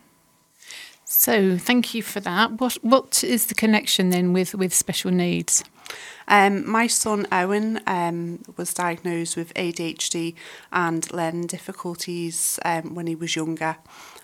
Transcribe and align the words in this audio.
So 1.05 1.59
thank 1.59 1.95
you 1.95 2.03
for 2.05 2.21
that. 2.21 2.61
What 2.61 2.75
what 2.83 3.25
is 3.25 3.47
the 3.47 3.55
connection 3.55 4.11
then 4.11 4.33
with 4.33 4.55
with 4.55 4.73
special 4.73 5.11
needs? 5.11 5.65
Um, 6.29 6.69
my 6.69 6.87
son 6.87 7.27
Owen 7.33 7.81
um, 7.87 8.43
was 8.57 8.73
diagnosed 8.73 9.37
with 9.37 9.53
ADHD 9.55 10.35
and 10.73 11.13
learning 11.13 11.47
difficulties 11.47 12.59
um, 12.65 12.95
when 12.95 13.07
he 13.07 13.15
was 13.17 13.35
younger, 13.35 13.77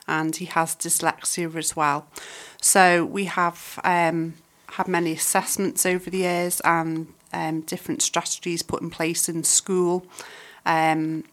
and 0.07 0.37
he 0.37 0.45
has 0.45 0.77
dyslexia 0.77 1.55
as 1.57 1.75
well. 1.75 2.07
So 2.61 3.05
we 3.05 3.25
have 3.25 3.81
um, 3.83 4.35
had 4.71 4.89
many 4.89 5.13
assessments 5.13 5.85
over 5.85 6.11
the 6.11 6.19
years 6.19 6.61
and 6.61 7.13
um, 7.33 7.63
different 7.63 8.03
strategies 8.03 8.63
put 8.63 8.83
in 8.83 8.91
place 8.91 9.29
in 9.29 9.43
school. 9.45 10.07
Um, 10.65 11.25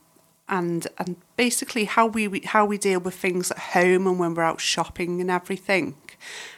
and 0.49 0.87
and 0.97 1.15
basically 1.37 1.85
how 1.85 2.05
we 2.05 2.41
how 2.45 2.65
we 2.65 2.77
deal 2.77 2.99
with 2.99 3.15
things 3.15 3.49
at 3.49 3.57
home 3.57 4.05
and 4.07 4.19
when 4.19 4.33
we're 4.33 4.43
out 4.43 4.59
shopping 4.59 5.21
and 5.21 5.31
everything. 5.31 5.95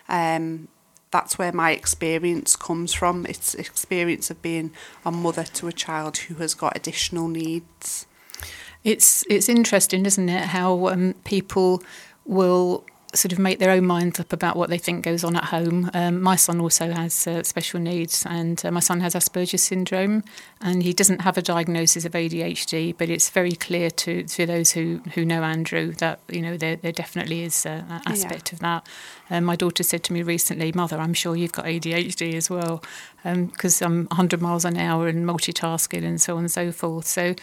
Um, 0.09 0.67
that's 1.15 1.37
where 1.37 1.53
my 1.53 1.71
experience 1.71 2.57
comes 2.57 2.93
from. 2.93 3.25
It's 3.25 3.55
experience 3.55 4.29
of 4.29 4.41
being 4.41 4.71
a 5.05 5.13
mother 5.13 5.45
to 5.45 5.69
a 5.69 5.71
child 5.71 6.17
who 6.17 6.35
has 6.35 6.53
got 6.53 6.75
additional 6.75 7.29
needs. 7.29 8.05
It's 8.83 9.23
it's 9.29 9.47
interesting, 9.47 10.05
isn't 10.05 10.27
it? 10.27 10.47
How 10.47 10.89
um, 10.89 11.15
people 11.23 11.81
will 12.25 12.83
sort 13.17 13.31
of 13.31 13.39
make 13.39 13.59
their 13.59 13.71
own 13.71 13.85
minds 13.85 14.19
up 14.19 14.33
about 14.33 14.55
what 14.55 14.69
they 14.69 14.77
think 14.77 15.03
goes 15.03 15.23
on 15.23 15.35
at 15.35 15.45
home. 15.45 15.89
Um, 15.93 16.21
my 16.21 16.35
son 16.35 16.59
also 16.59 16.91
has 16.91 17.27
uh, 17.27 17.43
special 17.43 17.79
needs, 17.79 18.25
and 18.25 18.63
uh, 18.65 18.71
my 18.71 18.79
son 18.79 18.99
has 19.01 19.15
Asperger's 19.15 19.63
syndrome, 19.63 20.23
and 20.61 20.83
he 20.83 20.93
doesn't 20.93 21.21
have 21.21 21.37
a 21.37 21.41
diagnosis 21.41 22.05
of 22.05 22.13
ADHD, 22.13 22.95
but 22.97 23.09
it's 23.09 23.29
very 23.29 23.53
clear 23.53 23.89
to, 23.89 24.23
to 24.23 24.45
those 24.45 24.71
who, 24.71 25.01
who 25.13 25.25
know 25.25 25.43
Andrew 25.43 25.93
that 25.93 26.19
you 26.29 26.41
know 26.41 26.57
there, 26.57 26.75
there 26.75 26.91
definitely 26.91 27.43
is 27.43 27.65
uh, 27.65 27.83
an 27.89 28.01
aspect 28.05 28.51
yeah. 28.51 28.55
of 28.55 28.59
that. 28.59 28.87
Um, 29.29 29.43
my 29.43 29.55
daughter 29.55 29.83
said 29.83 30.03
to 30.05 30.13
me 30.13 30.21
recently, 30.21 30.71
"Mother, 30.73 30.97
I'm 30.97 31.13
sure 31.13 31.35
you've 31.35 31.51
got 31.51 31.65
ADHD 31.65 32.35
as 32.35 32.49
well, 32.49 32.83
because 33.25 33.81
um, 33.81 33.91
I'm 33.91 34.05
100 34.07 34.41
miles 34.41 34.65
an 34.65 34.77
hour 34.77 35.07
and 35.07 35.25
multitasking 35.25 36.03
and 36.03 36.21
so 36.21 36.33
on 36.37 36.43
and 36.43 36.51
so 36.51 36.71
forth." 36.71 37.07
So 37.07 37.35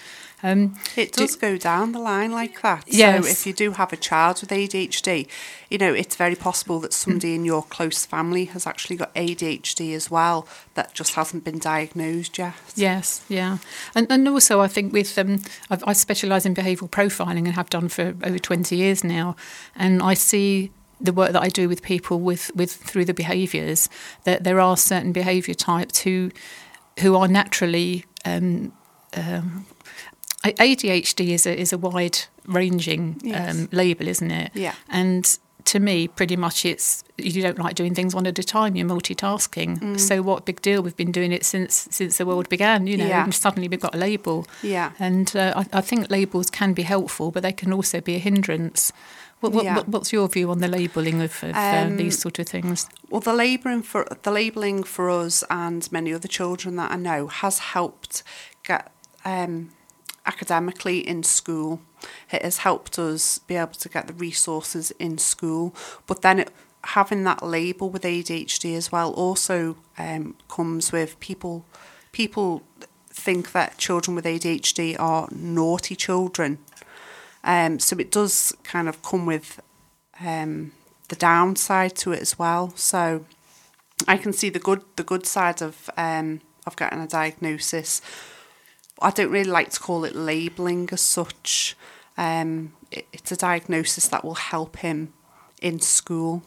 um, 0.42 0.76
it 0.96 1.12
does 1.12 1.36
do, 1.36 1.40
go 1.40 1.56
down 1.56 1.92
the 1.92 1.98
line 1.98 2.32
like 2.32 2.62
that. 2.62 2.84
Yes. 2.86 3.24
So 3.24 3.30
if 3.30 3.46
you 3.46 3.52
do 3.52 3.72
have 3.72 3.92
a 3.92 3.96
child 3.96 4.40
with 4.40 4.50
ADHD, 4.50 5.28
you 5.70 5.78
know, 5.78 5.92
it's 5.94 6.16
very 6.16 6.34
possible 6.34 6.80
that 6.80 6.92
somebody 6.92 7.34
in 7.34 7.44
your 7.44 7.62
close 7.62 8.04
family 8.04 8.46
has 8.46 8.66
actually 8.66 8.96
got 8.96 9.14
ADHD 9.14 9.94
as 9.94 10.10
well 10.10 10.48
that 10.74 10.94
just 10.94 11.14
hasn't 11.14 11.44
been 11.44 11.58
diagnosed 11.58 12.38
yet. 12.38 12.54
Yes, 12.74 13.24
yeah. 13.28 13.58
And, 13.94 14.10
and 14.10 14.26
also 14.28 14.60
I 14.60 14.68
think 14.68 14.92
with, 14.92 15.16
um, 15.16 15.42
i 15.70 15.92
specialise 15.92 16.44
in 16.44 16.54
behavioural 16.54 16.90
profiling 16.90 17.46
and 17.46 17.54
have 17.54 17.70
done 17.70 17.88
for 17.88 18.14
over 18.24 18.38
20 18.38 18.76
years 18.76 19.04
now. 19.04 19.36
And 19.76 20.02
I 20.02 20.14
see 20.14 20.72
the 21.02 21.12
work 21.12 21.32
that 21.32 21.42
I 21.42 21.48
do 21.48 21.68
with 21.68 21.82
people 21.82 22.20
with, 22.20 22.50
with 22.54 22.72
through 22.72 23.04
the 23.04 23.14
behaviours 23.14 23.88
that 24.24 24.44
there 24.44 24.60
are 24.60 24.76
certain 24.76 25.12
behaviour 25.12 25.54
types 25.54 26.00
who 26.00 26.30
who 27.00 27.16
are 27.16 27.26
naturally 27.26 28.04
um, 28.24 28.72
um, 29.16 29.66
ADHD 30.44 31.28
is 31.28 31.46
a 31.46 31.58
is 31.58 31.72
a 31.72 31.78
wide 31.78 32.18
ranging 32.46 33.20
yes. 33.22 33.54
um, 33.54 33.68
label, 33.72 34.08
isn't 34.08 34.30
it? 34.30 34.50
Yeah. 34.54 34.74
And 34.88 35.38
to 35.66 35.78
me, 35.78 36.08
pretty 36.08 36.36
much 36.36 36.64
it's 36.64 37.04
you 37.18 37.42
don't 37.42 37.58
like 37.58 37.74
doing 37.74 37.94
things 37.94 38.14
one 38.14 38.26
at 38.26 38.38
a 38.38 38.42
time. 38.42 38.74
You're 38.74 38.88
multitasking. 38.88 39.78
Mm. 39.78 40.00
So 40.00 40.22
what 40.22 40.44
big 40.44 40.60
deal? 40.60 40.82
We've 40.82 40.96
been 40.96 41.12
doing 41.12 41.32
it 41.32 41.44
since 41.44 41.88
since 41.90 42.18
the 42.18 42.26
world 42.26 42.48
began. 42.48 42.86
You 42.86 42.96
know, 42.96 43.06
yeah. 43.06 43.24
and 43.24 43.34
suddenly 43.34 43.68
we've 43.68 43.80
got 43.80 43.94
a 43.94 43.98
label. 43.98 44.46
Yeah. 44.62 44.92
And 44.98 45.34
uh, 45.36 45.52
I, 45.56 45.78
I, 45.78 45.80
think 45.80 46.10
labels 46.10 46.50
can 46.50 46.72
be 46.72 46.82
helpful, 46.82 47.30
but 47.30 47.42
they 47.42 47.52
can 47.52 47.72
also 47.72 48.00
be 48.00 48.16
a 48.16 48.18
hindrance. 48.18 48.92
What, 49.42 49.52
what, 49.52 49.64
yeah. 49.64 49.82
what's 49.86 50.12
your 50.12 50.28
view 50.28 50.52
on 50.52 50.58
the 50.58 50.68
labelling 50.68 51.20
of, 51.20 51.42
of 51.42 51.56
uh, 51.56 51.58
um, 51.58 51.94
uh, 51.94 51.96
these 51.96 52.16
sort 52.18 52.38
of 52.38 52.46
things? 52.46 52.88
Well, 53.10 53.20
the 53.20 53.32
labelling 53.32 53.82
for 53.82 54.06
the 54.22 54.30
labelling 54.30 54.84
for 54.84 55.10
us 55.10 55.42
and 55.50 55.90
many 55.90 56.14
other 56.14 56.28
children 56.28 56.76
that 56.76 56.92
I 56.92 56.96
know 56.96 57.26
has 57.26 57.58
helped 57.58 58.22
get. 58.62 58.92
Um, 59.24 59.70
academically 60.24 61.00
in 61.00 61.24
school. 61.24 61.80
It 62.30 62.42
has 62.42 62.58
helped 62.58 62.96
us 62.96 63.38
be 63.38 63.56
able 63.56 63.72
to 63.72 63.88
get 63.88 64.06
the 64.06 64.12
resources 64.12 64.92
in 64.92 65.18
school, 65.18 65.74
but 66.06 66.22
then 66.22 66.38
it, 66.38 66.52
having 66.84 67.24
that 67.24 67.42
label 67.42 67.90
with 67.90 68.02
ADHD 68.02 68.76
as 68.76 68.92
well 68.92 69.12
also 69.12 69.76
um, 69.98 70.36
comes 70.48 70.92
with 70.92 71.18
people. 71.18 71.64
People 72.12 72.62
think 73.08 73.52
that 73.52 73.78
children 73.78 74.14
with 74.14 74.24
ADHD 74.24 74.96
are 74.98 75.28
naughty 75.30 75.94
children, 75.94 76.58
um, 77.44 77.78
so 77.78 77.96
it 77.98 78.10
does 78.10 78.54
kind 78.64 78.88
of 78.88 79.02
come 79.02 79.26
with 79.26 79.60
um, 80.20 80.72
the 81.08 81.16
downside 81.16 81.96
to 81.96 82.12
it 82.12 82.20
as 82.20 82.38
well. 82.38 82.72
So 82.76 83.24
I 84.06 84.16
can 84.16 84.32
see 84.32 84.48
the 84.48 84.58
good 84.58 84.82
the 84.96 85.04
good 85.04 85.26
side 85.26 85.62
of 85.62 85.90
um, 85.96 86.40
of 86.66 86.76
getting 86.76 87.00
a 87.00 87.06
diagnosis 87.06 88.00
I 89.02 89.10
don't 89.10 89.30
really 89.30 89.50
like 89.50 89.70
to 89.70 89.80
call 89.80 90.04
it 90.04 90.14
labelling 90.14 90.88
as 90.92 91.00
such. 91.00 91.76
Um, 92.16 92.72
it, 92.90 93.06
it's 93.12 93.32
a 93.32 93.36
diagnosis 93.36 94.08
that 94.08 94.24
will 94.24 94.34
help 94.34 94.78
him 94.78 95.12
in 95.60 95.80
school. 95.80 96.42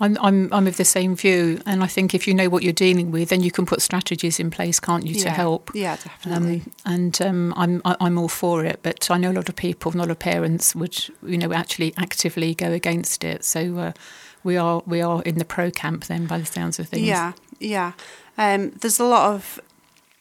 I'm, 0.00 0.16
I'm, 0.20 0.52
I'm 0.52 0.66
of 0.66 0.76
the 0.76 0.84
same 0.84 1.14
view, 1.14 1.60
and 1.66 1.82
I 1.82 1.86
think 1.86 2.14
if 2.14 2.26
you 2.26 2.34
know 2.34 2.48
what 2.48 2.62
you're 2.62 2.72
dealing 2.72 3.10
with, 3.10 3.28
then 3.28 3.42
you 3.42 3.50
can 3.50 3.66
put 3.66 3.82
strategies 3.82 4.40
in 4.40 4.50
place, 4.50 4.80
can't 4.80 5.06
you, 5.06 5.14
yeah. 5.14 5.24
to 5.24 5.30
help? 5.30 5.70
Yeah, 5.74 5.96
definitely. 5.96 6.62
Um, 6.86 6.94
and 6.94 7.22
um, 7.22 7.54
I'm, 7.56 7.82
I'm 7.84 8.18
all 8.18 8.28
for 8.28 8.64
it, 8.64 8.80
but 8.82 9.10
I 9.10 9.18
know 9.18 9.30
a 9.30 9.34
lot 9.34 9.48
of 9.48 9.56
people, 9.56 9.92
a 9.94 9.98
lot 9.98 10.10
of 10.10 10.18
parents 10.18 10.74
would, 10.74 10.96
you 11.22 11.38
know, 11.38 11.52
actually 11.52 11.92
actively 11.96 12.54
go 12.54 12.72
against 12.72 13.24
it. 13.24 13.44
So 13.44 13.76
uh, 13.76 13.92
we 14.42 14.56
are, 14.56 14.82
we 14.86 15.00
are 15.02 15.22
in 15.22 15.36
the 15.36 15.44
pro 15.44 15.70
camp 15.70 16.06
then, 16.06 16.26
by 16.26 16.38
the 16.38 16.46
sounds 16.46 16.78
of 16.78 16.88
things. 16.88 17.06
Yeah, 17.06 17.32
yeah. 17.58 17.92
Um, 18.38 18.70
there's 18.80 18.98
a 18.98 19.04
lot 19.04 19.34
of 19.34 19.60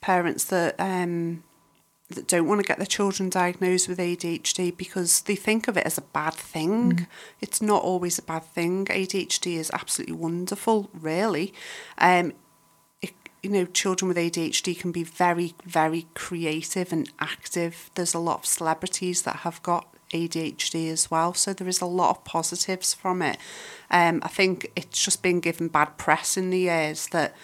parents 0.01 0.45
that 0.45 0.75
um, 0.79 1.43
that 2.09 2.27
don't 2.27 2.47
want 2.47 2.59
to 2.59 2.67
get 2.67 2.77
their 2.77 2.87
children 2.87 3.29
diagnosed 3.29 3.87
with 3.87 3.99
ADHD 3.99 4.75
because 4.75 5.21
they 5.21 5.35
think 5.35 5.67
of 5.67 5.77
it 5.77 5.85
as 5.85 5.97
a 5.97 6.01
bad 6.01 6.33
thing. 6.33 6.93
Mm. 6.93 7.07
It's 7.39 7.61
not 7.61 7.83
always 7.83 8.17
a 8.17 8.23
bad 8.23 8.45
thing. 8.45 8.85
ADHD 8.85 9.57
is 9.57 9.69
absolutely 9.73 10.15
wonderful, 10.15 10.89
really. 10.93 11.53
Um, 11.99 12.33
it, 13.01 13.13
you 13.43 13.51
know, 13.51 13.65
children 13.65 14.07
with 14.07 14.17
ADHD 14.17 14.79
can 14.79 14.91
be 14.91 15.03
very, 15.03 15.53
very 15.65 16.07
creative 16.15 16.91
and 16.91 17.11
active. 17.19 17.91
There's 17.93 18.15
a 18.15 18.19
lot 18.19 18.39
of 18.39 18.45
celebrities 18.47 19.21
that 19.21 19.37
have 19.37 19.61
got 19.61 19.95
ADHD 20.11 20.91
as 20.91 21.11
well, 21.11 21.35
so 21.35 21.53
there 21.53 21.67
is 21.67 21.79
a 21.79 21.85
lot 21.85 22.09
of 22.09 22.23
positives 22.23 22.95
from 22.95 23.21
it. 23.21 23.37
Um, 23.91 24.19
I 24.23 24.29
think 24.29 24.71
it's 24.75 25.03
just 25.03 25.21
been 25.21 25.39
given 25.39 25.67
bad 25.67 25.97
press 25.97 26.37
in 26.37 26.49
the 26.49 26.59
years 26.59 27.07
that 27.07 27.35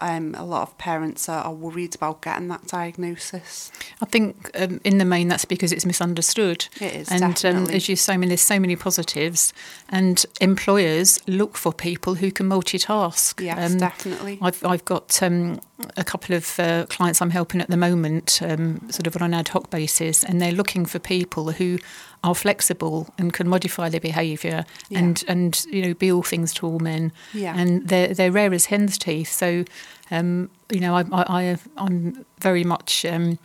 um, 0.00 0.34
a 0.36 0.44
lot 0.44 0.62
of 0.62 0.78
parents 0.78 1.28
are, 1.28 1.42
are, 1.44 1.52
worried 1.52 1.94
about 1.94 2.22
getting 2.22 2.48
that 2.48 2.66
diagnosis. 2.66 3.72
I 4.00 4.06
think 4.06 4.50
um, 4.54 4.80
in 4.84 4.98
the 4.98 5.04
main 5.04 5.28
that's 5.28 5.44
because 5.44 5.72
it's 5.72 5.84
misunderstood. 5.84 6.68
It 6.80 6.94
is, 6.94 7.10
and 7.10 7.44
um, 7.44 7.68
as 7.70 7.88
you 7.88 7.96
say, 7.96 8.14
I 8.14 8.16
mean, 8.16 8.28
there's 8.28 8.40
so 8.40 8.60
many 8.60 8.76
positives, 8.76 9.52
and 9.88 10.24
employers 10.40 11.20
look 11.26 11.56
for 11.56 11.72
people 11.72 12.14
who 12.14 12.30
can 12.30 12.48
multitask. 12.48 13.40
Yes, 13.40 13.72
um, 13.72 13.78
definitely. 13.78 14.38
I've 14.40 14.64
I've 14.64 14.84
got 14.84 15.22
um, 15.22 15.60
a 15.96 16.04
couple 16.04 16.34
of 16.34 16.58
uh, 16.58 16.86
clients 16.88 17.20
I'm 17.20 17.30
helping 17.30 17.60
at 17.60 17.68
the 17.68 17.76
moment, 17.76 18.40
um, 18.42 18.90
sort 18.90 19.06
of 19.06 19.16
on 19.16 19.22
an 19.22 19.34
ad 19.34 19.48
hoc 19.48 19.70
basis, 19.70 20.24
and 20.24 20.40
they're 20.40 20.52
looking 20.52 20.86
for 20.86 20.98
people 20.98 21.52
who 21.52 21.78
are 22.22 22.34
flexible 22.34 23.08
and 23.18 23.32
can 23.32 23.48
modify 23.48 23.88
their 23.88 24.00
behaviour 24.00 24.64
yeah. 24.88 24.98
and 24.98 25.24
and 25.26 25.64
you 25.70 25.82
know 25.82 25.94
be 25.94 26.12
all 26.12 26.22
things 26.22 26.52
to 26.54 26.66
all 26.66 26.78
men. 26.78 27.12
Yeah. 27.32 27.54
And 27.56 27.88
they're 27.88 28.14
they're 28.14 28.32
rare 28.32 28.52
as 28.52 28.66
hen's 28.66 28.98
teeth. 28.98 29.30
So, 29.30 29.64
um, 30.10 30.50
you 30.70 30.80
know, 30.80 30.96
I, 30.96 31.04
I 31.12 31.58
I'm 31.76 32.24
very 32.40 32.64
much. 32.64 33.04
Um, 33.04 33.38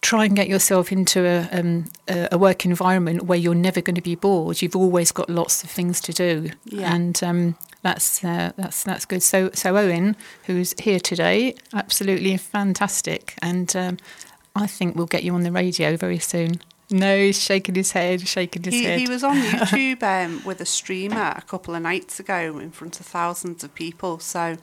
try 0.00 0.26
and 0.26 0.36
get 0.36 0.48
yourself 0.48 0.92
into 0.92 1.24
a, 1.24 1.48
um, 1.58 1.86
a 2.08 2.36
work 2.36 2.66
environment 2.66 3.22
where 3.22 3.38
you're 3.38 3.54
never 3.54 3.80
going 3.80 3.94
to 3.94 4.02
be 4.02 4.14
bored. 4.14 4.60
You've 4.60 4.76
always 4.76 5.10
got 5.10 5.30
lots 5.30 5.64
of 5.64 5.70
things 5.70 5.98
to 6.02 6.12
do, 6.12 6.50
yeah. 6.66 6.94
and 6.94 7.22
um, 7.22 7.56
that's 7.84 8.24
uh, 8.24 8.50
that's 8.56 8.82
that's 8.82 9.04
good. 9.04 9.22
So 9.22 9.50
so 9.52 9.76
Owen, 9.76 10.16
who's 10.46 10.74
here 10.80 10.98
today, 10.98 11.54
absolutely 11.72 12.36
fantastic, 12.38 13.34
and 13.42 13.74
um, 13.76 13.98
I 14.56 14.66
think 14.66 14.96
we'll 14.96 15.06
get 15.06 15.22
you 15.22 15.34
on 15.34 15.42
the 15.42 15.52
radio 15.52 15.96
very 15.96 16.18
soon. 16.18 16.60
No, 16.90 17.16
he's 17.16 17.40
shaking 17.40 17.74
his 17.74 17.92
head, 17.92 18.26
shaking 18.26 18.62
his 18.62 18.74
he, 18.74 18.84
head. 18.84 18.98
He 18.98 19.08
was 19.08 19.22
on 19.22 19.36
YouTube 19.36 20.02
um, 20.02 20.42
with 20.44 20.60
a 20.60 20.66
streamer 20.66 21.34
a 21.36 21.42
couple 21.42 21.74
of 21.74 21.82
nights 21.82 22.18
ago 22.18 22.58
in 22.58 22.70
front 22.70 22.98
of 23.00 23.06
thousands 23.06 23.62
of 23.62 23.74
people. 23.74 24.18
So 24.18 24.56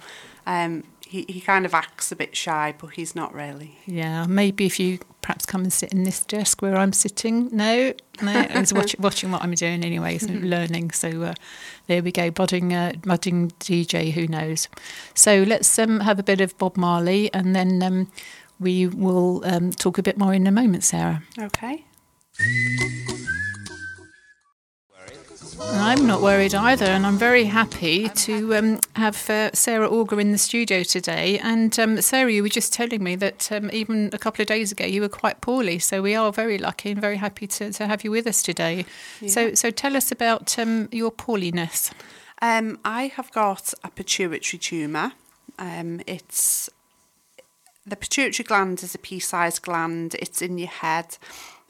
um, 0.47 0.83
he, 1.05 1.25
he 1.27 1.41
kind 1.41 1.65
of 1.65 1.73
acts 1.73 2.11
a 2.11 2.15
bit 2.15 2.35
shy, 2.35 2.73
but 2.77 2.91
he's 2.91 3.15
not 3.15 3.33
really. 3.33 3.77
Yeah, 3.85 4.25
maybe 4.25 4.65
if 4.65 4.79
you 4.79 4.99
perhaps 5.21 5.45
come 5.45 5.61
and 5.61 5.71
sit 5.71 5.93
in 5.93 6.03
this 6.03 6.23
desk 6.23 6.61
where 6.61 6.75
I'm 6.75 6.93
sitting. 6.93 7.55
No, 7.55 7.93
no, 8.21 8.43
he's 8.43 8.73
watch, 8.73 8.95
watching 8.99 9.31
what 9.31 9.43
I'm 9.43 9.53
doing 9.53 9.83
anyway, 9.83 10.13
he's 10.13 10.27
mm-hmm. 10.27 10.45
learning. 10.45 10.91
So 10.91 11.23
uh, 11.23 11.33
there 11.87 12.01
we 12.01 12.11
go, 12.11 12.31
budding, 12.31 12.73
uh, 12.73 12.93
budding 13.03 13.51
DJ, 13.59 14.11
who 14.11 14.27
knows. 14.27 14.67
So 15.13 15.43
let's 15.43 15.77
um, 15.79 16.01
have 16.01 16.19
a 16.19 16.23
bit 16.23 16.41
of 16.41 16.57
Bob 16.57 16.77
Marley 16.77 17.33
and 17.33 17.55
then 17.55 17.81
um, 17.83 18.11
we 18.59 18.87
will 18.87 19.43
um, 19.45 19.71
talk 19.71 19.97
a 19.97 20.03
bit 20.03 20.17
more 20.17 20.33
in 20.33 20.47
a 20.47 20.51
moment, 20.51 20.83
Sarah. 20.83 21.23
Okay. 21.37 21.85
I'm 25.63 26.07
not 26.07 26.21
worried 26.21 26.55
either, 26.55 26.85
and 26.85 27.05
I'm 27.05 27.17
very 27.17 27.45
happy 27.45 28.09
to 28.09 28.55
um, 28.55 28.79
have 28.95 29.29
uh, 29.29 29.51
Sarah 29.53 29.89
Auger 29.89 30.19
in 30.19 30.31
the 30.31 30.37
studio 30.37 30.83
today. 30.83 31.39
And 31.39 31.77
um, 31.79 32.01
Sarah, 32.01 32.31
you 32.31 32.43
were 32.43 32.49
just 32.49 32.73
telling 32.73 33.03
me 33.03 33.15
that 33.17 33.51
um, 33.51 33.69
even 33.71 34.09
a 34.13 34.17
couple 34.17 34.41
of 34.41 34.47
days 34.47 34.71
ago 34.71 34.85
you 34.85 35.01
were 35.01 35.09
quite 35.09 35.41
poorly, 35.41 35.79
so 35.79 36.01
we 36.01 36.15
are 36.15 36.31
very 36.31 36.57
lucky 36.57 36.91
and 36.91 37.01
very 37.01 37.17
happy 37.17 37.47
to, 37.47 37.71
to 37.73 37.87
have 37.87 38.03
you 38.03 38.11
with 38.11 38.27
us 38.27 38.41
today. 38.41 38.85
Yeah. 39.19 39.29
So, 39.29 39.53
so 39.53 39.71
tell 39.71 39.95
us 39.97 40.11
about 40.11 40.57
um, 40.57 40.89
your 40.91 41.11
poorliness. 41.11 41.91
Um, 42.41 42.79
I 42.83 43.07
have 43.07 43.31
got 43.31 43.73
a 43.83 43.89
pituitary 43.89 44.59
tumour. 44.59 45.13
Um, 45.59 46.01
it's 46.07 46.69
the 47.85 47.95
pituitary 47.95 48.45
gland 48.45 48.83
is 48.83 48.95
a 48.95 48.99
pea-sized 48.99 49.61
gland. 49.61 50.15
It's 50.19 50.41
in 50.41 50.57
your 50.57 50.69
head. 50.69 51.17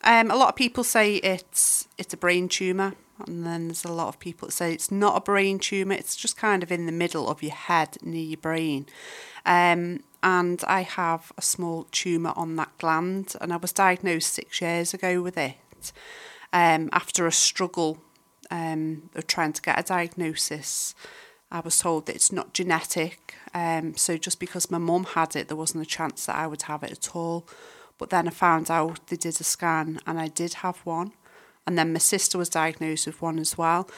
Um, 0.04 0.32
a 0.32 0.36
lot 0.36 0.50
of 0.50 0.56
people 0.56 0.84
say 0.84 1.16
it's 1.18 1.88
it's 1.98 2.14
a 2.14 2.18
brain 2.18 2.50
tumour, 2.50 2.94
and 3.28 3.46
then 3.46 3.68
there's 3.68 3.86
a 3.86 3.92
lot 3.92 4.08
of 4.08 4.20
people 4.20 4.48
that 4.48 4.54
say 4.54 4.74
it's 4.74 4.92
not 4.92 5.18
a 5.18 5.22
brain 5.22 5.60
tumour. 5.60 5.96
It's 5.96 6.16
just 6.16 6.38
kind 6.38 6.64
of 6.64 6.72
in 6.72 6.86
the 6.86 6.92
middle 6.92 7.30
of 7.30 7.42
your 7.44 7.54
head, 7.54 7.98
near 8.02 8.24
your 8.24 8.38
brain. 8.38 8.86
Um, 9.46 10.04
and 10.24 10.64
I 10.68 10.82
have 10.82 11.32
a 11.38 11.42
small 11.42 11.88
tumour 11.92 12.34
on 12.36 12.56
that 12.58 12.78
gland, 12.78 13.36
and 13.42 13.52
I 13.52 13.58
was 13.58 13.72
diagnosed 13.72 14.34
six 14.34 14.62
years 14.62 14.94
ago 14.94 15.22
with 15.22 15.38
it. 15.38 15.92
Um, 16.54 16.90
after 16.92 17.26
a 17.26 17.32
struggle 17.32 17.98
um, 18.52 19.10
of 19.16 19.26
trying 19.28 19.54
to 19.54 19.62
get 19.62 19.80
a 19.80 19.84
diagnosis, 19.84 20.94
I 21.52 21.60
was 21.60 21.78
told 21.78 22.06
that 22.06 22.16
it's 22.16 22.32
not 22.32 22.54
genetic. 22.54 23.36
Um, 23.54 23.96
so 23.98 24.18
just 24.18 24.40
because 24.40 24.72
my 24.72 24.78
mum 24.78 25.04
had 25.04 25.36
it, 25.36 25.48
there 25.48 25.58
wasn't 25.58 25.84
a 25.84 25.90
chance 25.90 26.26
that 26.26 26.36
I 26.36 26.48
would 26.48 26.64
have 26.64 26.84
it 26.84 26.92
at 26.92 27.16
all. 27.16 27.48
But 27.98 28.10
then 28.10 28.28
I 28.28 28.32
found 28.32 28.72
out 28.72 29.08
they 29.08 29.16
did 29.16 29.40
a 29.40 29.44
scan 29.44 30.00
and 30.08 30.20
I 30.20 30.28
did 30.28 30.56
have 30.56 30.78
one. 30.80 31.14
And 31.68 31.78
then 31.78 31.94
my 31.94 32.00
sister 32.00 32.38
was 32.38 32.50
diagnosed 32.50 33.06
with 33.06 33.22
one 33.22 33.40
as 33.40 33.58
well. 33.58 33.90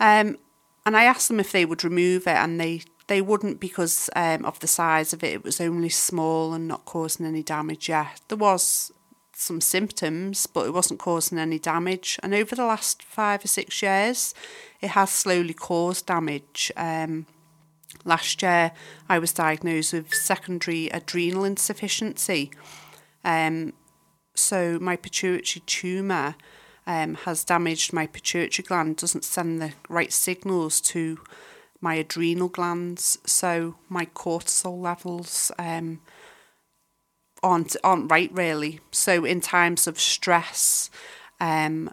Um, 0.00 0.38
and 0.86 0.96
I 0.96 1.04
asked 1.04 1.28
them 1.28 1.40
if 1.40 1.52
they 1.52 1.64
would 1.64 1.84
remove 1.84 2.26
it, 2.26 2.36
and 2.36 2.60
they, 2.60 2.82
they 3.06 3.22
wouldn't 3.22 3.60
because 3.60 4.10
um, 4.14 4.44
of 4.44 4.60
the 4.60 4.66
size 4.66 5.12
of 5.12 5.22
it. 5.22 5.32
It 5.32 5.44
was 5.44 5.60
only 5.60 5.88
small 5.88 6.52
and 6.52 6.68
not 6.68 6.84
causing 6.84 7.24
any 7.24 7.42
damage 7.42 7.88
yet. 7.88 8.20
There 8.28 8.38
was 8.38 8.92
some 9.36 9.60
symptoms, 9.60 10.46
but 10.46 10.66
it 10.66 10.74
wasn't 10.74 11.00
causing 11.00 11.38
any 11.38 11.58
damage. 11.58 12.18
And 12.22 12.34
over 12.34 12.54
the 12.54 12.64
last 12.64 13.02
five 13.02 13.44
or 13.44 13.48
six 13.48 13.82
years, 13.82 14.34
it 14.80 14.90
has 14.90 15.10
slowly 15.10 15.54
caused 15.54 16.06
damage. 16.06 16.70
Um, 16.76 17.26
last 18.04 18.42
year, 18.42 18.72
I 19.08 19.18
was 19.18 19.32
diagnosed 19.32 19.92
with 19.92 20.14
secondary 20.14 20.88
adrenal 20.88 21.44
insufficiency. 21.44 22.50
Um, 23.24 23.72
so 24.34 24.78
my 24.80 24.96
pituitary 24.96 25.62
tumour 25.66 26.34
um, 26.86 27.14
has 27.14 27.44
damaged 27.44 27.92
my 27.92 28.06
pituitary 28.06 28.66
gland, 28.66 28.96
doesn't 28.96 29.24
send 29.24 29.60
the 29.60 29.72
right 29.88 30.12
signals 30.12 30.80
to 30.82 31.18
my 31.80 31.94
adrenal 31.94 32.48
glands, 32.48 33.18
so 33.26 33.76
my 33.88 34.06
cortisol 34.06 34.80
levels 34.80 35.52
um, 35.58 36.00
aren't 37.42 37.76
aren't 37.84 38.10
right 38.10 38.30
really. 38.32 38.80
So 38.90 39.24
in 39.24 39.40
times 39.40 39.86
of 39.86 40.00
stress, 40.00 40.90
um, 41.40 41.92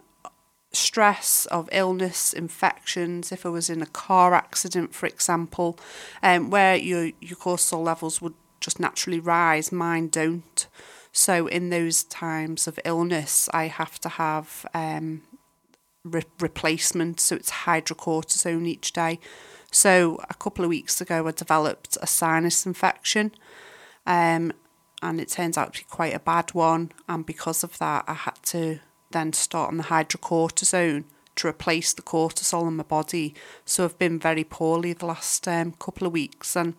stress 0.72 1.46
of 1.46 1.68
illness, 1.72 2.32
infections, 2.32 3.32
if 3.32 3.44
I 3.44 3.50
was 3.50 3.68
in 3.68 3.82
a 3.82 3.86
car 3.86 4.34
accident, 4.34 4.94
for 4.94 5.06
example, 5.06 5.78
um, 6.22 6.50
where 6.50 6.76
your 6.76 7.06
your 7.20 7.36
cortisol 7.36 7.84
levels 7.84 8.22
would 8.22 8.34
just 8.60 8.80
naturally 8.80 9.20
rise, 9.20 9.70
mine 9.70 10.08
don't. 10.08 10.66
So 11.12 11.46
in 11.46 11.70
those 11.70 12.04
times 12.04 12.66
of 12.66 12.80
illness, 12.84 13.48
I 13.52 13.66
have 13.66 14.00
to 14.00 14.08
have 14.08 14.66
um, 14.72 15.22
re- 16.04 16.22
replacement. 16.40 17.20
So 17.20 17.36
it's 17.36 17.50
hydrocortisone 17.50 18.66
each 18.66 18.92
day. 18.92 19.20
So 19.70 20.20
a 20.28 20.34
couple 20.34 20.64
of 20.64 20.70
weeks 20.70 21.00
ago, 21.00 21.26
I 21.26 21.30
developed 21.30 21.98
a 22.00 22.06
sinus 22.06 22.66
infection. 22.66 23.32
Um, 24.06 24.52
and 25.02 25.20
it 25.20 25.28
turns 25.28 25.58
out 25.58 25.74
to 25.74 25.80
be 25.80 25.86
quite 25.88 26.14
a 26.14 26.20
bad 26.20 26.54
one. 26.54 26.92
And 27.08 27.26
because 27.26 27.62
of 27.62 27.78
that, 27.78 28.04
I 28.06 28.14
had 28.14 28.42
to 28.44 28.80
then 29.10 29.32
start 29.32 29.68
on 29.68 29.76
the 29.76 29.84
hydrocortisone 29.84 31.04
to 31.36 31.48
replace 31.48 31.92
the 31.92 32.02
cortisol 32.02 32.68
in 32.68 32.76
my 32.76 32.84
body. 32.84 33.34
So 33.64 33.84
I've 33.84 33.98
been 33.98 34.18
very 34.18 34.44
poorly 34.44 34.92
the 34.92 35.06
last 35.06 35.46
um, 35.48 35.72
couple 35.72 36.06
of 36.06 36.12
weeks, 36.12 36.56
and 36.56 36.74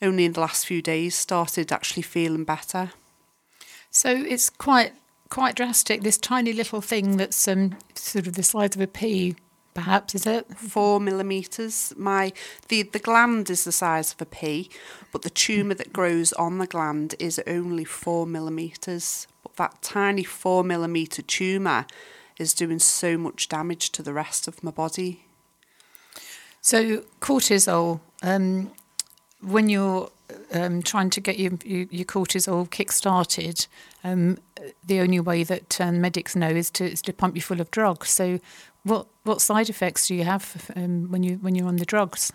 only 0.00 0.24
in 0.24 0.32
the 0.32 0.40
last 0.40 0.66
few 0.66 0.80
days 0.80 1.14
started 1.14 1.72
actually 1.72 2.02
feeling 2.02 2.44
better. 2.44 2.92
So 3.90 4.10
it's 4.10 4.48
quite 4.50 4.92
quite 5.28 5.56
drastic. 5.56 6.02
This 6.02 6.18
tiny 6.18 6.52
little 6.52 6.80
thing 6.80 7.16
that's 7.16 7.46
um, 7.48 7.76
sort 7.94 8.26
of 8.26 8.34
the 8.34 8.42
size 8.42 8.74
of 8.74 8.80
a 8.80 8.86
pea, 8.86 9.36
perhaps 9.74 10.14
is 10.14 10.26
it? 10.26 10.56
Four 10.56 11.00
millimeters. 11.00 11.92
My 11.96 12.32
the 12.68 12.82
the 12.82 12.98
gland 12.98 13.50
is 13.50 13.64
the 13.64 13.72
size 13.72 14.12
of 14.12 14.22
a 14.22 14.26
pea, 14.26 14.70
but 15.12 15.22
the 15.22 15.30
tumour 15.30 15.74
that 15.74 15.92
grows 15.92 16.32
on 16.34 16.58
the 16.58 16.66
gland 16.66 17.14
is 17.18 17.40
only 17.46 17.84
four 17.84 18.26
millimeters. 18.26 19.26
But 19.42 19.56
that 19.56 19.82
tiny 19.82 20.24
four 20.24 20.62
millimeter 20.62 21.22
tumour 21.22 21.86
is 22.38 22.54
doing 22.54 22.78
so 22.78 23.18
much 23.18 23.48
damage 23.48 23.90
to 23.90 24.02
the 24.02 24.14
rest 24.14 24.48
of 24.48 24.62
my 24.62 24.70
body. 24.70 25.24
So 26.60 27.04
cortisol. 27.20 28.00
Um, 28.22 28.70
when 29.42 29.70
you're 29.70 30.10
um, 30.52 30.82
trying 30.82 31.10
to 31.10 31.20
get 31.20 31.38
your, 31.38 31.52
your, 31.64 31.86
your 31.90 32.04
cortisol 32.04 32.70
kick-started, 32.70 33.66
um, 34.04 34.38
the 34.84 35.00
only 35.00 35.20
way 35.20 35.44
that 35.44 35.80
um, 35.80 36.00
medics 36.00 36.36
know 36.36 36.48
is 36.48 36.70
to, 36.72 36.90
is 36.90 37.02
to 37.02 37.12
pump 37.12 37.34
you 37.34 37.42
full 37.42 37.60
of 37.60 37.70
drugs. 37.70 38.10
So, 38.10 38.40
what 38.82 39.08
what 39.24 39.42
side 39.42 39.68
effects 39.68 40.08
do 40.08 40.14
you 40.14 40.24
have 40.24 40.70
um, 40.74 41.10
when 41.10 41.22
you 41.22 41.36
when 41.36 41.54
you're 41.54 41.68
on 41.68 41.76
the 41.76 41.84
drugs? 41.84 42.32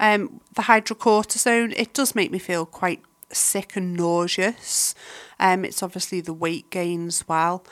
Um, 0.00 0.40
the 0.54 0.62
hydrocortisone 0.62 1.74
it 1.76 1.92
does 1.92 2.14
make 2.14 2.30
me 2.30 2.38
feel 2.38 2.64
quite 2.64 3.02
sick 3.30 3.76
and 3.76 3.94
nauseous. 3.94 4.94
Um, 5.38 5.62
it's 5.62 5.82
obviously 5.82 6.22
the 6.22 6.32
weight 6.32 6.70
gain 6.70 7.08
as 7.08 7.28
well. 7.28 7.66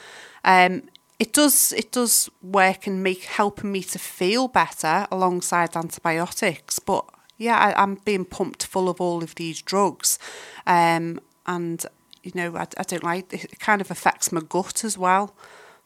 It 1.23 1.33
does 1.33 1.73
it 1.75 1.93
does 1.93 2.29
work 2.43 2.89
and 2.89 3.01
make 3.01 3.23
helping 3.23 3.71
me 3.71 3.85
to 3.85 3.99
feel 4.01 4.49
better 4.49 5.07
alongside 5.09 5.77
antibiotics, 5.77 6.81
but 6.81 7.05
yeah, 7.43 7.59
I, 7.59 7.83
I'm 7.83 7.97
being 7.97 8.25
pumped 8.25 8.65
full 8.65 8.89
of 8.89 9.01
all 9.01 9.23
of 9.23 9.35
these 9.35 9.61
drugs, 9.61 10.19
um, 10.67 11.21
and 11.47 11.85
you 12.23 12.33
know 12.35 12.57
I, 12.57 12.67
I 12.79 12.85
don't 12.85 13.05
like 13.05 13.33
it. 13.33 13.45
It 13.45 13.59
kind 13.59 13.81
of 13.81 13.91
affects 13.91 14.31
my 14.31 14.41
gut 14.41 14.85
as 14.85 14.97
well, 14.97 15.35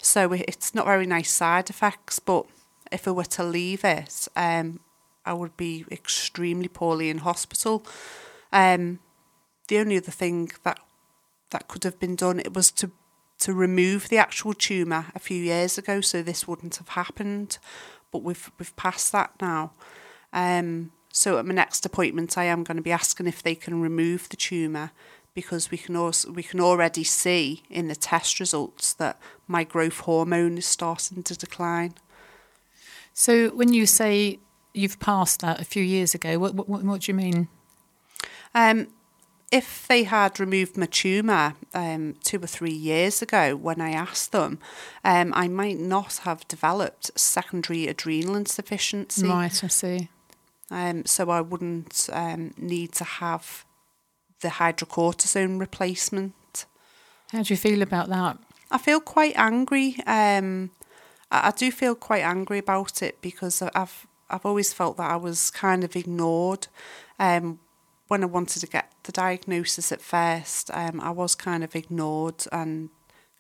so 0.03 0.33
it's 0.33 0.75
not 0.75 0.85
very 0.85 1.07
nice 1.07 1.31
side 1.31 1.71
effects. 1.71 2.19
But 2.19 2.47
if 2.93 3.09
I 3.09 3.11
were 3.13 3.25
to 3.25 3.43
leave 3.43 3.85
it, 3.85 4.29
um, 4.37 4.81
I 5.25 5.33
would 5.33 5.57
be 5.57 5.87
extremely 5.91 6.69
poorly 6.69 7.09
in 7.09 7.19
hospital. 7.19 7.85
Um, 8.53 9.01
the 9.69 9.79
only 9.79 9.97
other 9.97 10.13
thing 10.13 10.51
that 10.63 10.79
that 11.51 11.69
could 11.69 11.85
have 11.85 11.99
been 11.99 12.17
done 12.17 12.39
it 12.39 12.55
was 12.55 12.71
to 12.73 12.91
to 13.39 13.53
remove 13.53 14.09
the 14.09 14.19
actual 14.19 14.55
tumour 14.55 15.07
a 15.15 15.19
few 15.19 15.43
years 15.43 15.79
ago, 15.79 16.01
so 16.01 16.23
this 16.23 16.47
wouldn't 16.47 16.77
have 16.77 16.91
happened. 16.91 17.59
But 18.13 18.23
we've 18.23 18.51
we've 18.59 18.77
passed 18.77 19.13
that 19.13 19.33
now. 19.41 19.73
Um, 20.35 20.93
so 21.17 21.39
at 21.39 21.47
my 21.47 21.55
next 21.55 21.87
appointment, 21.87 22.37
I 22.37 22.45
am 22.45 22.63
going 22.63 22.77
to 22.77 22.83
be 22.83 22.93
asking 22.93 23.27
if 23.27 23.43
they 23.43 23.55
can 23.55 23.81
remove 23.81 24.29
the 24.29 24.37
tumour 24.37 24.91
because 25.33 25.71
we 25.71 25.79
can 25.79 25.97
also 25.97 26.31
we 26.31 26.43
can 26.43 26.61
already 26.61 27.05
see 27.05 27.63
in 27.71 27.89
the 27.89 27.97
test 27.97 28.39
results 28.39 28.93
that 28.93 29.19
my 29.49 29.65
growth 29.65 30.01
hormone 30.01 30.59
is 30.59 30.67
starting 30.67 31.23
to 31.23 31.35
decline. 31.35 31.95
So 33.15 33.49
when 33.49 33.73
you 33.73 33.87
say 33.87 34.41
you've 34.75 35.01
passed 35.01 35.41
that 35.41 35.59
a 35.59 35.65
few 35.65 35.83
years 35.83 36.15
ago, 36.15 36.39
what 36.39 36.55
what, 36.55 36.69
what 36.69 37.01
do 37.01 37.11
you 37.11 37.17
mean? 37.17 37.49
Um, 38.55 38.89
if 39.51 39.87
they 39.89 40.05
had 40.05 40.39
removed 40.39 40.77
my 40.77 40.85
tumour 40.85 41.55
um, 41.73 42.17
two 42.25 42.43
or 42.43 42.47
three 42.47 42.75
years 42.75 43.23
ago 43.23 43.57
when 43.57 43.81
I 43.81 43.93
asked 43.93 44.33
them, 44.33 44.59
um, 45.03 45.33
I 45.35 45.49
might 45.49 45.79
not 45.79 46.19
have 46.25 46.47
developed 46.47 47.19
secondary 47.19 47.87
adrenal 47.87 48.37
insufficiency. 48.37 49.27
Right, 49.27 49.65
I 49.65 49.69
see. 49.69 50.11
Um, 50.71 51.05
so 51.05 51.31
I 51.31 51.41
wouldn't 51.41 52.09
um, 52.13 52.53
need 52.57 52.93
to 52.93 53.05
have 53.05 53.65
the 54.41 54.49
hydrocortisone 54.49 55.59
replacement. 55.61 56.67
How 57.33 57.43
do 57.43 57.53
you 57.53 57.59
feel 57.59 57.83
about 57.83 58.09
that? 58.09 58.39
I 58.71 58.79
feel 58.79 59.01
quite 59.01 59.35
angry. 59.37 59.97
Um, 60.07 60.71
I, 61.31 61.49
I 61.49 61.51
do 61.53 61.71
feel 61.71 61.95
quite 61.95 62.23
angry 62.23 62.59
about 62.59 63.03
it 63.03 63.21
because 63.21 63.63
I've 63.63 64.07
I've 64.29 64.45
always 64.45 64.73
felt 64.73 64.97
that 64.97 65.11
I 65.11 65.17
was 65.17 65.51
kind 65.51 65.85
of 65.85 65.95
ignored. 65.95 66.67
Um, 67.19 67.61
when 68.09 68.23
I 68.23 68.27
wanted 68.27 68.61
to 68.61 68.67
get 68.67 68.93
the 69.05 69.13
diagnosis 69.13 69.93
at 69.93 70.01
first, 70.01 70.71
um, 70.75 71.01
I 71.01 71.11
was 71.11 71.35
kind 71.35 71.65
of 71.65 71.75
ignored 71.75 72.45
and 72.53 72.91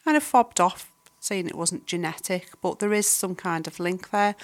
kind 0.04 0.16
of 0.16 0.22
fobbed 0.22 0.60
off, 0.60 0.92
saying 1.20 1.46
it 1.48 1.56
wasn't 1.56 1.86
genetic, 1.86 2.50
but 2.60 2.78
there 2.78 2.92
is 2.92 3.06
some 3.06 3.34
kind 3.34 3.66
of 3.66 3.80
link 3.80 4.10
there. 4.10 4.34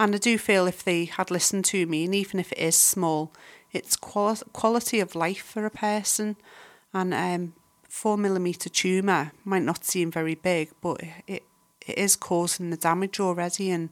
And 0.00 0.14
I 0.14 0.18
do 0.18 0.38
feel 0.38 0.66
if 0.66 0.82
they 0.82 1.04
had 1.04 1.30
listened 1.30 1.66
to 1.66 1.84
me, 1.84 2.06
and 2.06 2.14
even 2.14 2.40
if 2.40 2.52
it 2.52 2.58
is 2.58 2.74
small, 2.74 3.34
it's 3.70 3.96
quali- 3.96 4.40
quality 4.54 4.98
of 4.98 5.14
life 5.14 5.42
for 5.42 5.66
a 5.66 5.70
person. 5.70 6.36
And 6.94 7.12
um, 7.12 7.52
four 7.86 8.16
millimeter 8.16 8.70
tumour 8.70 9.32
might 9.44 9.62
not 9.62 9.84
seem 9.84 10.10
very 10.10 10.34
big, 10.34 10.70
but 10.80 11.02
it 11.26 11.42
it 11.86 11.98
is 11.98 12.16
causing 12.16 12.70
the 12.70 12.78
damage 12.78 13.20
already, 13.20 13.70
and 13.70 13.90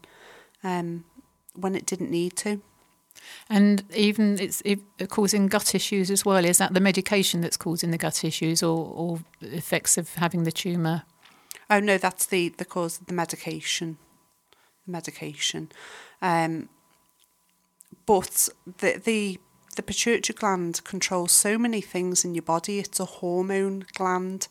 um, 0.64 1.04
when 1.54 1.74
it 1.74 1.84
didn't 1.84 2.10
need 2.10 2.36
to. 2.36 2.62
And 3.50 3.84
even 3.94 4.38
it's 4.40 4.62
causing 5.08 5.46
gut 5.46 5.74
issues 5.74 6.10
as 6.10 6.24
well. 6.24 6.42
Is 6.42 6.56
that 6.56 6.72
the 6.72 6.80
medication 6.80 7.42
that's 7.42 7.58
causing 7.58 7.90
the 7.90 7.98
gut 7.98 8.24
issues, 8.24 8.62
or, 8.62 8.90
or 8.94 9.20
effects 9.42 9.98
of 9.98 10.14
having 10.14 10.44
the 10.44 10.52
tumour? 10.52 11.02
Oh 11.68 11.80
no, 11.80 11.98
that's 11.98 12.24
the 12.24 12.48
the 12.48 12.64
cause 12.64 12.98
of 12.98 13.08
the 13.08 13.14
medication. 13.14 13.98
Medication, 14.88 15.70
um, 16.22 16.68
but 18.06 18.48
the 18.78 19.00
the 19.04 19.38
the 19.76 19.82
pituitary 19.82 20.36
gland 20.36 20.82
controls 20.82 21.30
so 21.30 21.56
many 21.56 21.80
things 21.80 22.24
in 22.24 22.34
your 22.34 22.42
body. 22.42 22.80
It's 22.80 22.98
a 22.98 23.04
hormone 23.04 23.86
gland. 23.94 24.48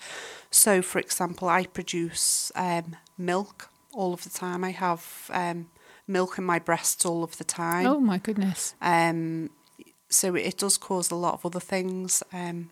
So, 0.50 0.82
for 0.82 1.00
example, 1.00 1.50
I 1.50 1.66
produce 1.66 2.50
um, 2.56 2.96
milk 3.18 3.70
all 3.92 4.14
of 4.14 4.24
the 4.24 4.30
time. 4.30 4.64
I 4.64 4.72
have 4.72 5.30
um, 5.34 5.68
milk 6.08 6.38
in 6.38 6.46
my 6.46 6.60
breasts 6.60 7.06
all 7.06 7.26
of 7.26 7.38
the 7.38 7.44
time. 7.44 7.88
Oh 7.88 8.00
my 8.00 8.20
goodness. 8.20 8.74
Um, 8.82 9.50
so 10.10 10.36
it 10.36 10.58
does 10.58 10.78
cause 10.78 11.12
a 11.12 11.16
lot 11.16 11.34
of 11.34 11.46
other 11.46 11.60
things, 11.60 12.24
um, 12.32 12.70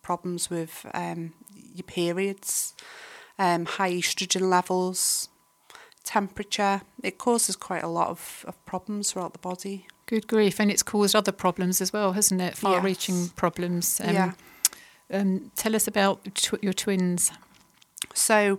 problems 0.00 0.48
with 0.48 0.86
um, 0.94 1.34
your 1.74 1.84
periods, 1.84 2.74
um, 3.38 3.66
high 3.66 3.92
estrogen 3.92 4.48
levels, 4.48 5.28
temperature. 6.08 6.80
It 7.02 7.18
causes 7.18 7.54
quite 7.54 7.82
a 7.82 7.88
lot 7.88 8.08
of, 8.08 8.44
of 8.48 8.64
problems 8.64 9.12
throughout 9.12 9.34
the 9.34 9.38
body. 9.38 9.86
Good 10.06 10.26
grief. 10.26 10.58
And 10.58 10.70
it's 10.70 10.82
caused 10.82 11.14
other 11.14 11.32
problems 11.32 11.82
as 11.82 11.92
well, 11.92 12.12
hasn't 12.12 12.40
it? 12.40 12.56
Far 12.56 12.80
reaching 12.80 13.16
yes. 13.16 13.32
problems. 13.36 14.00
Um, 14.02 14.14
yeah. 14.14 14.32
Um, 15.12 15.52
tell 15.54 15.76
us 15.76 15.86
about 15.86 16.34
tw- 16.34 16.62
your 16.62 16.72
twins. 16.72 17.30
So, 18.14 18.58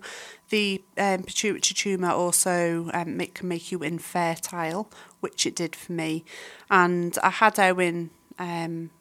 the 0.50 0.84
um, 0.98 1.24
pituitary 1.24 1.74
tumour 1.74 2.12
also 2.12 2.92
um, 2.94 3.18
make, 3.18 3.34
can 3.34 3.48
make 3.48 3.72
you 3.72 3.82
infertile, 3.82 4.92
which 5.20 5.48
it 5.48 5.56
did 5.56 5.76
for 5.76 5.92
me. 5.92 6.24
And 6.70 7.18
I 7.24 7.30
had 7.30 7.60
Owen, 7.60 8.12
um, 8.38 8.92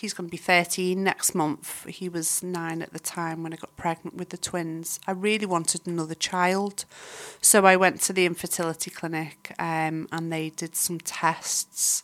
he's 0.00 0.14
going 0.14 0.26
to 0.26 0.30
be 0.30 0.38
13 0.38 1.04
next 1.04 1.34
month. 1.34 1.84
He 1.86 2.08
was 2.08 2.42
nine 2.42 2.80
at 2.80 2.94
the 2.94 2.98
time 2.98 3.42
when 3.42 3.52
I 3.52 3.56
got 3.56 3.76
pregnant 3.76 4.16
with 4.16 4.30
the 4.30 4.38
twins. 4.38 4.98
I 5.06 5.12
really 5.12 5.44
wanted 5.44 5.86
another 5.86 6.14
child. 6.14 6.86
So 7.42 7.66
I 7.66 7.76
went 7.76 8.00
to 8.02 8.14
the 8.14 8.24
infertility 8.24 8.90
clinic 8.90 9.54
um, 9.58 10.08
and 10.10 10.32
they 10.32 10.50
did 10.50 10.74
some 10.74 11.00
tests. 11.00 12.02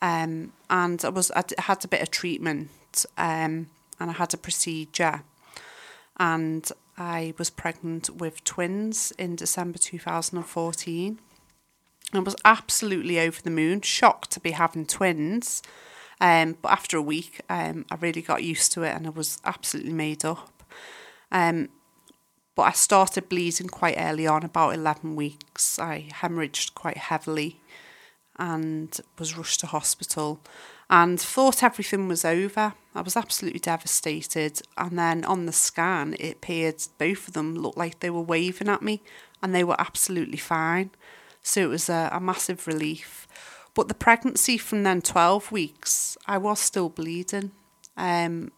Um, 0.00 0.54
and 0.70 1.04
I 1.04 1.10
was 1.10 1.30
I 1.32 1.44
had 1.58 1.84
a 1.84 1.88
bit 1.88 2.00
of 2.00 2.10
treatment 2.10 3.04
um, 3.18 3.68
and 4.00 4.10
I 4.10 4.12
had 4.12 4.32
a 4.32 4.38
procedure. 4.38 5.22
And 6.16 6.70
I 6.96 7.34
was 7.36 7.50
pregnant 7.50 8.08
with 8.08 8.42
twins 8.44 9.12
in 9.18 9.36
December 9.36 9.78
2014. 9.78 11.18
I 12.14 12.18
was 12.20 12.36
absolutely 12.44 13.20
over 13.20 13.42
the 13.42 13.50
moon, 13.50 13.82
shocked 13.82 14.30
to 14.30 14.40
be 14.40 14.52
having 14.52 14.86
twins. 14.86 15.62
Um, 16.20 16.56
but 16.62 16.72
after 16.72 16.96
a 16.96 17.02
week, 17.02 17.40
um, 17.48 17.86
I 17.90 17.96
really 17.96 18.22
got 18.22 18.42
used 18.42 18.72
to 18.72 18.82
it 18.82 18.94
and 18.94 19.06
I 19.06 19.10
was 19.10 19.40
absolutely 19.44 19.92
made 19.92 20.24
up. 20.24 20.62
Um, 21.32 21.68
but 22.54 22.62
I 22.62 22.72
started 22.72 23.28
bleeding 23.28 23.68
quite 23.68 23.96
early 23.98 24.26
on, 24.26 24.44
about 24.44 24.74
11 24.74 25.16
weeks. 25.16 25.78
I 25.78 26.08
hemorrhaged 26.12 26.74
quite 26.74 26.96
heavily 26.96 27.60
and 28.36 29.00
was 29.18 29.36
rushed 29.36 29.60
to 29.60 29.66
hospital 29.66 30.40
and 30.90 31.20
thought 31.20 31.62
everything 31.62 32.08
was 32.08 32.24
over. 32.24 32.74
I 32.94 33.00
was 33.00 33.16
absolutely 33.16 33.60
devastated. 33.60 34.60
And 34.76 34.98
then 34.98 35.24
on 35.24 35.46
the 35.46 35.52
scan, 35.52 36.14
it 36.20 36.34
appeared 36.34 36.82
both 36.98 37.28
of 37.28 37.34
them 37.34 37.54
looked 37.54 37.78
like 37.78 38.00
they 38.00 38.10
were 38.10 38.20
waving 38.20 38.68
at 38.68 38.82
me 38.82 39.02
and 39.42 39.54
they 39.54 39.64
were 39.64 39.80
absolutely 39.80 40.38
fine. 40.38 40.90
So 41.42 41.60
it 41.62 41.68
was 41.68 41.88
a, 41.88 42.10
a 42.12 42.20
massive 42.20 42.66
relief. 42.66 43.26
But 43.74 43.88
the 43.88 43.94
pregnancy 43.94 44.56
from 44.56 44.84
then 44.84 45.02
12 45.02 45.50
weeks, 45.50 46.16
I 46.26 46.38
was 46.38 46.60
still 46.60 46.88
bleeding. 46.88 47.50
Um, 47.96 48.52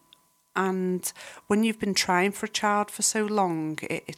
and 0.54 1.11
when 1.46 1.64
you've 1.64 1.80
been 1.80 1.94
trying 1.94 2.32
for 2.32 2.46
a 2.46 2.50
child 2.50 2.90
for 2.90 3.02
so 3.02 3.25
long, 3.25 3.78
it, 3.82 4.04
it, 4.08 4.16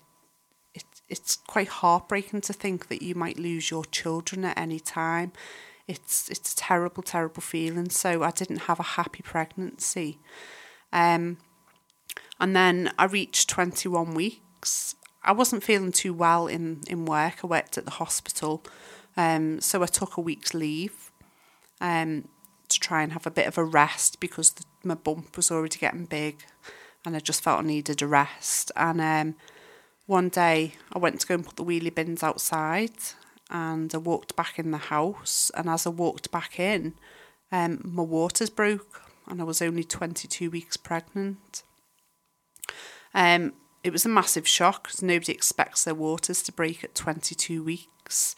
it 0.75 0.85
it's 1.09 1.37
quite 1.37 1.69
heartbreaking 1.69 2.43
to 2.43 2.53
think 2.53 2.89
that 2.89 3.03
you 3.03 3.15
might 3.15 3.39
lose 3.39 3.71
your 3.71 3.85
children 3.85 4.45
at 4.45 4.59
any 4.59 4.79
time 4.81 5.33
it's 5.89 6.29
it's 6.29 6.53
a 6.53 6.57
terrible, 6.57 7.03
terrible 7.03 7.41
feeling. 7.41 7.89
So 7.89 8.23
I 8.23 8.31
didn't 8.31 8.69
have 8.69 8.79
a 8.79 8.95
happy 8.95 9.23
pregnancy. 9.23 10.19
Um, 10.93 11.39
and 12.39 12.55
then 12.55 12.93
I 12.99 13.07
reached 13.07 13.49
21 13.49 14.15
weeks. 14.15 14.95
I 15.25 15.33
wasn't 15.33 15.65
feeling 15.65 15.91
too 15.91 16.13
well 16.15 16.47
in, 16.47 16.83
in 16.87 17.05
work. 17.05 17.39
I 17.43 17.47
worked 17.49 17.77
at 17.77 17.85
the 17.85 17.93
hospital. 17.93 18.63
Um, 19.19 19.61
so 19.61 19.83
I 19.83 19.87
took 19.87 20.17
a 20.17 20.21
week's 20.21 20.55
leave 20.55 21.11
um, 21.81 22.29
to 22.69 22.81
try 22.81 23.03
and 23.03 23.13
have 23.13 23.27
a 23.27 23.31
bit 23.31 23.49
of 23.49 23.59
a 23.59 23.65
rest 23.65 24.21
because 24.21 24.51
the, 24.53 24.65
my 24.85 24.95
bump 24.95 25.37
was 25.37 25.51
already 25.51 25.79
getting 25.79 26.07
big 26.07 26.45
and 27.05 27.17
I 27.17 27.19
just 27.19 27.43
felt 27.43 27.61
I 27.61 27.67
needed 27.67 28.01
a 28.01 28.07
rest. 28.07 28.71
And 28.77 29.01
um, 29.01 29.35
one 30.07 30.29
day 30.29 30.75
I 30.93 30.99
went 30.99 31.21
to 31.21 31.27
go 31.27 31.35
and 31.35 31.45
put 31.45 31.57
the 31.57 31.65
wheelie 31.65 31.95
bins 31.95 32.23
outside 32.23 32.95
and 33.51 33.93
I 33.93 33.99
walked 33.99 34.37
back 34.37 34.57
in 34.59 34.71
the 34.71 34.79
house. 34.79 35.51
And 35.57 35.69
as 35.69 35.85
I 35.85 35.91
walked 35.91 36.31
back 36.31 36.61
in, 36.61 36.95
um, 37.51 37.81
my 37.83 38.03
waters 38.03 38.51
broke, 38.51 39.03
and 39.27 39.41
I 39.41 39.45
was 39.45 39.63
only 39.63 39.85
22 39.85 40.51
weeks 40.51 40.77
pregnant. 40.77 41.63
Um, 43.15 43.55
it 43.83 43.93
was 43.93 44.05
a 44.05 44.11
massive 44.11 44.47
shock 44.47 44.85
because 44.85 45.03
nobody 45.03 45.33
expects 45.33 45.85
their 45.85 45.95
waters 45.95 46.43
to 46.45 46.53
break 46.53 46.85
at 46.85 46.95
22 46.95 47.63
weeks. 47.63 48.35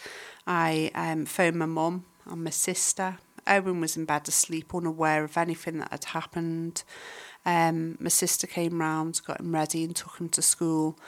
I 0.50 0.90
um, 0.96 1.26
phoned 1.26 1.60
my 1.60 1.66
mum 1.66 2.06
and 2.28 2.42
my 2.42 2.50
sister. 2.50 3.18
Owen 3.46 3.80
was 3.80 3.96
in 3.96 4.04
bed 4.04 4.26
asleep, 4.26 4.74
unaware 4.74 5.22
of 5.22 5.36
anything 5.36 5.78
that 5.78 5.92
had 5.92 6.06
happened. 6.06 6.82
Um, 7.46 7.96
my 8.00 8.08
sister 8.08 8.48
came 8.48 8.80
round, 8.80 9.20
got 9.24 9.38
him 9.38 9.54
ready, 9.54 9.84
and 9.84 9.94
took 9.94 10.18
him 10.18 10.28
to 10.30 10.42
school. 10.42 10.98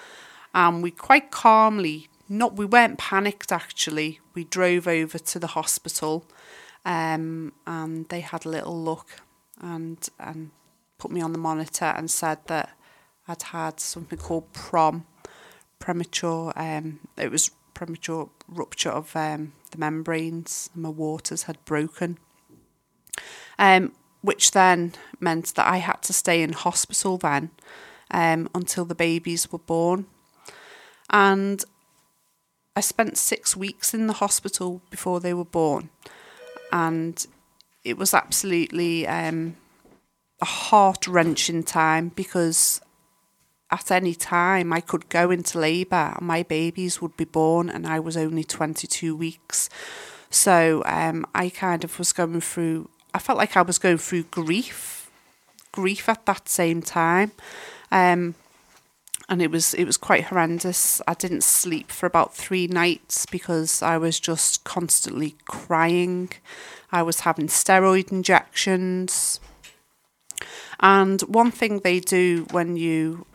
And 0.54 0.80
we 0.80 0.92
quite 0.92 1.32
calmly, 1.32 2.08
not 2.28 2.54
we 2.54 2.66
weren't 2.66 2.99
panicked 2.99 3.50
actually. 3.50 4.20
We 4.32 4.44
drove 4.44 4.87
over 4.87 5.18
to 5.18 5.38
the 5.40 5.49
hospital, 5.49 6.25
um, 6.84 7.52
and 7.66 8.08
they 8.11 8.20
had 8.20 8.46
a 8.46 8.49
little 8.49 8.80
look 8.80 9.08
and 9.61 10.08
and 10.20 10.52
put 10.99 11.11
me 11.11 11.20
on 11.20 11.32
the 11.32 11.38
monitor 11.38 11.92
and 11.96 12.08
said 12.08 12.38
that 12.46 12.70
I'd 13.26 13.42
had 13.42 13.80
something 13.80 14.20
called 14.20 14.52
PROM, 14.52 15.04
premature. 15.80 16.52
Um, 16.54 17.00
it 17.16 17.32
was 17.32 17.50
premature 17.75 18.31
rupture 18.49 18.91
of 18.91 19.14
um, 19.17 19.52
the 19.71 19.79
membranes. 19.79 20.71
My 20.75 20.88
waters 20.88 21.45
had 21.45 21.64
broken. 21.64 22.19
Um, 23.59 23.93
which 24.23 24.52
then 24.52 24.95
meant 25.21 25.55
that 25.55 25.67
I 25.67 25.79
had 25.79 26.02
to 26.02 26.12
stay 26.12 26.43
in 26.43 26.52
hospital 26.52 27.19
then 27.19 27.50
um, 28.11 28.49
until 28.55 28.85
the 28.85 28.95
babies 28.95 29.50
were 29.50 29.59
born. 29.59 30.07
And 31.11 31.62
I 32.75 32.81
spent 32.81 33.19
six 33.19 33.57
weeks 33.57 33.93
in 33.93 34.07
the 34.07 34.14
hospital 34.14 34.81
before 34.91 35.21
they 35.21 35.35
were 35.35 35.45
born. 35.45 35.91
And 36.73 37.26
it 37.85 37.99
was 37.99 38.14
absolutely 38.14 39.07
um, 39.07 39.57
a 40.41 40.47
heart 40.47 41.07
wrenching 41.07 41.64
time 41.64 42.09
because 42.14 42.81
at 43.73 43.91
any 43.91 44.14
time 44.14 44.73
I 44.73 44.81
could 44.81 45.09
go 45.09 45.31
into 45.31 45.59
labour 45.59 46.14
and 46.17 46.26
my 46.26 46.43
babies 46.43 47.02
would 47.02 47.17
be 47.17 47.25
born, 47.25 47.69
and 47.69 47.87
I 47.87 47.99
was 47.99 48.17
only 48.17 48.45
22 48.45 49.17
weeks. 49.17 49.69
So 50.31 50.83
um, 50.87 51.26
I 51.35 51.49
kind 51.49 51.83
of 51.83 51.99
was 51.99 52.12
going 52.12 52.41
through 52.41 52.88
I 53.14 53.19
felt 53.19 53.38
like 53.38 53.57
I 53.57 53.62
was 53.62 53.79
going 53.79 53.99
through 53.99 54.25
grief, 54.25 55.11
grief 55.71 56.09
at 56.09 56.25
that 56.26 56.49
same 56.49 56.83
time. 56.83 57.33
Um, 57.91 58.35
and 59.29 59.41
it 59.41 59.50
was 59.50 59.75
it 59.75 59.85
was 59.85 59.97
quite 59.97 60.25
horrendous. 60.25 61.00
I 61.07 61.14
didn't 61.14 61.45
sleep 61.45 61.91
for 61.91 62.07
about 62.07 62.35
three 62.35 62.67
nights 62.67 63.25
because 63.26 63.83
I 63.83 63.97
was 63.97 64.19
just 64.19 64.64
constantly 64.64 65.37
crying. 65.47 66.31
I 66.91 67.02
was 67.02 67.21
having 67.21 67.47
steroid 67.47 68.11
injections. 68.12 69.41
And 70.81 71.21
one 71.23 71.50
thing 71.50 71.81
they 71.81 72.00
do 72.00 72.47
when 72.50 72.76
you 72.76 73.26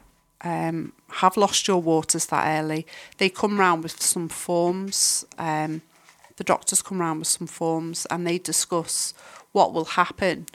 um, 0.41 0.94
have 1.10 1.38
lost 1.38 1.67
your 1.67 1.82
waters 1.82 2.27
that 2.27 2.60
early, 2.60 2.86
they 3.17 3.29
come 3.29 3.60
round 3.60 3.84
with 3.84 4.01
some 4.01 4.29
forms. 4.29 5.25
Um, 5.38 5.82
the 6.38 6.44
doctors 6.44 6.82
come 6.82 7.01
round 7.01 7.20
with 7.20 7.27
some 7.27 7.48
forms 7.48 8.06
and 8.10 8.25
they 8.25 8.38
discuss 8.38 9.13
what 9.51 9.74
will 9.74 9.86
happen 9.86 10.48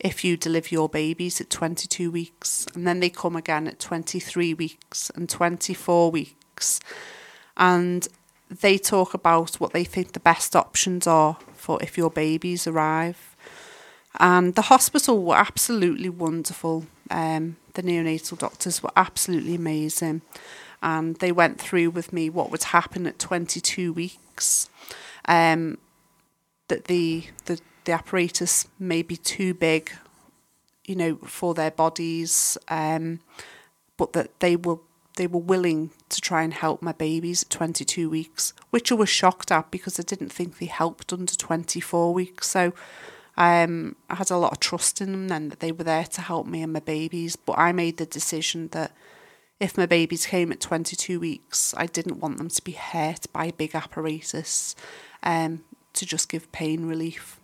if 0.00 0.24
you 0.24 0.36
deliver 0.36 0.68
your 0.68 0.88
babies 0.88 1.40
at 1.40 1.50
22 1.50 2.10
weeks. 2.10 2.66
And 2.74 2.86
then 2.86 3.00
they 3.00 3.10
come 3.10 3.36
again 3.36 3.66
at 3.66 3.78
23 3.78 4.54
weeks 4.54 5.10
and 5.14 5.28
24 5.28 6.10
weeks. 6.10 6.80
And 7.56 8.06
they 8.50 8.78
talk 8.78 9.14
about 9.14 9.56
what 9.56 9.72
they 9.72 9.84
think 9.84 10.12
the 10.12 10.20
best 10.20 10.56
options 10.56 11.06
are 11.06 11.36
for 11.54 11.82
if 11.82 11.98
your 11.98 12.10
babies 12.10 12.66
arrive. 12.66 13.36
And 14.18 14.54
the 14.54 14.62
hospital 14.62 15.22
were 15.22 15.36
absolutely 15.36 16.08
wonderful 16.08 16.86
um, 17.10 17.56
the 17.78 17.82
neonatal 17.82 18.36
doctors 18.36 18.82
were 18.82 18.90
absolutely 18.96 19.54
amazing 19.54 20.20
and 20.82 21.16
they 21.16 21.30
went 21.30 21.60
through 21.60 21.90
with 21.90 22.12
me 22.12 22.28
what 22.28 22.50
would 22.50 22.64
happen 22.64 23.06
at 23.06 23.18
22 23.18 23.92
weeks 23.92 24.68
um, 25.28 25.78
that 26.66 26.86
the 26.86 27.24
the 27.44 27.60
the 27.88 27.92
apparatus 27.94 28.68
may 28.78 29.00
be 29.00 29.16
too 29.16 29.54
big, 29.54 29.90
you 30.84 30.94
know, 30.94 31.16
for 31.24 31.54
their 31.54 31.70
bodies, 31.70 32.58
um, 32.68 33.20
but 33.96 34.12
that 34.12 34.40
they 34.40 34.56
were 34.56 34.78
they 35.16 35.26
were 35.26 35.40
willing 35.40 35.90
to 36.10 36.20
try 36.20 36.42
and 36.42 36.52
help 36.52 36.82
my 36.82 36.92
babies 36.92 37.42
at 37.42 37.50
22 37.50 38.10
weeks, 38.10 38.52
which 38.70 38.92
I 38.92 38.94
was 38.94 39.08
shocked 39.08 39.50
at 39.50 39.70
because 39.70 39.98
I 39.98 40.02
didn't 40.02 40.30
think 40.30 40.58
they 40.58 40.66
helped 40.66 41.12
under 41.12 41.34
24 41.34 42.12
weeks. 42.12 42.48
So 42.48 42.72
um, 43.38 43.94
I 44.10 44.16
had 44.16 44.32
a 44.32 44.36
lot 44.36 44.50
of 44.50 44.58
trust 44.58 45.00
in 45.00 45.12
them 45.12 45.28
then 45.28 45.48
that 45.48 45.60
they 45.60 45.70
were 45.70 45.84
there 45.84 46.04
to 46.04 46.20
help 46.20 46.48
me 46.48 46.60
and 46.60 46.72
my 46.72 46.80
babies. 46.80 47.36
But 47.36 47.56
I 47.56 47.70
made 47.70 47.96
the 47.96 48.04
decision 48.04 48.68
that 48.72 48.90
if 49.60 49.78
my 49.78 49.86
babies 49.86 50.26
came 50.26 50.50
at 50.50 50.60
22 50.60 51.20
weeks, 51.20 51.72
I 51.76 51.86
didn't 51.86 52.18
want 52.18 52.38
them 52.38 52.48
to 52.48 52.62
be 52.62 52.72
hurt 52.72 53.32
by 53.32 53.52
big 53.52 53.76
apparatus 53.76 54.74
um, 55.22 55.62
to 55.92 56.04
just 56.04 56.28
give 56.28 56.50
pain 56.50 56.86
relief. 56.86 57.38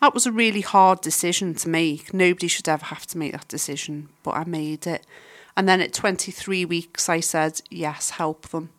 That 0.00 0.14
was 0.14 0.26
a 0.26 0.32
really 0.32 0.62
hard 0.62 1.00
decision 1.00 1.54
to 1.54 1.68
make. 1.68 2.12
Nobody 2.12 2.48
should 2.48 2.68
ever 2.68 2.86
have 2.86 3.06
to 3.06 3.18
make 3.18 3.30
that 3.32 3.46
decision, 3.46 4.08
but 4.24 4.32
I 4.32 4.42
made 4.42 4.84
it. 4.88 5.06
And 5.56 5.68
then 5.68 5.80
at 5.80 5.92
23 5.92 6.64
weeks, 6.64 7.08
I 7.08 7.20
said, 7.20 7.60
yes, 7.70 8.10
help 8.10 8.48
them. 8.48 8.70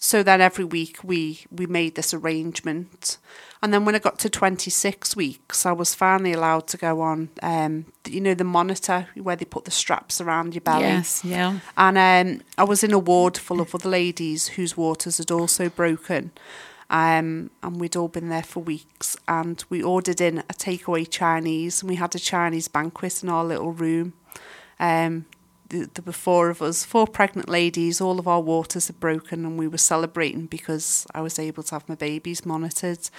So 0.00 0.22
then 0.22 0.40
every 0.40 0.64
week 0.64 1.00
we, 1.02 1.40
we 1.50 1.66
made 1.66 1.96
this 1.96 2.14
arrangement. 2.14 3.18
And 3.60 3.74
then 3.74 3.84
when 3.84 3.96
I 3.96 3.98
got 3.98 4.20
to 4.20 4.30
26 4.30 5.16
weeks, 5.16 5.66
I 5.66 5.72
was 5.72 5.92
finally 5.92 6.32
allowed 6.32 6.68
to 6.68 6.76
go 6.76 7.00
on, 7.00 7.30
um, 7.42 7.86
you 8.06 8.20
know, 8.20 8.34
the 8.34 8.44
monitor 8.44 9.08
where 9.14 9.34
they 9.34 9.44
put 9.44 9.64
the 9.64 9.72
straps 9.72 10.20
around 10.20 10.54
your 10.54 10.60
belly. 10.60 10.84
Yes, 10.84 11.24
yeah. 11.24 11.58
And 11.76 11.98
um, 11.98 12.42
I 12.56 12.62
was 12.62 12.84
in 12.84 12.92
a 12.92 12.98
ward 12.98 13.36
full 13.36 13.60
of 13.60 13.74
other 13.74 13.88
ladies 13.88 14.48
whose 14.48 14.76
waters 14.76 15.18
had 15.18 15.32
also 15.32 15.68
broken. 15.68 16.30
Um, 16.90 17.50
and 17.64 17.80
we'd 17.80 17.96
all 17.96 18.08
been 18.08 18.28
there 18.28 18.44
for 18.44 18.60
weeks. 18.60 19.16
And 19.26 19.64
we 19.68 19.82
ordered 19.82 20.20
in 20.20 20.38
a 20.38 20.54
takeaway 20.54 21.10
Chinese, 21.10 21.82
and 21.82 21.90
we 21.90 21.96
had 21.96 22.14
a 22.14 22.20
Chinese 22.20 22.68
banquet 22.68 23.24
in 23.24 23.28
our 23.28 23.44
little 23.44 23.72
room. 23.72 24.12
Um, 24.78 25.26
there 25.68 26.04
were 26.04 26.12
four 26.12 26.50
of 26.50 26.62
us, 26.62 26.84
four 26.84 27.06
pregnant 27.06 27.48
ladies. 27.48 28.00
All 28.00 28.18
of 28.18 28.26
our 28.26 28.40
waters 28.40 28.86
had 28.86 29.00
broken, 29.00 29.44
and 29.44 29.58
we 29.58 29.68
were 29.68 29.78
celebrating 29.78 30.46
because 30.46 31.06
I 31.14 31.20
was 31.20 31.38
able 31.38 31.62
to 31.64 31.74
have 31.74 31.88
my 31.88 31.94
babies 31.94 32.46
monitored. 32.46 33.10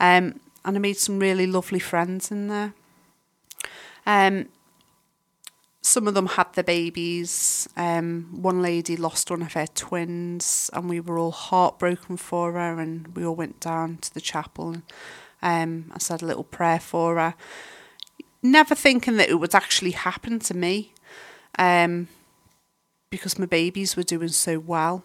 Um, 0.00 0.40
and 0.64 0.76
I 0.76 0.78
made 0.78 0.96
some 0.96 1.18
really 1.18 1.46
lovely 1.46 1.78
friends 1.78 2.30
in 2.30 2.48
there. 2.48 2.74
Um, 4.06 4.48
some 5.82 6.08
of 6.08 6.14
them 6.14 6.26
had 6.26 6.52
their 6.54 6.64
babies. 6.64 7.68
Um, 7.76 8.28
one 8.32 8.62
lady 8.62 8.96
lost 8.96 9.30
one 9.30 9.42
of 9.42 9.52
her 9.52 9.66
twins, 9.66 10.70
and 10.72 10.88
we 10.88 11.00
were 11.00 11.18
all 11.18 11.32
heartbroken 11.32 12.16
for 12.16 12.52
her. 12.52 12.80
And 12.80 13.14
we 13.16 13.24
all 13.24 13.34
went 13.34 13.60
down 13.60 13.98
to 13.98 14.14
the 14.14 14.20
chapel, 14.20 14.76
and 15.42 15.84
um, 15.84 15.92
I 15.94 15.98
said 15.98 16.22
a 16.22 16.26
little 16.26 16.44
prayer 16.44 16.80
for 16.80 17.16
her, 17.16 17.34
never 18.42 18.74
thinking 18.74 19.18
that 19.18 19.28
it 19.28 19.34
would 19.34 19.54
actually 19.54 19.90
happen 19.90 20.38
to 20.38 20.54
me, 20.54 20.93
um, 21.58 22.08
because 23.10 23.38
my 23.38 23.46
babies 23.46 23.96
were 23.96 24.02
doing 24.02 24.28
so 24.28 24.58
well. 24.58 25.04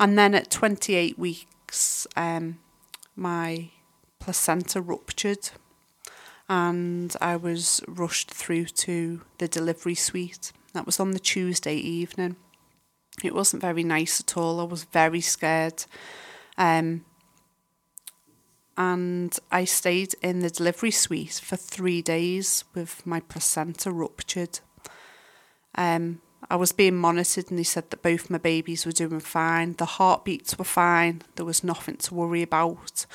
And 0.00 0.18
then 0.18 0.34
at 0.34 0.50
28 0.50 1.18
weeks, 1.18 2.06
um, 2.16 2.58
my 3.14 3.70
placenta 4.18 4.80
ruptured 4.80 5.50
and 6.48 7.14
I 7.20 7.36
was 7.36 7.80
rushed 7.88 8.30
through 8.30 8.66
to 8.66 9.22
the 9.38 9.48
delivery 9.48 9.94
suite. 9.94 10.52
That 10.74 10.86
was 10.86 11.00
on 11.00 11.12
the 11.12 11.18
Tuesday 11.18 11.76
evening. 11.76 12.36
It 13.22 13.34
wasn't 13.34 13.62
very 13.62 13.84
nice 13.84 14.20
at 14.20 14.36
all. 14.36 14.60
I 14.60 14.64
was 14.64 14.84
very 14.84 15.20
scared. 15.20 15.84
Um, 16.58 17.04
and 18.76 19.38
I 19.50 19.64
stayed 19.64 20.14
in 20.22 20.40
the 20.40 20.50
delivery 20.50 20.90
suite 20.90 21.40
for 21.42 21.56
three 21.56 22.02
days 22.02 22.64
with 22.74 23.06
my 23.06 23.20
placenta 23.20 23.90
ruptured. 23.90 24.60
Um, 25.74 26.20
I 26.50 26.56
was 26.56 26.72
being 26.72 26.96
monitored, 26.96 27.50
and 27.50 27.58
they 27.58 27.64
said 27.64 27.90
that 27.90 28.02
both 28.02 28.30
my 28.30 28.38
babies 28.38 28.84
were 28.84 28.92
doing 28.92 29.20
fine. 29.20 29.74
The 29.74 29.84
heartbeats 29.84 30.58
were 30.58 30.64
fine. 30.64 31.22
There 31.36 31.46
was 31.46 31.64
nothing 31.64 31.96
to 31.96 32.14
worry 32.14 32.42
about. 32.42 33.06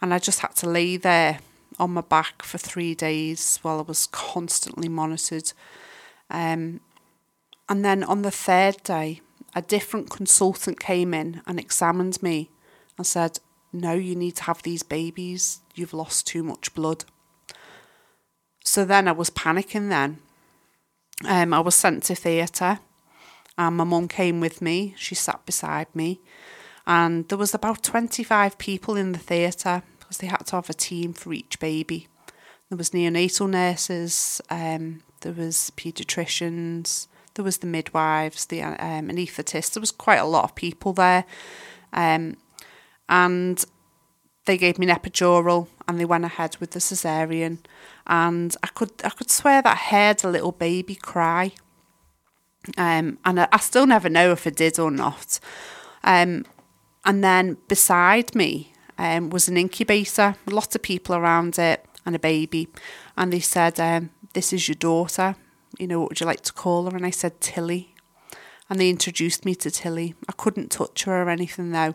And 0.00 0.12
I 0.12 0.18
just 0.18 0.40
had 0.40 0.54
to 0.56 0.68
lay 0.68 0.96
there 0.96 1.40
on 1.78 1.94
my 1.94 2.02
back 2.02 2.42
for 2.42 2.58
three 2.58 2.94
days 2.94 3.58
while 3.62 3.78
I 3.78 3.82
was 3.82 4.06
constantly 4.06 4.88
monitored. 4.88 5.52
Um, 6.30 6.80
and 7.68 7.84
then 7.84 8.04
on 8.04 8.22
the 8.22 8.30
third 8.30 8.82
day, 8.82 9.20
a 9.54 9.62
different 9.62 10.10
consultant 10.10 10.78
came 10.80 11.14
in 11.14 11.40
and 11.46 11.58
examined 11.58 12.22
me 12.22 12.50
and 12.96 13.06
said, 13.06 13.38
No, 13.72 13.94
you 13.94 14.14
need 14.14 14.36
to 14.36 14.44
have 14.44 14.62
these 14.62 14.82
babies. 14.82 15.60
You've 15.74 15.94
lost 15.94 16.26
too 16.26 16.42
much 16.42 16.74
blood. 16.74 17.04
So 18.64 18.84
then 18.84 19.08
I 19.08 19.12
was 19.12 19.30
panicking 19.30 19.88
then. 19.88 20.18
Um, 21.26 21.54
I 21.54 21.60
was 21.60 21.74
sent 21.74 22.02
to 22.04 22.14
theatre 22.14 22.80
and 23.56 23.76
my 23.76 23.84
mum 23.84 24.08
came 24.08 24.40
with 24.40 24.60
me. 24.60 24.94
She 24.96 25.14
sat 25.14 25.46
beside 25.46 25.86
me 25.94 26.20
and 26.86 27.28
there 27.28 27.38
was 27.38 27.54
about 27.54 27.82
25 27.82 28.58
people 28.58 28.96
in 28.96 29.12
the 29.12 29.18
theatre 29.18 29.82
because 29.98 30.18
they 30.18 30.26
had 30.26 30.46
to 30.46 30.56
have 30.56 30.68
a 30.68 30.74
team 30.74 31.12
for 31.12 31.32
each 31.32 31.58
baby. 31.58 32.08
There 32.68 32.78
was 32.78 32.90
neonatal 32.90 33.48
nurses, 33.48 34.40
um, 34.50 35.02
there 35.20 35.32
was 35.32 35.70
paediatricians, 35.76 37.06
there 37.34 37.44
was 37.44 37.58
the 37.58 37.66
midwives, 37.66 38.46
the 38.46 38.62
um, 38.62 39.08
anaesthetists. 39.08 39.74
There 39.74 39.80
was 39.80 39.90
quite 39.90 40.18
a 40.18 40.24
lot 40.24 40.44
of 40.44 40.54
people 40.54 40.92
there, 40.92 41.24
um, 41.92 42.36
and 43.08 43.64
they 44.46 44.56
gave 44.56 44.78
me 44.78 44.88
an 44.88 44.96
epidural 44.96 45.68
and 45.88 45.98
they 45.98 46.04
went 46.04 46.24
ahead 46.24 46.56
with 46.58 46.72
the 46.72 46.78
cesarean. 46.78 47.58
And 48.06 48.54
I 48.62 48.68
could 48.68 48.92
I 49.02 49.10
could 49.10 49.30
swear 49.30 49.62
that 49.62 49.72
I 49.72 49.76
heard 49.76 50.24
a 50.24 50.30
little 50.30 50.52
baby 50.52 50.94
cry. 50.94 51.52
Um, 52.76 53.18
and 53.24 53.40
I, 53.40 53.48
I 53.52 53.58
still 53.58 53.86
never 53.86 54.08
know 54.08 54.32
if 54.32 54.46
it 54.46 54.56
did 54.56 54.78
or 54.78 54.90
not. 54.90 55.38
Um, 56.02 56.44
and 57.04 57.22
then 57.22 57.58
beside 57.68 58.34
me 58.34 58.72
um, 58.98 59.30
was 59.30 59.48
an 59.48 59.56
incubator, 59.56 60.36
lots 60.46 60.74
of 60.74 60.82
people 60.82 61.14
around 61.14 61.58
it, 61.58 61.84
and 62.06 62.14
a 62.14 62.18
baby. 62.18 62.68
And 63.16 63.32
they 63.32 63.40
said, 63.40 63.78
um, 63.80 64.10
This 64.32 64.52
is 64.52 64.68
your 64.68 64.76
daughter. 64.76 65.36
You 65.78 65.88
know, 65.88 66.00
what 66.00 66.10
would 66.10 66.20
you 66.20 66.26
like 66.26 66.42
to 66.42 66.52
call 66.52 66.90
her? 66.90 66.96
And 66.96 67.04
I 67.06 67.10
said, 67.10 67.40
Tilly. 67.40 67.94
And 68.70 68.80
they 68.80 68.88
introduced 68.88 69.44
me 69.44 69.54
to 69.56 69.70
Tilly. 69.70 70.14
I 70.28 70.32
couldn't 70.32 70.70
touch 70.70 71.04
her 71.04 71.22
or 71.22 71.28
anything 71.28 71.72
though. 71.72 71.94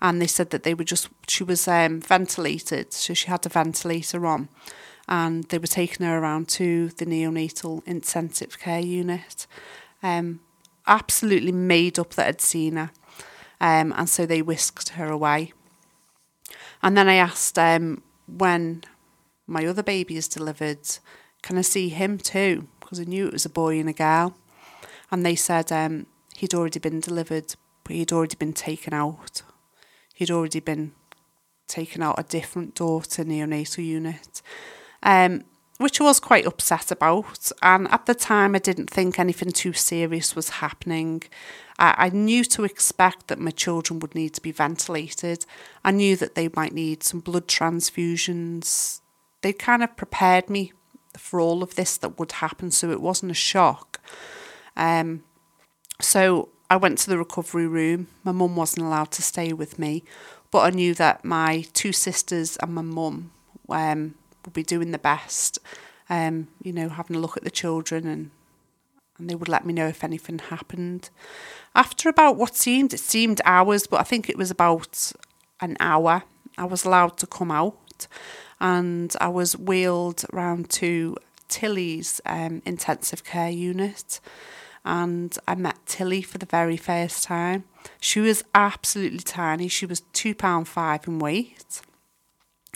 And 0.00 0.20
they 0.20 0.26
said 0.26 0.50
that 0.50 0.62
they 0.62 0.74
were 0.74 0.84
just, 0.84 1.08
she 1.26 1.44
was 1.44 1.66
um, 1.66 2.00
ventilated, 2.00 2.92
so 2.92 3.14
she 3.14 3.28
had 3.28 3.46
a 3.46 3.48
ventilator 3.48 4.26
on. 4.26 4.48
And 5.06 5.44
they 5.44 5.58
were 5.58 5.66
taking 5.66 6.06
her 6.06 6.18
around 6.18 6.48
to 6.50 6.88
the 6.88 7.04
neonatal 7.04 7.86
intensive 7.86 8.58
care 8.58 8.80
unit. 8.80 9.46
Um, 10.02 10.40
absolutely 10.86 11.52
made 11.52 11.98
up 11.98 12.14
that 12.14 12.28
I'd 12.28 12.40
seen 12.40 12.76
her. 12.76 12.90
Um, 13.60 13.92
and 13.96 14.08
so 14.08 14.26
they 14.26 14.42
whisked 14.42 14.90
her 14.90 15.08
away. 15.10 15.52
And 16.82 16.96
then 16.96 17.08
I 17.08 17.14
asked 17.14 17.58
um, 17.58 18.02
when 18.26 18.82
my 19.46 19.66
other 19.66 19.82
baby 19.82 20.16
is 20.16 20.28
delivered, 20.28 20.80
can 21.42 21.58
I 21.58 21.62
see 21.62 21.88
him 21.88 22.18
too? 22.18 22.68
Because 22.80 23.00
I 23.00 23.04
knew 23.04 23.26
it 23.26 23.32
was 23.32 23.46
a 23.46 23.50
boy 23.50 23.78
and 23.78 23.88
a 23.88 23.92
girl. 23.92 24.36
And 25.10 25.24
they 25.24 25.34
said 25.34 25.70
um, 25.70 26.06
he'd 26.36 26.54
already 26.54 26.78
been 26.78 27.00
delivered, 27.00 27.54
but 27.84 27.96
he'd 27.96 28.12
already 28.12 28.36
been 28.36 28.52
taken 28.52 28.92
out. 28.92 29.42
He'd 30.14 30.30
already 30.30 30.60
been 30.60 30.92
taken 31.66 32.02
out 32.02 32.18
a 32.18 32.22
different 32.22 32.74
door 32.74 33.02
to 33.02 33.24
neonatal 33.24 33.84
unit. 33.84 34.42
Um, 35.04 35.44
which 35.78 36.00
I 36.00 36.04
was 36.04 36.20
quite 36.20 36.46
upset 36.46 36.90
about. 36.90 37.50
And 37.62 37.88
at 37.88 38.06
the 38.06 38.14
time, 38.14 38.54
I 38.54 38.58
didn't 38.58 38.90
think 38.90 39.18
anything 39.18 39.50
too 39.50 39.72
serious 39.72 40.36
was 40.36 40.48
happening. 40.50 41.22
I, 41.78 41.94
I 41.98 42.08
knew 42.10 42.44
to 42.44 42.64
expect 42.64 43.28
that 43.28 43.40
my 43.40 43.50
children 43.50 43.98
would 44.00 44.14
need 44.14 44.34
to 44.34 44.40
be 44.40 44.52
ventilated. 44.52 45.44
I 45.84 45.90
knew 45.90 46.16
that 46.16 46.34
they 46.34 46.48
might 46.54 46.72
need 46.72 47.02
some 47.02 47.20
blood 47.20 47.48
transfusions. 47.48 49.00
They 49.42 49.52
kind 49.52 49.82
of 49.82 49.96
prepared 49.96 50.48
me 50.48 50.72
for 51.16 51.40
all 51.40 51.62
of 51.62 51.74
this 51.74 51.96
that 51.98 52.18
would 52.18 52.32
happen, 52.32 52.70
so 52.70 52.90
it 52.90 53.00
wasn't 53.00 53.32
a 53.32 53.34
shock. 53.34 54.00
Um, 54.76 55.22
so 56.00 56.48
I 56.70 56.76
went 56.76 56.98
to 56.98 57.10
the 57.10 57.18
recovery 57.18 57.66
room. 57.66 58.08
My 58.24 58.32
mum 58.32 58.56
wasn't 58.56 58.86
allowed 58.86 59.10
to 59.12 59.22
stay 59.22 59.52
with 59.52 59.78
me, 59.78 60.04
but 60.50 60.60
I 60.60 60.70
knew 60.70 60.94
that 60.94 61.24
my 61.24 61.66
two 61.72 61.92
sisters 61.92 62.56
and 62.56 62.74
my 62.74 62.82
mum 62.82 63.32
um, 63.68 64.14
would 64.44 64.52
be 64.52 64.62
doing 64.62 64.90
the 64.90 64.98
best, 64.98 65.58
um, 66.08 66.48
you 66.62 66.72
know, 66.72 66.88
having 66.88 67.16
a 67.16 67.18
look 67.18 67.36
at 67.36 67.44
the 67.44 67.50
children 67.50 68.06
and 68.06 68.30
and 69.16 69.30
they 69.30 69.36
would 69.36 69.48
let 69.48 69.64
me 69.64 69.72
know 69.72 69.86
if 69.86 70.02
anything 70.02 70.40
happened. 70.40 71.08
After 71.76 72.08
about 72.08 72.36
what 72.36 72.56
seemed 72.56 72.92
it 72.92 72.98
seemed 72.98 73.40
hours, 73.44 73.86
but 73.86 74.00
I 74.00 74.02
think 74.02 74.28
it 74.28 74.36
was 74.36 74.50
about 74.50 75.12
an 75.60 75.76
hour, 75.78 76.24
I 76.58 76.64
was 76.64 76.84
allowed 76.84 77.16
to 77.18 77.26
come 77.26 77.52
out 77.52 78.08
and 78.60 79.14
I 79.20 79.28
was 79.28 79.56
wheeled 79.56 80.24
around 80.32 80.68
to 80.70 81.16
Tilly's 81.48 82.20
um, 82.26 82.60
intensive 82.64 83.22
care 83.22 83.50
unit 83.50 84.20
and 84.84 85.36
I 85.48 85.54
met 85.54 85.78
Tilly 85.86 86.22
for 86.22 86.38
the 86.38 86.46
very 86.46 86.76
first 86.76 87.24
time. 87.24 87.64
She 88.00 88.20
was 88.20 88.44
absolutely 88.54 89.20
tiny. 89.20 89.68
She 89.68 89.86
was 89.86 90.00
two 90.12 90.34
pound 90.34 90.68
five 90.68 91.06
in 91.06 91.18
weight. 91.18 91.80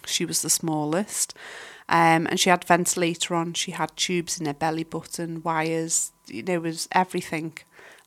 She 0.08 0.24
was 0.24 0.42
the 0.42 0.50
smallest. 0.50 1.34
Um, 1.88 2.26
and 2.26 2.38
she 2.38 2.50
had 2.50 2.64
ventilator 2.64 3.34
on. 3.34 3.54
She 3.54 3.70
had 3.70 3.96
tubes 3.96 4.38
in 4.38 4.46
her 4.46 4.54
belly 4.54 4.84
button, 4.84 5.42
wires. 5.42 6.12
You 6.26 6.42
know, 6.42 6.54
it 6.54 6.62
was 6.62 6.88
everything. 6.92 7.58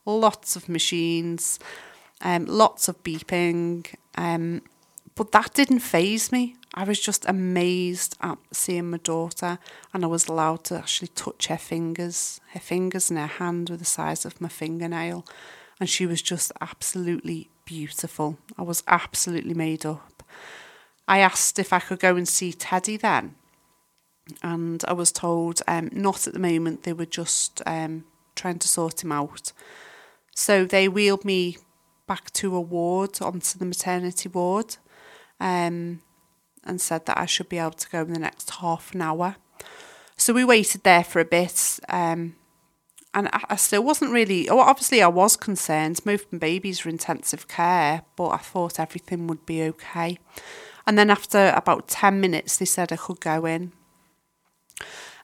Lots 0.04 0.56
of 0.56 0.68
machines, 0.68 1.58
um, 2.20 2.46
lots 2.46 2.88
of 2.88 3.02
beeping. 3.02 3.86
Um, 4.16 4.62
but 5.14 5.32
that 5.32 5.54
didn't 5.54 5.80
phase 5.80 6.32
me. 6.32 6.56
I 6.74 6.84
was 6.84 7.00
just 7.00 7.28
amazed 7.28 8.16
at 8.22 8.38
seeing 8.50 8.90
my 8.90 8.96
daughter, 8.98 9.58
and 9.92 10.04
I 10.04 10.06
was 10.06 10.26
allowed 10.26 10.64
to 10.64 10.78
actually 10.78 11.08
touch 11.08 11.48
her 11.48 11.58
fingers. 11.58 12.40
Her 12.52 12.60
fingers 12.60 13.10
and 13.10 13.18
her 13.18 13.26
hand 13.26 13.68
were 13.68 13.76
the 13.76 13.84
size 13.84 14.24
of 14.24 14.40
my 14.40 14.48
fingernail, 14.48 15.26
and 15.78 15.88
she 15.88 16.06
was 16.06 16.22
just 16.22 16.50
absolutely 16.62 17.50
beautiful. 17.66 18.38
I 18.56 18.62
was 18.62 18.82
absolutely 18.86 19.54
made 19.54 19.84
up. 19.84 20.22
I 21.08 21.18
asked 21.18 21.58
if 21.58 21.72
I 21.72 21.80
could 21.80 22.00
go 22.00 22.16
and 22.16 22.28
see 22.28 22.52
Teddy 22.52 22.96
then, 22.96 23.34
and 24.42 24.84
I 24.86 24.92
was 24.92 25.12
told 25.12 25.62
um, 25.66 25.90
not 25.92 26.26
at 26.26 26.32
the 26.32 26.38
moment. 26.38 26.84
They 26.84 26.92
were 26.92 27.06
just 27.06 27.60
um, 27.66 28.04
trying 28.36 28.58
to 28.60 28.68
sort 28.68 29.02
him 29.02 29.12
out. 29.12 29.52
So 30.34 30.64
they 30.64 30.88
wheeled 30.88 31.24
me 31.24 31.58
back 32.06 32.30
to 32.32 32.54
a 32.56 32.60
ward 32.60 33.20
onto 33.20 33.58
the 33.58 33.64
maternity 33.64 34.28
ward, 34.28 34.76
um, 35.40 36.00
and 36.64 36.80
said 36.80 37.06
that 37.06 37.18
I 37.18 37.26
should 37.26 37.48
be 37.48 37.58
able 37.58 37.72
to 37.72 37.90
go 37.90 38.02
in 38.02 38.12
the 38.12 38.20
next 38.20 38.50
half 38.50 38.94
an 38.94 39.02
hour. 39.02 39.36
So 40.16 40.32
we 40.32 40.44
waited 40.44 40.84
there 40.84 41.04
for 41.04 41.20
a 41.20 41.24
bit. 41.24 41.80
Um, 41.88 42.36
and 43.14 43.28
I, 43.32 43.44
I 43.50 43.56
still 43.56 43.82
wasn't 43.82 44.12
really. 44.12 44.48
Oh, 44.48 44.60
obviously, 44.60 45.02
I 45.02 45.08
was 45.08 45.36
concerned. 45.36 46.00
Most 46.04 46.26
babies 46.38 46.84
were 46.84 46.90
intensive 46.90 47.48
care, 47.48 48.02
but 48.16 48.28
I 48.28 48.38
thought 48.38 48.80
everything 48.80 49.26
would 49.26 49.44
be 49.44 49.62
okay. 49.64 50.18
And 50.86 50.98
then 50.98 51.10
after 51.10 51.52
about 51.54 51.88
10 51.88 52.20
minutes, 52.20 52.56
they 52.56 52.64
said 52.64 52.92
I 52.92 52.96
could 52.96 53.20
go 53.20 53.46
in. 53.46 53.72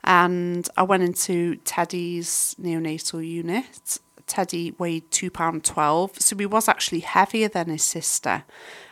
And 0.05 0.69
I 0.77 0.85
went 0.85 1.03
into 1.03 1.57
Teddy's 1.57 2.55
neonatal 2.61 3.27
unit. 3.27 3.99
Teddy 4.27 4.73
weighed 4.79 5.11
£2.12, 5.11 6.21
so 6.21 6.37
he 6.37 6.47
was 6.47 6.69
actually 6.69 7.01
heavier 7.01 7.49
than 7.49 7.69
his 7.69 7.83
sister. 7.83 8.45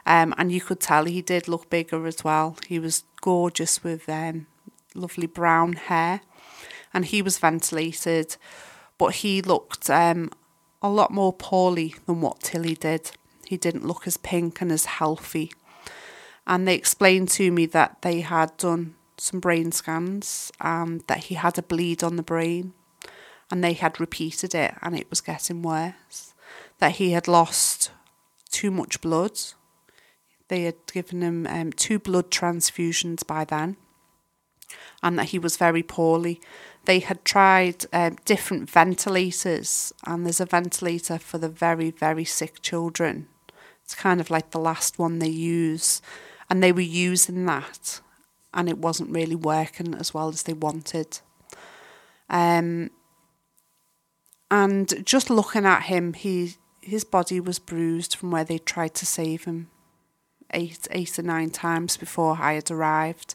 Um, 0.06 0.34
and 0.38 0.50
you 0.50 0.60
could 0.60 0.80
tell 0.80 1.04
he 1.04 1.22
did 1.22 1.46
look 1.46 1.68
bigger 1.70 2.06
as 2.06 2.24
well. 2.24 2.56
He 2.66 2.78
was 2.78 3.04
gorgeous 3.20 3.84
with 3.84 4.08
um, 4.08 4.46
lovely 4.94 5.26
brown 5.26 5.74
hair. 5.74 6.22
And 6.92 7.04
he 7.04 7.20
was 7.20 7.38
ventilated, 7.38 8.36
but 8.96 9.16
he 9.16 9.42
looked 9.42 9.90
um, 9.90 10.30
a 10.80 10.88
lot 10.88 11.10
more 11.10 11.34
poorly 11.34 11.94
than 12.06 12.22
what 12.22 12.40
Tilly 12.40 12.74
did. 12.74 13.10
He 13.46 13.58
didn't 13.58 13.86
look 13.86 14.06
as 14.06 14.16
pink 14.16 14.62
and 14.62 14.72
as 14.72 14.86
healthy 14.86 15.52
and 16.46 16.66
they 16.66 16.74
explained 16.74 17.28
to 17.30 17.50
me 17.50 17.66
that 17.66 18.02
they 18.02 18.20
had 18.20 18.56
done 18.56 18.94
some 19.18 19.40
brain 19.40 19.72
scans 19.72 20.52
and 20.60 21.02
that 21.08 21.24
he 21.24 21.34
had 21.34 21.58
a 21.58 21.62
bleed 21.62 22.04
on 22.04 22.16
the 22.16 22.22
brain 22.22 22.72
and 23.50 23.62
they 23.62 23.72
had 23.72 24.00
repeated 24.00 24.54
it 24.54 24.74
and 24.82 24.96
it 24.96 25.08
was 25.10 25.20
getting 25.20 25.62
worse. 25.62 26.34
That 26.78 26.92
he 26.92 27.12
had 27.12 27.26
lost 27.26 27.90
too 28.50 28.70
much 28.70 29.00
blood. 29.00 29.38
They 30.48 30.62
had 30.62 30.76
given 30.92 31.22
him 31.22 31.46
um, 31.46 31.72
two 31.72 31.98
blood 31.98 32.30
transfusions 32.30 33.26
by 33.26 33.44
then 33.44 33.76
and 35.02 35.18
that 35.18 35.30
he 35.30 35.38
was 35.38 35.56
very 35.56 35.82
poorly. 35.82 36.40
They 36.84 37.00
had 37.00 37.24
tried 37.24 37.86
um, 37.92 38.16
different 38.24 38.70
ventilators 38.70 39.92
and 40.04 40.24
there's 40.24 40.40
a 40.40 40.46
ventilator 40.46 41.18
for 41.18 41.38
the 41.38 41.48
very 41.48 41.90
very 41.90 42.24
sick 42.24 42.62
children. 42.62 43.28
It's 43.82 43.94
kind 43.94 44.20
of 44.20 44.30
like 44.30 44.50
the 44.50 44.60
last 44.60 44.98
one 44.98 45.18
they 45.18 45.28
use 45.28 46.02
and 46.48 46.62
they 46.62 46.72
were 46.72 46.80
using 46.80 47.46
that 47.46 48.00
and 48.56 48.68
it 48.68 48.78
wasn't 48.78 49.10
really 49.14 49.34
working 49.34 49.94
as 49.94 50.14
well 50.14 50.28
as 50.28 50.44
they 50.44 50.54
wanted. 50.54 51.20
Um, 52.30 52.90
and 54.50 55.04
just 55.04 55.30
looking 55.30 55.66
at 55.66 55.84
him, 55.84 56.14
he 56.14 56.54
his 56.80 57.04
body 57.04 57.40
was 57.40 57.58
bruised 57.58 58.14
from 58.14 58.30
where 58.30 58.44
they 58.44 58.58
tried 58.58 58.94
to 58.94 59.06
save 59.06 59.44
him 59.44 59.68
eight 60.54 60.86
eight 60.90 61.18
or 61.18 61.22
nine 61.22 61.50
times 61.50 61.96
before 61.96 62.38
I 62.40 62.54
had 62.54 62.70
arrived. 62.70 63.34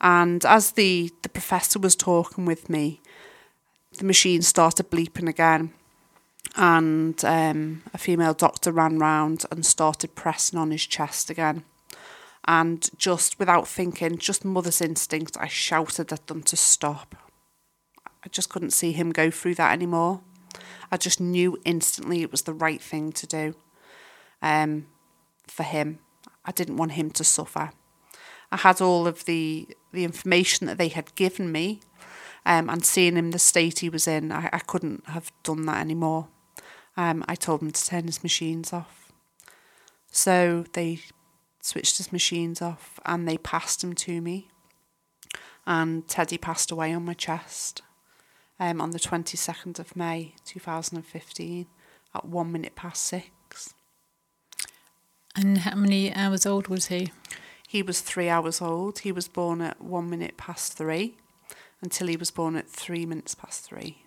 And 0.00 0.44
as 0.44 0.72
the, 0.72 1.10
the 1.22 1.28
professor 1.28 1.80
was 1.80 1.96
talking 1.96 2.44
with 2.44 2.70
me, 2.70 3.00
the 3.98 4.04
machine 4.04 4.42
started 4.42 4.90
bleeping 4.90 5.28
again. 5.28 5.72
And 6.54 7.22
um, 7.24 7.82
a 7.92 7.98
female 7.98 8.34
doctor 8.34 8.70
ran 8.70 9.00
round 9.00 9.44
and 9.50 9.66
started 9.66 10.14
pressing 10.14 10.58
on 10.58 10.70
his 10.70 10.86
chest 10.86 11.30
again 11.30 11.64
and 12.48 12.88
just 12.96 13.38
without 13.38 13.68
thinking, 13.68 14.16
just 14.16 14.42
mother's 14.42 14.80
instinct, 14.80 15.36
I 15.38 15.48
shouted 15.48 16.10
at 16.10 16.28
them 16.28 16.42
to 16.44 16.56
stop. 16.56 17.14
I 18.24 18.28
just 18.30 18.48
couldn't 18.48 18.70
see 18.70 18.92
him 18.92 19.10
go 19.10 19.30
through 19.30 19.56
that 19.56 19.74
anymore. 19.74 20.22
I 20.90 20.96
just 20.96 21.20
knew 21.20 21.58
instantly 21.66 22.22
it 22.22 22.32
was 22.32 22.42
the 22.42 22.54
right 22.54 22.80
thing 22.80 23.12
to 23.12 23.26
do 23.26 23.54
um, 24.40 24.86
for 25.46 25.62
him. 25.62 25.98
I 26.42 26.52
didn't 26.52 26.78
want 26.78 26.92
him 26.92 27.10
to 27.10 27.22
suffer. 27.22 27.70
I 28.50 28.56
had 28.56 28.80
all 28.80 29.06
of 29.06 29.26
the 29.26 29.68
the 29.92 30.04
information 30.04 30.66
that 30.68 30.78
they 30.78 30.88
had 30.88 31.14
given 31.16 31.52
me, 31.52 31.80
um, 32.46 32.70
and 32.70 32.82
seeing 32.82 33.16
him 33.16 33.30
the 33.30 33.38
state 33.38 33.80
he 33.80 33.90
was 33.90 34.08
in, 34.08 34.32
I, 34.32 34.48
I 34.54 34.58
couldn't 34.60 35.06
have 35.08 35.32
done 35.42 35.66
that 35.66 35.80
anymore. 35.80 36.28
Um, 36.96 37.24
I 37.28 37.34
told 37.34 37.60
him 37.60 37.72
to 37.72 37.86
turn 37.86 38.06
his 38.06 38.22
machines 38.22 38.72
off. 38.72 39.12
So 40.10 40.64
they 40.72 41.00
switched 41.60 41.98
his 41.98 42.12
machines 42.12 42.62
off, 42.62 42.98
and 43.04 43.26
they 43.26 43.38
passed 43.38 43.82
him 43.82 43.94
to 43.94 44.20
me. 44.20 44.48
And 45.66 46.08
Teddy 46.08 46.38
passed 46.38 46.70
away 46.70 46.92
on 46.94 47.04
my 47.04 47.14
chest 47.14 47.82
um, 48.58 48.80
on 48.80 48.90
the 48.90 48.98
22nd 48.98 49.78
of 49.78 49.96
May 49.96 50.34
2015 50.44 51.66
at 52.14 52.24
one 52.24 52.52
minute 52.52 52.74
past 52.74 53.04
six. 53.04 53.74
And 55.36 55.58
how 55.58 55.76
many 55.76 56.12
hours 56.14 56.46
old 56.46 56.68
was 56.68 56.86
he? 56.86 57.12
He 57.68 57.82
was 57.82 58.00
three 58.00 58.28
hours 58.28 58.62
old. 58.62 59.00
He 59.00 59.12
was 59.12 59.28
born 59.28 59.60
at 59.60 59.80
one 59.80 60.08
minute 60.08 60.36
past 60.36 60.72
three 60.72 61.18
until 61.82 62.08
he 62.08 62.16
was 62.16 62.30
born 62.30 62.56
at 62.56 62.68
three 62.68 63.06
minutes 63.06 63.34
past 63.34 63.64
three. 63.64 64.04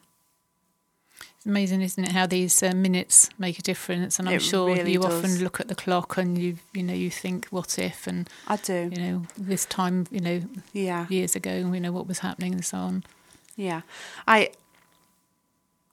It's 1.42 1.48
amazing, 1.48 1.82
isn't 1.82 2.04
it, 2.04 2.12
how 2.12 2.28
these 2.28 2.62
uh, 2.62 2.72
minutes 2.76 3.28
make 3.40 3.58
a 3.58 3.64
difference? 3.64 4.20
And 4.20 4.30
I'm 4.30 4.36
It 4.36 4.44
sure 4.44 4.68
really 4.76 4.92
you 4.92 5.00
does. 5.00 5.12
often 5.26 5.44
look 5.44 5.60
at 5.60 5.70
the 5.70 5.74
clock 5.74 6.18
and 6.18 6.38
you, 6.38 6.58
you 6.72 6.84
know, 6.84 6.94
you 6.94 7.10
think, 7.10 7.48
what 7.50 7.80
if? 7.80 8.06
And 8.06 8.30
I 8.48 8.58
do. 8.58 8.92
you 8.94 9.02
know, 9.02 9.24
this 9.40 9.66
time, 9.66 10.06
you 10.12 10.20
know, 10.20 10.44
Yeah. 10.72 11.08
years 11.10 11.36
ago, 11.36 11.52
you 11.74 11.80
know 11.80 11.92
what 11.92 12.06
was 12.06 12.20
happening 12.20 12.54
and 12.54 12.64
so 12.64 12.78
on. 12.78 13.04
Yeah. 13.56 13.82
I 14.28 14.52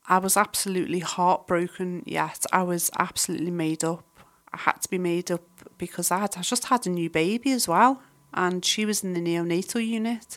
I 0.06 0.18
was 0.18 0.36
absolutely 0.36 0.98
heartbroken, 1.00 2.02
yet 2.04 2.44
I 2.52 2.62
was 2.62 2.90
absolutely 2.98 3.50
made 3.50 3.82
up. 3.84 4.04
I 4.52 4.58
had 4.58 4.82
to 4.82 4.90
be 4.90 4.98
made 4.98 5.30
up 5.30 5.44
because 5.78 6.10
I 6.10 6.18
had 6.18 6.36
I 6.36 6.42
just 6.42 6.64
had 6.66 6.86
a 6.86 6.90
new 6.90 7.08
baby 7.08 7.52
as 7.52 7.66
well. 7.66 8.02
And 8.34 8.66
she 8.66 8.84
was 8.84 9.02
in 9.02 9.14
the 9.14 9.20
neonatal 9.20 9.80
unit, 9.86 10.36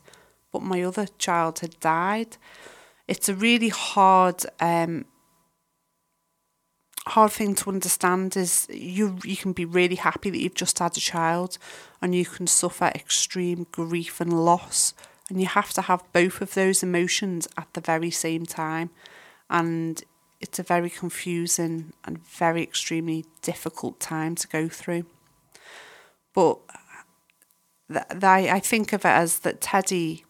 but 0.54 0.62
my 0.62 0.82
other 0.84 1.08
child 1.17 1.60
had 1.60 1.78
died. 1.82 2.38
It's 3.08 3.30
a 3.30 3.36
really 3.36 3.70
hard 3.70 4.46
um 4.60 5.06
hard 7.08 7.32
thing 7.32 7.56
to 7.56 7.70
understand 7.70 8.38
is 8.38 8.68
you 8.70 9.18
you 9.24 9.36
can 9.36 9.54
be 9.54 9.66
really 9.66 9.96
happy 9.96 10.30
that 10.30 10.40
you've 10.40 10.54
just 10.54 10.80
had 10.80 10.96
a 10.96 11.00
child 11.00 11.58
and 12.02 12.14
you 12.14 12.26
can 12.26 12.48
suffer 12.48 12.92
extreme 12.94 13.66
grief 13.72 14.22
and 14.22 14.46
loss. 14.46 14.94
And 15.30 15.40
you 15.40 15.48
have 15.48 15.72
to 15.74 15.82
have 15.84 16.04
both 16.12 16.42
of 16.42 16.54
those 16.56 16.84
emotions 16.84 17.48
at 17.58 17.74
the 17.74 17.82
very 17.82 18.12
same 18.12 18.46
time. 18.46 18.90
And 19.50 20.04
it's 20.42 20.60
a 20.60 20.64
very 20.64 20.90
confusing 20.90 21.94
and 22.04 22.26
very 22.28 22.62
extremely 22.62 23.26
difficult 23.42 24.00
time 24.00 24.36
to 24.36 24.48
go 24.48 24.68
through. 24.68 25.06
But 26.34 26.60
th- 27.92 28.24
I 28.24 28.60
think 28.60 28.92
of 28.94 29.06
it 29.06 29.10
as 29.10 29.40
that 29.40 29.62
Teddy 29.62 30.26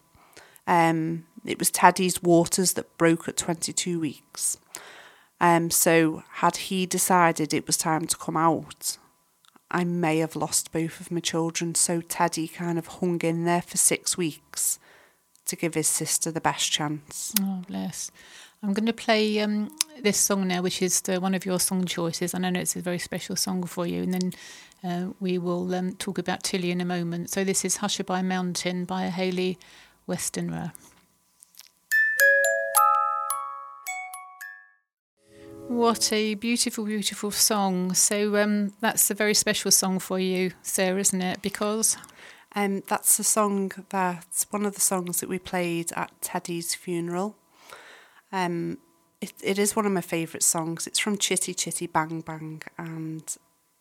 um 0.66 1.24
it 1.44 1.58
was 1.58 1.70
Teddy's 1.70 2.22
waters 2.22 2.74
that 2.74 2.96
broke 2.98 3.28
at 3.28 3.36
22 3.36 3.98
weeks 3.98 4.58
um, 5.42 5.70
so 5.70 6.22
had 6.34 6.56
he 6.56 6.86
decided 6.86 7.52
it 7.52 7.66
was 7.66 7.76
time 7.76 8.06
to 8.06 8.16
come 8.16 8.36
out, 8.36 8.96
I 9.72 9.82
may 9.82 10.18
have 10.18 10.36
lost 10.36 10.70
both 10.70 11.00
of 11.00 11.10
my 11.10 11.18
children. 11.18 11.74
So 11.74 12.00
Teddy 12.00 12.46
kind 12.46 12.78
of 12.78 12.86
hung 12.86 13.20
in 13.22 13.44
there 13.44 13.60
for 13.60 13.76
six 13.76 14.16
weeks 14.16 14.78
to 15.46 15.56
give 15.56 15.74
his 15.74 15.88
sister 15.88 16.30
the 16.30 16.40
best 16.40 16.70
chance. 16.70 17.34
Oh, 17.40 17.64
bless. 17.66 18.12
I'm 18.62 18.72
going 18.72 18.86
to 18.86 18.92
play 18.92 19.40
um, 19.40 19.76
this 20.00 20.16
song 20.16 20.46
now, 20.46 20.62
which 20.62 20.80
is 20.80 21.00
the, 21.00 21.20
one 21.20 21.34
of 21.34 21.44
your 21.44 21.58
song 21.58 21.86
choices. 21.86 22.32
And 22.32 22.46
I 22.46 22.50
know 22.50 22.60
it's 22.60 22.76
a 22.76 22.80
very 22.80 23.00
special 23.00 23.34
song 23.34 23.64
for 23.64 23.84
you. 23.84 24.04
And 24.04 24.14
then 24.14 24.32
uh, 24.84 25.12
we 25.18 25.38
will 25.38 25.74
um, 25.74 25.94
talk 25.94 26.18
about 26.18 26.44
Tilly 26.44 26.70
in 26.70 26.80
a 26.80 26.84
moment. 26.84 27.30
So 27.30 27.42
this 27.42 27.64
is 27.64 27.78
Hushabye 27.78 28.24
Mountain 28.24 28.84
by 28.84 29.06
Hayley 29.06 29.58
Westenra. 30.08 30.72
What 35.72 36.12
a 36.12 36.34
beautiful, 36.34 36.84
beautiful 36.84 37.30
song. 37.30 37.94
So 37.94 38.36
um, 38.36 38.74
that's 38.80 39.10
a 39.10 39.14
very 39.14 39.34
special 39.34 39.70
song 39.70 39.98
for 39.98 40.18
you, 40.18 40.52
Sarah, 40.62 41.00
isn't 41.00 41.22
it? 41.22 41.42
Because 41.42 41.96
Um, 42.54 42.82
that's 42.86 43.18
a 43.18 43.24
song 43.24 43.72
that's 43.88 44.46
one 44.50 44.66
of 44.66 44.74
the 44.74 44.80
songs 44.80 45.20
that 45.20 45.28
we 45.28 45.38
played 45.38 45.90
at 45.96 46.10
Teddy's 46.20 46.74
funeral. 46.74 47.34
Um, 48.30 48.78
it, 49.22 49.32
it 49.42 49.58
is 49.58 49.74
one 49.74 49.86
of 49.86 49.92
my 49.92 50.02
favourite 50.02 50.42
songs. 50.42 50.86
It's 50.86 50.98
from 50.98 51.16
Chitty 51.16 51.54
Chitty 51.54 51.86
Bang 51.86 52.20
Bang, 52.20 52.62
and 52.76 53.24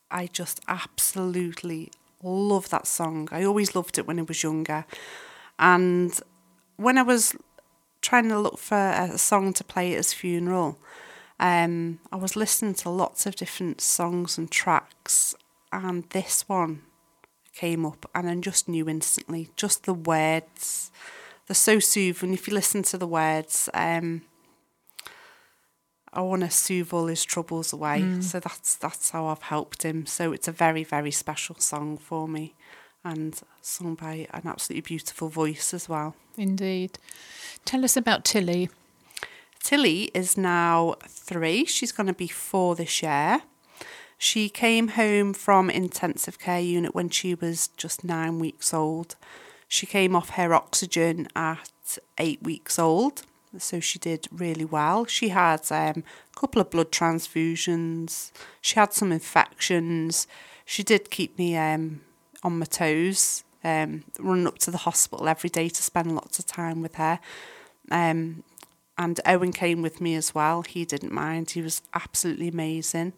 I 0.10 0.28
just 0.28 0.62
absolutely 0.68 1.92
love 2.24 2.70
that 2.70 2.88
song. 2.88 3.28
I 3.32 3.44
always 3.44 3.76
loved 3.76 3.98
it 3.98 4.08
when 4.08 4.20
I 4.20 4.24
was 4.24 4.42
younger, 4.44 4.86
and 5.60 6.18
when 6.78 6.98
I 6.98 7.04
was 7.04 7.36
trying 8.02 8.30
to 8.30 8.40
look 8.40 8.58
for 8.58 8.78
a 8.78 9.18
song 9.18 9.54
to 9.54 9.64
play 9.64 9.92
at 9.92 9.98
his 9.98 10.14
funeral, 10.14 10.78
um, 11.42 12.00
I 12.12 12.16
was 12.16 12.36
listening 12.36 12.76
to 12.76 12.90
lots 12.90 13.26
of 13.26 13.36
different 13.36 13.82
songs 13.82 14.38
and 14.38 14.50
tracks, 14.50 15.36
and 15.74 16.04
this 16.12 16.48
one 16.48 16.84
came 17.54 17.86
up, 17.86 18.10
and 18.16 18.30
I 18.30 18.36
just 18.36 18.70
knew 18.70 18.88
instantly. 18.88 19.50
Just 19.56 19.84
the 19.86 19.94
words, 19.94 20.92
they're 21.48 21.56
so 21.56 21.80
soothing. 21.80 22.34
If 22.34 22.48
you 22.48 22.54
listen 22.54 22.84
to 22.84 22.98
the 22.98 23.08
words, 23.08 23.68
um, 23.74 24.22
I 26.14 26.22
want 26.22 26.42
to 26.44 26.50
soothe 26.52 26.94
all 26.94 27.08
his 27.08 27.24
troubles 27.26 27.74
away. 27.74 28.22
So 28.22 28.40
that's 28.40 28.76
that's 28.76 29.10
how 29.10 29.26
I've 29.28 29.42
helped 29.44 29.84
him. 29.84 30.06
So 30.06 30.32
it's 30.34 30.48
a 30.48 30.52
very 30.52 30.84
very 30.84 31.12
special 31.12 31.56
song 31.56 31.98
for 31.98 32.28
me, 32.28 32.54
and 33.04 33.42
sung 33.62 33.96
by 33.96 34.28
an 34.32 34.44
absolutely 34.46 34.82
beautiful 34.82 35.30
voice 35.30 35.74
as 35.74 35.90
well. 35.90 36.16
indeed. 36.38 37.00
Tell 37.66 37.84
us 37.84 37.98
about 37.98 38.26
Tilly. 38.26 38.70
Tilly 39.64 40.12
is 40.14 40.38
now 40.38 40.96
three. 41.08 41.66
She's 41.66 41.92
going 41.92 42.08
to 42.08 42.14
be 42.14 42.28
four 42.28 42.76
this 42.76 43.02
year. 43.02 43.42
She 44.18 44.50
came 44.50 44.90
home 44.90 45.34
from 45.34 45.70
intensive 45.70 46.38
care 46.38 46.60
unit 46.60 46.94
when 46.94 47.10
she 47.10 47.34
was 47.34 47.70
just 47.70 48.04
nine 48.04 48.38
weeks 48.38 48.74
old. 48.74 49.16
She 49.68 49.86
came 49.86 50.16
off 50.16 50.32
her 50.32 50.54
oxygen 50.54 51.28
at 51.36 51.98
eight 52.18 52.44
weeks 52.44 52.78
old, 52.78 53.24
so 53.58 53.80
she 53.80 53.98
did 53.98 54.28
really 54.32 54.66
well. 54.66 55.06
She 55.06 55.30
had 55.30 55.62
um, 55.72 56.04
a 56.36 56.40
couple 56.40 56.62
of 56.62 56.70
blood 56.70 56.92
transfusions. 56.92 58.32
She 58.62 58.76
had 58.76 58.94
some 58.94 59.12
infections. 59.12 60.28
She 60.66 60.84
did 60.84 61.10
keep 61.10 61.38
me 61.38 61.56
um, 61.56 62.02
on 62.44 62.60
my 62.60 62.66
toes, 62.66 63.44
um, 63.64 64.04
running 64.20 64.48
up 64.48 64.60
to 64.60 64.72
the 64.72 64.80
hospital 64.80 65.28
every 65.28 65.50
day 65.50 65.70
to 65.70 65.82
spend 65.82 66.14
lots 66.14 66.38
of 66.38 66.46
time 66.46 66.82
with 66.82 66.96
her. 66.96 67.20
Um, 67.90 68.44
and 69.02 69.20
Owen 69.26 69.52
came 69.52 69.82
with 69.82 70.00
me 70.00 70.14
as 70.14 70.36
well. 70.36 70.62
He 70.62 70.86
didn't 70.86 71.12
mind. 71.12 71.50
He 71.50 71.62
was 71.64 71.82
absolutely 71.96 72.50
amazing. 72.50 73.14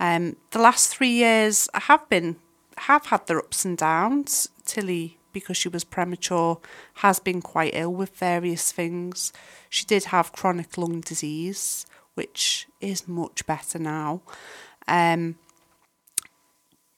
Um, 0.00 0.34
the 0.50 0.58
last 0.58 0.88
three 0.88 1.10
years 1.10 1.68
I 1.72 1.80
have 1.80 2.08
been 2.08 2.36
have 2.76 3.06
had 3.06 3.28
their 3.28 3.38
ups 3.38 3.64
and 3.64 3.78
downs. 3.78 4.48
Tilly, 4.64 5.18
because 5.32 5.56
she 5.56 5.68
was 5.68 5.84
premature, 5.84 6.58
has 6.94 7.20
been 7.20 7.40
quite 7.42 7.74
ill 7.74 7.92
with 7.92 8.16
various 8.16 8.72
things. 8.72 9.32
She 9.70 9.84
did 9.84 10.06
have 10.06 10.32
chronic 10.32 10.76
lung 10.76 11.00
disease, 11.00 11.86
which 12.14 12.66
is 12.80 13.06
much 13.06 13.46
better 13.46 13.78
now. 13.78 14.22
Um, 14.88 15.36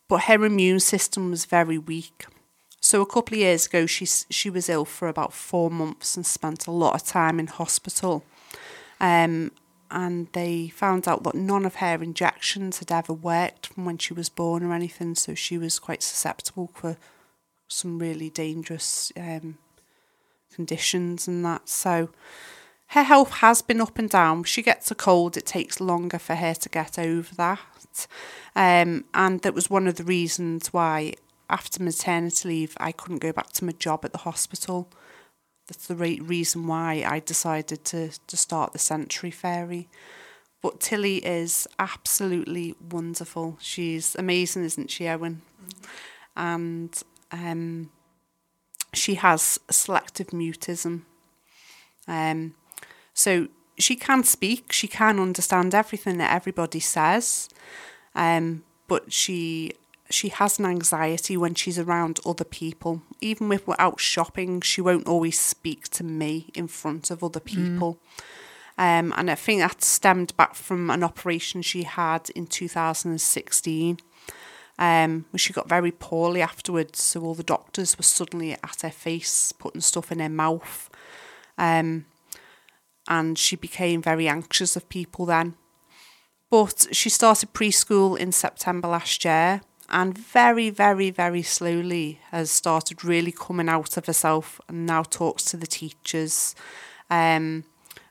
but 0.09 0.22
her 0.22 0.42
immune 0.42 0.81
system 0.81 1.31
was 1.31 1.44
very 1.44 1.76
weak. 1.76 2.24
So 2.87 3.03
a 3.03 3.07
couple 3.07 3.35
of 3.35 3.40
years 3.40 3.66
ago, 3.66 3.85
she 3.87 4.07
she 4.07 4.49
was 4.49 4.68
ill 4.68 4.85
for 4.85 5.09
about 5.09 5.33
four 5.33 5.72
months 5.72 6.16
and 6.16 6.25
spent 6.25 6.68
a 6.68 6.70
lot 6.70 6.94
of 6.94 7.05
time 7.05 7.40
in 7.40 7.49
hospital. 7.49 8.25
Um, 9.01 9.51
and 9.90 10.29
they 10.35 10.68
found 10.68 11.09
out 11.09 11.25
that 11.25 11.35
none 11.35 11.66
of 11.66 11.77
her 11.77 12.01
injections 12.01 12.79
had 12.79 12.92
ever 12.92 13.12
worked 13.12 13.66
from 13.66 13.87
when 13.87 13.99
she 13.99 14.14
was 14.14 14.29
born 14.29 14.62
or 14.62 14.72
anything. 14.72 15.16
So 15.16 15.35
she 15.35 15.59
was 15.59 15.81
quite 15.81 16.05
susceptible 16.05 16.70
for 16.75 16.96
some 17.66 17.99
really 17.99 18.31
dangerous 18.31 19.11
um, 19.16 19.59
conditions 20.55 21.27
and 21.27 21.44
that. 21.44 21.68
So 21.68 22.11
her 22.90 23.03
health 23.03 23.33
has 23.38 23.62
been 23.62 23.81
up 23.81 23.99
and 23.99 24.09
down. 24.09 24.44
She 24.44 24.62
gets 24.62 24.92
a 24.92 24.94
cold; 24.94 25.37
it 25.37 25.44
takes 25.44 25.81
longer 25.81 26.20
for 26.20 26.37
her 26.37 26.55
to 26.55 26.68
get 26.68 27.01
over 27.01 27.35
that. 27.35 28.07
Um, 28.55 29.07
and 29.12 29.42
that 29.42 29.55
was 29.55 29.68
one 29.68 29.88
of 29.88 29.96
the 29.96 30.05
reasons 30.05 30.72
why 30.72 31.14
after 31.48 31.82
maternity 31.82 32.48
leave, 32.48 32.76
I 32.78 32.92
couldn't 32.92 33.18
go 33.18 33.32
back 33.32 33.52
to 33.52 33.64
my 33.64 33.72
job 33.72 34.04
at 34.04 34.12
the 34.12 34.18
hospital. 34.18 34.88
That's 35.68 35.87
the 35.87 35.96
right 35.96 36.22
reason 36.22 36.66
why 36.66 37.04
I 37.06 37.20
decided 37.20 37.85
to, 37.87 38.11
to 38.26 38.37
start 38.37 38.72
the 38.72 38.78
Sensory 38.78 39.30
Fairy. 39.30 39.88
But 40.62 40.80
Tilly 40.80 41.18
is 41.18 41.68
absolutely 41.78 42.74
wonderful. 42.90 43.59
She's 43.61 44.16
amazing, 44.16 44.64
isn't 44.64 44.90
she, 44.90 45.09
Owen? 45.09 45.42
And 46.37 47.00
um, 47.30 47.90
she 48.92 49.14
has 49.14 49.59
selective 49.70 50.28
mutism. 50.28 51.02
Um, 52.09 52.54
so 53.14 53.48
she 53.78 53.96
can 53.96 54.24
speak, 54.24 54.72
she 54.72 54.88
can 54.88 55.18
understand 55.18 55.74
everything 55.74 56.18
that 56.18 56.35
everybody 56.35 56.80
says, 56.80 57.48
um, 58.14 58.64
but 58.88 59.12
she 59.12 59.72
she 60.11 60.29
has 60.29 60.59
an 60.59 60.66
anxiety 60.66 61.37
when 61.37 61.55
she's 61.55 61.79
around 61.79 62.21
other 62.25 62.45
people. 62.45 63.03
Even 63.21 63.51
if 63.53 63.66
we're 63.66 63.77
out 63.79 64.01
shopping, 64.01 64.61
she 64.61 64.81
won't 64.81 65.09
always 65.09 65.38
speak 65.38 65.88
to 65.88 66.05
me 66.05 66.51
in 66.55 66.69
front 66.69 67.11
of 67.11 67.25
other 67.25 67.40
people. 67.40 67.99
Um, 68.79 69.12
and 69.16 69.31
I 69.31 69.35
think 69.35 69.61
that 69.61 69.83
stemmed 69.83 70.37
back 70.37 70.55
from 70.55 70.90
an 70.90 71.03
operation 71.03 71.62
she 71.62 71.85
had 71.85 72.31
in 72.31 72.47
2016. 72.47 73.99
Um, 74.79 75.25
she 75.35 75.53
got 75.53 75.69
very 75.69 75.90
poorly 75.90 76.42
afterwards, 76.42 77.03
so 77.03 77.23
all 77.23 77.35
the 77.35 77.42
doctors 77.42 77.97
were 77.97 78.05
suddenly 78.05 78.53
at 78.53 78.83
her 78.83 78.90
face, 78.90 79.53
putting 79.53 79.81
stuff 79.81 80.12
in 80.12 80.21
her 80.21 80.29
mouth. 80.29 80.90
Um, 81.57 82.05
and 83.09 83.38
she 83.38 83.57
became 83.57 84.03
very 84.03 84.29
anxious 84.29 84.77
of 84.77 84.88
people 84.88 85.27
then. 85.27 85.55
But 86.51 86.88
she 86.92 87.09
started 87.09 87.55
preschool 87.55 88.19
in 88.19 88.31
September 88.33 88.88
last 88.88 89.25
year 89.25 89.62
and 89.88 90.16
very, 90.16 90.70
very, 90.70 91.11
very 91.11 91.42
slowly 91.42 92.20
has 92.31 92.51
started 92.51 93.05
really 93.05 93.33
coming 93.33 93.68
out 93.68 93.96
of 93.96 94.07
herself 94.07 94.61
and 94.68 94.87
now 94.87 95.03
talks 95.03 95.44
to 95.46 95.57
the 95.57 95.66
teachers. 95.66 96.55
Um, 97.11 97.64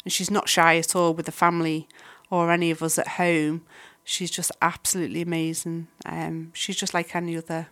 and 0.04 0.14
she's 0.14 0.32
not 0.32 0.48
shy 0.48 0.78
at 0.78 0.96
all 0.96 1.14
with 1.14 1.26
the 1.26 1.32
family 1.32 1.88
or 2.30 2.52
any 2.52 2.72
of 2.72 2.82
us 2.82 2.98
at 2.98 3.10
home. 3.10 3.66
She's 4.04 4.32
just 4.32 4.52
absolutely 4.62 5.22
amazing. 5.22 5.88
Um, 6.06 6.52
she's 6.54 6.78
just 6.78 6.94
like 6.94 7.16
any 7.16 7.36
other 7.36 7.68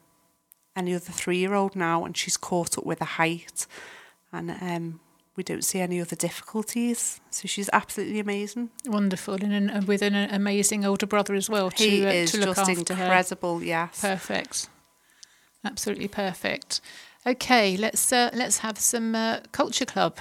any 0.75 0.95
other 0.95 1.11
three 1.11 1.37
year 1.37 1.53
old 1.53 1.75
now, 1.75 2.03
and 2.03 2.17
she's 2.17 2.35
caught 2.35 2.79
up 2.79 2.85
with 2.85 2.97
the 2.97 3.05
height, 3.05 3.67
and 4.31 4.49
um, 4.49 4.99
we 5.35 5.43
don't 5.43 5.63
see 5.63 5.79
any 5.79 5.99
other 5.99 6.15
difficulties. 6.15 7.19
So 7.29 7.47
she's 7.47 7.69
absolutely 7.73 8.19
amazing. 8.19 8.69
Wonderful, 8.85 9.35
and, 9.35 9.71
and 9.71 9.87
with 9.87 10.01
an 10.01 10.15
amazing 10.15 10.85
older 10.85 11.05
brother 11.07 11.33
as 11.33 11.49
well. 11.49 11.71
To, 11.71 11.83
he 11.83 12.05
uh, 12.05 12.11
is 12.11 12.31
to 12.31 12.39
look 12.39 12.55
just 12.55 12.69
after 12.69 12.93
incredible. 12.93 13.59
Her. 13.59 13.65
Yes, 13.65 14.01
perfect, 14.01 14.69
absolutely 15.63 16.07
perfect. 16.07 16.81
Okay, 17.25 17.77
let's 17.77 18.11
uh, 18.11 18.29
let's 18.33 18.59
have 18.59 18.77
some 18.77 19.15
uh, 19.15 19.39
culture 19.51 19.85
club. 19.85 20.17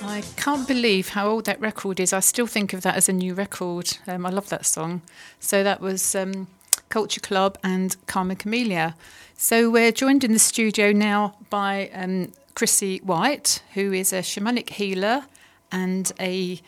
I 0.00 0.22
can't 0.36 0.66
believe 0.66 1.10
how 1.10 1.28
old 1.28 1.44
that 1.44 1.60
record 1.60 2.00
is. 2.00 2.12
I 2.12 2.20
still 2.20 2.46
think 2.46 2.72
of 2.72 2.82
that 2.82 2.96
as 2.96 3.08
a 3.08 3.12
new 3.12 3.34
record. 3.34 3.98
Um, 4.06 4.26
I 4.26 4.30
love 4.30 4.48
that 4.48 4.66
song. 4.66 5.02
So 5.38 5.62
that 5.62 5.80
was 5.80 6.14
um, 6.14 6.48
Culture 6.88 7.20
Club 7.20 7.58
and 7.62 7.96
Karma 8.06 8.36
Chameleon. 8.36 8.94
So 9.36 9.70
we're 9.70 9.92
joined 9.92 10.24
in 10.24 10.32
the 10.32 10.38
studio 10.38 10.92
now 10.92 11.36
by 11.50 11.90
um, 11.94 12.32
Chrissy 12.54 12.98
White, 12.98 13.62
who 13.74 13.92
is 13.92 14.12
a 14.12 14.18
shamanic 14.18 14.70
healer 14.70 15.24
and 15.70 16.10
a 16.18 16.60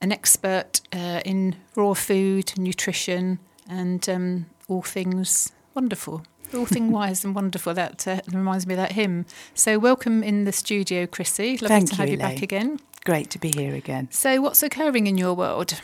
an 0.00 0.12
expert 0.12 0.80
uh, 0.92 1.20
in 1.24 1.56
raw 1.74 1.94
food, 1.94 2.52
nutrition, 2.58 3.38
and 3.68 4.08
um, 4.08 4.46
all 4.68 4.82
things 4.82 5.52
wonderful. 5.74 6.22
All 6.54 6.66
thing 6.66 6.90
wise 6.98 7.24
and 7.24 7.34
wonderful. 7.34 7.74
That 7.74 8.06
uh, 8.06 8.20
reminds 8.30 8.66
me 8.66 8.74
of 8.74 8.78
that 8.78 8.92
hymn. 8.92 9.26
So, 9.54 9.78
welcome 9.78 10.22
in 10.22 10.44
the 10.44 10.52
studio, 10.52 11.06
Chrissy. 11.06 11.52
Lovely 11.52 11.68
Thank 11.68 11.90
to 11.90 11.96
have 11.96 12.08
you, 12.08 12.12
you 12.12 12.18
back 12.18 12.42
again. 12.42 12.80
Great 13.04 13.28
to 13.28 13.38
be 13.38 13.50
here 13.50 13.74
again. 13.74 14.08
So, 14.10 14.40
what's 14.40 14.62
occurring 14.62 15.06
in 15.06 15.18
your 15.18 15.34
world? 15.34 15.78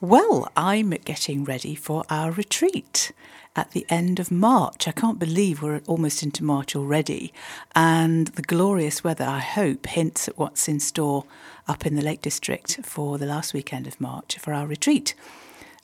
Well, 0.00 0.48
I'm 0.56 0.90
getting 0.90 1.42
ready 1.42 1.74
for 1.74 2.04
our 2.08 2.30
retreat 2.30 3.10
at 3.56 3.72
the 3.72 3.84
end 3.88 4.20
of 4.20 4.30
March. 4.30 4.86
I 4.86 4.92
can't 4.92 5.18
believe 5.18 5.62
we're 5.62 5.80
almost 5.88 6.22
into 6.22 6.44
March 6.44 6.76
already. 6.76 7.32
And 7.74 8.28
the 8.28 8.42
glorious 8.42 9.02
weather, 9.02 9.24
I 9.24 9.40
hope, 9.40 9.86
hints 9.86 10.28
at 10.28 10.38
what's 10.38 10.68
in 10.68 10.78
store 10.78 11.24
up 11.66 11.86
in 11.86 11.96
the 11.96 12.02
Lake 12.02 12.22
District 12.22 12.78
for 12.84 13.18
the 13.18 13.26
last 13.26 13.52
weekend 13.52 13.88
of 13.88 14.00
March 14.00 14.38
for 14.38 14.54
our 14.54 14.68
retreat. 14.68 15.14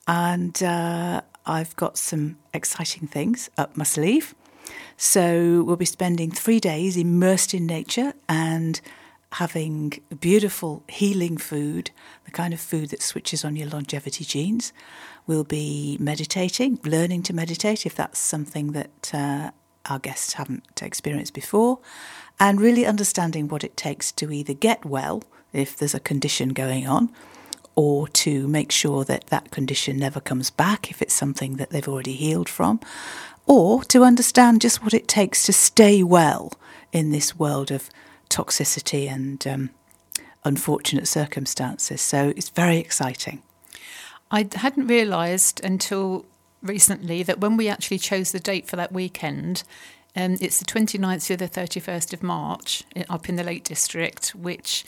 And 0.06 0.62
uh, 0.62 1.22
I've 1.44 1.74
got 1.74 1.98
some 1.98 2.36
exciting 2.54 3.08
things 3.08 3.50
up 3.58 3.76
my 3.76 3.82
sleeve. 3.82 4.36
So 4.96 5.64
we'll 5.64 5.74
be 5.74 5.84
spending 5.84 6.30
three 6.30 6.60
days 6.60 6.96
immersed 6.96 7.54
in 7.54 7.66
nature 7.66 8.14
and 8.28 8.80
having 9.32 10.00
beautiful 10.20 10.82
healing 10.88 11.36
food, 11.36 11.90
the 12.24 12.30
kind 12.30 12.54
of 12.54 12.60
food 12.60 12.90
that 12.90 13.02
switches 13.02 13.44
on 13.44 13.56
your 13.56 13.68
longevity 13.68 14.24
genes. 14.24 14.72
We'll 15.26 15.44
be 15.44 15.96
meditating, 16.00 16.80
learning 16.84 17.24
to 17.24 17.34
meditate 17.34 17.84
if 17.84 17.94
that's 17.94 18.18
something 18.18 18.72
that 18.72 19.10
uh, 19.12 19.50
our 19.90 19.98
guests 19.98 20.34
haven't 20.34 20.80
experienced 20.82 21.34
before, 21.34 21.80
and 22.38 22.60
really 22.60 22.86
understanding 22.86 23.48
what 23.48 23.64
it 23.64 23.76
takes 23.76 24.12
to 24.12 24.30
either 24.30 24.54
get 24.54 24.84
well 24.84 25.22
if 25.52 25.76
there's 25.76 25.94
a 25.94 26.00
condition 26.00 26.50
going 26.50 26.86
on, 26.86 27.10
or 27.74 28.08
to 28.08 28.48
make 28.48 28.72
sure 28.72 29.04
that 29.04 29.26
that 29.26 29.50
condition 29.50 29.98
never 29.98 30.20
comes 30.20 30.50
back 30.50 30.90
if 30.90 31.02
it's 31.02 31.14
something 31.14 31.56
that 31.56 31.70
they've 31.70 31.88
already 31.88 32.14
healed 32.14 32.48
from, 32.48 32.80
or 33.46 33.84
to 33.84 34.02
understand 34.02 34.60
just 34.60 34.82
what 34.82 34.94
it 34.94 35.08
takes 35.08 35.44
to 35.44 35.52
stay 35.52 36.02
well 36.02 36.52
in 36.92 37.10
this 37.10 37.38
world 37.38 37.70
of 37.70 37.90
toxicity 38.28 39.10
and 39.10 39.46
um, 39.46 39.70
unfortunate 40.44 41.08
circumstances. 41.08 42.00
So 42.00 42.32
it's 42.36 42.48
very 42.50 42.78
exciting. 42.78 43.42
I 44.30 44.48
hadn't 44.54 44.88
realised 44.88 45.60
until 45.62 46.24
recently 46.62 47.22
that 47.22 47.38
when 47.38 47.56
we 47.56 47.68
actually 47.68 47.98
chose 47.98 48.32
the 48.32 48.40
date 48.40 48.66
for 48.66 48.76
that 48.76 48.92
weekend, 48.92 49.62
um, 50.16 50.36
it's 50.40 50.58
the 50.58 50.64
29th 50.64 51.26
to 51.26 51.36
the 51.36 51.48
31st 51.48 52.12
of 52.12 52.22
March 52.22 52.82
up 53.08 53.28
in 53.28 53.36
the 53.36 53.44
Lake 53.44 53.64
District, 53.64 54.30
which 54.30 54.84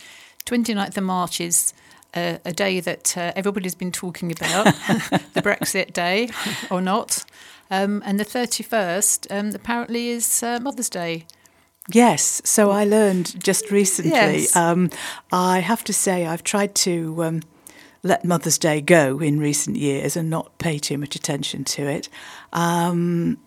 29th 0.46 0.96
of 0.96 1.04
March 1.04 1.40
is 1.40 1.74
a, 2.16 2.40
a 2.44 2.52
day 2.52 2.80
that 2.80 3.16
uh, 3.16 3.32
everybody's 3.36 3.74
been 3.74 3.92
talking 3.92 4.32
about, 4.32 4.64
the 5.34 5.42
Brexit 5.42 5.92
day 5.92 6.30
or 6.70 6.80
not. 6.80 7.24
Um, 7.70 8.02
and 8.06 8.18
the 8.18 8.24
31st 8.24 9.26
um, 9.30 9.54
apparently 9.54 10.08
is 10.08 10.42
uh, 10.42 10.58
Mother's 10.60 10.88
Day. 10.88 11.26
Yes, 11.90 12.42
so 12.44 12.70
I 12.70 12.84
learned 12.84 13.42
just 13.42 13.70
recently. 13.70 14.12
Yes. 14.12 14.54
Um, 14.54 14.90
I 15.32 15.60
have 15.60 15.82
to 15.84 15.92
say, 15.92 16.26
I've 16.26 16.44
tried 16.44 16.74
to 16.76 17.24
um, 17.24 17.42
let 18.02 18.24
Mother's 18.24 18.58
Day 18.58 18.80
go 18.80 19.18
in 19.20 19.40
recent 19.40 19.76
years 19.76 20.16
and 20.16 20.28
not 20.28 20.56
pay 20.58 20.78
too 20.78 20.98
much 20.98 21.16
attention 21.16 21.64
to 21.64 21.86
it. 21.86 22.08
Um, 22.52 23.38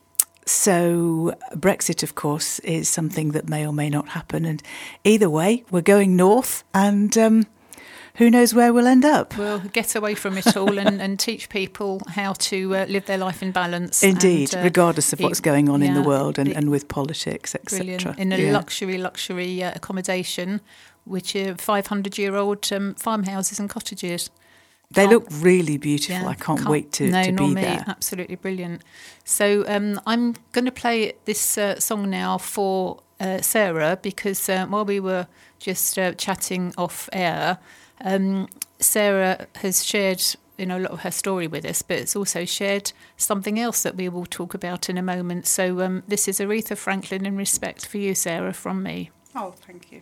so, 0.45 1.35
Brexit, 1.53 2.01
of 2.01 2.15
course, 2.15 2.57
is 2.59 2.89
something 2.89 3.31
that 3.31 3.47
may 3.47 3.65
or 3.65 3.73
may 3.73 3.89
not 3.89 4.09
happen. 4.09 4.45
And 4.45 4.61
either 5.03 5.29
way, 5.29 5.63
we're 5.69 5.81
going 5.81 6.15
north, 6.15 6.63
and 6.73 7.15
um, 7.17 7.45
who 8.15 8.29
knows 8.29 8.53
where 8.53 8.73
we'll 8.73 8.87
end 8.87 9.05
up. 9.05 9.37
We'll 9.37 9.59
get 9.59 9.95
away 9.95 10.15
from 10.15 10.37
it 10.37 10.55
all 10.57 10.77
and, 10.77 11.01
and 11.01 11.19
teach 11.19 11.49
people 11.49 12.01
how 12.09 12.33
to 12.33 12.75
uh, 12.75 12.85
live 12.87 13.05
their 13.05 13.17
life 13.17 13.41
in 13.41 13.51
balance. 13.51 14.03
Indeed, 14.03 14.53
and, 14.53 14.61
uh, 14.61 14.63
regardless 14.63 15.13
of 15.13 15.19
what's 15.19 15.39
it- 15.39 15.43
going 15.43 15.69
on 15.69 15.81
in 15.81 15.93
the 15.93 16.01
world 16.01 16.37
and, 16.37 16.49
it- 16.49 16.55
and 16.57 16.69
with 16.69 16.87
politics, 16.87 17.55
etc. 17.55 18.15
In 18.17 18.31
a 18.33 18.37
Yeah. 18.37 18.51
luxury, 18.53 18.97
luxury 18.97 19.63
uh, 19.63 19.71
accommodation, 19.75 20.61
which 21.05 21.35
are 21.35 21.55
500 21.55 22.17
year 22.17 22.35
old 22.35 22.71
um, 22.73 22.95
farmhouses 22.95 23.59
and 23.59 23.69
cottages. 23.69 24.29
They 24.93 25.03
can't- 25.07 25.11
look 25.13 25.27
really 25.29 25.77
beautiful. 25.77 26.23
Yeah, 26.23 26.27
I 26.27 26.33
can't, 26.33 26.67
wait 26.67 26.91
to, 26.93 27.09
no, 27.09 27.23
to 27.23 27.31
be 27.31 27.47
me. 27.55 27.61
there. 27.61 27.85
Absolutely 27.87 28.35
brilliant. 28.35 28.81
So 29.23 29.63
um, 29.67 30.01
I'm 30.05 30.35
going 30.51 30.65
to 30.65 30.71
play 30.71 31.13
this 31.23 31.57
uh, 31.57 31.79
song 31.79 32.09
now 32.09 32.37
for 32.37 32.97
uh, 33.21 33.39
Sarah 33.41 33.97
because 34.01 34.49
uh, 34.49 34.65
while 34.67 34.83
we 34.83 34.99
were 34.99 35.27
just 35.59 35.97
uh, 35.97 36.11
chatting 36.13 36.73
off 36.77 37.07
air, 37.13 37.57
um, 38.03 38.47
Sarah 38.79 39.47
has 39.55 39.85
shared 39.85 40.23
you 40.57 40.67
know 40.67 40.77
a 40.77 40.79
lot 40.79 40.91
of 40.91 40.99
her 41.01 41.11
story 41.11 41.47
with 41.47 41.65
us, 41.65 41.81
but 41.81 41.97
it's 41.97 42.15
also 42.15 42.45
shared 42.45 42.91
something 43.17 43.59
else 43.59 43.81
that 43.83 43.95
we 43.95 44.07
will 44.09 44.27
talk 44.27 44.53
about 44.53 44.89
in 44.89 44.97
a 44.97 45.01
moment. 45.01 45.47
So 45.47 45.81
um, 45.81 46.03
this 46.07 46.27
is 46.27 46.39
Aretha 46.39 46.77
Franklin 46.77 47.25
in 47.25 47.35
respect 47.35 47.85
for 47.85 47.97
you, 47.97 48.13
Sarah, 48.13 48.53
from 48.53 48.83
me. 48.83 49.09
Oh, 49.35 49.55
thank 49.65 49.91
you. 49.91 50.01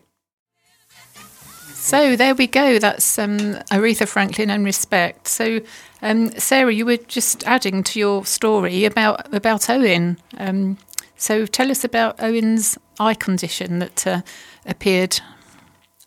So 1.74 2.18
there 2.18 2.36
we 2.36 2.46
go. 2.46 2.78
That's 2.78 3.18
um, 3.18 3.38
Aretha 3.72 4.06
Franklin 4.06 4.50
and 4.50 4.66
respect. 4.66 5.30
So, 5.30 5.62
um, 6.02 6.32
Sarah, 6.32 6.74
you 6.74 6.86
were 6.86 6.98
just 6.98 7.44
adding 7.46 7.84
to 7.84 8.00
your 8.00 8.26
story 8.26 8.84
about 8.84 9.34
about 9.34 9.70
Owen. 9.70 10.18
Um, 10.38 10.78
so 11.16 11.46
tell 11.46 11.72
us 11.72 11.86
about 11.86 12.22
Owen's 12.22 12.78
eye 13.00 13.14
condition 13.14 13.80
that 13.80 14.06
uh, 14.06 14.22
appeared. 14.66 15.22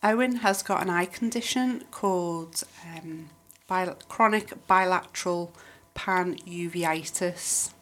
Owen 0.05 0.37
has 0.37 0.63
got 0.63 0.83
an 0.83 0.91
eye 0.91 1.07
condition 1.07 1.85
called 1.93 2.65
um, 2.97 3.31
chronic 4.09 4.67
bilateral 4.67 5.53
panuveitis. 5.95 7.73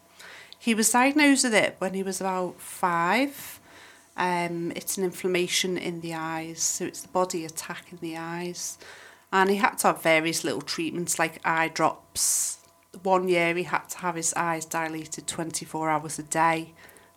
He 0.57 0.75
was 0.75 0.91
diagnosed 0.91 1.45
with 1.45 1.55
it 1.55 1.75
when 1.79 1.95
he 1.95 2.03
was 2.03 2.21
about 2.21 2.61
five. 2.61 3.59
Um, 4.15 4.71
it's 4.75 4.97
an 4.97 5.03
inflammation 5.03 5.77
in 5.77 6.01
the 6.01 6.13
eyes, 6.13 6.61
so 6.61 6.85
it's 6.85 7.01
the 7.01 7.07
body 7.07 7.43
attacking 7.43 7.97
the 7.99 8.17
eyes. 8.17 8.77
And 9.33 9.49
he 9.49 9.55
had 9.55 9.79
to 9.79 9.87
have 9.87 10.03
various 10.03 10.43
little 10.43 10.61
treatments 10.61 11.17
like 11.17 11.39
eye 11.43 11.69
drops. 11.69 12.59
One 13.01 13.27
year 13.27 13.55
he 13.55 13.63
had 13.63 13.89
to 13.89 13.97
have 13.99 14.15
his 14.15 14.33
eyes 14.35 14.65
dilated 14.65 15.25
24 15.25 15.89
hours 15.89 16.19
a 16.19 16.23
day 16.23 16.73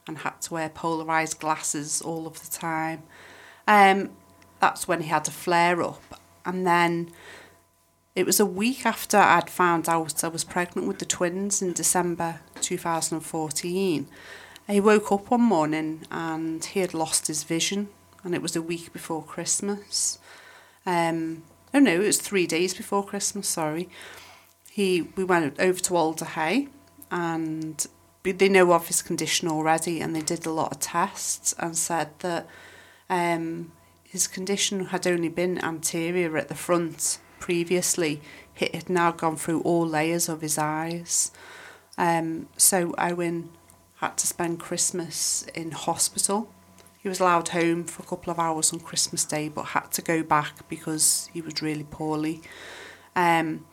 and 0.06 0.18
had 0.18 0.40
to 0.42 0.54
wear 0.54 0.70
polarized 0.70 1.40
glasses 1.40 2.00
all 2.00 2.26
of 2.26 2.40
the 2.40 2.50
time. 2.50 3.02
Um, 3.66 4.10
that's 4.64 4.88
when 4.88 5.02
he 5.02 5.08
had 5.08 5.28
a 5.28 5.30
flare 5.30 5.82
up. 5.82 6.18
And 6.46 6.66
then 6.66 7.10
it 8.14 8.24
was 8.24 8.40
a 8.40 8.46
week 8.46 8.86
after 8.86 9.18
I'd 9.18 9.50
found 9.50 9.90
out 9.90 10.24
I 10.24 10.28
was 10.28 10.42
pregnant 10.42 10.88
with 10.88 11.00
the 11.00 11.04
twins 11.04 11.60
in 11.60 11.74
December 11.74 12.40
2014. 12.62 14.06
He 14.66 14.80
woke 14.80 15.12
up 15.12 15.30
one 15.30 15.42
morning 15.42 16.06
and 16.10 16.64
he 16.64 16.80
had 16.80 16.94
lost 16.94 17.26
his 17.26 17.42
vision, 17.44 17.90
and 18.22 18.34
it 18.34 18.40
was 18.40 18.56
a 18.56 18.62
week 18.62 18.90
before 18.94 19.22
Christmas. 19.22 20.18
Um, 20.86 21.42
oh 21.74 21.80
no, 21.80 22.00
it 22.00 22.06
was 22.06 22.18
three 22.18 22.46
days 22.46 22.72
before 22.72 23.04
Christmas, 23.04 23.46
sorry. 23.48 23.90
he 24.70 25.02
we 25.16 25.24
went 25.24 25.60
over 25.60 25.80
to 25.80 25.96
Alder 25.96 26.24
Hey 26.24 26.68
and 27.10 27.86
they 28.22 28.48
know 28.48 28.72
of 28.72 28.86
his 28.86 29.02
condition 29.02 29.46
already 29.48 30.00
and 30.00 30.16
they 30.16 30.22
did 30.22 30.46
a 30.46 30.50
lot 30.50 30.72
of 30.72 30.80
tests 30.80 31.54
and 31.58 31.76
said 31.76 32.08
that 32.20 32.46
um, 33.10 33.72
his 34.14 34.28
condition 34.28 34.86
had 34.86 35.08
only 35.08 35.28
been 35.28 35.58
anterior 35.64 36.36
at 36.36 36.46
the 36.46 36.54
front 36.54 37.18
previously. 37.40 38.20
It 38.56 38.72
had 38.72 38.88
now 38.88 39.10
gone 39.10 39.34
through 39.34 39.62
all 39.62 39.84
layers 39.84 40.28
of 40.28 40.40
his 40.40 40.56
eyes. 40.56 41.32
Um, 41.98 42.46
so 42.56 42.94
Owen 42.96 43.50
had 43.96 44.16
to 44.18 44.28
spend 44.28 44.60
Christmas 44.60 45.42
in 45.52 45.72
hospital. 45.72 46.48
He 46.96 47.08
was 47.08 47.18
allowed 47.18 47.48
home 47.48 47.82
for 47.82 48.04
a 48.04 48.06
couple 48.06 48.30
of 48.30 48.38
hours 48.38 48.72
on 48.72 48.78
Christmas 48.78 49.24
Day, 49.24 49.48
but 49.48 49.64
had 49.64 49.90
to 49.90 50.00
go 50.00 50.22
back 50.22 50.68
because 50.68 51.28
he 51.32 51.40
was 51.40 51.60
really 51.60 51.82
poorly. 51.82 52.40
Um, 53.16 53.66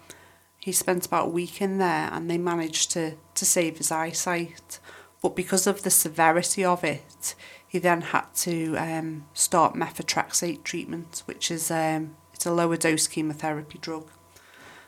he 0.58 0.72
spent 0.72 1.06
about 1.06 1.28
a 1.28 1.30
week 1.30 1.62
in 1.62 1.78
there 1.78 2.10
and 2.12 2.28
they 2.28 2.40
managed 2.40 2.90
to, 2.94 3.14
to 3.36 3.46
save 3.46 3.78
his 3.78 3.92
eyesight. 3.92 4.80
But 5.22 5.36
because 5.36 5.68
of 5.68 5.84
the 5.84 5.92
severity 5.92 6.66
of 6.66 6.84
it, 6.84 7.36
he 7.72 7.80
then 7.80 8.02
had 8.02 8.26
to 8.36 8.76
um, 8.76 9.24
start 9.34 9.76
methotrexate 9.76 10.66
treatment, 10.66 11.24
which 11.24 11.50
is 11.50 11.72
um, 11.72 12.18
it's 12.34 12.46
a 12.46 12.52
lower 12.52 12.76
dose 12.76 13.08
chemotherapy 13.08 13.78
drug. 13.78 14.10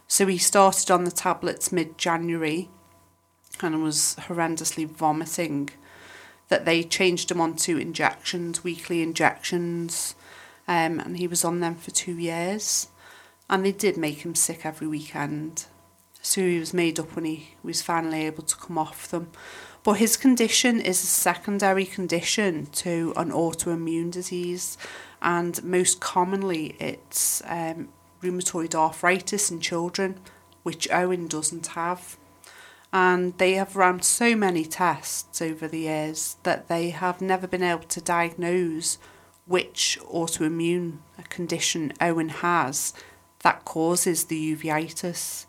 So 0.05 0.27
he 0.27 0.37
started 0.37 0.91
on 0.91 1.05
the 1.05 1.11
tablets 1.11 1.71
mid 1.71 1.97
January 1.97 2.69
and 3.61 3.81
was 3.81 4.17
horrendously 4.27 4.85
vomiting. 4.85 5.69
That 6.49 6.65
they 6.65 6.83
changed 6.83 7.31
him 7.31 7.39
onto 7.39 7.77
injections, 7.77 8.65
weekly 8.65 9.01
injections, 9.01 10.15
um, 10.67 10.99
and 10.99 11.15
he 11.17 11.25
was 11.25 11.45
on 11.45 11.61
them 11.61 11.75
for 11.75 11.91
two 11.91 12.19
years. 12.19 12.89
And 13.49 13.65
they 13.65 13.71
did 13.71 13.95
make 13.95 14.25
him 14.25 14.35
sick 14.35 14.65
every 14.65 14.87
weekend. 14.87 15.67
So 16.21 16.41
he 16.41 16.59
was 16.59 16.73
made 16.73 16.99
up 16.99 17.15
when 17.15 17.23
he 17.23 17.55
was 17.63 17.81
finally 17.81 18.25
able 18.25 18.43
to 18.43 18.57
come 18.57 18.77
off 18.77 19.07
them. 19.07 19.31
But 19.83 19.93
his 19.93 20.15
condition 20.15 20.79
is 20.79 21.03
a 21.03 21.07
secondary 21.07 21.85
condition 21.85 22.67
to 22.67 23.11
an 23.17 23.31
autoimmune 23.31 24.11
disease, 24.11 24.77
and 25.21 25.61
most 25.63 25.99
commonly 25.99 26.75
it's 26.79 27.41
um, 27.45 27.89
rheumatoid 28.21 28.73
arthritis 28.73 29.51
in 29.51 29.59
children, 29.59 30.19
which 30.63 30.89
Owen 30.89 31.27
doesn't 31.27 31.67
have. 31.67 32.17
And 32.93 33.37
they 33.39 33.53
have 33.53 33.75
run 33.75 34.01
so 34.01 34.35
many 34.35 34.63
tests 34.63 35.41
over 35.41 35.67
the 35.67 35.79
years 35.79 36.37
that 36.43 36.69
they 36.69 36.91
have 36.91 37.19
never 37.19 37.47
been 37.47 37.63
able 37.63 37.83
to 37.83 37.99
diagnose 38.01 38.97
which 39.45 39.99
autoimmune 40.03 40.99
condition 41.27 41.91
Owen 41.99 42.29
has 42.29 42.93
that 43.39 43.65
causes 43.65 44.25
the 44.25 44.55
uveitis. 44.55 45.45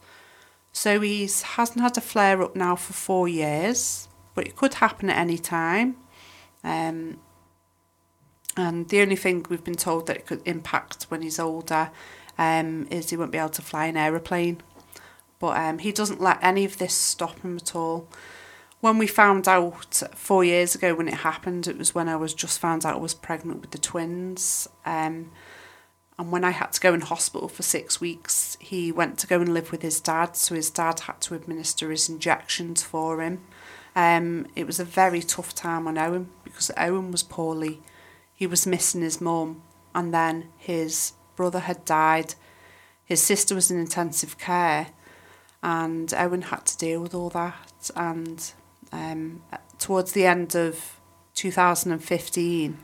So 0.72 1.01
he 1.01 1.20
hasn't 1.22 1.80
had 1.80 1.97
a 1.97 2.01
flare 2.01 2.43
up 2.43 2.57
now 2.57 2.74
for 2.74 2.95
four 2.95 3.28
years, 3.28 4.09
but 4.35 4.47
it 4.47 4.57
could 4.57 4.74
happen 4.74 5.11
at 5.11 5.18
any 5.18 5.39
time. 5.39 5.97
Um, 6.62 7.18
and 8.57 8.89
the 8.89 9.01
only 9.01 9.16
thing 9.16 9.45
we've 9.49 9.64
been 9.64 9.74
told 9.74 10.07
that 10.07 10.16
it 10.16 10.26
could 10.26 10.43
impact 10.45 11.05
when 11.05 11.22
he's 11.22 11.39
older 11.39 11.91
um, 12.39 12.87
is 12.91 13.11
he 13.11 13.16
won't 13.16 13.32
be 13.32 13.39
able 13.39 13.49
to 13.51 13.62
fly 13.62 13.87
an 13.87 13.97
aeroplane. 13.97 14.61
But 15.39 15.57
um, 15.59 15.78
he 15.78 15.93
doesn't 15.93 16.20
let 16.20 16.39
any 16.43 16.64
of 16.64 16.78
this 16.78 16.95
stop 16.95 17.41
him 17.41 17.57
at 17.57 17.74
all. 17.74 18.09
When 18.80 18.99
we 18.99 19.07
found 19.07 19.49
out 19.49 20.03
four 20.14 20.45
years 20.45 20.74
ago 20.74 20.95
when 20.95 21.09
it 21.09 21.14
happened, 21.14 21.66
it 21.66 21.78
was 21.78 21.95
when 21.95 22.09
I 22.09 22.16
was 22.16 22.35
just 22.35 22.59
found 22.59 22.85
out 22.85 22.95
I 22.95 22.99
was 22.99 23.14
pregnant 23.14 23.61
with 23.61 23.70
the 23.70 23.78
twins. 23.78 24.68
Um, 24.85 25.30
and 26.18 26.30
when 26.30 26.45
I 26.45 26.51
had 26.51 26.72
to 26.72 26.80
go 26.80 26.95
in 26.95 27.01
hospital 27.01 27.49
for 27.49 27.62
six 27.62 28.01
weeks, 28.01 28.57
he 28.61 28.93
went 28.93 29.18
to 29.18 29.26
go 29.26 29.41
and 29.41 29.53
live 29.53 29.72
with 29.72 29.82
his 29.82 30.01
dad. 30.01 30.37
So 30.37 30.55
his 30.55 30.70
dad 30.70 31.01
had 31.01 31.20
to 31.22 31.35
administer 31.35 31.91
his 31.91 32.09
injections 32.09 32.82
for 32.82 33.20
him. 33.20 33.41
Um, 33.97 34.47
it 34.57 34.66
was 34.66 34.80
a 34.80 34.84
very 34.84 35.22
tough 35.22 35.55
time 35.55 35.86
on 35.86 35.99
Owen 35.99 36.28
because 36.42 36.70
Owen 36.76 37.11
was 37.11 37.22
poorly. 37.22 37.80
He 38.34 38.47
was 38.47 38.66
missing 38.66 39.03
his 39.03 39.20
mum, 39.20 39.62
and 39.95 40.12
then 40.12 40.49
his 40.57 41.12
brother 41.36 41.61
had 41.61 41.84
died. 41.84 42.34
His 43.05 43.22
sister 43.22 43.55
was 43.55 43.70
in 43.70 43.78
intensive 43.78 44.38
care, 44.38 44.88
and 45.62 46.12
Owen 46.14 46.42
had 46.42 46.66
to 46.66 46.78
deal 46.78 47.01
with 47.01 47.14
all 47.14 47.30
that. 47.30 47.90
And 47.95 48.53
um, 48.92 49.42
towards 49.78 50.12
the 50.12 50.26
end 50.26 50.57
of 50.57 50.99
2015, 51.34 52.78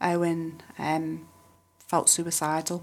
Owen 0.00 0.62
um, 0.78 1.26
felt 1.78 2.08
suicidal. 2.08 2.82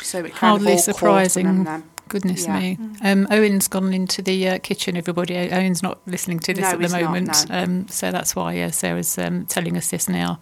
So 0.00 0.20
it 0.20 0.30
kind 0.30 0.38
Hardly 0.38 0.72
of 0.72 0.78
all 0.78 0.82
surprising. 0.82 1.64
Then. 1.64 1.84
Goodness 2.12 2.44
Yeah. 2.44 2.58
me. 2.60 2.78
Um, 3.02 3.26
Owen's 3.30 3.68
gone 3.68 3.94
into 3.94 4.20
the 4.20 4.48
uh, 4.50 4.58
kitchen, 4.58 4.96
everybody. 4.98 5.34
Owen's 5.34 5.82
not 5.82 5.98
listening 6.06 6.40
to 6.40 6.52
this 6.52 6.60
No, 6.62 6.68
at 6.68 6.76
the 6.76 6.82
he's 6.84 6.92
not, 6.92 7.02
moment. 7.02 7.48
no. 7.48 7.58
um, 7.58 7.88
so 7.88 8.10
that's 8.10 8.36
why 8.36 8.60
uh, 8.60 8.70
Sarah's 8.70 9.16
um, 9.16 9.46
telling 9.46 9.76
us 9.78 9.88
this 9.90 10.08
now. 10.10 10.38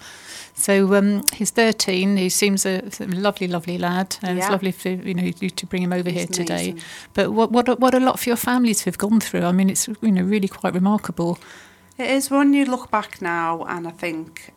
So 0.55 0.95
um, 0.97 1.23
he's 1.33 1.51
13. 1.53 2.17
He 2.17 2.29
seems 2.29 2.67
a 2.67 2.83
lovely, 3.07 3.47
lovely 3.47 3.79
lad. 3.79 4.17
And 4.23 4.39
It's 4.39 4.49
lovely 4.51 4.73
for 4.73 4.89
you 4.89 5.15
know 5.15 5.31
you 5.41 5.49
to 5.51 5.67
bring 5.67 5.83
him 5.85 5.93
over 5.93 6.11
here 6.11 6.27
He's 6.27 6.37
today. 6.37 6.71
amazing. 6.71 6.83
But 7.15 7.31
what 7.33 7.53
what 7.53 7.69
a- 7.69 7.77
what 7.77 7.95
a 7.95 8.01
lot 8.01 8.19
for 8.19 8.29
your 8.31 8.37
families 8.37 8.83
have 8.85 8.99
gone 8.99 9.21
through. 9.21 9.45
I 9.45 9.53
mean, 9.53 9.71
it's 9.71 9.87
you 10.03 10.11
know 10.13 10.23
really 10.25 10.49
quite 10.49 10.75
remarkable. 10.75 11.39
It 11.99 12.11
is 12.11 12.31
when 12.31 12.53
you 12.53 12.65
look 12.65 12.91
back 12.91 13.23
now 13.23 13.63
and 13.69 13.87
I 13.87 13.93
think, 13.93 14.53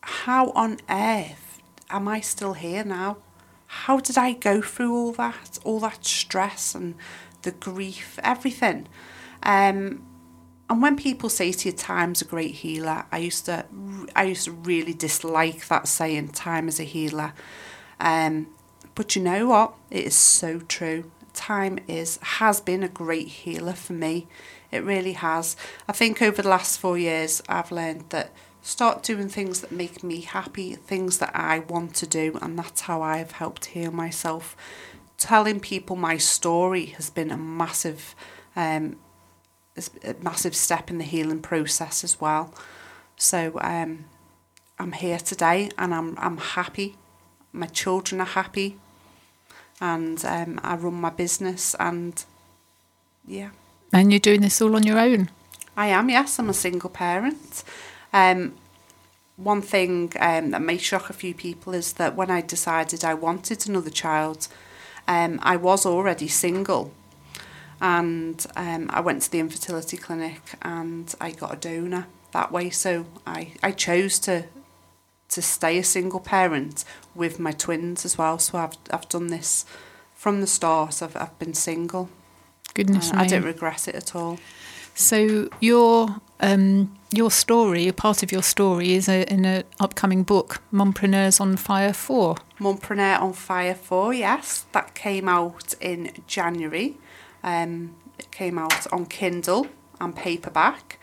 how 0.00 0.50
on 0.54 0.78
earth 0.90 1.60
am 1.90 2.08
I 2.08 2.20
still 2.22 2.54
here 2.54 2.84
now? 2.84 3.16
How 3.84 4.00
did 4.00 4.16
I 4.18 4.32
go 4.32 4.62
through 4.62 4.94
all 4.94 5.12
that, 5.12 5.58
all 5.64 5.80
that 5.80 6.04
stress 6.04 6.74
and 6.74 6.94
the 7.42 7.52
grief, 7.52 8.18
everything? 8.22 8.88
Um, 9.42 10.02
and 10.68 10.82
when 10.82 10.96
people 10.96 11.28
say 11.28 11.52
to 11.52 11.68
you, 11.68 11.74
"Time's 11.74 12.22
a 12.22 12.24
great 12.24 12.54
healer," 12.56 13.04
I 13.12 13.18
used 13.18 13.44
to, 13.46 13.66
I 14.16 14.24
used 14.24 14.46
to 14.46 14.52
really 14.52 14.94
dislike 14.94 15.68
that 15.68 15.86
saying, 15.86 16.28
"Time 16.28 16.68
is 16.68 16.80
a 16.80 16.84
healer." 16.84 17.32
Um, 18.00 18.48
but 18.94 19.14
you 19.14 19.22
know 19.22 19.46
what? 19.46 19.74
It 19.90 20.04
is 20.06 20.16
so 20.16 20.60
true. 20.60 21.10
Time 21.32 21.78
is 21.86 22.18
has 22.40 22.60
been 22.60 22.82
a 22.82 22.88
great 22.88 23.28
healer 23.28 23.74
for 23.74 23.92
me. 23.92 24.26
It 24.72 24.82
really 24.82 25.12
has. 25.12 25.56
I 25.86 25.92
think 25.92 26.20
over 26.20 26.42
the 26.42 26.48
last 26.48 26.80
four 26.80 26.98
years, 26.98 27.42
I've 27.48 27.70
learned 27.70 28.06
that 28.08 28.32
start 28.66 29.04
doing 29.04 29.28
things 29.28 29.60
that 29.60 29.70
make 29.70 30.02
me 30.02 30.22
happy, 30.22 30.74
things 30.74 31.18
that 31.18 31.30
I 31.34 31.60
want 31.60 31.94
to 31.96 32.06
do, 32.06 32.36
and 32.42 32.58
that's 32.58 32.80
how 32.82 33.00
I've 33.00 33.30
helped 33.30 33.66
heal 33.66 33.92
myself. 33.92 34.56
Telling 35.18 35.60
people 35.60 35.94
my 35.94 36.16
story 36.16 36.86
has 36.86 37.08
been 37.08 37.30
a 37.30 37.36
massive, 37.36 38.16
um, 38.56 38.96
a 40.02 40.16
massive 40.20 40.56
step 40.56 40.90
in 40.90 40.98
the 40.98 41.04
healing 41.04 41.42
process 41.42 42.02
as 42.02 42.20
well. 42.20 42.52
So 43.16 43.56
um, 43.60 44.06
I'm 44.80 44.92
here 44.92 45.18
today, 45.18 45.70
and 45.78 45.94
I'm 45.94 46.18
I'm 46.18 46.38
happy. 46.38 46.96
My 47.52 47.66
children 47.66 48.20
are 48.20 48.24
happy, 48.24 48.78
and 49.80 50.22
um, 50.24 50.58
I 50.64 50.74
run 50.74 50.94
my 50.94 51.10
business, 51.10 51.76
and 51.78 52.24
yeah. 53.24 53.50
And 53.92 54.12
you're 54.12 54.18
doing 54.18 54.40
this 54.40 54.60
all 54.60 54.74
on 54.74 54.82
your 54.82 54.98
own. 54.98 55.30
I 55.76 55.86
am, 55.86 56.10
yes. 56.10 56.40
I'm 56.40 56.48
a 56.48 56.54
single 56.54 56.90
parent. 56.90 57.62
Um, 58.16 58.40
one 59.36 59.62
thing 59.62 60.12
um, 60.18 60.50
that 60.52 60.62
may 60.62 60.78
shock 60.78 61.10
a 61.10 61.12
few 61.12 61.34
people 61.34 61.74
is 61.74 61.92
that 61.94 62.16
when 62.16 62.30
I 62.30 62.40
decided 62.40 63.04
I 63.04 63.14
wanted 63.14 63.68
another 63.68 63.90
child, 63.90 64.48
um, 65.06 65.38
I 65.42 65.56
was 65.56 65.84
already 65.84 66.28
single. 66.28 66.84
And 67.80 68.38
um, 68.56 68.88
I 68.98 69.00
went 69.00 69.20
to 69.22 69.30
the 69.30 69.38
infertility 69.38 69.98
clinic 69.98 70.40
and 70.62 71.14
I 71.20 71.32
got 71.32 71.52
a 71.52 71.56
donor 71.56 72.06
that 72.32 72.50
way. 72.50 72.70
So 72.70 73.04
I, 73.26 73.52
I 73.62 73.72
chose 73.72 74.18
to 74.20 74.44
to 75.28 75.42
stay 75.42 75.76
a 75.78 75.84
single 75.84 76.20
parent 76.20 76.84
with 77.14 77.40
my 77.40 77.50
twins 77.50 78.04
as 78.04 78.16
well. 78.16 78.38
So 78.38 78.58
I've, 78.58 78.76
I've 78.92 79.08
done 79.08 79.26
this 79.26 79.66
from 80.14 80.40
the 80.40 80.46
start. 80.46 81.02
I've, 81.02 81.16
I've 81.16 81.36
been 81.40 81.52
single. 81.52 82.08
Goodness 82.74 83.10
Uh, 83.10 83.16
me. 83.16 83.22
I 83.22 83.26
don't 83.26 83.42
regret 83.44 83.88
it 83.88 83.96
at 83.96 84.14
all. 84.14 84.38
So 84.94 85.50
your 85.60 86.20
um, 86.40 86.96
your 87.12 87.30
story, 87.30 87.90
part 87.92 88.22
of 88.22 88.32
your 88.32 88.42
story, 88.42 88.94
is 88.94 89.08
a, 89.08 89.30
in 89.32 89.44
an 89.44 89.64
upcoming 89.80 90.22
book, 90.22 90.60
Mumpreneurs 90.72 91.40
on 91.40 91.56
Fire 91.56 91.92
Four. 91.92 92.36
Mumpreneur 92.58 93.20
on 93.20 93.32
Fire 93.32 93.74
4, 93.74 94.14
yes. 94.14 94.64
That 94.72 94.94
came 94.94 95.28
out 95.28 95.74
in 95.80 96.12
January. 96.26 96.96
Um, 97.42 97.94
it 98.18 98.30
came 98.30 98.58
out 98.58 98.90
on 98.92 99.06
Kindle 99.06 99.66
and 100.00 100.16
paperback. 100.16 100.98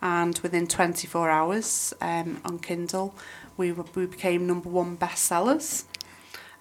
And 0.00 0.38
within 0.40 0.66
24 0.66 1.30
hours 1.30 1.94
um, 2.00 2.40
on 2.44 2.58
Kindle, 2.58 3.14
we, 3.56 3.72
were, 3.72 3.84
we 3.94 4.06
became 4.06 4.46
number 4.46 4.68
one 4.68 4.96
bestsellers. 4.96 5.84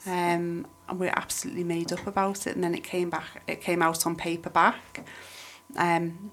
Um, 0.05 0.65
and 0.89 0.99
we 0.99 1.07
were 1.07 1.19
absolutely 1.19 1.65
made 1.65 1.91
up 1.91 2.07
about 2.07 2.47
it. 2.47 2.55
And 2.55 2.63
then 2.63 2.73
it 2.73 2.83
came 2.83 3.09
back. 3.09 3.43
It 3.47 3.61
came 3.61 3.81
out 3.81 4.05
on 4.07 4.15
paperback. 4.15 5.05
Um, 5.75 6.31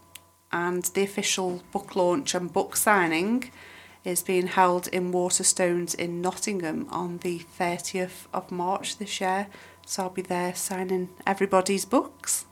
and 0.54 0.84
the 0.94 1.02
official 1.02 1.62
book 1.72 1.96
launch 1.96 2.32
and 2.32 2.52
book 2.52 2.76
signing 2.76 3.50
is 4.04 4.22
being 4.22 4.46
held 4.46 4.86
in 4.88 5.10
Waterstones 5.12 5.96
in 5.96 6.22
Nottingham 6.22 6.86
on 6.90 7.18
the 7.18 7.40
30th 7.58 8.26
of 8.32 8.52
March 8.52 8.98
this 8.98 9.20
year. 9.20 9.48
So 9.84 10.04
I'll 10.04 10.10
be 10.10 10.22
there 10.22 10.54
signing 10.54 11.08
everybody's 11.26 11.84
books. 11.84 12.46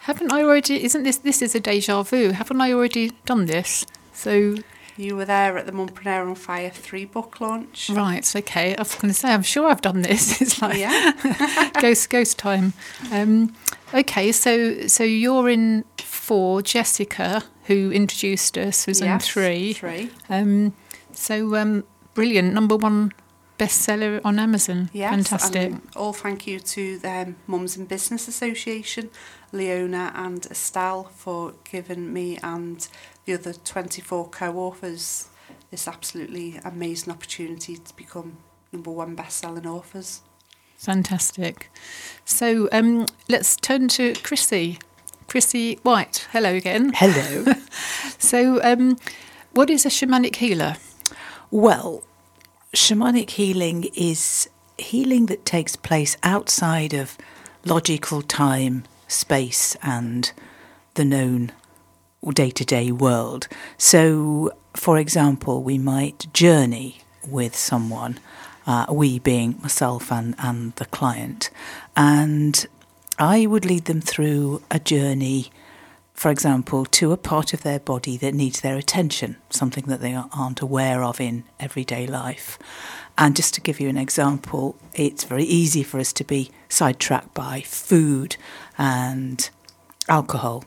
Haven't 0.00 0.30
I 0.30 0.42
already? 0.42 0.84
Isn't 0.84 1.04
this 1.04 1.16
this 1.16 1.40
is 1.40 1.54
a 1.54 1.60
deja 1.60 2.02
vu? 2.02 2.32
Haven't 2.32 2.60
I 2.60 2.72
already 2.72 3.12
done 3.24 3.46
this? 3.46 3.86
So 4.12 4.56
You 4.98 5.16
were 5.16 5.24
there 5.24 5.56
at 5.56 5.64
the 5.64 5.72
Mumpreneur 5.72 6.28
on 6.28 6.34
Fire 6.34 6.70
3 6.70 7.06
book 7.06 7.40
launch. 7.40 7.88
right, 7.88 8.36
okay. 8.36 8.76
I 8.76 8.82
was 8.82 8.94
going 8.94 9.14
to 9.14 9.18
say, 9.18 9.32
I'm 9.32 9.42
sure 9.42 9.68
I've 9.70 9.80
done 9.80 10.02
this. 10.02 10.40
It's 10.42 10.60
like 10.60 10.76
Yeah. 10.78 11.70
ghost 11.80 12.10
ghost 12.10 12.38
time. 12.38 12.74
Um, 13.10 13.54
okay, 13.94 14.32
so 14.32 14.86
so 14.86 15.04
you're 15.04 15.48
in 15.48 15.84
four. 15.98 16.62
Jessica, 16.62 17.42
who 17.64 17.90
introduced 17.90 18.56
us, 18.58 18.86
was 18.86 19.00
in 19.00 19.18
three. 19.18 19.72
Three. 19.72 20.10
Um, 20.28 20.74
so 21.12 21.56
um, 21.56 21.84
brilliant, 22.14 22.54
number 22.54 22.76
one 22.76 23.12
bestseller 23.58 24.20
on 24.24 24.38
Amazon. 24.38 24.88
Yes, 24.92 25.10
Fantastic. 25.10 25.72
and 25.72 25.82
all 25.96 26.12
thank 26.12 26.46
you 26.46 26.60
to 26.60 26.98
the 26.98 27.34
Mums 27.46 27.76
in 27.76 27.86
Business 27.86 28.28
Association, 28.28 29.10
Leona 29.52 30.12
and 30.14 30.46
Estelle 30.46 31.04
for 31.04 31.54
giving 31.70 32.12
me 32.12 32.38
and 32.42 32.88
the 33.24 33.34
other 33.34 33.52
24 33.52 34.28
co-authors 34.28 35.28
this 35.70 35.86
absolutely 35.86 36.60
amazing 36.64 37.12
opportunity 37.12 37.76
to 37.76 37.96
become 37.96 38.38
number 38.72 38.90
one 38.90 39.14
best-selling 39.14 39.66
authors. 39.66 40.22
Fantastic. 40.78 41.70
So 42.24 42.68
um, 42.72 43.06
let's 43.28 43.56
turn 43.56 43.88
to 43.88 44.14
Chrissy. 44.14 44.78
Chrissy 45.26 45.78
White. 45.82 46.26
Hello 46.32 46.54
again. 46.54 46.92
Hello. 46.94 47.52
So, 48.20 48.60
um, 48.64 48.98
what 49.52 49.70
is 49.70 49.86
a 49.86 49.88
shamanic 49.88 50.36
healer? 50.36 50.76
Well, 51.52 52.02
shamanic 52.74 53.30
healing 53.30 53.88
is 53.94 54.50
healing 54.76 55.26
that 55.26 55.44
takes 55.44 55.76
place 55.76 56.16
outside 56.24 56.92
of 56.92 57.16
logical 57.64 58.22
time, 58.22 58.84
space, 59.06 59.76
and 59.82 60.32
the 60.94 61.04
known 61.04 61.52
day 62.34 62.50
to 62.50 62.64
day 62.64 62.90
world. 62.90 63.48
So, 63.78 64.52
for 64.74 64.98
example, 64.98 65.62
we 65.62 65.78
might 65.78 66.32
journey 66.32 66.98
with 67.26 67.56
someone, 67.56 68.18
uh, 68.68 68.86
we 68.88 69.18
being 69.18 69.58
myself 69.60 70.12
and, 70.12 70.36
and 70.38 70.74
the 70.76 70.86
client, 70.86 71.50
and 71.96 72.66
I 73.18 73.46
would 73.46 73.64
lead 73.64 73.86
them 73.86 74.00
through 74.00 74.62
a 74.70 74.78
journey 74.78 75.50
for 76.18 76.32
example, 76.32 76.84
to 76.84 77.12
a 77.12 77.16
part 77.16 77.54
of 77.54 77.62
their 77.62 77.78
body 77.78 78.16
that 78.16 78.34
needs 78.34 78.60
their 78.60 78.76
attention, 78.76 79.36
something 79.50 79.84
that 79.84 80.00
they 80.00 80.16
aren't 80.16 80.60
aware 80.60 81.04
of 81.04 81.20
in 81.20 81.44
everyday 81.60 82.08
life. 82.08 82.58
And 83.16 83.36
just 83.36 83.54
to 83.54 83.60
give 83.60 83.78
you 83.78 83.88
an 83.88 83.96
example, 83.96 84.74
it's 84.94 85.22
very 85.22 85.44
easy 85.44 85.84
for 85.84 86.00
us 86.00 86.12
to 86.14 86.24
be 86.24 86.50
sidetracked 86.68 87.34
by 87.34 87.60
food 87.60 88.36
and 88.76 89.48
alcohol, 90.08 90.64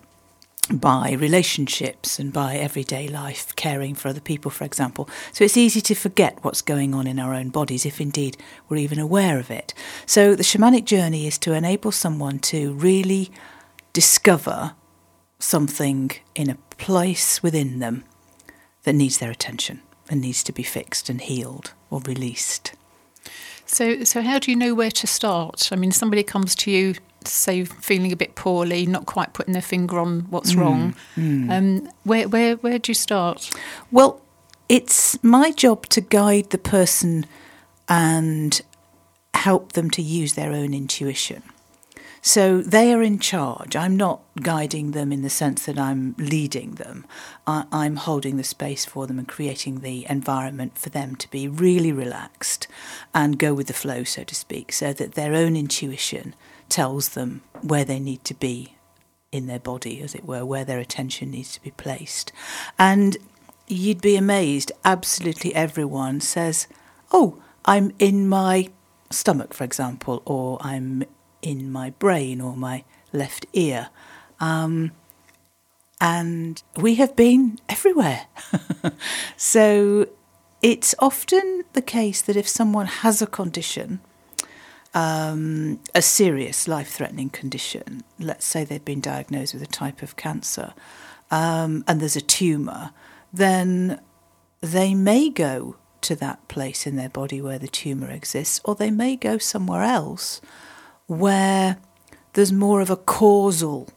by 0.69 1.13
relationships, 1.13 2.19
and 2.19 2.31
by 2.31 2.55
everyday 2.55 3.07
life, 3.07 3.55
caring 3.55 3.95
for 3.95 4.07
other 4.07 4.21
people, 4.21 4.51
for 4.51 4.63
example. 4.63 5.09
So 5.33 5.43
it's 5.43 5.57
easy 5.57 5.81
to 5.81 5.95
forget 5.95 6.37
what's 6.43 6.61
going 6.61 6.93
on 6.93 7.07
in 7.07 7.19
our 7.19 7.33
own 7.33 7.49
bodies 7.49 7.85
if 7.85 7.99
indeed 7.99 8.37
we're 8.69 8.77
even 8.77 8.99
aware 8.99 9.39
of 9.39 9.51
it. 9.51 9.73
So 10.05 10.35
the 10.35 10.43
shamanic 10.43 10.85
journey 10.85 11.27
is 11.27 11.37
to 11.39 11.53
enable 11.53 11.91
someone 11.91 12.39
to 12.39 12.73
really 12.73 13.31
discover 13.93 14.73
something 15.39 16.11
in 16.35 16.49
a 16.49 16.57
place 16.77 17.43
within 17.43 17.79
them 17.79 18.03
that 18.83 18.93
needs 18.93 19.17
their 19.17 19.31
attention 19.31 19.81
and 20.09 20.21
needs 20.21 20.43
to 20.43 20.51
be 20.51 20.63
fixed 20.63 21.09
and 21.09 21.21
healed 21.21 21.73
or 21.89 22.01
released. 22.01 22.73
So, 23.65 24.03
so 24.03 24.21
how 24.21 24.39
do 24.39 24.51
you 24.51 24.57
know 24.57 24.73
where 24.73 24.91
to 24.91 25.07
start? 25.07 25.69
I 25.71 25.75
mean, 25.75 25.91
somebody 25.91 26.23
comes 26.23 26.55
to 26.55 26.71
you, 26.71 26.95
say, 27.25 27.65
feeling 27.65 28.11
a 28.11 28.15
bit 28.15 28.35
poorly, 28.35 28.85
not 28.85 29.05
quite 29.05 29.33
putting 29.33 29.53
their 29.53 29.61
finger 29.61 29.99
on 29.99 30.21
what's 30.29 30.55
wrong. 30.55 30.95
Um, 31.51 31.89
where, 32.03 32.27
where, 32.27 32.55
where 32.57 32.79
do 32.79 32.89
you 32.89 32.95
start? 32.95 33.49
Well, 33.91 34.21
it's 34.69 35.21
my 35.23 35.51
job 35.51 35.87
to 35.89 36.01
guide 36.01 36.49
the 36.51 36.57
person 36.57 37.25
and 37.87 38.61
help 39.33 39.73
them 39.73 39.89
to 39.91 40.01
use 40.01 40.33
their 40.33 40.51
own 40.51 40.73
intuition. 40.73 41.43
So 42.23 42.61
they 42.61 42.93
are 42.93 43.01
in 43.01 43.17
charge. 43.17 43.75
I'm 43.75 43.97
not 43.97 44.21
guiding 44.41 44.91
them 44.91 45.11
in 45.11 45.23
the 45.23 45.29
sense 45.29 45.65
that 45.65 45.79
I'm 45.79 46.13
leading 46.19 46.75
them. 46.75 47.05
I, 47.47 47.65
I'm 47.71 47.95
holding 47.95 48.37
the 48.37 48.43
space 48.43 48.85
for 48.85 49.07
them 49.07 49.17
and 49.17 49.27
creating 49.27 49.79
the 49.79 50.05
environment 50.07 50.77
for 50.77 50.89
them 50.89 51.15
to 51.15 51.31
be 51.31 51.47
really 51.47 51.91
relaxed 51.91 52.67
and 53.13 53.39
go 53.39 53.55
with 53.55 53.65
the 53.65 53.73
flow, 53.73 54.03
so 54.03 54.23
to 54.23 54.35
speak, 54.35 54.71
so 54.71 54.93
that 54.93 55.13
their 55.13 55.33
own 55.33 55.55
intuition 55.55 56.35
tells 56.71 57.09
them 57.09 57.41
where 57.61 57.85
they 57.85 57.99
need 57.99 58.23
to 58.25 58.33
be 58.33 58.75
in 59.31 59.47
their 59.47 59.59
body, 59.59 60.01
as 60.01 60.15
it 60.15 60.25
were, 60.25 60.45
where 60.45 60.65
their 60.65 60.79
attention 60.79 61.31
needs 61.31 61.53
to 61.53 61.61
be 61.61 61.71
placed. 61.71 62.31
And 62.79 63.17
you'd 63.67 64.01
be 64.01 64.15
amazed, 64.15 64.71
absolutely 64.83 65.53
everyone 65.53 66.19
says, 66.21 66.67
Oh, 67.11 67.41
I'm 67.65 67.93
in 67.99 68.27
my 68.27 68.69
stomach, 69.09 69.53
for 69.53 69.63
example, 69.63 70.23
or 70.25 70.57
I'm 70.61 71.03
in 71.41 71.71
my 71.71 71.91
brain 71.91 72.41
or 72.41 72.55
my 72.55 72.83
left 73.13 73.45
ear. 73.53 73.89
Um, 74.39 74.91
and 75.99 76.63
we 76.75 76.95
have 76.95 77.15
been 77.15 77.59
everywhere. 77.69 78.27
so 79.37 80.07
it's 80.61 80.95
often 80.99 81.63
the 81.73 81.81
case 81.81 82.21
that 82.21 82.35
if 82.35 82.47
someone 82.47 82.87
has 82.87 83.21
a 83.21 83.27
condition, 83.27 83.99
um, 84.93 85.79
a 85.95 86.01
serious 86.01 86.67
life 86.67 86.89
threatening 86.89 87.29
condition, 87.29 88.03
let's 88.19 88.45
say 88.45 88.63
they've 88.63 88.83
been 88.83 89.01
diagnosed 89.01 89.53
with 89.53 89.63
a 89.63 89.67
type 89.67 90.01
of 90.01 90.15
cancer, 90.15 90.73
um, 91.29 91.83
and 91.87 92.01
there's 92.01 92.15
a 92.15 92.21
tumour, 92.21 92.91
then 93.31 94.01
they 94.59 94.93
may 94.93 95.29
go 95.29 95.77
to 96.01 96.15
that 96.15 96.45
place 96.47 96.85
in 96.85 96.95
their 96.95 97.09
body 97.09 97.41
where 97.41 97.59
the 97.59 97.67
tumour 97.67 98.09
exists, 98.09 98.59
or 98.65 98.75
they 98.75 98.91
may 98.91 99.15
go 99.15 99.37
somewhere 99.37 99.83
else 99.83 100.41
where 101.07 101.77
there's 102.33 102.51
more 102.51 102.81
of 102.81 102.89
a 102.89 102.95
causal 102.95 103.89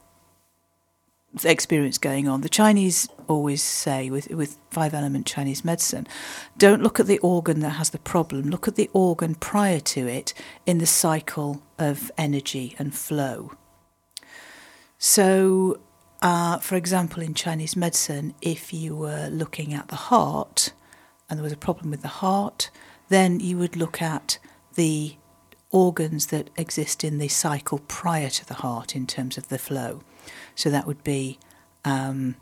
experience 1.43 1.99
going 1.99 2.28
on. 2.28 2.43
The 2.43 2.49
Chinese 2.49 3.09
always 3.26 3.62
say, 3.62 4.11
with, 4.11 4.30
with 4.30 4.59
five 4.70 4.95
element 4.95 5.26
Chinese 5.26 5.64
medicine, 5.64 6.07
don't 6.59 6.82
look 6.82 7.01
at 7.01 7.07
the 7.07 7.18
organ 7.18 7.61
that 7.61 7.70
has 7.70 7.91
the 7.91 7.99
problem, 7.99 8.51
look 8.51 8.68
at 8.68 8.76
the 8.76 8.91
organ 8.93 9.35
prior 9.35 9.80
to 9.80 10.07
it 10.07 10.35
in 10.66 10.78
the 10.78 10.87
cycle 10.87 11.62
of 11.78 12.12
energy 12.16 12.76
and 12.78 12.95
flow. 12.95 13.53
So, 14.99 15.80
uh, 16.22 16.59
for 16.59 16.76
example, 16.76 17.22
in 17.22 17.35
Chinese 17.35 17.76
medicine, 17.76 18.35
if 18.41 18.72
you 18.72 18.95
were 18.95 19.28
looking 19.28 19.74
at 19.74 19.89
the 19.89 19.97
heart 19.97 20.72
and 21.28 21.39
there 21.39 21.45
was 21.45 21.53
a 21.53 21.57
problem 21.57 21.91
with 21.91 22.03
the 22.03 22.09
heart, 22.09 22.70
then 23.09 23.41
you 23.41 23.59
would 23.59 23.76
look 23.76 24.01
at 24.01 24.39
the 24.74 25.16
organs 25.70 26.28
that 26.28 26.51
exist 26.57 27.03
in 27.03 27.18
the 27.18 27.28
cycle 27.28 27.80
prior 27.89 28.30
to 28.30 28.47
the 28.47 28.55
heart 28.55 28.95
in 28.95 29.07
terms 29.07 29.37
of 29.37 29.49
the 29.49 29.59
flow. 29.59 30.03
So 30.55 30.70
that 30.70 30.86
would 30.86 31.02
be 31.05 31.38
um, 31.84 32.36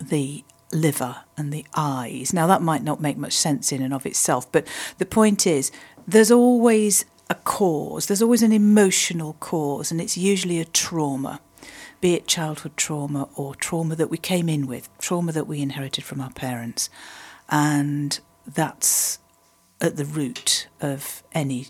the 0.00 0.44
liver 0.72 1.16
and 1.36 1.52
the 1.52 1.66
eyes. 1.74 2.32
Now, 2.32 2.46
that 2.46 2.62
might 2.62 2.82
not 2.82 3.00
make 3.00 3.16
much 3.16 3.32
sense 3.32 3.72
in 3.72 3.82
and 3.82 3.94
of 3.94 4.06
itself, 4.06 4.50
but 4.52 4.66
the 4.98 5.06
point 5.06 5.46
is 5.46 5.70
there's 6.06 6.30
always 6.30 7.04
a 7.30 7.34
cause, 7.34 8.06
there's 8.06 8.22
always 8.22 8.42
an 8.42 8.52
emotional 8.52 9.34
cause, 9.40 9.90
and 9.90 10.00
it's 10.00 10.16
usually 10.16 10.60
a 10.60 10.64
trauma. 10.64 11.40
Be 12.00 12.14
it 12.14 12.26
childhood 12.26 12.76
trauma 12.76 13.28
or 13.34 13.54
trauma 13.54 13.96
that 13.96 14.10
we 14.10 14.18
came 14.18 14.48
in 14.48 14.66
with, 14.66 14.88
trauma 14.98 15.32
that 15.32 15.46
we 15.46 15.60
inherited 15.60 16.04
from 16.04 16.20
our 16.20 16.30
parents. 16.30 16.88
And 17.50 18.18
that's 18.46 19.18
at 19.80 19.96
the 19.96 20.04
root 20.04 20.68
of 20.80 21.22
any 21.32 21.66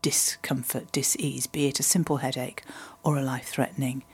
discomfort, 0.00 0.92
dis-ease, 0.92 1.46
be 1.46 1.66
it 1.66 1.80
a 1.80 1.82
simple 1.82 2.18
headache 2.18 2.62
or 3.02 3.16
a 3.16 3.22
life-threatening 3.22 4.04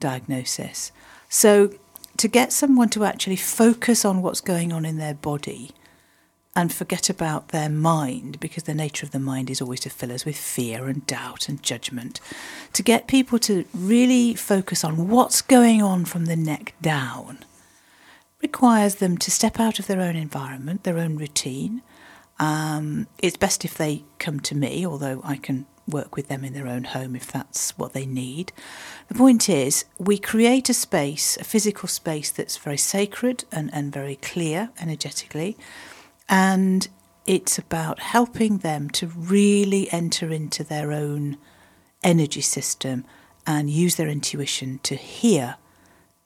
diagnosis. 0.00 0.92
So 1.28 1.72
to 2.16 2.28
get 2.28 2.52
someone 2.52 2.88
to 2.90 3.04
actually 3.04 3.36
focus 3.36 4.04
on 4.04 4.22
what's 4.22 4.40
going 4.40 4.72
on 4.72 4.84
in 4.84 4.98
their 4.98 5.14
body 5.14 5.72
and 6.56 6.72
forget 6.72 7.08
about 7.08 7.48
their 7.48 7.68
mind, 7.68 8.40
because 8.40 8.64
the 8.64 8.74
nature 8.74 9.06
of 9.06 9.12
the 9.12 9.20
mind 9.20 9.48
is 9.48 9.60
always 9.60 9.80
to 9.80 9.90
fill 9.90 10.10
us 10.10 10.24
with 10.24 10.36
fear 10.36 10.86
and 10.88 11.06
doubt 11.06 11.48
and 11.48 11.62
judgment, 11.62 12.20
to 12.72 12.82
get 12.82 13.06
people 13.06 13.38
to 13.38 13.64
really 13.72 14.34
focus 14.34 14.82
on 14.82 15.08
what's 15.08 15.40
going 15.40 15.82
on 15.82 16.04
from 16.04 16.24
the 16.24 16.36
neck 16.36 16.74
down 16.82 17.38
requires 18.42 18.96
them 18.96 19.18
to 19.18 19.30
step 19.30 19.58
out 19.60 19.78
of 19.78 19.86
their 19.86 20.00
own 20.00 20.16
environment, 20.16 20.84
their 20.84 20.98
own 20.98 21.16
routine, 21.16 21.82
um, 22.38 23.06
it's 23.18 23.36
best 23.36 23.64
if 23.64 23.74
they 23.74 24.04
come 24.18 24.40
to 24.40 24.54
me, 24.54 24.86
although 24.86 25.20
I 25.24 25.36
can 25.36 25.66
work 25.88 26.16
with 26.16 26.28
them 26.28 26.44
in 26.44 26.52
their 26.52 26.68
own 26.68 26.84
home 26.84 27.16
if 27.16 27.32
that's 27.32 27.76
what 27.78 27.92
they 27.92 28.06
need. 28.06 28.52
The 29.08 29.14
point 29.14 29.48
is, 29.48 29.84
we 29.98 30.18
create 30.18 30.68
a 30.68 30.74
space, 30.74 31.36
a 31.38 31.44
physical 31.44 31.88
space 31.88 32.30
that's 32.30 32.56
very 32.56 32.76
sacred 32.76 33.44
and, 33.50 33.70
and 33.72 33.92
very 33.92 34.16
clear 34.16 34.70
energetically, 34.80 35.56
and 36.28 36.88
it's 37.26 37.58
about 37.58 38.00
helping 38.00 38.58
them 38.58 38.88
to 38.90 39.06
really 39.06 39.90
enter 39.92 40.30
into 40.30 40.64
their 40.64 40.92
own 40.92 41.36
energy 42.02 42.40
system 42.40 43.04
and 43.46 43.70
use 43.70 43.96
their 43.96 44.08
intuition 44.08 44.78
to 44.82 44.94
hear 44.94 45.56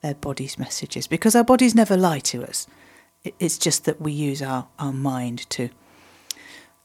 their 0.00 0.14
body's 0.14 0.58
messages 0.58 1.06
because 1.06 1.34
our 1.34 1.44
bodies 1.44 1.74
never 1.74 1.96
lie 1.96 2.18
to 2.18 2.44
us. 2.44 2.66
It's 3.38 3.58
just 3.58 3.84
that 3.84 4.00
we 4.00 4.12
use 4.12 4.42
our, 4.42 4.68
our 4.78 4.92
mind 4.92 5.48
to 5.50 5.70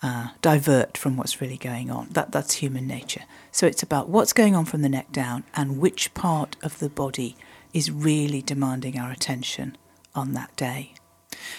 uh, 0.04 0.30
divert 0.42 0.98
from 0.98 1.18
what's 1.18 1.42
really 1.42 1.58
going 1.58 1.90
on. 1.90 2.08
That, 2.12 2.32
that's 2.32 2.56
human 2.56 2.86
nature. 2.88 3.24
So 3.52 3.66
it's 3.66 3.82
about 3.84 4.10
what's 4.10 4.34
going 4.34 4.56
on 4.56 4.66
from 4.66 4.82
the 4.82 4.90
neck 4.90 5.12
down 5.12 5.44
and 5.56 5.80
which 5.80 6.14
part 6.14 6.56
of 6.64 6.80
the 6.80 6.90
body 6.90 7.36
is 7.74 7.92
really 7.92 8.42
demanding 8.42 8.98
our 9.00 9.12
attention 9.12 9.78
on 10.14 10.34
that 10.34 10.56
day. 10.56 10.94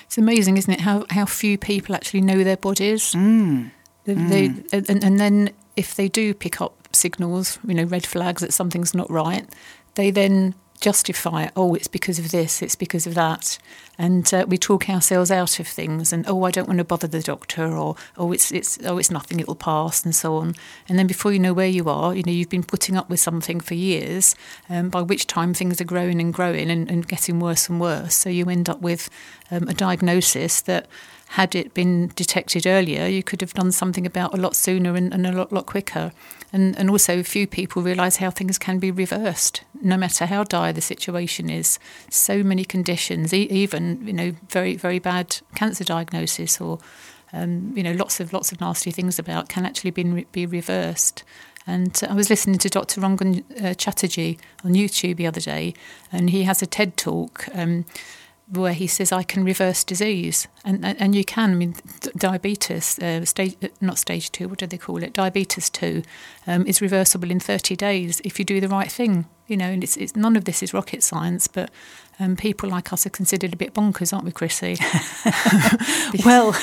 It's 0.04 0.18
amazing, 0.18 0.56
isn't 0.56 0.72
it, 0.72 0.80
how, 0.80 1.04
how 1.10 1.26
few 1.26 1.58
people 1.58 1.94
actually 1.94 2.20
know 2.22 2.42
their 2.44 2.56
bodies. 2.56 3.12
Mm. 3.14 3.70
They, 4.04 4.14
Mm. 4.14 4.28
they, 4.70 4.78
and, 4.78 5.04
and 5.04 5.20
then 5.20 5.50
if 5.76 5.94
they 5.94 6.08
do 6.08 6.32
pick 6.32 6.60
up 6.60 6.88
signals, 6.92 7.58
you 7.66 7.74
know, 7.74 7.84
red 7.84 8.06
flags 8.06 8.40
that 8.40 8.52
something's 8.54 8.94
not 8.94 9.10
right, 9.10 9.46
they 9.96 10.10
then 10.10 10.54
justify 10.80 11.44
it. 11.44 11.52
Oh, 11.56 11.74
it's 11.74 11.88
because 11.88 12.18
of 12.18 12.30
this, 12.30 12.62
it's 12.62 12.76
because 12.76 13.06
of 13.06 13.14
that, 13.14 13.58
and 13.98 14.32
uh, 14.32 14.46
we 14.48 14.58
talk 14.58 14.88
ourselves 14.88 15.30
out 15.30 15.58
of 15.60 15.66
things. 15.66 16.12
And 16.12 16.24
oh, 16.28 16.44
I 16.44 16.50
don't 16.50 16.68
want 16.68 16.78
to 16.78 16.84
bother 16.84 17.06
the 17.06 17.20
doctor, 17.20 17.76
or 17.76 17.96
oh, 18.16 18.32
it's 18.32 18.52
it's 18.52 18.78
oh, 18.84 18.98
it's 18.98 19.10
nothing, 19.10 19.40
it'll 19.40 19.54
pass, 19.54 20.04
and 20.04 20.14
so 20.14 20.36
on. 20.36 20.54
And 20.88 20.98
then 20.98 21.06
before 21.06 21.32
you 21.32 21.38
know 21.38 21.52
where 21.52 21.66
you 21.66 21.88
are, 21.88 22.14
you 22.14 22.22
know, 22.22 22.32
you've 22.32 22.48
been 22.48 22.62
putting 22.62 22.96
up 22.96 23.08
with 23.10 23.20
something 23.20 23.60
for 23.60 23.74
years. 23.74 24.34
Um, 24.68 24.88
by 24.88 25.02
which 25.02 25.26
time 25.26 25.54
things 25.54 25.80
are 25.80 25.84
growing 25.84 26.20
and 26.20 26.32
growing 26.32 26.70
and, 26.70 26.90
and 26.90 27.06
getting 27.06 27.40
worse 27.40 27.68
and 27.68 27.80
worse. 27.80 28.14
So 28.14 28.28
you 28.28 28.48
end 28.48 28.68
up 28.68 28.80
with 28.80 29.10
um, 29.50 29.68
a 29.68 29.74
diagnosis 29.74 30.60
that 30.62 30.86
had 31.32 31.54
it 31.54 31.74
been 31.74 32.08
detected 32.16 32.66
earlier, 32.66 33.06
you 33.06 33.22
could 33.22 33.42
have 33.42 33.52
done 33.52 33.70
something 33.70 34.06
about 34.06 34.32
a 34.32 34.40
lot 34.40 34.56
sooner 34.56 34.94
and, 34.96 35.12
and 35.12 35.26
a 35.26 35.32
lot, 35.32 35.52
lot 35.52 35.66
quicker. 35.66 36.10
And, 36.52 36.76
and 36.78 36.88
also, 36.88 37.22
few 37.22 37.46
people 37.46 37.82
realise 37.82 38.16
how 38.16 38.30
things 38.30 38.58
can 38.58 38.78
be 38.78 38.90
reversed, 38.90 39.62
no 39.82 39.98
matter 39.98 40.24
how 40.24 40.44
dire 40.44 40.72
the 40.72 40.80
situation 40.80 41.50
is. 41.50 41.78
So 42.08 42.42
many 42.42 42.64
conditions, 42.64 43.34
e- 43.34 43.48
even 43.50 44.06
you 44.06 44.14
know, 44.14 44.32
very 44.48 44.76
very 44.76 44.98
bad 44.98 45.38
cancer 45.54 45.84
diagnosis 45.84 46.60
or 46.60 46.78
um, 47.34 47.74
you 47.76 47.82
know, 47.82 47.92
lots 47.92 48.20
of 48.20 48.32
lots 48.32 48.50
of 48.50 48.60
nasty 48.60 48.90
things 48.90 49.18
about 49.18 49.50
can 49.50 49.66
actually 49.66 49.90
be 49.90 50.24
be 50.32 50.46
reversed. 50.46 51.24
And 51.66 52.00
I 52.08 52.14
was 52.14 52.30
listening 52.30 52.56
to 52.60 52.70
Dr. 52.70 53.02
Rangan 53.02 53.44
uh, 53.62 53.74
Chatterjee 53.74 54.38
on 54.64 54.72
YouTube 54.72 55.16
the 55.16 55.26
other 55.26 55.40
day, 55.40 55.74
and 56.10 56.30
he 56.30 56.44
has 56.44 56.62
a 56.62 56.66
TED 56.66 56.96
talk. 56.96 57.46
Um, 57.54 57.84
where 58.50 58.72
he 58.72 58.86
says 58.86 59.12
I 59.12 59.22
can 59.22 59.44
reverse 59.44 59.84
disease, 59.84 60.48
and 60.64 60.84
and 60.84 61.14
you 61.14 61.24
can. 61.24 61.52
I 61.52 61.54
mean, 61.54 61.74
diabetes, 62.16 62.98
uh, 62.98 63.24
stage 63.24 63.56
not 63.80 63.98
stage 63.98 64.32
two. 64.32 64.48
What 64.48 64.58
do 64.58 64.66
they 64.66 64.78
call 64.78 65.02
it? 65.02 65.12
Diabetes 65.12 65.68
two 65.70 66.02
um, 66.46 66.66
is 66.66 66.80
reversible 66.80 67.30
in 67.30 67.40
thirty 67.40 67.76
days 67.76 68.20
if 68.24 68.38
you 68.38 68.44
do 68.44 68.60
the 68.60 68.68
right 68.68 68.90
thing. 68.90 69.26
You 69.46 69.56
know, 69.56 69.70
and 69.70 69.82
it's, 69.82 69.96
it's 69.96 70.14
none 70.14 70.36
of 70.36 70.44
this 70.44 70.62
is 70.62 70.74
rocket 70.74 71.02
science, 71.02 71.48
but 71.48 71.70
um, 72.20 72.36
people 72.36 72.68
like 72.68 72.92
us 72.92 73.06
are 73.06 73.10
considered 73.10 73.54
a 73.54 73.56
bit 73.56 73.72
bonkers, 73.72 74.12
aren't 74.12 74.26
we, 74.26 74.30
Chrissy? 74.30 74.76
well, 76.24 76.54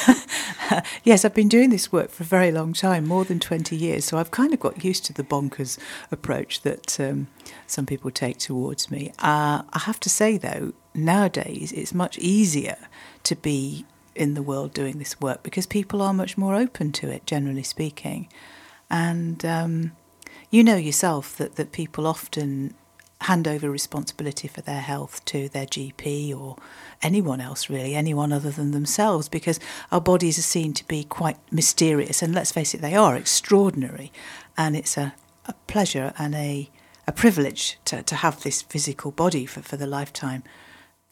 yes, 1.04 1.26
I've 1.26 1.34
been 1.34 1.50
doing 1.50 1.72
this 1.72 1.92
work 1.92 2.12
for 2.12 2.22
a 2.22 2.28
very 2.28 2.52
long 2.52 2.74
time, 2.74 3.08
more 3.08 3.26
than 3.26 3.40
20 3.40 3.76
years, 3.76 4.06
so 4.06 4.20
I've 4.20 4.30
kind 4.30 4.54
of 4.54 4.60
got 4.60 4.84
used 4.84 5.04
to 5.06 5.14
the 5.14 5.24
bonkers 5.24 5.80
approach 6.12 6.62
that 6.62 7.00
um, 7.00 7.28
some 7.66 7.88
people 7.88 8.12
take 8.12 8.38
towards 8.38 8.92
me. 8.92 9.12
Uh, 9.18 9.64
I 9.74 9.80
have 9.80 10.00
to 10.02 10.10
say, 10.10 10.38
though, 10.38 10.74
nowadays 10.96 11.72
it's 11.72 11.94
much 11.94 12.18
easier 12.18 12.78
to 13.24 13.36
be 13.36 13.86
in 14.16 14.34
the 14.34 14.42
world 14.42 14.74
doing 14.74 14.98
this 14.98 15.20
work 15.20 15.44
because 15.44 15.66
people 15.66 16.02
are 16.02 16.14
much 16.14 16.38
more 16.38 16.56
open 16.56 16.92
to 16.94 17.10
it, 17.10 17.26
generally 17.26 17.64
speaking. 17.64 18.28
And 18.90 19.44
um, 19.44 19.92
you 20.50 20.64
know 20.64 20.78
yourself 20.78 21.36
that, 21.38 21.56
that 21.58 21.72
people 21.72 22.08
often 22.08 22.74
hand 23.22 23.48
over 23.48 23.70
responsibility 23.70 24.48
for 24.48 24.62
their 24.62 24.82
health 24.82 25.24
to 25.26 25.50
their 25.50 25.66
GP 25.66 26.38
or 26.38 26.58
anyone 27.02 27.42
else, 27.42 27.70
really, 27.70 27.96
anyone 27.96 28.32
other 28.32 28.52
than 28.52 28.72
themselves, 28.72 29.30
because 29.30 29.60
our 29.92 30.02
bodies 30.02 30.38
are 30.38 30.44
seen 30.44 30.74
to 30.74 30.88
be 30.88 31.04
quite 31.04 31.38
mysterious. 31.52 32.22
And 32.22 32.34
let's 32.34 32.52
face 32.52 32.74
it, 32.74 32.82
they 32.82 32.96
are 32.96 33.16
extraordinary. 33.16 34.12
And 34.58 34.76
it's 34.76 34.98
a, 34.98 35.16
a 35.46 35.54
pleasure 35.68 36.14
and 36.18 36.36
a, 36.36 36.70
a 37.08 37.12
privilege 37.12 37.78
to, 37.86 38.04
to 38.04 38.16
have 38.16 38.44
this 38.44 38.62
physical 38.62 39.12
body 39.12 39.46
for, 39.46 39.62
for 39.62 39.78
the 39.78 39.88
lifetime 39.88 40.44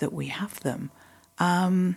that 0.04 0.12
we 0.12 0.28
have 0.28 0.60
them. 0.60 0.92
Um, 1.40 1.96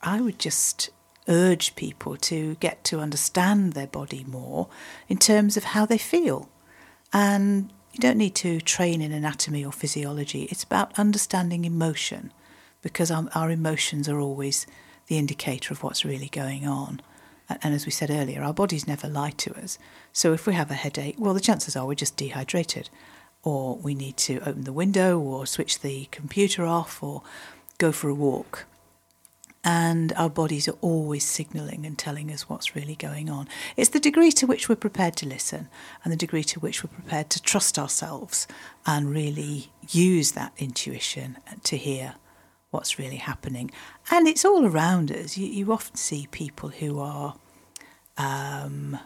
I 0.00 0.20
would 0.20 0.38
just 0.38 0.90
urge 1.26 1.74
people 1.74 2.16
to 2.16 2.54
get 2.60 2.84
to 2.84 3.00
understand 3.00 3.72
their 3.72 3.88
body 3.88 4.24
more 4.28 4.68
in 5.08 5.18
terms 5.18 5.56
of 5.56 5.64
how 5.64 5.84
they 5.86 5.98
feel. 5.98 6.48
And 7.12 7.72
you 7.92 7.98
don't 7.98 8.16
need 8.16 8.36
to 8.36 8.60
train 8.60 9.02
in 9.02 9.10
anatomy 9.10 9.64
or 9.64 9.72
physiology. 9.72 10.44
It's 10.52 10.62
about 10.62 10.96
understanding 10.96 11.64
emotion 11.64 12.32
because 12.80 13.10
our, 13.10 13.26
our 13.34 13.50
emotions 13.50 14.08
are 14.08 14.20
always 14.20 14.64
the 15.08 15.18
indicator 15.18 15.74
of 15.74 15.82
what's 15.82 16.04
really 16.04 16.28
going 16.28 16.64
on. 16.64 17.00
And, 17.48 17.74
as 17.74 17.86
we 17.86 17.92
said 17.92 18.10
earlier, 18.10 18.40
our 18.42 18.54
bodies 18.54 18.86
never 18.86 19.08
lie 19.08 19.34
to 19.38 19.50
us. 19.60 19.78
So 20.12 20.32
if 20.32 20.46
we 20.46 20.54
have 20.54 20.70
a 20.70 20.74
headache, 20.74 21.16
well, 21.18 21.34
the 21.34 21.40
chances 21.40 21.74
are 21.74 21.86
we're 21.86 21.94
just 21.94 22.16
dehydrated, 22.16 22.88
or 23.46 23.76
we 23.76 23.94
need 23.94 24.16
to 24.18 24.40
open 24.40 24.64
the 24.64 24.72
window, 24.72 25.18
or 25.18 25.46
switch 25.46 25.80
the 25.80 26.08
computer 26.10 26.64
off, 26.66 27.02
or 27.02 27.22
go 27.78 27.92
for 27.92 28.08
a 28.08 28.14
walk 28.14 28.66
and 29.66 30.12
our 30.12 30.30
bodies 30.30 30.68
are 30.68 30.76
always 30.80 31.24
signalling 31.24 31.84
and 31.84 31.98
telling 31.98 32.30
us 32.30 32.48
what's 32.48 32.76
really 32.76 32.94
going 32.94 33.28
on. 33.28 33.48
It's 33.76 33.90
the 33.90 33.98
degree 33.98 34.30
to 34.30 34.46
which 34.46 34.68
we're 34.68 34.76
prepared 34.76 35.16
to 35.16 35.26
listen 35.26 35.68
and 36.04 36.12
the 36.12 36.16
degree 36.16 36.44
to 36.44 36.60
which 36.60 36.84
we're 36.84 36.94
prepared 36.94 37.30
to 37.30 37.42
trust 37.42 37.76
ourselves 37.76 38.46
and 38.86 39.10
really 39.10 39.72
use 39.90 40.32
that 40.32 40.52
intuition 40.56 41.38
to 41.64 41.76
hear 41.76 42.14
what's 42.70 42.96
really 42.96 43.16
happening. 43.16 43.72
And 44.08 44.28
it's 44.28 44.44
all 44.44 44.64
around 44.64 45.10
us. 45.10 45.36
You, 45.36 45.48
you 45.48 45.72
often 45.72 45.96
see 45.96 46.28
people 46.30 46.68
who 46.68 47.00
are. 47.00 47.34
Um, 48.16 48.98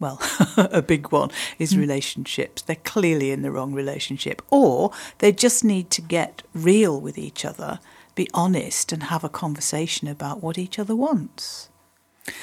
well, 0.00 0.20
a 0.56 0.82
big 0.82 1.12
one 1.12 1.30
is 1.58 1.74
mm. 1.74 1.78
relationships. 1.78 2.62
They're 2.62 2.76
clearly 2.76 3.30
in 3.30 3.42
the 3.42 3.50
wrong 3.50 3.72
relationship, 3.72 4.42
or 4.50 4.90
they 5.18 5.32
just 5.32 5.64
need 5.64 5.90
to 5.90 6.02
get 6.02 6.42
real 6.54 7.00
with 7.00 7.16
each 7.16 7.44
other 7.44 7.80
be 8.14 8.28
honest 8.32 8.92
and 8.92 9.04
have 9.04 9.24
a 9.24 9.28
conversation 9.28 10.08
about 10.08 10.42
what 10.42 10.58
each 10.58 10.78
other 10.78 10.94
wants. 10.94 11.68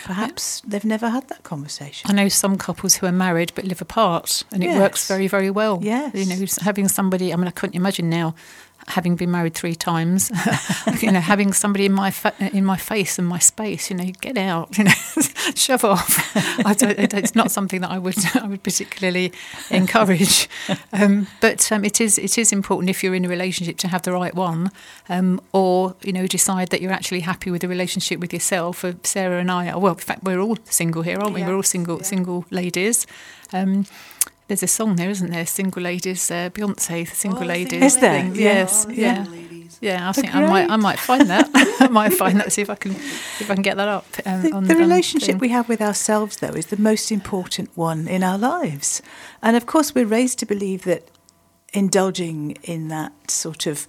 Perhaps 0.04 0.62
they've 0.62 0.86
never 0.86 1.10
had 1.10 1.28
that 1.30 1.42
conversation. 1.42 2.10
I 2.10 2.14
know 2.14 2.30
some 2.30 2.58
couples 2.58 2.96
who 2.96 3.08
are 3.08 3.12
married 3.12 3.52
but 3.56 3.66
live 3.66 3.82
apart, 3.82 4.44
and 4.52 4.64
it 4.64 4.78
works 4.78 5.08
very, 5.08 5.28
very 5.28 5.50
well. 5.50 5.80
Yes. 5.82 6.14
you 6.14 6.26
know, 6.26 6.46
having 6.62 6.88
somebody. 6.88 7.34
I 7.34 7.36
mean, 7.36 7.48
I 7.48 7.52
couldn't 7.52 7.76
imagine 7.76 8.08
now, 8.08 8.36
having 8.88 9.16
been 9.16 9.32
married 9.32 9.54
three 9.54 9.76
times, 9.76 10.32
you 11.02 11.12
know, 11.12 11.20
having 11.20 11.54
somebody 11.54 11.86
in 11.86 11.94
my 11.94 12.12
fa- 12.12 12.34
in 12.40 12.66
my 12.66 12.78
face 12.78 13.20
and 13.20 13.28
my 13.28 13.40
space. 13.40 13.90
You 13.90 13.98
know, 13.98 14.12
get 14.22 14.38
out. 14.38 14.78
You 14.78 14.86
know, 14.86 14.92
shove 15.56 15.84
off. 15.84 16.36
I 16.66 16.74
don't, 16.74 16.98
it- 16.98 17.14
it's 17.14 17.36
not 17.36 17.52
something 17.52 17.82
that 17.82 17.92
I 17.92 17.98
would 17.98 18.18
I 18.36 18.48
would 18.48 18.64
particularly 18.64 19.32
encourage. 19.70 20.50
Um, 20.94 21.28
but 21.40 21.72
um, 21.72 21.84
it 21.86 22.02
is 22.02 22.18
it 22.18 22.38
is 22.38 22.52
important 22.52 22.90
if 22.90 23.04
you're 23.04 23.16
in 23.16 23.26
a 23.26 23.30
relationship 23.30 23.78
to 23.78 23.88
have 23.88 24.02
the 24.04 24.12
right 24.12 24.34
one, 24.36 24.72
um, 25.10 25.40
or 25.52 25.96
you 26.02 26.14
know, 26.14 26.28
decide 26.28 26.70
that 26.70 26.82
you're 26.82 26.92
actually 26.92 27.22
happy 27.22 27.52
with 27.52 27.62
the 27.62 27.68
relationship 27.68 28.20
with 28.20 28.34
yourself. 28.34 28.84
Uh, 28.84 28.94
Sarah 29.04 29.40
and 29.40 29.52
I 29.52 29.70
are 29.70 29.80
well. 29.80 29.94
In 29.94 30.00
fact, 30.00 30.24
we're 30.24 30.40
all 30.40 30.58
single 30.66 31.02
here, 31.02 31.20
aren't 31.20 31.34
we? 31.34 31.44
We're 31.44 31.56
all 31.56 31.64
single 31.64 31.98
yeah. 31.98 32.04
single 32.04 32.46
ladies. 32.50 33.06
There's 34.52 34.64
a 34.64 34.68
song 34.68 34.98
there, 34.98 35.10
isn't 35.10 35.32
there? 35.32 35.46
Single 35.46 35.82
ladies, 35.84 36.30
uh, 36.30 36.50
Beyonce, 36.54 37.08
single 37.08 37.44
Oh, 37.44 37.46
ladies. 37.46 37.82
Is 37.82 37.98
there? 38.02 38.22
thing. 38.22 38.36
Yes, 38.36 38.86
Oh, 38.86 38.92
yeah. 38.92 39.24
single 39.24 39.34
ladies. 39.34 39.78
Yeah, 39.80 40.06
I 40.06 40.10
Oh, 40.10 40.12
think 40.12 40.36
I 40.36 40.46
might, 40.46 40.70
I 40.70 40.76
might 40.76 41.00
find 41.00 41.30
that. 41.30 41.50
I 41.80 41.88
might 41.88 42.14
find 42.14 42.38
that. 42.42 42.52
See 42.52 42.62
if 42.62 42.70
I 42.70 42.76
can, 42.76 42.92
if 42.92 43.50
I 43.50 43.54
can 43.54 43.62
get 43.64 43.78
that 43.78 43.88
up. 43.88 44.06
Um, 44.26 44.42
The, 44.42 44.52
on 44.52 44.66
the 44.66 44.74
on 44.74 44.80
relationship 44.82 45.30
thing. 45.30 45.38
we 45.40 45.48
have 45.50 45.70
with 45.70 45.82
ourselves, 45.82 46.36
though, 46.36 46.50
is 46.62 46.66
the 46.66 46.76
most 46.76 47.14
important 47.14 47.70
one 47.76 48.10
in 48.10 48.24
our 48.24 48.38
lives. 48.38 49.02
And 49.42 49.56
of 49.56 49.66
course, 49.66 49.96
we're 49.96 50.06
raised 50.06 50.38
to 50.40 50.46
believe 50.46 50.84
that 50.84 51.04
indulging 51.72 52.58
in 52.64 52.90
that 52.90 53.14
sort 53.32 53.66
of 53.68 53.78
s- 53.78 53.88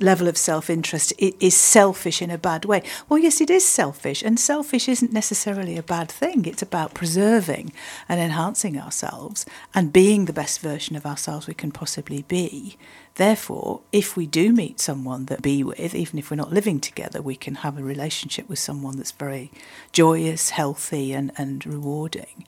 level 0.00 0.28
of 0.28 0.36
self 0.36 0.68
interest 0.70 1.12
is 1.18 1.56
selfish 1.56 2.20
in 2.20 2.30
a 2.30 2.38
bad 2.38 2.64
way. 2.64 2.82
Well, 3.08 3.18
yes, 3.18 3.40
it 3.40 3.50
is 3.50 3.64
selfish, 3.64 4.22
and 4.22 4.38
selfish 4.38 4.88
isn't 4.88 5.12
necessarily 5.12 5.76
a 5.76 5.82
bad 5.82 6.10
thing. 6.10 6.44
It's 6.44 6.62
about 6.62 6.94
preserving 6.94 7.72
and 8.08 8.20
enhancing 8.20 8.78
ourselves 8.78 9.46
and 9.74 9.92
being 9.92 10.24
the 10.24 10.32
best 10.32 10.60
version 10.60 10.96
of 10.96 11.06
ourselves 11.06 11.46
we 11.46 11.54
can 11.54 11.72
possibly 11.72 12.22
be. 12.22 12.76
Therefore, 13.14 13.80
if 13.90 14.16
we 14.16 14.26
do 14.26 14.52
meet 14.52 14.78
someone 14.78 15.26
that 15.26 15.42
be 15.42 15.64
with, 15.64 15.94
even 15.94 16.18
if 16.18 16.30
we're 16.30 16.36
not 16.36 16.52
living 16.52 16.78
together, 16.78 17.20
we 17.20 17.34
can 17.34 17.56
have 17.56 17.76
a 17.76 17.82
relationship 17.82 18.48
with 18.48 18.60
someone 18.60 18.96
that's 18.96 19.10
very 19.10 19.50
joyous, 19.92 20.50
healthy, 20.50 21.12
and, 21.12 21.32
and 21.36 21.66
rewarding. 21.66 22.46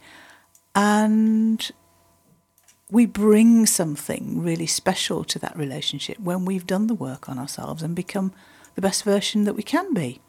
And 0.75 1.69
we 2.91 3.07
bring 3.07 3.67
something 3.67 4.43
really 4.43 4.67
special 4.67 5.25
to 5.25 5.39
that 5.39 5.57
relationship 5.57 6.19
when 6.19 6.45
we've 6.45 6.67
done 6.67 6.87
the 6.87 6.95
work 6.95 7.29
on 7.29 7.39
ourselves 7.39 7.83
and 7.83 7.95
become 7.95 8.33
the 8.75 8.81
best 8.81 9.05
version 9.05 9.45
that 9.45 9.55
we 9.55 9.63
can 9.63 9.95
be. 9.95 10.21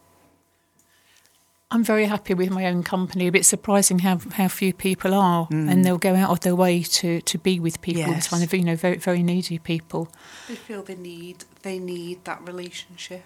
I'm 1.73 1.85
very 1.85 2.05
happy 2.05 2.33
with 2.33 2.49
my 2.49 2.65
own 2.65 2.83
company. 2.83 3.27
A 3.27 3.31
bit 3.31 3.45
surprising 3.45 3.99
how, 3.99 4.19
how 4.33 4.49
few 4.49 4.73
people 4.73 5.13
are, 5.13 5.47
mm. 5.47 5.71
and 5.71 5.85
they'll 5.85 5.97
go 5.97 6.15
out 6.15 6.29
of 6.29 6.41
their 6.41 6.55
way 6.55 6.83
to, 6.83 7.21
to 7.21 7.37
be 7.37 7.61
with 7.61 7.79
people, 7.79 8.01
yes. 8.01 8.27
kind 8.27 8.43
of 8.43 8.53
you 8.53 8.63
know 8.63 8.75
very 8.75 8.97
very 8.97 9.23
needy 9.23 9.57
people. 9.57 10.09
They 10.49 10.55
feel 10.55 10.83
they 10.83 10.95
need 10.95 11.45
they 11.61 11.79
need 11.79 12.25
that 12.25 12.45
relationship. 12.45 13.23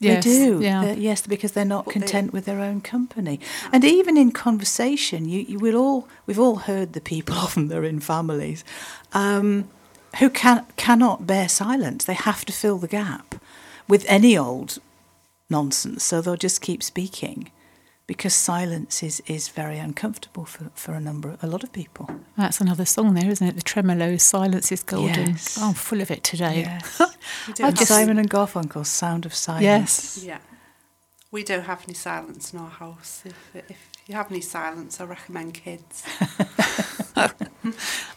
Yes, 0.00 0.24
they 0.24 0.30
do. 0.30 0.60
Yeah. 0.62 0.84
They're, 0.84 0.96
yes, 0.96 1.26
because 1.26 1.52
they're 1.52 1.64
not 1.64 1.86
but 1.86 1.92
content 1.92 2.30
they, 2.30 2.36
with 2.36 2.44
their 2.44 2.60
own 2.60 2.80
company. 2.80 3.40
And 3.72 3.84
even 3.84 4.16
in 4.16 4.30
conversation, 4.30 5.28
you, 5.28 5.40
you 5.40 5.58
will 5.58 5.76
all 5.76 6.08
we've 6.26 6.38
all 6.38 6.56
heard 6.56 6.92
the 6.92 7.00
people 7.00 7.34
often 7.44 7.68
they're 7.68 7.84
in 7.84 8.00
families 8.00 8.64
um, 9.12 9.68
who 10.18 10.30
can 10.30 10.64
cannot 10.76 11.26
bear 11.26 11.48
silence. 11.48 12.04
They 12.04 12.14
have 12.14 12.44
to 12.44 12.52
fill 12.52 12.78
the 12.78 12.88
gap 12.88 13.34
with 13.88 14.04
any 14.08 14.38
old 14.38 14.78
nonsense, 15.50 16.04
so 16.04 16.20
they'll 16.20 16.36
just 16.36 16.60
keep 16.60 16.82
speaking 16.82 17.50
because 18.08 18.34
silence 18.34 19.02
is, 19.02 19.22
is 19.26 19.50
very 19.50 19.78
uncomfortable 19.78 20.46
for, 20.46 20.70
for 20.74 20.94
a 20.94 21.00
number 21.00 21.36
a 21.42 21.46
lot 21.46 21.62
of 21.62 21.70
people. 21.72 22.08
That's 22.38 22.60
another 22.60 22.86
song 22.86 23.12
there, 23.12 23.30
isn't 23.30 23.46
it? 23.46 23.54
The 23.54 23.62
Tremeloes, 23.62 24.22
Silence 24.22 24.72
is 24.72 24.82
Golden. 24.82 25.28
Yes. 25.28 25.58
Oh, 25.60 25.68
I'm 25.68 25.74
full 25.74 26.00
of 26.00 26.10
it 26.10 26.24
today. 26.24 26.60
Yes. 26.60 27.02
just, 27.54 27.86
Simon 27.86 28.18
and 28.18 28.30
Garfunkel's 28.30 28.88
Sound 28.88 29.26
of 29.26 29.34
Silence. 29.34 29.62
Yes. 29.62 30.24
Yeah. 30.24 30.38
We 31.30 31.44
don't 31.44 31.64
have 31.64 31.84
any 31.86 31.92
silence 31.92 32.54
in 32.54 32.58
our 32.60 32.70
house. 32.70 33.22
If, 33.26 33.50
if 33.54 33.90
you 34.06 34.14
have 34.14 34.32
any 34.32 34.40
silence, 34.40 34.98
I 35.02 35.04
recommend 35.04 35.52
kids. 35.52 36.02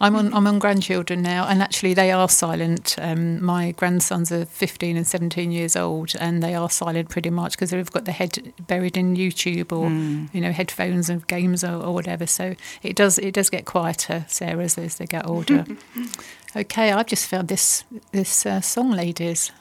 I'm 0.02 0.16
on 0.16 0.34
I'm 0.34 0.48
on 0.48 0.60
grandchildren 0.60 1.22
now, 1.22 1.48
and 1.48 1.62
actually 1.62 1.94
they 1.94 2.12
are 2.12 2.30
silent. 2.30 2.96
Um, 3.00 3.44
my 3.44 3.72
grandsons 3.72 4.32
are 4.32 4.46
15 4.46 4.98
and 4.98 5.08
17 5.08 5.52
years 5.52 5.76
old, 5.76 6.14
and 6.20 6.42
they 6.42 6.56
are 6.56 6.70
silent 6.70 7.10
pretty 7.10 7.30
much 7.30 7.54
because 7.54 7.72
they've 7.72 7.92
got 7.92 8.06
their 8.06 8.14
head 8.14 8.54
buried 8.68 8.98
in 8.98 9.16
YouTube 9.16 9.72
or 9.72 9.90
mm. 9.90 10.34
you 10.34 10.42
know 10.42 10.52
headphones 10.52 11.10
and 11.10 11.26
games 11.28 11.64
or, 11.64 11.82
or, 11.84 11.94
whatever. 11.94 12.28
So 12.28 12.56
it 12.84 12.96
does 12.96 13.18
it 13.20 13.34
does 13.34 13.50
get 13.50 13.66
quieter, 13.66 14.26
Sarah, 14.28 14.64
as, 14.64 14.78
as 14.78 14.96
they 14.96 15.06
get 15.06 15.28
older. 15.28 15.66
okay, 16.56 16.92
I've 16.92 17.08
just 17.08 17.28
found 17.28 17.48
this 17.48 17.84
this 18.12 18.46
uh, 18.46 18.62
song, 18.62 18.92
ladies. 18.92 19.52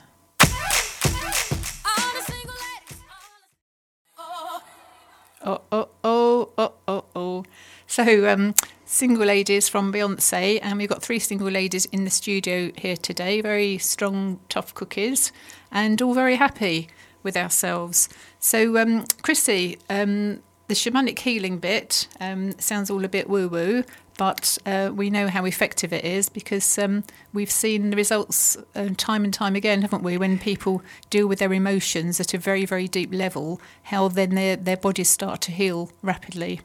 Oh, 5.42 5.62
oh, 5.72 5.88
oh, 6.04 6.50
oh, 6.58 6.72
oh, 6.86 7.04
oh. 7.16 7.44
So, 7.86 8.30
um, 8.30 8.54
single 8.90 9.24
ladies 9.24 9.68
from 9.68 9.92
Beyonce, 9.92 10.58
and 10.60 10.76
we've 10.76 10.88
got 10.88 11.00
three 11.00 11.20
single 11.20 11.48
ladies 11.48 11.84
in 11.86 12.02
the 12.02 12.10
studio 12.10 12.72
here 12.76 12.96
today. 12.96 13.40
Very 13.40 13.78
strong, 13.78 14.40
tough 14.48 14.74
cookies, 14.74 15.30
and 15.70 16.02
all 16.02 16.12
very 16.12 16.34
happy 16.34 16.88
with 17.22 17.36
ourselves. 17.36 18.08
So, 18.40 18.76
um, 18.78 19.04
Chrissy, 19.22 19.78
um, 19.88 20.42
the 20.66 20.74
shamanic 20.74 21.20
healing 21.20 21.58
bit 21.58 22.08
um, 22.18 22.58
sounds 22.58 22.90
all 22.90 23.04
a 23.04 23.08
bit 23.08 23.30
woo 23.30 23.46
woo, 23.46 23.84
but 24.18 24.58
uh, 24.66 24.90
we 24.92 25.08
know 25.08 25.28
how 25.28 25.44
effective 25.44 25.92
it 25.92 26.04
is 26.04 26.28
because 26.28 26.76
um, 26.76 27.04
we've 27.32 27.50
seen 27.50 27.90
the 27.90 27.96
results 27.96 28.56
uh, 28.74 28.88
time 28.96 29.22
and 29.22 29.32
time 29.32 29.54
again, 29.54 29.82
haven't 29.82 30.02
we? 30.02 30.18
When 30.18 30.36
people 30.36 30.82
deal 31.10 31.28
with 31.28 31.38
their 31.38 31.52
emotions 31.52 32.18
at 32.18 32.34
a 32.34 32.38
very, 32.38 32.64
very 32.66 32.88
deep 32.88 33.14
level, 33.14 33.60
how 33.84 34.08
then 34.08 34.34
their, 34.34 34.56
their 34.56 34.76
bodies 34.76 35.08
start 35.08 35.40
to 35.42 35.52
heal 35.52 35.92
rapidly. 36.02 36.60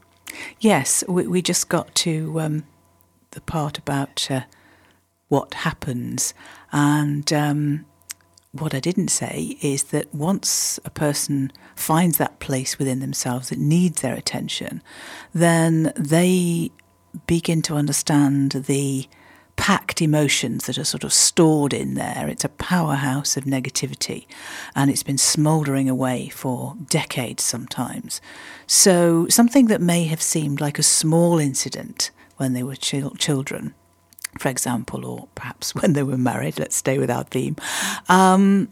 Yes, 0.60 1.04
we, 1.08 1.26
we 1.26 1.42
just 1.42 1.68
got 1.68 1.94
to 1.96 2.40
um, 2.40 2.64
the 3.32 3.40
part 3.40 3.78
about 3.78 4.28
uh, 4.30 4.42
what 5.28 5.54
happens. 5.54 6.34
And 6.72 7.32
um, 7.32 7.86
what 8.52 8.74
I 8.74 8.80
didn't 8.80 9.08
say 9.08 9.56
is 9.60 9.84
that 9.84 10.14
once 10.14 10.78
a 10.84 10.90
person 10.90 11.52
finds 11.74 12.18
that 12.18 12.40
place 12.40 12.78
within 12.78 13.00
themselves 13.00 13.50
that 13.50 13.58
needs 13.58 14.00
their 14.02 14.14
attention, 14.14 14.82
then 15.34 15.92
they 15.96 16.70
begin 17.26 17.62
to 17.62 17.74
understand 17.74 18.52
the 18.52 19.08
packed 19.56 20.00
emotions 20.00 20.66
that 20.66 20.78
are 20.78 20.84
sort 20.84 21.04
of 21.04 21.12
stored 21.12 21.72
in 21.72 21.94
there. 21.94 22.28
It's 22.28 22.44
a 22.44 22.50
powerhouse 22.50 23.36
of 23.36 23.44
negativity 23.44 24.26
and 24.74 24.90
it's 24.90 25.02
been 25.02 25.18
smouldering 25.18 25.88
away 25.88 26.28
for 26.28 26.76
decades 26.88 27.42
sometimes. 27.42 28.20
So, 28.66 29.26
something 29.28 29.66
that 29.66 29.80
may 29.80 30.04
have 30.04 30.22
seemed 30.22 30.60
like 30.60 30.78
a 30.78 30.82
small 30.82 31.38
incident 31.38 32.10
when 32.36 32.52
they 32.52 32.62
were 32.62 32.76
children, 32.76 33.74
for 34.38 34.48
example, 34.48 35.04
or 35.06 35.28
perhaps 35.34 35.74
when 35.80 35.94
they 35.94 36.02
were 36.02 36.18
married, 36.18 36.58
let's 36.58 36.76
stay 36.76 36.98
with 36.98 37.10
our 37.10 37.24
theme, 37.24 37.56
um, 38.08 38.68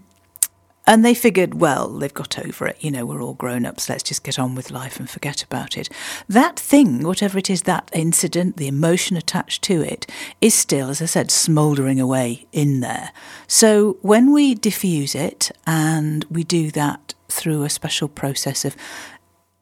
and 0.87 1.05
they 1.05 1.15
figured, 1.15 1.55
well, 1.55 1.89
they've 1.89 2.13
got 2.13 2.39
over 2.39 2.67
it. 2.67 2.77
You 2.81 2.91
know, 2.91 3.07
we're 3.07 3.23
all 3.23 3.35
grown 3.35 3.65
ups. 3.65 3.89
Let's 3.89 4.03
just 4.03 4.23
get 4.23 4.39
on 4.39 4.55
with 4.55 4.71
life 4.71 4.99
and 4.99 5.09
forget 5.09 5.43
about 5.43 5.79
it. 5.79 5.89
That 6.29 6.59
thing, 6.59 7.05
whatever 7.05 7.39
it 7.39 7.49
is, 7.49 7.63
that 7.63 7.91
incident, 7.95 8.57
the 8.57 8.69
emotion 8.69 9.17
attached 9.17 9.63
to 9.63 9.81
it, 9.81 10.07
is 10.41 10.55
still, 10.55 10.91
as 10.91 11.01
I 11.01 11.07
said, 11.07 11.31
smouldering 11.31 12.01
away 12.01 12.47
in 12.53 12.81
there. 12.81 13.13
So 13.47 13.97
when 14.03 14.33
we 14.33 14.55
diffuse 14.55 15.15
it, 15.15 15.51
and 15.67 16.25
we 16.31 16.45
do 16.45 16.71
that 16.73 17.15
through 17.29 17.63
a 17.63 17.71
special 17.71 18.09
process 18.09 18.65
of, 18.65 18.77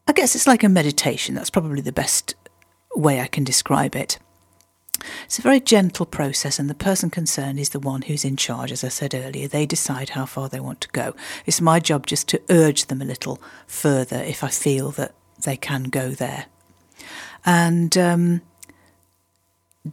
I 0.08 0.12
guess 0.12 0.34
it's 0.34 0.46
like 0.46 0.64
a 0.64 0.68
meditation. 0.68 1.34
That's 1.34 1.50
probably 1.50 1.80
the 1.80 1.92
best 1.92 2.34
way 2.96 3.20
I 3.20 3.26
can 3.26 3.44
describe 3.44 3.94
it. 3.94 4.18
It's 5.24 5.38
a 5.38 5.42
very 5.42 5.60
gentle 5.60 6.06
process, 6.06 6.58
and 6.58 6.68
the 6.68 6.74
person 6.74 7.10
concerned 7.10 7.58
is 7.58 7.70
the 7.70 7.80
one 7.80 8.02
who's 8.02 8.24
in 8.24 8.36
charge. 8.36 8.72
As 8.72 8.84
I 8.84 8.88
said 8.88 9.14
earlier, 9.14 9.48
they 9.48 9.66
decide 9.66 10.10
how 10.10 10.26
far 10.26 10.48
they 10.48 10.60
want 10.60 10.80
to 10.82 10.88
go. 10.88 11.14
It's 11.46 11.60
my 11.60 11.80
job 11.80 12.06
just 12.06 12.28
to 12.28 12.42
urge 12.50 12.86
them 12.86 13.02
a 13.02 13.06
little 13.06 13.40
further 13.66 14.16
if 14.16 14.44
I 14.44 14.48
feel 14.48 14.90
that 14.92 15.14
they 15.44 15.56
can 15.56 15.84
go 15.84 16.10
there. 16.10 16.46
And 17.44 17.96
um, 17.98 18.42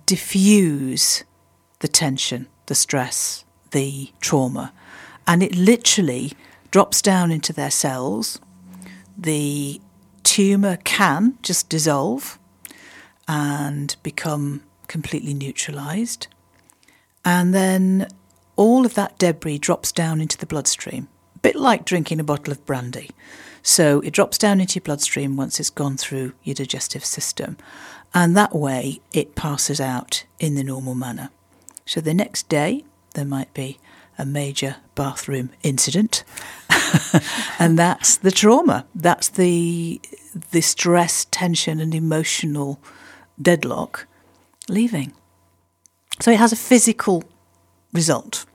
diffuse 0.05 1.23
the 1.79 1.87
tension, 1.87 2.47
the 2.67 2.75
stress, 2.75 3.45
the 3.71 4.11
trauma. 4.21 4.73
And 5.25 5.41
it 5.41 5.55
literally 5.55 6.33
drops 6.71 7.01
down 7.01 7.31
into 7.31 7.53
their 7.53 7.71
cells. 7.71 8.39
The 9.17 9.81
tumour 10.23 10.77
can 10.83 11.37
just 11.41 11.69
dissolve 11.69 12.37
and 13.27 13.95
become 14.03 14.63
completely 14.89 15.33
neutralized. 15.33 16.27
And 17.23 17.53
then 17.53 18.09
all 18.57 18.85
of 18.85 18.95
that 18.95 19.17
debris 19.17 19.59
drops 19.59 19.93
down 19.93 20.19
into 20.19 20.37
the 20.37 20.45
bloodstream, 20.45 21.07
a 21.35 21.39
bit 21.39 21.55
like 21.55 21.85
drinking 21.85 22.19
a 22.19 22.25
bottle 22.25 22.51
of 22.51 22.65
brandy. 22.65 23.11
So 23.61 24.01
it 24.01 24.11
drops 24.11 24.37
down 24.37 24.59
into 24.59 24.75
your 24.75 24.83
bloodstream 24.83 25.37
once 25.37 25.59
it's 25.59 25.69
gone 25.69 25.95
through 25.95 26.33
your 26.43 26.55
digestive 26.55 27.05
system. 27.05 27.55
And 28.13 28.35
that 28.35 28.55
way 28.55 28.99
it 29.13 29.35
passes 29.35 29.79
out 29.79 30.25
in 30.39 30.55
the 30.55 30.63
normal 30.63 30.95
manner. 30.95 31.29
So 31.85 32.01
the 32.01 32.13
next 32.13 32.49
day, 32.49 32.83
there 33.13 33.25
might 33.25 33.53
be 33.53 33.79
a 34.17 34.25
major 34.25 34.77
bathroom 34.95 35.51
incident. 35.63 36.23
and 37.59 37.79
that's 37.79 38.17
the 38.17 38.31
trauma. 38.31 38.85
That's 38.93 39.29
the 39.29 40.01
the 40.51 40.61
stress, 40.61 41.25
tension 41.31 41.79
and 41.79 41.95
emotional 41.95 42.79
deadlock 43.41 44.05
leaving. 44.69 45.13
So 46.19 46.31
it 46.31 46.39
has 46.39 46.51
a 46.51 46.57
physical 46.57 47.23
result. 47.93 48.45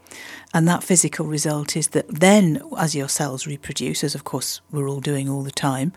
And 0.53 0.69
that 0.69 0.85
physical 0.85 1.27
result 1.27 1.77
is 1.77 1.89
that 1.89 2.07
then, 2.09 2.63
as 2.79 2.95
your 2.95 3.09
cells 3.09 3.45
reproduce, 3.45 4.05
as 4.05 4.15
of 4.15 4.23
course 4.23 4.61
we're 4.71 4.89
all 4.89 5.01
doing 5.01 5.29
all 5.29 5.43
the 5.43 5.51
time, 5.51 5.93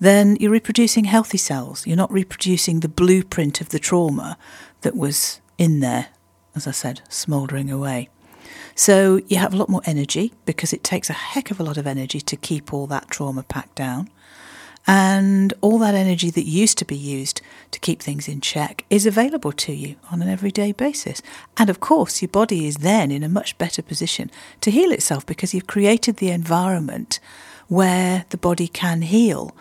then 0.00 0.36
you're 0.38 0.50
reproducing 0.50 1.04
healthy 1.04 1.38
cells. 1.38 1.86
You're 1.86 1.96
not 1.96 2.12
reproducing 2.12 2.80
the 2.80 2.88
blueprint 2.88 3.62
of 3.62 3.70
the 3.70 3.78
trauma 3.78 4.36
that 4.82 4.94
was 4.94 5.40
in 5.56 5.80
there, 5.80 6.08
as 6.54 6.66
I 6.66 6.72
said, 6.72 7.00
smouldering 7.08 7.70
away. 7.70 8.10
So 8.74 9.20
you 9.28 9.38
have 9.38 9.54
a 9.54 9.56
lot 9.56 9.70
more 9.70 9.82
energy 9.86 10.34
because 10.44 10.74
it 10.74 10.84
takes 10.84 11.08
a 11.08 11.14
heck 11.14 11.50
of 11.50 11.58
a 11.58 11.62
lot 11.62 11.78
of 11.78 11.86
energy 11.86 12.20
to 12.20 12.36
keep 12.36 12.72
all 12.74 12.86
that 12.88 13.08
trauma 13.08 13.42
packed 13.42 13.76
down. 13.76 14.10
And 14.86 15.54
all 15.60 15.78
that 15.78 15.94
energy 15.94 16.30
that 16.30 16.44
used 16.44 16.76
to 16.78 16.84
be 16.84 16.96
used 16.96 17.40
to 17.72 17.80
keep 17.80 18.00
things 18.00 18.28
in 18.28 18.40
check 18.40 18.84
is 18.88 19.06
available 19.06 19.52
to 19.52 19.72
you 19.72 19.96
on 20.10 20.22
an 20.22 20.28
everyday 20.28 20.72
basis. 20.72 21.20
And 21.56 21.68
of 21.68 21.80
course, 21.80 22.22
your 22.22 22.28
body 22.28 22.66
is 22.66 22.76
then 22.76 23.10
in 23.10 23.22
a 23.22 23.28
much 23.28 23.58
better 23.58 23.82
position 23.82 24.30
to 24.60 24.70
heal 24.70 24.92
itself 24.92 25.26
because 25.26 25.52
you've 25.52 25.66
created 25.66 26.18
the 26.18 26.30
environment 26.30 27.18
where 27.68 28.26
the 28.30 28.36
body 28.36 28.68
can 28.68 29.02
heal. 29.02 29.56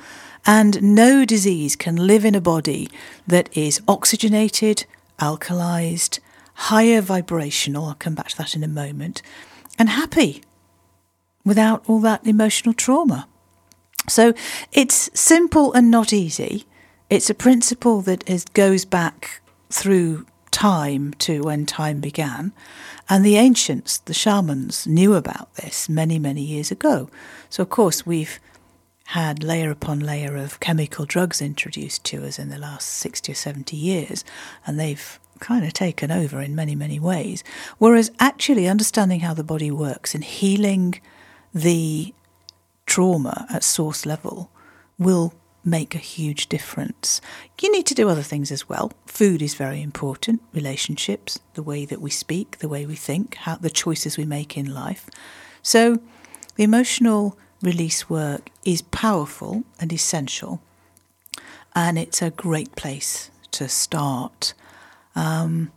And 0.45 0.95
no 0.95 1.25
disease 1.25 1.75
can 1.75 1.95
live 1.95 2.25
in 2.25 2.35
a 2.35 2.41
body 2.41 2.89
that 3.27 3.55
is 3.55 3.81
oxygenated, 3.87 4.85
alkalized, 5.19 6.19
higher 6.53 7.01
vibrational, 7.01 7.85
I'll 7.85 7.95
come 7.95 8.15
back 8.15 8.29
to 8.29 8.37
that 8.37 8.55
in 8.55 8.63
a 8.63 8.67
moment, 8.67 9.21
and 9.79 9.89
happy 9.89 10.43
without 11.45 11.83
all 11.87 11.99
that 12.01 12.25
emotional 12.25 12.73
trauma. 12.73 13.27
So 14.09 14.33
it's 14.71 15.09
simple 15.19 15.73
and 15.73 15.89
not 15.89 16.11
easy. 16.11 16.65
It's 17.11 17.29
a 17.29 17.33
principle 17.33 17.99
that 18.03 18.27
is, 18.29 18.45
goes 18.45 18.85
back 18.85 19.41
through 19.69 20.25
time 20.49 21.13
to 21.15 21.41
when 21.43 21.65
time 21.65 21.99
began. 21.99 22.53
And 23.09 23.25
the 23.25 23.35
ancients, 23.35 23.97
the 23.97 24.13
shamans, 24.13 24.87
knew 24.87 25.15
about 25.15 25.53
this 25.55 25.89
many, 25.89 26.19
many 26.19 26.41
years 26.41 26.71
ago. 26.71 27.09
So, 27.49 27.63
of 27.63 27.69
course, 27.69 28.05
we've 28.05 28.39
had 29.07 29.43
layer 29.43 29.69
upon 29.69 29.99
layer 29.99 30.37
of 30.37 30.61
chemical 30.61 31.03
drugs 31.03 31.41
introduced 31.41 32.05
to 32.05 32.25
us 32.25 32.39
in 32.39 32.47
the 32.47 32.57
last 32.57 32.87
60 32.87 33.33
or 33.33 33.35
70 33.35 33.75
years, 33.75 34.23
and 34.65 34.79
they've 34.79 35.19
kind 35.41 35.65
of 35.65 35.73
taken 35.73 36.11
over 36.11 36.39
in 36.39 36.55
many, 36.55 36.75
many 36.75 36.97
ways. 36.97 37.43
Whereas 37.77 38.09
actually 38.21 38.69
understanding 38.69 39.19
how 39.19 39.33
the 39.33 39.43
body 39.43 39.69
works 39.69 40.15
and 40.15 40.23
healing 40.23 41.01
the 41.53 42.13
trauma 42.85 43.47
at 43.49 43.65
source 43.65 44.05
level 44.05 44.49
will 44.97 45.33
make 45.63 45.93
a 45.93 45.99
huge 45.99 46.47
difference. 46.47 47.21
You 47.61 47.71
need 47.71 47.85
to 47.87 47.93
do 47.93 48.09
other 48.09 48.23
things 48.23 48.51
as 48.51 48.67
well. 48.67 48.91
Food 49.05 49.41
is 49.41 49.53
very 49.53 49.81
important, 49.81 50.41
relationships, 50.53 51.39
the 51.53 51.63
way 51.63 51.85
that 51.85 52.01
we 52.01 52.09
speak, 52.09 52.57
the 52.59 52.69
way 52.69 52.85
we 52.85 52.95
think, 52.95 53.35
how 53.35 53.55
the 53.55 53.69
choices 53.69 54.17
we 54.17 54.25
make 54.25 54.57
in 54.57 54.73
life. 54.73 55.07
So 55.61 55.99
the 56.55 56.63
emotional 56.63 57.37
release 57.61 58.09
work 58.09 58.49
is 58.65 58.81
powerful 58.81 59.63
and 59.79 59.93
essential, 59.93 60.61
and 61.75 61.99
it's 61.99 62.21
a 62.21 62.31
great 62.31 62.75
place 62.75 63.29
to 63.51 63.69
start. 63.69 64.53
Um, 65.15 65.71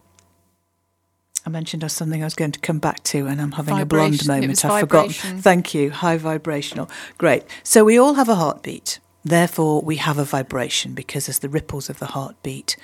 I 1.47 1.51
mentioned 1.51 1.89
something 1.91 2.23
I 2.23 2.27
was 2.27 2.35
going 2.35 2.53
to 2.53 2.61
come 2.61 2.79
back 2.79 3.03
to, 3.05 3.27
and 3.27 3.41
I'm 3.41 3.53
having 3.53 3.79
a 3.79 3.85
blonde 3.85 4.27
moment. 4.27 4.65
I've 4.65 4.81
forgotten. 4.81 5.39
Thank 5.43 5.75
you. 5.75 5.91
High 5.91 6.17
vibrational. 6.17 6.89
Great. 7.19 7.45
So 7.63 7.85
we 7.85 7.99
all 7.99 8.15
have 8.15 8.31
a 8.31 8.35
heartbeat. 8.35 8.99
Therefore, 9.25 9.81
we 9.81 9.97
have 9.97 10.19
a 10.19 10.25
vibration 10.25 10.95
because 10.95 11.29
as 11.29 11.39
the 11.39 11.49
ripples 11.49 11.89
of 11.89 11.99
the 11.99 12.07
heartbeat 12.07 12.77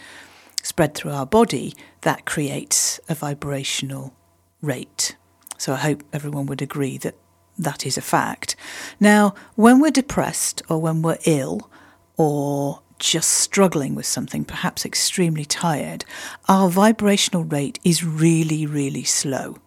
spread 0.63 0.95
through 0.95 1.13
our 1.13 1.27
body, 1.27 1.75
that 2.03 2.25
creates 2.25 2.99
a 3.09 3.15
vibrational 3.15 4.15
rate. 4.63 5.17
So 5.59 5.75
I 5.75 5.77
hope 5.77 6.03
everyone 6.13 6.47
would 6.47 6.63
agree 6.63 6.97
that 6.99 7.17
that 7.59 7.85
is 7.85 7.99
a 7.99 8.03
fact. 8.03 8.57
Now, 8.99 9.35
when 9.55 9.81
we're 9.81 9.91
depressed 9.91 10.63
or 10.69 10.81
when 10.81 11.03
we're 11.03 11.19
ill 11.27 11.71
or 12.17 12.81
just 12.99 13.31
struggling 13.31 13.95
with 13.95 14.07
something, 14.07 14.45
perhaps 14.45 14.85
extremely 14.85 15.45
tired, 15.45 16.05
our 16.49 16.71
vibrational 16.71 17.45
rate 17.45 17.79
is 17.85 18.05
really, 18.05 18.67
really 18.67 19.05
slow. 19.05 19.59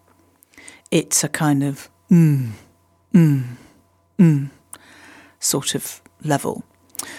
It's 0.90 1.22
a 1.22 1.28
kind 1.28 1.62
of 1.62 1.88
mm, 2.10 2.50
mm, 3.12 3.44
mm 4.18 4.50
sort 5.40 5.74
of 5.74 6.00
level. 6.24 6.64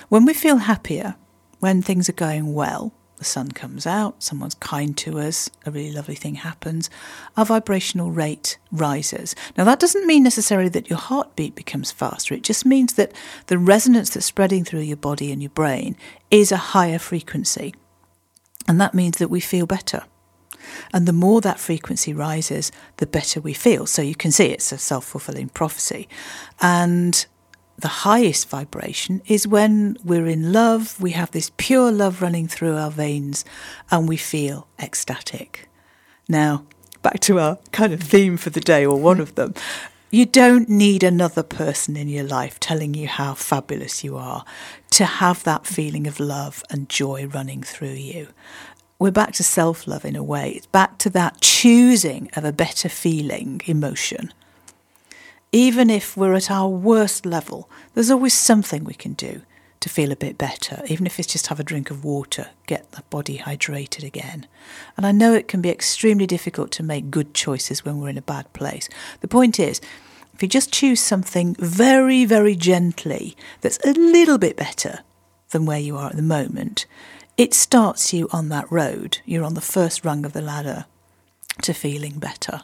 When 0.09 0.25
we 0.25 0.33
feel 0.33 0.57
happier, 0.57 1.15
when 1.59 1.81
things 1.81 2.09
are 2.09 2.13
going 2.13 2.53
well, 2.53 2.93
the 3.17 3.23
sun 3.23 3.51
comes 3.51 3.87
out, 3.87 4.21
someone's 4.21 4.55
kind 4.55 4.97
to 4.97 5.19
us, 5.19 5.49
a 5.65 5.71
really 5.71 5.91
lovely 5.91 6.15
thing 6.15 6.35
happens, 6.35 6.89
our 7.37 7.45
vibrational 7.45 8.11
rate 8.11 8.57
rises. 8.71 9.35
Now, 9.57 9.63
that 9.63 9.79
doesn't 9.79 10.05
mean 10.05 10.23
necessarily 10.23 10.69
that 10.69 10.89
your 10.89 10.99
heartbeat 10.99 11.55
becomes 11.55 11.91
faster, 11.91 12.33
it 12.33 12.43
just 12.43 12.65
means 12.65 12.93
that 12.93 13.13
the 13.47 13.57
resonance 13.57 14.09
that's 14.09 14.25
spreading 14.25 14.65
through 14.65 14.81
your 14.81 14.97
body 14.97 15.31
and 15.31 15.41
your 15.41 15.51
brain 15.51 15.95
is 16.29 16.51
a 16.51 16.57
higher 16.57 16.99
frequency. 16.99 17.73
And 18.67 18.81
that 18.81 18.93
means 18.93 19.17
that 19.17 19.29
we 19.29 19.39
feel 19.39 19.65
better. 19.65 20.03
And 20.93 21.07
the 21.07 21.13
more 21.13 21.41
that 21.41 21.59
frequency 21.59 22.13
rises, 22.13 22.71
the 22.97 23.05
better 23.05 23.39
we 23.39 23.53
feel. 23.53 23.85
So 23.85 24.01
you 24.01 24.15
can 24.15 24.31
see 24.31 24.45
it's 24.45 24.71
a 24.71 24.77
self 24.77 25.05
fulfilling 25.05 25.49
prophecy. 25.49 26.09
And 26.59 27.25
the 27.77 27.87
highest 27.87 28.47
vibration 28.49 29.21
is 29.27 29.47
when 29.47 29.97
we're 30.03 30.27
in 30.27 30.53
love, 30.53 30.99
we 31.01 31.11
have 31.11 31.31
this 31.31 31.51
pure 31.57 31.91
love 31.91 32.21
running 32.21 32.47
through 32.47 32.75
our 32.75 32.91
veins, 32.91 33.43
and 33.91 34.07
we 34.07 34.17
feel 34.17 34.67
ecstatic. 34.79 35.67
Now, 36.29 36.65
back 37.01 37.19
to 37.21 37.39
our 37.39 37.57
kind 37.71 37.93
of 37.93 38.01
theme 38.01 38.37
for 38.37 38.49
the 38.49 38.61
day, 38.61 38.85
or 38.85 38.99
one 38.99 39.19
of 39.19 39.35
them. 39.35 39.53
You 40.11 40.25
don't 40.25 40.69
need 40.69 41.03
another 41.03 41.43
person 41.43 41.97
in 41.97 42.07
your 42.07 42.23
life 42.23 42.59
telling 42.59 42.93
you 42.93 43.07
how 43.07 43.33
fabulous 43.33 44.03
you 44.03 44.15
are 44.15 44.45
to 44.91 45.03
have 45.03 45.43
that 45.43 45.67
feeling 45.67 46.07
of 46.07 46.21
love 46.21 46.63
and 46.69 46.87
joy 46.87 47.27
running 47.27 47.61
through 47.63 47.89
you. 47.89 48.29
We're 48.97 49.11
back 49.11 49.33
to 49.33 49.43
self 49.43 49.87
love 49.87 50.05
in 50.05 50.15
a 50.15 50.23
way. 50.23 50.51
It's 50.51 50.67
back 50.67 50.97
to 50.99 51.09
that 51.09 51.41
choosing 51.41 52.29
of 52.37 52.45
a 52.45 52.53
better 52.53 52.87
feeling 52.87 53.59
emotion 53.65 54.31
even 55.51 55.89
if 55.89 56.17
we're 56.17 56.33
at 56.33 56.51
our 56.51 56.67
worst 56.67 57.25
level, 57.25 57.69
there's 57.93 58.11
always 58.11 58.33
something 58.33 58.83
we 58.83 58.93
can 58.93 59.13
do 59.13 59.41
to 59.79 59.89
feel 59.89 60.11
a 60.11 60.15
bit 60.15 60.37
better, 60.37 60.81
even 60.87 61.05
if 61.05 61.19
it's 61.19 61.31
just 61.31 61.47
have 61.47 61.59
a 61.59 61.63
drink 61.63 61.91
of 61.91 62.03
water, 62.03 62.47
get 62.65 62.91
the 62.93 63.03
body 63.11 63.37
hydrated 63.37 64.03
again. 64.03 64.47
And 64.97 65.05
I 65.05 65.11
know 65.11 65.33
it 65.33 65.47
can 65.47 65.61
be 65.61 65.69
extremely 65.69 66.25
difficult 66.25 66.71
to 66.71 66.83
make 66.83 67.11
good 67.11 67.33
choices 67.33 67.85
when 67.85 67.99
we're 67.99 68.09
in 68.09 68.17
a 68.17 68.23
bad 68.23 68.51
place. 68.53 68.89
The 69.21 69.27
point 69.27 69.59
is, 69.59 69.79
if 70.33 70.41
you 70.41 70.49
just 70.49 70.73
choose 70.73 70.99
something 70.99 71.55
very, 71.59 72.25
very 72.25 72.55
gently 72.55 73.37
that's 73.61 73.79
a 73.85 73.93
little 73.93 74.37
bit 74.37 74.57
better 74.57 75.01
than 75.51 75.65
where 75.65 75.79
you 75.79 75.95
are 75.97 76.09
at 76.09 76.15
the 76.15 76.21
moment, 76.21 76.87
it 77.37 77.53
starts 77.53 78.11
you 78.11 78.27
on 78.31 78.49
that 78.49 78.71
road. 78.71 79.19
You're 79.23 79.43
on 79.43 79.53
the 79.53 79.61
first 79.61 80.03
rung 80.03 80.25
of 80.25 80.33
the 80.33 80.41
ladder 80.41 80.85
to 81.61 81.73
feeling 81.73 82.17
better. 82.17 82.61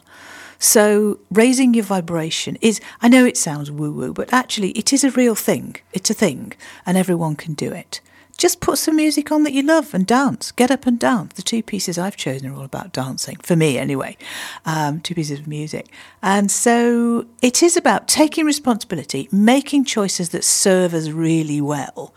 So, 0.62 1.18
raising 1.32 1.74
your 1.74 1.82
vibration 1.82 2.56
is, 2.60 2.80
I 3.00 3.08
know 3.08 3.24
it 3.24 3.36
sounds 3.36 3.68
woo 3.68 3.90
woo, 3.90 4.12
but 4.12 4.32
actually 4.32 4.70
it 4.70 4.92
is 4.92 5.02
a 5.02 5.10
real 5.10 5.34
thing. 5.34 5.74
It's 5.92 6.08
a 6.08 6.14
thing, 6.14 6.52
and 6.86 6.96
everyone 6.96 7.34
can 7.34 7.54
do 7.54 7.72
it. 7.72 8.00
Just 8.38 8.60
put 8.60 8.78
some 8.78 8.94
music 8.94 9.32
on 9.32 9.42
that 9.42 9.54
you 9.54 9.64
love 9.64 9.92
and 9.92 10.06
dance. 10.06 10.52
Get 10.52 10.70
up 10.70 10.86
and 10.86 11.00
dance. 11.00 11.34
The 11.34 11.42
two 11.42 11.64
pieces 11.64 11.98
I've 11.98 12.16
chosen 12.16 12.48
are 12.48 12.54
all 12.54 12.62
about 12.62 12.92
dancing, 12.92 13.38
for 13.42 13.56
me 13.56 13.76
anyway. 13.76 14.16
Um, 14.64 15.00
two 15.00 15.16
pieces 15.16 15.40
of 15.40 15.48
music. 15.48 15.88
And 16.22 16.48
so 16.48 17.26
it 17.42 17.60
is 17.60 17.76
about 17.76 18.06
taking 18.06 18.46
responsibility, 18.46 19.28
making 19.32 19.84
choices 19.84 20.28
that 20.28 20.44
serve 20.44 20.94
us 20.94 21.08
really 21.08 21.60
well, 21.60 22.14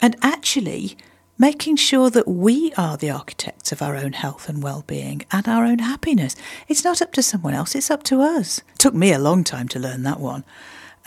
and 0.00 0.16
actually 0.22 0.96
making 1.38 1.76
sure 1.76 2.10
that 2.10 2.26
we 2.26 2.72
are 2.76 2.96
the 2.96 3.10
architects 3.10 3.70
of 3.70 3.80
our 3.80 3.96
own 3.96 4.12
health 4.12 4.48
and 4.48 4.62
well-being 4.62 5.22
and 5.30 5.48
our 5.48 5.64
own 5.64 5.78
happiness. 5.78 6.34
It's 6.66 6.84
not 6.84 7.00
up 7.00 7.12
to 7.12 7.22
someone 7.22 7.54
else, 7.54 7.74
it's 7.74 7.90
up 7.90 8.02
to 8.04 8.20
us. 8.20 8.58
It 8.58 8.78
took 8.78 8.94
me 8.94 9.12
a 9.12 9.18
long 9.18 9.44
time 9.44 9.68
to 9.68 9.78
learn 9.78 10.02
that 10.02 10.20
one. 10.20 10.44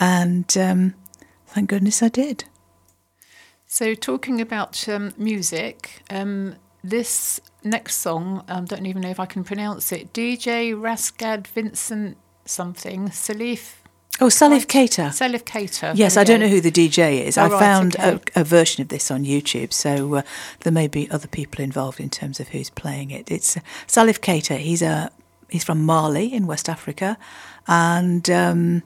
And 0.00 0.56
um, 0.56 0.94
thank 1.46 1.68
goodness 1.68 2.02
I 2.02 2.08
did. 2.08 2.44
So, 3.66 3.94
talking 3.94 4.40
about 4.40 4.88
um, 4.88 5.14
music, 5.16 6.02
um, 6.10 6.56
this 6.84 7.40
next 7.64 7.96
song, 7.96 8.44
I 8.48 8.60
don't 8.60 8.86
even 8.86 9.02
know 9.02 9.08
if 9.10 9.20
I 9.20 9.26
can 9.26 9.44
pronounce 9.44 9.92
it, 9.92 10.12
DJ 10.12 10.74
Raskad 10.74 11.46
Vincent 11.46 12.18
something, 12.44 13.08
Salif 13.08 13.81
Oh, 14.20 14.26
Salif 14.26 14.66
Keita. 14.66 15.08
Salif 15.08 15.44
Keita. 15.44 15.92
Yes, 15.96 16.16
I 16.16 16.24
don't 16.24 16.38
know 16.38 16.48
who 16.48 16.60
the 16.60 16.70
DJ 16.70 17.24
is. 17.24 17.38
Oh, 17.38 17.44
I 17.44 17.48
right, 17.48 17.58
found 17.58 17.96
okay. 17.96 18.18
a, 18.36 18.40
a, 18.40 18.44
version 18.44 18.82
of 18.82 18.88
this 18.88 19.10
on 19.10 19.24
YouTube, 19.24 19.72
so 19.72 20.16
uh, 20.16 20.22
there 20.60 20.72
may 20.72 20.86
be 20.86 21.10
other 21.10 21.26
people 21.26 21.64
involved 21.64 21.98
in 21.98 22.10
terms 22.10 22.38
of 22.38 22.48
who's 22.48 22.68
playing 22.70 23.10
it. 23.10 23.30
It's 23.30 23.56
uh, 23.56 23.60
Salif 23.86 24.20
Keita. 24.20 24.58
He's 24.58 24.82
a 24.82 25.10
he's 25.48 25.64
from 25.64 25.84
Mali 25.84 26.32
in 26.32 26.46
West 26.46 26.68
Africa, 26.68 27.16
and 27.66 28.28
um, 28.28 28.82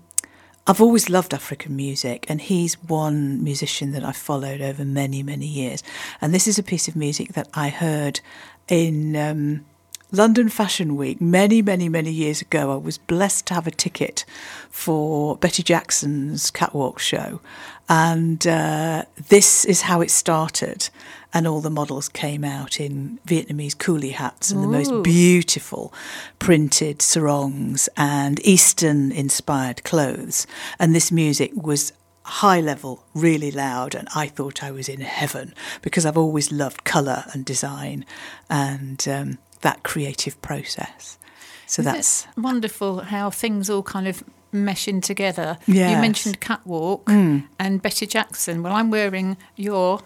I've 0.66 0.80
always 0.80 1.10
loved 1.10 1.34
African 1.34 1.74
music, 1.74 2.24
and 2.28 2.40
he's 2.40 2.80
one 2.84 3.42
musician 3.42 3.90
that 3.92 4.04
I've 4.04 4.16
followed 4.16 4.60
over 4.60 4.84
many 4.84 5.24
many 5.24 5.46
years. 5.46 5.82
And 6.20 6.32
this 6.32 6.46
is 6.46 6.56
a 6.56 6.62
piece 6.62 6.86
of 6.86 6.94
music 6.94 7.32
that 7.32 7.48
I 7.52 7.68
heard 7.68 8.20
in. 8.68 9.16
Um, 9.16 9.64
London 10.12 10.48
Fashion 10.48 10.96
Week, 10.96 11.20
many, 11.20 11.62
many, 11.62 11.88
many 11.88 12.12
years 12.12 12.40
ago, 12.40 12.72
I 12.72 12.76
was 12.76 12.96
blessed 12.96 13.46
to 13.46 13.54
have 13.54 13.66
a 13.66 13.72
ticket 13.72 14.24
for 14.70 15.36
Betty 15.36 15.62
Jackson's 15.62 16.50
catwalk 16.50 17.00
show. 17.00 17.40
And 17.88 18.46
uh, 18.46 19.04
this 19.28 19.64
is 19.64 19.82
how 19.82 20.00
it 20.00 20.10
started. 20.10 20.88
And 21.34 21.46
all 21.46 21.60
the 21.60 21.70
models 21.70 22.08
came 22.08 22.44
out 22.44 22.80
in 22.80 23.18
Vietnamese 23.26 23.74
coolie 23.74 24.12
hats 24.12 24.50
and 24.50 24.60
Ooh. 24.60 24.62
the 24.62 24.72
most 24.72 25.02
beautiful 25.02 25.92
printed 26.38 27.02
sarongs 27.02 27.88
and 27.96 28.44
Eastern 28.46 29.10
inspired 29.10 29.82
clothes. 29.82 30.46
And 30.78 30.94
this 30.94 31.10
music 31.10 31.50
was 31.54 31.92
high 32.26 32.60
level, 32.60 33.04
really 33.14 33.52
loud, 33.52 33.94
and 33.94 34.08
I 34.14 34.26
thought 34.26 34.62
I 34.62 34.72
was 34.72 34.88
in 34.88 35.00
heaven 35.00 35.54
because 35.80 36.04
I've 36.04 36.18
always 36.18 36.50
loved 36.50 36.82
colour 36.82 37.24
and 37.32 37.44
design. 37.44 38.04
And 38.50 39.06
um, 39.08 39.38
that 39.62 39.82
creative 39.82 40.40
process. 40.42 41.18
So 41.66 41.82
Isn't 41.82 41.92
that's 41.92 42.26
wonderful 42.36 43.00
how 43.00 43.30
things 43.30 43.68
all 43.68 43.82
kind 43.82 44.06
of 44.06 44.22
mesh 44.52 44.88
in 44.88 45.00
together. 45.00 45.58
Yes. 45.66 45.94
You 45.94 46.00
mentioned 46.00 46.40
Catwalk 46.40 47.04
mm. 47.06 47.46
and 47.58 47.82
Betty 47.82 48.06
Jackson. 48.06 48.62
Well, 48.62 48.72
I'm 48.72 48.90
wearing 48.90 49.36
your 49.56 50.00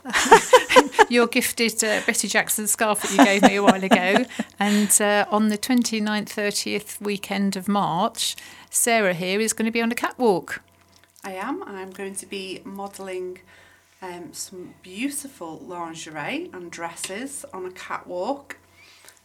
your 1.08 1.26
gifted 1.26 1.82
uh, 1.84 2.00
Betty 2.06 2.28
Jackson 2.28 2.66
scarf 2.66 3.02
that 3.02 3.12
you 3.12 3.24
gave 3.24 3.42
me 3.42 3.56
a 3.56 3.62
while 3.62 3.82
ago. 3.82 4.24
And 4.58 5.00
uh, 5.00 5.26
on 5.30 5.48
the 5.48 5.58
29th, 5.58 6.28
30th 6.28 7.00
weekend 7.00 7.56
of 7.56 7.68
March, 7.68 8.36
Sarah 8.70 9.14
here 9.14 9.40
is 9.40 9.52
going 9.52 9.66
to 9.66 9.72
be 9.72 9.82
on 9.82 9.92
a 9.92 9.94
catwalk. 9.94 10.62
I 11.22 11.32
am. 11.32 11.62
I'm 11.64 11.90
going 11.90 12.14
to 12.16 12.26
be 12.26 12.62
modelling 12.64 13.40
um, 14.02 14.32
some 14.32 14.74
beautiful 14.82 15.58
lingerie 15.58 16.50
and 16.52 16.70
dresses 16.70 17.44
on 17.52 17.66
a 17.66 17.70
catwalk 17.70 18.56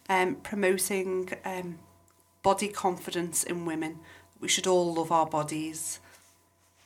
um, 0.09 0.35
promoting 0.35 1.29
um, 1.45 1.79
body 2.43 2.67
confidence 2.67 3.43
in 3.43 3.65
women. 3.65 3.99
We 4.39 4.47
should 4.47 4.67
all 4.67 4.93
love 4.93 5.11
our 5.11 5.25
bodies. 5.25 5.99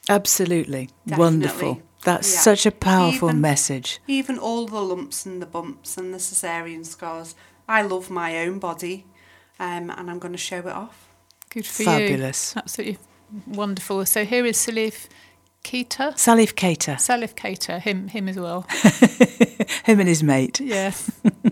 Absolutely. 0.07 0.89
Definitely. 1.05 1.23
Wonderful. 1.23 1.81
That's 2.03 2.33
Yeah. 2.33 2.39
such 2.39 2.65
a 2.65 2.71
powerful 2.71 3.29
Even- 3.29 3.41
message. 3.41 3.99
Even 4.07 4.39
all 4.39 4.65
the 4.67 4.81
lumps 4.81 5.25
and 5.25 5.41
the 5.41 5.45
bumps 5.45 5.97
and 5.97 6.13
the 6.13 6.17
cesarean 6.19 6.85
scars. 6.85 7.35
I 7.67 7.81
love 7.83 8.09
my 8.09 8.39
own 8.39 8.59
body 8.59 9.05
um, 9.59 9.91
and 9.91 10.09
I'm 10.09 10.19
going 10.19 10.31
to 10.31 10.37
show 10.37 10.59
it 10.59 10.67
off. 10.67 11.09
Good 11.49 11.65
for 11.65 11.83
Fabulous. 11.83 12.53
you. 12.55 12.61
Absolutely 12.61 12.97
wonderful. 13.47 14.05
So 14.05 14.23
here 14.25 14.45
is 14.45 14.57
Salif 14.57 15.07
Keita. 15.63 16.13
Salif 16.13 16.53
Keita, 16.53 16.95
Salif 16.95 17.35
Keita, 17.35 17.79
him, 17.81 18.07
him 18.07 18.29
as 18.29 18.37
well. 18.37 18.65
him 19.83 19.99
and 19.99 20.07
his 20.07 20.23
mate. 20.23 20.59
Yes. 20.61 21.11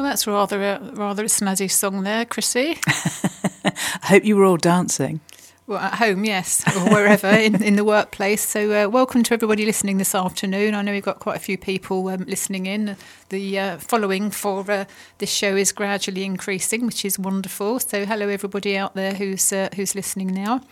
Well, 0.00 0.08
that's 0.08 0.26
rather 0.26 0.62
a 0.62 0.80
rather 0.94 1.24
a 1.24 1.26
snazzy 1.26 1.70
song 1.70 2.04
there, 2.04 2.24
Chrissy. 2.24 2.78
I 2.86 4.06
hope 4.06 4.24
you 4.24 4.34
were 4.34 4.44
all 4.44 4.56
dancing. 4.56 5.20
Well, 5.66 5.78
at 5.78 5.96
home, 5.96 6.24
yes, 6.24 6.64
or 6.74 6.88
wherever 6.88 7.28
in, 7.28 7.62
in 7.62 7.76
the 7.76 7.84
workplace. 7.84 8.40
So, 8.40 8.72
uh, 8.72 8.88
welcome 8.88 9.22
to 9.24 9.34
everybody 9.34 9.66
listening 9.66 9.98
this 9.98 10.14
afternoon. 10.14 10.74
I 10.74 10.80
know 10.80 10.92
we've 10.92 11.02
got 11.02 11.18
quite 11.18 11.36
a 11.36 11.40
few 11.40 11.58
people 11.58 12.08
um, 12.08 12.24
listening 12.24 12.64
in. 12.64 12.96
The 13.28 13.58
uh, 13.58 13.76
following 13.76 14.30
for 14.30 14.64
uh, 14.70 14.86
this 15.18 15.30
show 15.30 15.54
is 15.54 15.70
gradually 15.70 16.24
increasing, 16.24 16.86
which 16.86 17.04
is 17.04 17.18
wonderful. 17.18 17.78
So, 17.78 18.06
hello 18.06 18.28
everybody 18.28 18.78
out 18.78 18.94
there 18.94 19.12
who's 19.12 19.52
uh, 19.52 19.68
who's 19.76 19.94
listening 19.94 20.28
now. 20.28 20.62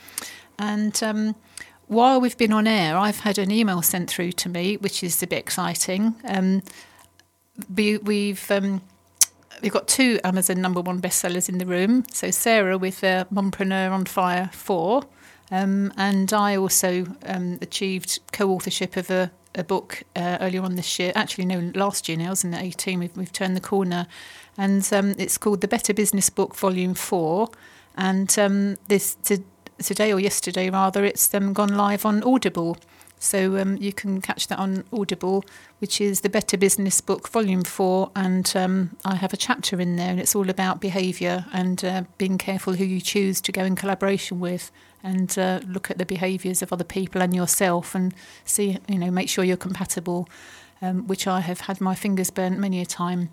And 0.58 0.98
um, 1.02 1.34
while 1.86 2.18
we've 2.18 2.38
been 2.38 2.54
on 2.54 2.66
air, 2.66 2.96
I've 2.96 3.20
had 3.20 3.36
an 3.36 3.50
email 3.50 3.82
sent 3.82 4.08
through 4.08 4.32
to 4.32 4.48
me, 4.48 4.78
which 4.78 5.04
is 5.04 5.22
a 5.22 5.26
bit 5.26 5.40
exciting. 5.40 6.14
Um, 6.24 6.62
we, 7.74 7.98
we've 7.98 8.50
um, 8.50 8.80
we've 9.62 9.72
got 9.72 9.88
two 9.88 10.18
Amazon 10.24 10.60
number 10.60 10.80
one 10.80 11.00
bestsellers 11.00 11.48
in 11.48 11.58
the 11.58 11.66
room. 11.66 12.04
So 12.12 12.30
Sarah 12.30 12.78
with 12.78 13.02
uh, 13.02 13.24
Mumpreneur 13.32 13.90
on 13.90 14.04
Fire 14.04 14.50
4. 14.52 15.02
Um, 15.50 15.92
and 15.96 16.32
I 16.32 16.56
also 16.56 17.06
um, 17.24 17.58
achieved 17.62 18.20
co-authorship 18.32 18.96
of 18.96 19.10
a, 19.10 19.30
a 19.54 19.64
book 19.64 20.02
uh, 20.14 20.38
earlier 20.40 20.62
on 20.62 20.76
this 20.76 20.98
year. 20.98 21.12
Actually, 21.14 21.46
no, 21.46 21.72
last 21.74 22.08
year 22.08 22.18
now, 22.18 22.30
wasn't 22.30 22.54
it? 22.54 22.62
18. 22.62 22.98
We've, 22.98 23.16
we've 23.16 23.32
turned 23.32 23.56
the 23.56 23.60
corner. 23.60 24.06
And 24.56 24.86
um, 24.92 25.14
it's 25.18 25.38
called 25.38 25.60
The 25.60 25.68
Better 25.68 25.94
Business 25.94 26.30
Book 26.30 26.54
Volume 26.54 26.94
4. 26.94 27.48
And 27.96 28.38
um, 28.38 28.76
this 28.88 29.14
to, 29.24 29.42
today 29.78 30.12
or 30.12 30.20
yesterday, 30.20 30.70
rather, 30.70 31.04
it's 31.04 31.32
um, 31.34 31.52
gone 31.52 31.76
live 31.76 32.04
on 32.04 32.22
Audible. 32.22 32.76
So 33.18 33.56
um, 33.58 33.76
you 33.78 33.92
can 33.92 34.20
catch 34.20 34.46
that 34.48 34.58
on 34.58 34.84
Audible, 34.92 35.44
which 35.80 36.00
is 36.00 36.20
the 36.20 36.28
Better 36.28 36.56
Business 36.56 37.00
Book, 37.00 37.28
Volume 37.28 37.64
4. 37.64 38.12
And 38.14 38.52
um, 38.54 38.96
I 39.04 39.16
have 39.16 39.32
a 39.32 39.36
chapter 39.36 39.80
in 39.80 39.96
there, 39.96 40.10
and 40.10 40.20
it's 40.20 40.34
all 40.34 40.48
about 40.48 40.80
behaviour 40.80 41.46
and 41.52 41.84
uh, 41.84 42.02
being 42.16 42.38
careful 42.38 42.74
who 42.74 42.84
you 42.84 43.00
choose 43.00 43.40
to 43.42 43.52
go 43.52 43.64
in 43.64 43.76
collaboration 43.76 44.40
with 44.40 44.70
and 45.02 45.38
uh, 45.38 45.60
look 45.66 45.90
at 45.90 45.98
the 45.98 46.06
behaviours 46.06 46.62
of 46.62 46.72
other 46.72 46.84
people 46.84 47.22
and 47.22 47.34
yourself 47.34 47.94
and 47.94 48.14
see, 48.44 48.78
you 48.88 48.98
know, 48.98 49.10
make 49.10 49.28
sure 49.28 49.44
you're 49.44 49.56
compatible, 49.56 50.28
um, 50.82 51.06
which 51.06 51.26
I 51.26 51.40
have 51.40 51.60
had 51.62 51.80
my 51.80 51.94
fingers 51.94 52.30
burnt 52.30 52.58
many 52.58 52.80
a 52.80 52.86
time. 52.86 53.30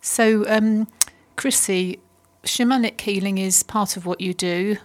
So, 0.00 0.44
um, 0.48 0.88
Chrissy, 1.36 2.00
shamanic 2.44 3.00
healing 3.00 3.38
is 3.38 3.62
part 3.62 3.96
of 3.96 4.06
what 4.06 4.20
you 4.20 4.34
do. 4.34 4.76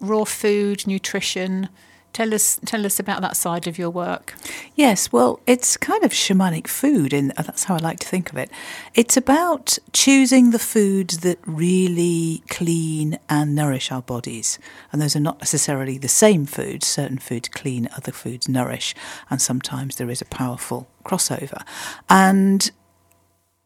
Raw 0.00 0.24
food, 0.24 0.86
nutrition. 0.86 1.68
Tell 2.14 2.32
us, 2.32 2.60
tell 2.64 2.86
us 2.86 3.00
about 3.00 3.22
that 3.22 3.36
side 3.36 3.66
of 3.66 3.76
your 3.76 3.90
work. 3.90 4.36
Yes, 4.76 5.10
well, 5.10 5.40
it's 5.48 5.76
kind 5.76 6.04
of 6.04 6.12
shamanic 6.12 6.68
food, 6.68 7.12
and 7.12 7.32
uh, 7.36 7.42
that's 7.42 7.64
how 7.64 7.74
I 7.74 7.78
like 7.78 7.98
to 7.98 8.06
think 8.06 8.30
of 8.30 8.38
it. 8.38 8.52
It's 8.94 9.16
about 9.16 9.78
choosing 9.92 10.52
the 10.52 10.60
foods 10.60 11.18
that 11.18 11.40
really 11.44 12.44
clean 12.48 13.18
and 13.28 13.56
nourish 13.56 13.90
our 13.90 14.00
bodies. 14.00 14.60
And 14.92 15.02
those 15.02 15.16
are 15.16 15.20
not 15.20 15.40
necessarily 15.40 15.98
the 15.98 16.06
same 16.06 16.46
foods. 16.46 16.86
Certain 16.86 17.18
foods 17.18 17.48
clean, 17.48 17.88
other 17.96 18.12
foods 18.12 18.48
nourish, 18.48 18.94
and 19.28 19.42
sometimes 19.42 19.96
there 19.96 20.08
is 20.08 20.22
a 20.22 20.26
powerful 20.26 20.86
crossover. 21.04 21.66
And 22.08 22.70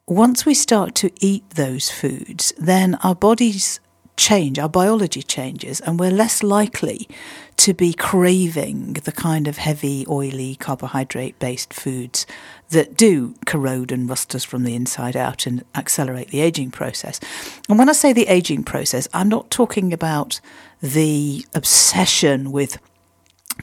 once 0.07 0.47
we 0.47 0.55
start 0.55 0.95
to 0.95 1.11
eat 1.21 1.45
those 1.51 1.91
foods, 1.91 2.55
then 2.57 2.95
our 3.05 3.15
bodies 3.15 3.79
change, 4.17 4.59
our 4.59 4.71
biology 4.71 5.23
changes, 5.23 5.81
and 5.81 6.01
we're 6.01 6.11
less 6.11 6.43
likely 6.43 7.07
to 7.59 7.75
be 7.75 7.93
craving 7.93 8.95
the 9.05 9.13
kind 9.13 9.49
of 9.49 9.59
heavy, 9.59 10.07
oily, 10.09 10.55
carbohydrate 10.55 11.39
based 11.41 11.75
foods 11.75 12.25
that 12.71 12.97
do 12.97 13.35
corrode 13.47 13.91
and 13.91 14.09
rust 14.09 14.35
us 14.35 14.45
from 14.45 14.63
the 14.63 14.77
inside 14.77 15.17
out 15.17 15.45
and 15.45 15.65
accelerate 15.75 16.29
the 16.29 16.41
aging 16.41 16.71
process. 16.71 17.19
And 17.69 17.77
when 17.77 17.89
I 17.89 17.93
say 17.93 18.13
the 18.13 18.29
aging 18.29 18.63
process, 18.63 19.09
I'm 19.13 19.29
not 19.29 19.51
talking 19.51 19.93
about 19.93 20.41
the 20.81 21.45
obsession 21.53 22.53
with 22.53 22.79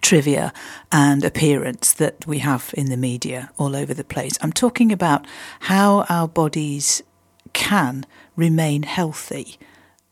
trivia 0.01 0.51
and 0.91 1.23
appearance 1.23 1.93
that 1.93 2.27
we 2.27 2.39
have 2.39 2.73
in 2.77 2.87
the 2.87 2.97
media 2.97 3.49
all 3.57 3.77
over 3.77 3.93
the 3.93 4.03
place. 4.03 4.37
I'm 4.41 4.51
talking 4.51 4.91
about 4.91 5.25
how 5.61 6.05
our 6.09 6.27
bodies 6.27 7.01
can 7.53 8.05
remain 8.35 8.83
healthy 8.83 9.57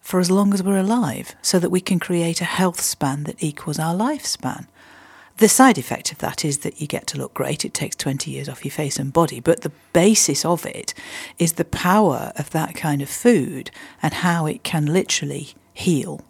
for 0.03 0.19
as 0.19 0.29
long 0.29 0.53
as 0.53 0.61
we're 0.61 0.77
alive 0.77 1.33
so 1.41 1.57
that 1.57 1.69
we 1.69 1.79
can 1.79 1.97
create 1.97 2.41
a 2.41 2.45
health 2.45 2.81
span 2.81 3.23
that 3.23 3.41
equals 3.41 3.79
our 3.79 3.95
lifespan. 3.95 4.67
The 5.37 5.47
side 5.47 5.77
effect 5.77 6.11
of 6.11 6.17
that 6.19 6.43
is 6.43 6.59
that 6.59 6.79
you 6.79 6.87
get 6.87 7.07
to 7.07 7.17
look 7.17 7.33
great. 7.33 7.63
It 7.63 7.73
takes 7.73 7.95
20 7.95 8.29
years 8.29 8.49
off 8.49 8.65
your 8.65 8.73
face 8.73 8.99
and 8.99 9.13
body. 9.13 9.39
But 9.39 9.61
the 9.61 9.71
basis 9.93 10.43
of 10.43 10.65
it 10.65 10.93
is 11.39 11.53
the 11.53 11.65
power 11.65 12.33
of 12.35 12.51
that 12.51 12.75
kind 12.75 13.01
of 13.01 13.09
food 13.09 13.71
and 14.01 14.13
how 14.13 14.45
it 14.45 14.63
can 14.63 14.85
literally 14.85 15.53
heal 15.73 16.21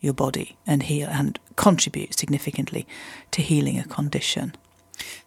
your 0.00 0.12
body 0.12 0.56
and 0.66 0.82
heal 0.82 1.08
and 1.08 1.38
contribute 1.54 2.18
significantly 2.18 2.86
to 3.30 3.42
healing 3.42 3.78
a 3.78 3.84
condition. 3.84 4.54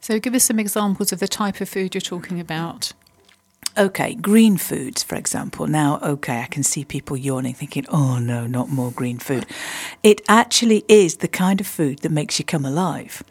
So, 0.02 0.20
give 0.20 0.36
us 0.36 0.44
some 0.44 0.60
examples 0.60 1.12
of 1.12 1.20
the 1.20 1.28
type 1.28 1.62
of 1.62 1.70
food 1.70 1.96
you're 1.96 2.02
talking 2.02 2.40
about. 2.40 2.92
Okay, 3.76 4.14
green 4.14 4.58
foods, 4.58 5.02
for 5.02 5.16
example. 5.16 5.66
Now, 5.66 6.00
okay, 6.04 6.42
I 6.42 6.46
can 6.46 6.62
see 6.62 6.86
people 6.86 7.18
yawning, 7.18 7.56
thinking, 7.56 7.88
oh 7.90 8.20
no, 8.20 8.46
not 8.46 8.70
more 8.70 8.92
green 8.92 9.18
food. 9.18 9.48
It 10.04 10.22
actually 10.28 10.86
is 10.88 11.18
the 11.18 11.28
kind 11.28 11.60
of 11.60 11.66
food 11.66 12.00
that 12.00 12.12
makes 12.12 12.38
you 12.38 12.46
come 12.46 12.66
alive. 12.66 13.24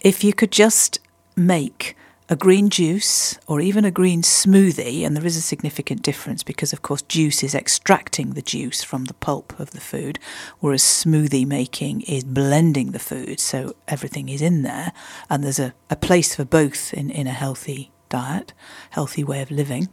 If 0.00 0.24
you 0.24 0.32
could 0.32 0.52
just 0.52 1.00
make 1.36 1.96
a 2.30 2.36
green 2.36 2.70
juice 2.70 3.38
or 3.46 3.60
even 3.60 3.84
a 3.84 3.90
green 3.90 4.22
smoothie, 4.22 5.04
and 5.04 5.14
there 5.14 5.26
is 5.26 5.36
a 5.36 5.42
significant 5.42 6.00
difference 6.00 6.42
because, 6.42 6.72
of 6.72 6.80
course, 6.80 7.02
juice 7.02 7.42
is 7.42 7.54
extracting 7.54 8.30
the 8.30 8.40
juice 8.40 8.82
from 8.82 9.04
the 9.04 9.14
pulp 9.14 9.58
of 9.60 9.72
the 9.72 9.80
food, 9.80 10.18
whereas 10.60 10.82
smoothie 10.82 11.46
making 11.46 12.00
is 12.02 12.24
blending 12.24 12.92
the 12.92 12.98
food, 12.98 13.38
so 13.38 13.76
everything 13.86 14.30
is 14.30 14.40
in 14.40 14.62
there, 14.62 14.94
and 15.28 15.44
there's 15.44 15.58
a, 15.58 15.74
a 15.90 15.96
place 15.96 16.34
for 16.34 16.46
both 16.46 16.94
in, 16.94 17.10
in 17.10 17.26
a 17.26 17.32
healthy 17.32 17.90
diet, 18.14 18.52
healthy 18.90 19.24
way 19.24 19.40
of 19.42 19.50
living. 19.50 19.88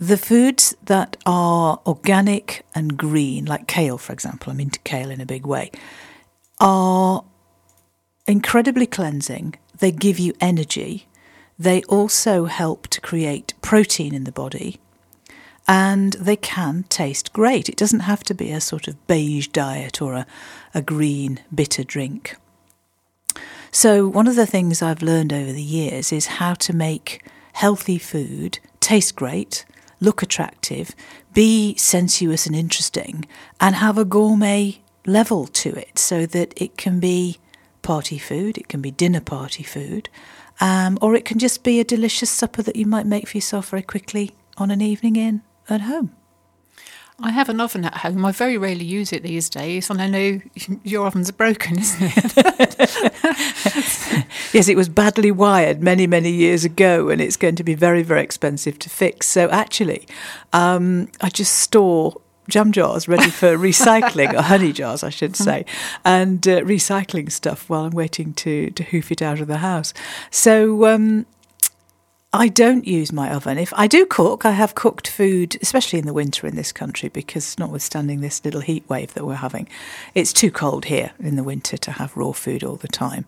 The 0.00 0.16
foods 0.16 0.74
that 0.84 1.16
are 1.24 1.80
organic 1.86 2.66
and 2.74 2.96
green, 2.96 3.44
like 3.44 3.68
kale, 3.68 3.98
for 3.98 4.12
example, 4.12 4.50
I'm 4.50 4.58
into 4.58 4.80
kale 4.80 5.10
in 5.10 5.20
a 5.20 5.32
big 5.34 5.46
way, 5.46 5.70
are 6.58 7.24
incredibly 8.26 8.86
cleansing. 8.86 9.54
They 9.78 9.92
give 9.92 10.18
you 10.18 10.32
energy. 10.40 11.06
They 11.56 11.82
also 11.84 12.46
help 12.46 12.88
to 12.88 13.00
create 13.00 13.54
protein 13.62 14.12
in 14.12 14.24
the 14.24 14.38
body. 14.44 14.80
And 15.68 16.14
they 16.14 16.36
can 16.36 16.84
taste 16.88 17.32
great. 17.32 17.68
It 17.68 17.76
doesn't 17.76 18.08
have 18.10 18.24
to 18.24 18.34
be 18.34 18.50
a 18.50 18.60
sort 18.60 18.88
of 18.88 19.06
beige 19.06 19.48
diet 19.48 20.02
or 20.02 20.14
a, 20.14 20.26
a 20.74 20.82
green 20.82 21.40
bitter 21.54 21.84
drink. 21.84 22.36
So, 23.74 24.06
one 24.06 24.28
of 24.28 24.36
the 24.36 24.46
things 24.46 24.82
I've 24.82 25.02
learned 25.02 25.32
over 25.32 25.50
the 25.50 25.60
years 25.60 26.12
is 26.12 26.26
how 26.26 26.54
to 26.54 26.72
make 26.72 27.26
healthy 27.54 27.98
food 27.98 28.60
taste 28.78 29.16
great, 29.16 29.64
look 29.98 30.22
attractive, 30.22 30.92
be 31.32 31.74
sensuous 31.74 32.46
and 32.46 32.54
interesting, 32.54 33.26
and 33.60 33.74
have 33.74 33.98
a 33.98 34.04
gourmet 34.04 34.78
level 35.06 35.48
to 35.48 35.70
it 35.70 35.98
so 35.98 36.24
that 36.24 36.54
it 36.56 36.76
can 36.76 37.00
be 37.00 37.38
party 37.82 38.16
food, 38.16 38.58
it 38.58 38.68
can 38.68 38.80
be 38.80 38.92
dinner 38.92 39.20
party 39.20 39.64
food, 39.64 40.08
um, 40.60 40.96
or 41.02 41.16
it 41.16 41.24
can 41.24 41.40
just 41.40 41.64
be 41.64 41.80
a 41.80 41.84
delicious 41.84 42.30
supper 42.30 42.62
that 42.62 42.76
you 42.76 42.86
might 42.86 43.06
make 43.06 43.26
for 43.26 43.36
yourself 43.38 43.70
very 43.70 43.82
quickly 43.82 44.36
on 44.56 44.70
an 44.70 44.80
evening 44.80 45.16
in 45.16 45.42
at 45.68 45.80
home. 45.80 46.14
I 47.20 47.30
have 47.30 47.48
an 47.48 47.60
oven 47.60 47.84
at 47.84 47.98
home. 47.98 48.24
I 48.24 48.32
very 48.32 48.58
rarely 48.58 48.84
use 48.84 49.12
it 49.12 49.22
these 49.22 49.48
days, 49.48 49.88
and 49.88 50.02
I 50.02 50.08
know 50.08 50.40
your 50.82 51.06
oven's 51.06 51.30
broken, 51.30 51.78
isn't 51.78 52.12
it? 52.16 52.34
yes, 54.52 54.68
it 54.68 54.76
was 54.76 54.88
badly 54.88 55.30
wired 55.30 55.80
many, 55.82 56.08
many 56.08 56.30
years 56.30 56.64
ago, 56.64 57.10
and 57.10 57.20
it's 57.20 57.36
going 57.36 57.54
to 57.56 57.64
be 57.64 57.74
very, 57.74 58.02
very 58.02 58.22
expensive 58.22 58.80
to 58.80 58.90
fix. 58.90 59.28
So 59.28 59.48
actually, 59.50 60.08
um, 60.52 61.08
I 61.20 61.28
just 61.28 61.54
store 61.56 62.20
jam 62.48 62.72
jars 62.72 63.06
ready 63.06 63.30
for 63.30 63.56
recycling, 63.56 64.34
or 64.34 64.42
honey 64.42 64.72
jars, 64.72 65.04
I 65.04 65.10
should 65.10 65.36
say, 65.36 65.64
and 66.04 66.46
uh, 66.48 66.62
recycling 66.62 67.30
stuff 67.30 67.70
while 67.70 67.84
I'm 67.84 67.92
waiting 67.92 68.34
to, 68.34 68.70
to 68.70 68.82
hoof 68.82 69.12
it 69.12 69.22
out 69.22 69.40
of 69.40 69.46
the 69.46 69.58
house. 69.58 69.94
So 70.32 70.86
um, 70.86 71.26
I 72.34 72.48
don't 72.48 72.84
use 72.84 73.12
my 73.12 73.32
oven. 73.32 73.58
If 73.58 73.72
I 73.76 73.86
do 73.86 74.04
cook, 74.04 74.44
I 74.44 74.50
have 74.50 74.74
cooked 74.74 75.06
food, 75.06 75.56
especially 75.62 76.00
in 76.00 76.06
the 76.06 76.12
winter 76.12 76.48
in 76.48 76.56
this 76.56 76.72
country, 76.72 77.08
because 77.08 77.56
notwithstanding 77.60 78.22
this 78.22 78.44
little 78.44 78.60
heat 78.60 78.82
wave 78.88 79.14
that 79.14 79.24
we're 79.24 79.36
having, 79.36 79.68
it's 80.16 80.32
too 80.32 80.50
cold 80.50 80.86
here 80.86 81.12
in 81.20 81.36
the 81.36 81.44
winter 81.44 81.76
to 81.76 81.92
have 81.92 82.16
raw 82.16 82.32
food 82.32 82.64
all 82.64 82.74
the 82.74 82.88
time. 82.88 83.24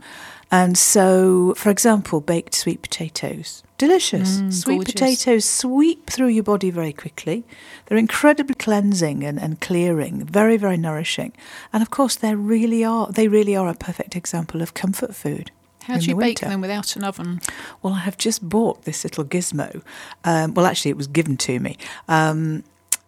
And 0.51 0.77
so, 0.77 1.55
for 1.57 1.71
example, 1.71 2.21
baked 2.21 2.53
sweet 2.57 2.83
potatoes. 2.83 3.63
Delicious. 3.79 4.39
Mm, 4.39 4.53
sweet 4.53 4.77
gorgeous. 4.77 4.95
potatoes 4.95 5.45
sweep 5.45 6.11
through 6.11 6.29
your 6.29 6.43
body 6.43 6.71
very 6.71 6.93
quickly. 6.93 7.45
They're 7.87 7.99
incredibly 7.99 8.57
cleansing 8.57 9.23
and, 9.23 9.41
and 9.41 9.61
clearing, 9.61 10.25
very, 10.25 10.57
very 10.57 10.79
nourishing. 10.79 11.33
And 11.73 11.81
of 11.81 11.91
course, 11.91 12.17
they 12.17 12.35
really 12.35 12.85
are 12.85 13.07
they 13.13 13.29
really 13.29 13.55
are 13.55 13.69
a 13.69 13.75
perfect 13.75 14.17
example 14.17 14.63
of 14.63 14.75
comfort 14.75 15.15
food. 15.15 15.53
How 15.87 15.99
do 15.99 16.07
you 16.07 16.15
the 16.15 16.21
bake 16.21 16.41
them 16.41 16.61
without 16.61 16.97
an 16.97 17.05
oven? 17.05 17.41
Well, 17.81 17.95
I 17.95 18.01
have 18.01 18.19
just 18.19 18.49
bought 18.49 18.83
this 18.83 19.05
little 19.05 19.25
gizmo. 19.25 19.83
Um, 20.25 20.55
well, 20.55 20.67
actually, 20.67 20.91
it 20.91 20.97
was 20.97 21.07
given 21.07 21.37
to 21.39 21.61
me. 21.61 21.79
Um, 22.09 22.65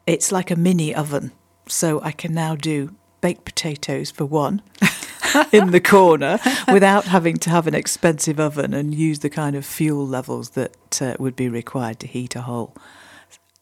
it's 0.07 0.31
like 0.31 0.51
a 0.51 0.57
mini 0.57 0.95
oven, 0.95 1.33
so 1.67 2.01
I 2.03 2.13
can 2.13 2.33
now 2.33 2.55
do 2.55 2.95
baked 3.21 3.45
potatoes 3.45 4.13
for 4.13 4.25
one 4.25 4.63
in 5.53 5.73
the 5.73 5.81
corner 5.81 6.39
without 6.73 7.07
having 7.07 7.37
to 7.39 7.51
have 7.51 7.67
an 7.67 7.75
expensive 7.75 8.39
oven 8.39 8.73
and 8.73 8.95
use 8.95 9.19
the 9.19 9.31
kind 9.31 9.57
of 9.57 9.67
fuel 9.67 10.07
levels 10.07 10.51
that 10.51 11.03
uh, 11.03 11.15
would 11.19 11.35
be 11.35 11.49
required 11.49 11.99
to 12.01 12.07
heat 12.07 12.37
a 12.37 12.43
whole 12.43 12.77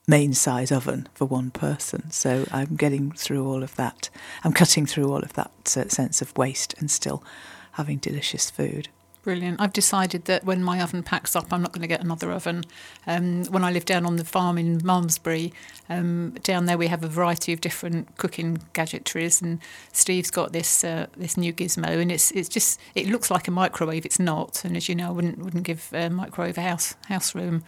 main 0.06 0.32
size 0.34 0.70
oven 0.70 1.08
for 1.14 1.24
one 1.24 1.50
person. 1.50 2.10
So 2.10 2.46
I'm 2.52 2.76
getting 2.76 3.12
through 3.12 3.46
all 3.46 3.62
of 3.62 3.74
that. 3.76 4.10
I'm 4.44 4.52
cutting 4.52 4.86
through 4.86 5.10
all 5.10 5.22
of 5.22 5.32
that 5.32 5.50
uh, 5.76 5.88
sense 5.88 6.22
of 6.22 6.36
waste 6.36 6.74
and 6.78 6.90
still 6.90 7.24
having 7.72 7.98
delicious 7.98 8.50
food. 8.50 8.88
Brilliant. 9.26 9.60
I've 9.60 9.72
decided 9.72 10.26
that 10.26 10.44
when 10.44 10.62
my 10.62 10.80
oven 10.80 11.02
packs 11.02 11.34
up, 11.34 11.52
I'm 11.52 11.60
not 11.60 11.72
going 11.72 11.82
to 11.82 11.88
get 11.88 12.00
another 12.00 12.30
oven. 12.30 12.62
Um, 13.08 13.44
when 13.46 13.64
I 13.64 13.72
live 13.72 13.84
down 13.84 14.06
on 14.06 14.14
the 14.14 14.24
farm 14.24 14.56
in 14.56 14.78
Malmesbury, 14.84 15.52
um, 15.88 16.36
down 16.44 16.66
there 16.66 16.78
we 16.78 16.86
have 16.86 17.02
a 17.02 17.08
variety 17.08 17.52
of 17.52 17.60
different 17.60 18.16
cooking 18.18 18.62
gadgetries, 18.72 19.42
and 19.42 19.58
Steve's 19.90 20.30
got 20.30 20.52
this 20.52 20.84
uh, 20.84 21.08
this 21.16 21.36
new 21.36 21.52
gizmo, 21.52 22.00
and 22.00 22.12
it's 22.12 22.30
it's 22.30 22.48
just 22.48 22.78
it 22.94 23.08
looks 23.08 23.28
like 23.28 23.48
a 23.48 23.50
microwave. 23.50 24.06
It's 24.06 24.20
not, 24.20 24.64
and 24.64 24.76
as 24.76 24.88
you 24.88 24.94
know, 24.94 25.08
I 25.08 25.10
wouldn't 25.10 25.38
wouldn't 25.38 25.64
give 25.64 25.88
a 25.92 26.08
microwave 26.08 26.56
a 26.56 26.62
house 26.62 26.94
house 27.08 27.34
room. 27.34 27.64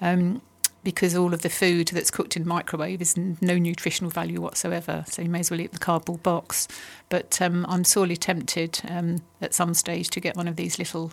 Um, 0.00 0.40
because 0.84 1.14
all 1.14 1.32
of 1.32 1.42
the 1.42 1.50
food 1.50 1.88
that's 1.88 2.10
cooked 2.10 2.36
in 2.36 2.46
microwave 2.46 3.00
is 3.00 3.16
no 3.16 3.56
nutritional 3.58 4.10
value 4.10 4.40
whatsoever. 4.40 5.04
So 5.08 5.22
you 5.22 5.28
may 5.28 5.40
as 5.40 5.50
well 5.50 5.60
eat 5.60 5.72
the 5.72 5.78
cardboard 5.78 6.22
box. 6.22 6.66
But 7.08 7.40
um, 7.40 7.66
I'm 7.68 7.84
sorely 7.84 8.16
tempted 8.16 8.80
um, 8.88 9.22
at 9.40 9.54
some 9.54 9.74
stage 9.74 10.08
to 10.10 10.20
get 10.20 10.36
one 10.36 10.48
of 10.48 10.56
these 10.56 10.78
little 10.78 11.12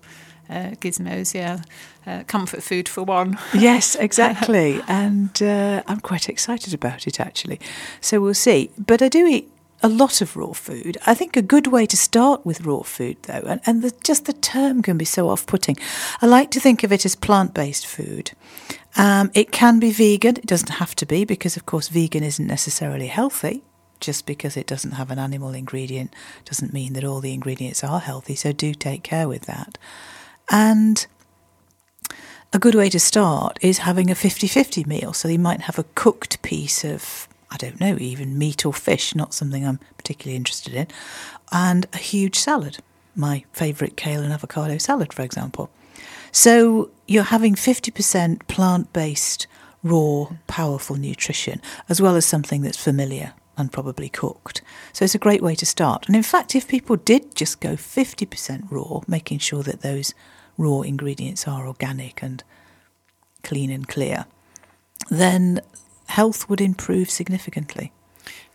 uh, 0.49 0.71
gizmos. 0.81 1.33
Yeah, 1.33 1.61
uh, 2.07 2.23
comfort 2.23 2.63
food 2.63 2.89
for 2.89 3.03
one. 3.03 3.37
Yes, 3.53 3.95
exactly. 3.95 4.81
and 4.87 5.41
uh, 5.41 5.83
I'm 5.87 5.99
quite 5.99 6.29
excited 6.29 6.73
about 6.73 7.05
it 7.05 7.19
actually. 7.19 7.59
So 8.01 8.21
we'll 8.21 8.33
see. 8.33 8.71
But 8.77 9.01
I 9.01 9.09
do 9.09 9.27
eat 9.27 9.51
a 9.81 9.87
lot 9.87 10.21
of 10.21 10.35
raw 10.35 10.51
food. 10.51 10.97
I 11.05 11.13
think 11.13 11.37
a 11.37 11.41
good 11.41 11.67
way 11.67 11.85
to 11.85 11.95
start 11.95 12.45
with 12.45 12.65
raw 12.65 12.81
food, 12.81 13.17
though, 13.23 13.43
and, 13.47 13.61
and 13.65 13.81
the, 13.81 13.93
just 14.03 14.25
the 14.25 14.33
term 14.33 14.81
can 14.81 14.97
be 14.97 15.05
so 15.05 15.29
off 15.29 15.45
putting. 15.45 15.77
I 16.21 16.25
like 16.25 16.51
to 16.51 16.59
think 16.59 16.83
of 16.83 16.91
it 16.91 17.05
as 17.05 17.15
plant 17.15 17.53
based 17.53 17.87
food. 17.87 18.31
Um, 18.97 19.31
it 19.33 19.51
can 19.51 19.79
be 19.79 19.91
vegan, 19.91 20.37
it 20.37 20.45
doesn't 20.45 20.73
have 20.73 20.95
to 20.95 21.05
be, 21.05 21.25
because 21.25 21.55
of 21.55 21.65
course, 21.65 21.87
vegan 21.87 22.23
isn't 22.23 22.47
necessarily 22.47 23.07
healthy. 23.07 23.63
Just 23.99 24.25
because 24.25 24.55
it 24.55 24.65
doesn't 24.65 24.91
have 24.91 25.11
an 25.11 25.19
animal 25.19 25.53
ingredient 25.53 26.13
doesn't 26.45 26.73
mean 26.73 26.93
that 26.93 27.03
all 27.03 27.19
the 27.19 27.33
ingredients 27.33 27.83
are 27.83 27.99
healthy, 27.99 28.33
so 28.33 28.53
do 28.53 28.73
take 28.73 29.03
care 29.03 29.27
with 29.27 29.41
that. 29.43 29.77
And 30.49 31.05
a 32.53 32.59
good 32.59 32.75
way 32.75 32.89
to 32.89 32.99
start 32.99 33.59
is 33.61 33.79
having 33.79 34.09
a 34.09 34.15
50 34.15 34.47
50 34.47 34.83
meal. 34.85 35.13
So 35.13 35.27
you 35.27 35.37
might 35.37 35.61
have 35.61 35.77
a 35.77 35.83
cooked 35.83 36.41
piece 36.41 36.83
of, 36.83 37.27
I 37.51 37.57
don't 37.57 37.79
know, 37.79 37.97
even 37.99 38.37
meat 38.37 38.65
or 38.65 38.73
fish, 38.73 39.13
not 39.13 39.33
something 39.33 39.65
I'm 39.67 39.79
particularly 39.97 40.37
interested 40.37 40.73
in, 40.73 40.87
and 41.51 41.85
a 41.93 41.97
huge 41.97 42.37
salad. 42.37 42.77
My 43.15 43.43
favourite 43.51 43.97
kale 43.97 44.21
and 44.21 44.31
avocado 44.31 44.77
salad, 44.77 45.13
for 45.13 45.23
example. 45.23 45.69
So 46.31 46.91
you're 47.07 47.23
having 47.23 47.55
50% 47.55 48.47
plant 48.47 48.93
based, 48.93 49.47
raw, 49.83 50.27
powerful 50.47 50.95
nutrition, 50.95 51.61
as 51.87 52.01
well 52.01 52.15
as 52.15 52.25
something 52.25 52.61
that's 52.61 52.81
familiar 52.81 53.33
and 53.57 53.71
probably 53.71 54.09
cooked. 54.09 54.61
So 54.93 55.05
it's 55.05 55.15
a 55.15 55.19
great 55.19 55.41
way 55.41 55.55
to 55.55 55.65
start. 55.65 56.07
And 56.07 56.15
in 56.15 56.23
fact, 56.23 56.55
if 56.55 56.67
people 56.67 56.95
did 56.95 57.35
just 57.35 57.59
go 57.59 57.73
50% 57.73 58.71
raw, 58.71 59.01
making 59.07 59.39
sure 59.39 59.63
that 59.63 59.81
those 59.81 60.13
raw 60.57 60.81
ingredients 60.81 61.47
are 61.47 61.67
organic 61.67 62.23
and 62.23 62.43
clean 63.43 63.69
and 63.69 63.87
clear, 63.87 64.25
then 65.09 65.61
health 66.07 66.49
would 66.49 66.61
improve 66.61 67.09
significantly. 67.09 67.91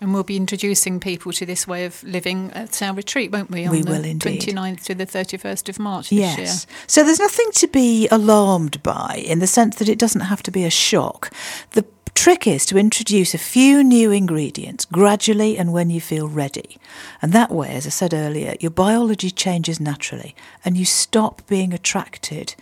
And 0.00 0.12
we'll 0.12 0.22
be 0.24 0.36
introducing 0.36 1.00
people 1.00 1.32
to 1.32 1.46
this 1.46 1.66
way 1.66 1.84
of 1.84 2.02
living 2.02 2.50
at 2.52 2.82
our 2.82 2.94
retreat, 2.94 3.30
won't 3.32 3.50
we? 3.50 3.64
On 3.64 3.70
We 3.70 3.82
the 3.82 3.90
will 3.90 4.04
indeed. 4.04 4.42
29th 4.42 4.84
to 4.84 4.94
the 4.94 5.06
31st 5.06 5.68
of 5.68 5.78
March 5.78 6.10
this 6.10 6.18
year. 6.18 6.34
Yes. 6.46 6.66
So 6.86 7.04
there's 7.04 7.20
nothing 7.20 7.50
to 7.54 7.68
be 7.68 8.08
alarmed 8.08 8.82
by 8.82 9.22
in 9.24 9.38
the 9.38 9.46
sense 9.46 9.76
that 9.76 9.88
it 9.88 9.98
doesn't 9.98 10.22
have 10.22 10.42
to 10.42 10.50
be 10.50 10.64
a 10.64 10.70
shock. 10.70 11.32
The 11.70 11.86
trick 12.14 12.46
is 12.46 12.66
to 12.66 12.78
introduce 12.78 13.34
a 13.34 13.38
few 13.38 13.82
new 13.82 14.10
ingredients 14.10 14.84
gradually 14.84 15.56
and 15.56 15.72
when 15.72 15.90
you 15.90 16.00
feel 16.00 16.28
ready. 16.28 16.78
And 17.22 17.32
that 17.32 17.50
way, 17.50 17.70
as 17.74 17.86
I 17.86 17.90
said 17.90 18.12
earlier, 18.14 18.54
your 18.60 18.70
biology 18.70 19.30
changes 19.30 19.80
naturally 19.80 20.34
and 20.64 20.76
you 20.76 20.84
stop 20.84 21.46
being 21.46 21.72
attracted 21.72 22.54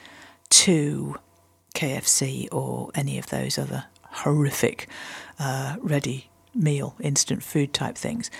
to 0.50 1.16
KFC 1.74 2.48
or 2.52 2.90
any 2.94 3.18
of 3.18 3.28
those 3.28 3.58
other 3.58 3.84
horrific 4.02 4.86
uh, 5.38 5.76
ready 5.80 6.28
meal, 6.54 6.94
instant 7.00 7.42
food 7.42 7.72
type 7.72 7.96
things. 7.96 8.30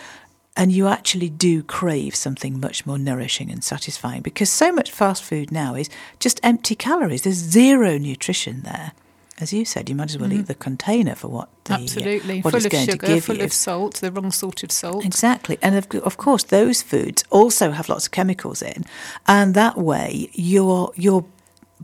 And 0.55 0.71
you 0.71 0.87
actually 0.87 1.31
do 1.31 1.63
crave 1.63 2.15
something 2.15 2.61
much 2.61 2.85
more 2.85 2.99
nourishing 2.99 3.51
and 3.51 3.65
satisfying 3.65 4.21
because 4.21 4.51
so 4.51 4.71
much 4.71 4.91
fast 4.91 5.23
food 5.23 5.51
now 5.51 5.75
is 5.75 5.89
just 6.21 6.41
empty 6.43 6.75
calories. 6.75 7.23
There's 7.23 7.37
zero 7.37 7.97
nutrition 7.97 8.61
there. 8.63 8.93
As 9.41 9.53
you 9.53 9.65
said, 9.65 9.89
you 9.89 9.95
might 9.97 10.11
as 10.11 10.19
well 10.19 10.33
eat 10.33 10.47
the 10.47 10.55
container 10.55 11.15
for 11.17 11.29
what 11.29 11.49
the, 11.65 11.73
uh, 11.75 11.79
Mm. 11.79 11.83
Absolutely. 11.85 12.41
what 12.43 12.51
full 12.53 12.59
it's 12.59 12.67
of 12.67 12.73
going 12.73 12.85
sugar, 12.87 13.07
to 13.07 13.15
give 13.15 13.25
full 13.25 13.39
you. 13.39 13.45
of 13.45 13.53
salt, 13.53 13.95
the 13.97 14.13
wrong 14.13 14.31
sort 14.31 14.63
of 14.63 14.71
salt. 14.71 15.05
Exactly. 15.07 15.59
And 15.63 15.75
of, 15.75 15.89
of 16.05 16.17
course, 16.19 16.45
those 16.45 16.83
foods 16.83 17.25
also 17.31 17.71
have 17.73 17.89
lots 17.89 18.05
of 18.07 18.13
chemicals 18.13 18.61
in. 18.63 18.85
And 19.27 19.55
that 19.55 19.79
way, 19.79 20.29
your, 20.35 20.93
your 20.97 21.25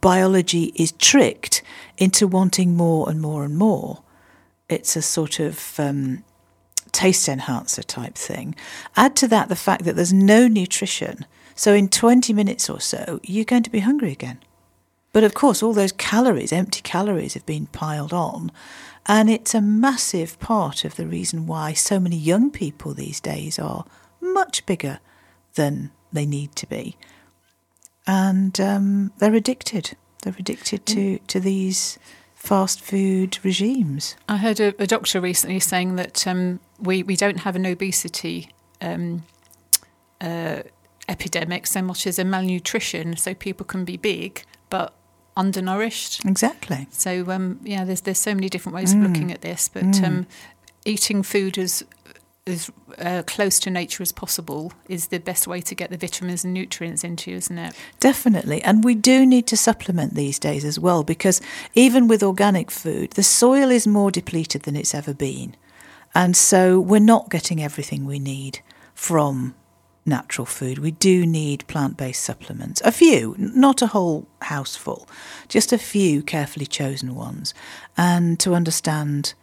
biology 0.01 0.73
is 0.77 0.93
tricked 0.93 1.63
into 1.97 2.29
wanting 2.29 2.77
more 2.77 3.09
and 3.11 3.21
more 3.21 3.43
and 3.45 3.57
more. 3.57 4.03
It's 4.69 4.97
a 4.97 5.03
sort 5.03 5.41
of 5.41 5.79
um, 5.79 6.25
taste 6.93 7.29
enhancer 7.29 7.83
type 7.83 8.15
thing. 8.15 8.55
Add 8.97 9.17
to 9.17 9.29
that 9.29 9.49
the 9.49 9.57
fact 9.57 9.85
that 9.85 9.97
there's 9.97 10.13
no 10.13 10.49
nutrition. 10.49 11.27
So, 11.55 11.75
in 11.75 11.89
20 11.89 12.33
minutes 12.33 12.71
or 12.71 12.81
so, 12.81 13.21
you're 13.23 13.45
going 13.45 13.65
to 13.65 13.71
be 13.71 13.81
hungry 13.81 14.13
again. 14.13 14.39
But 15.13 15.25
of 15.25 15.35
course, 15.35 15.63
all 15.63 15.73
those 15.73 15.93
calories, 15.93 16.53
empty 16.53 16.81
calories, 16.83 17.35
have 17.35 17.47
been 17.47 17.67
piled 17.67 18.13
on. 18.13 18.53
And 19.07 19.31
it's 19.31 19.55
a 19.55 19.63
massive 19.63 20.39
part 20.39 20.85
of 20.85 20.97
the 20.97 21.07
reason 21.07 21.47
why 21.47 21.73
so 21.73 21.99
many 21.99 22.17
young 22.17 22.51
people 22.51 22.93
these 22.93 23.21
days 23.21 23.59
are 23.59 23.85
much 24.21 24.67
bigger 24.67 25.01
than 25.55 25.91
they 26.13 26.27
need 26.27 26.55
to 26.57 26.67
be. 26.67 26.97
And 28.07 28.61
um, 28.61 29.13
they're 29.19 29.35
addicted. 29.35 29.97
They're 30.23 30.37
addicted 30.39 30.85
to, 30.87 31.19
to 31.19 31.41
these 31.41 31.99
fast 32.49 32.81
food 32.81 33.39
regimes. 33.45 34.17
I 34.27 34.39
heard 34.39 34.59
a, 34.59 34.75
a 34.83 34.87
doctor 34.87 35.21
recently 35.21 35.61
saying 35.61 35.97
that 35.97 36.27
um, 36.27 36.61
we, 36.81 37.03
we 37.03 37.15
don't 37.15 37.41
have 37.41 37.57
an 37.57 37.67
obesity 37.67 38.49
um, 38.81 39.25
uh, 40.21 40.63
epidemic 41.09 41.67
so 41.67 41.83
much 41.83 42.07
as 42.07 42.19
a 42.19 42.25
malnutrition. 42.25 43.17
So 43.19 43.35
people 43.35 43.67
can 43.67 43.85
be 43.85 43.99
big 43.99 44.45
but 44.71 44.95
undernourished. 45.37 46.25
Exactly. 46.25 46.89
So 46.91 47.31
um, 47.31 47.61
yeah, 47.65 47.85
there's 47.85 48.01
there's 48.01 48.19
so 48.19 48.35
many 48.35 48.49
different 48.49 48.75
ways 48.77 48.95
of 48.95 49.01
looking 49.01 49.31
at 49.31 49.43
this, 49.43 49.69
but 49.69 50.03
um, 50.03 50.27
eating 50.87 51.23
food 51.23 51.59
as 51.59 51.85
as 52.49 52.71
uh, 52.99 53.23
close 53.27 53.59
to 53.61 53.71
nature 53.71 54.03
as 54.03 54.13
possible 54.13 54.73
is 54.89 55.09
the 55.09 55.19
best 55.19 55.47
way 55.47 55.61
to 55.61 55.75
get 55.75 55.91
the 55.91 55.97
vitamins 55.97 56.45
and 56.45 56.55
nutrients 56.55 57.05
into 57.05 57.31
isn't 57.31 57.59
it? 57.59 57.75
Definitely. 58.01 58.63
And 58.63 58.85
we 58.85 58.95
do 58.95 59.27
need 59.27 59.47
to 59.49 59.57
supplement 59.57 60.15
these 60.15 60.39
days 60.39 60.65
as 60.65 60.79
well 60.79 61.03
because 61.03 61.41
even 61.75 62.09
with 62.09 62.23
organic 62.23 62.71
food, 62.71 63.13
the 63.13 63.23
soil 63.23 63.71
is 63.71 63.87
more 63.87 64.11
depleted 64.11 64.63
than 64.63 64.77
it's 64.77 64.95
ever 64.95 65.15
been. 65.15 65.55
And 66.15 66.37
so 66.37 66.81
we're 66.81 67.01
not 67.01 67.31
getting 67.31 67.63
everything 67.63 68.05
we 68.05 68.19
need 68.19 68.61
from 68.95 69.55
natural 70.09 70.47
food. 70.47 70.79
We 70.79 70.91
do 70.91 71.27
need 71.27 71.67
plant 71.69 71.97
based 71.97 72.25
supplements. 72.25 72.81
A 72.85 72.91
few, 72.91 73.37
not 73.39 73.83
a 73.83 73.89
whole 73.89 74.27
house 74.43 74.75
full, 74.75 75.07
just 75.49 75.73
a 75.73 75.79
few 75.79 76.23
carefully 76.23 76.67
chosen 76.67 77.15
ones. 77.15 77.55
And 77.97 78.41
to 78.41 78.55
understand 78.55 79.35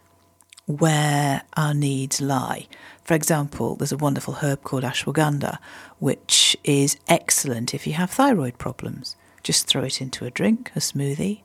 where 0.66 1.42
our 1.56 1.74
needs 1.74 2.20
lie. 2.20 2.66
For 3.04 3.14
example, 3.14 3.76
there's 3.76 3.92
a 3.92 3.96
wonderful 3.96 4.34
herb 4.34 4.62
called 4.64 4.82
ashwagandha, 4.82 5.58
which 5.98 6.56
is 6.64 6.98
excellent 7.08 7.72
if 7.72 7.86
you 7.86 7.92
have 7.94 8.10
thyroid 8.10 8.58
problems. 8.58 9.16
Just 9.42 9.66
throw 9.68 9.84
it 9.84 10.00
into 10.00 10.24
a 10.24 10.30
drink, 10.30 10.72
a 10.74 10.80
smoothie, 10.80 11.40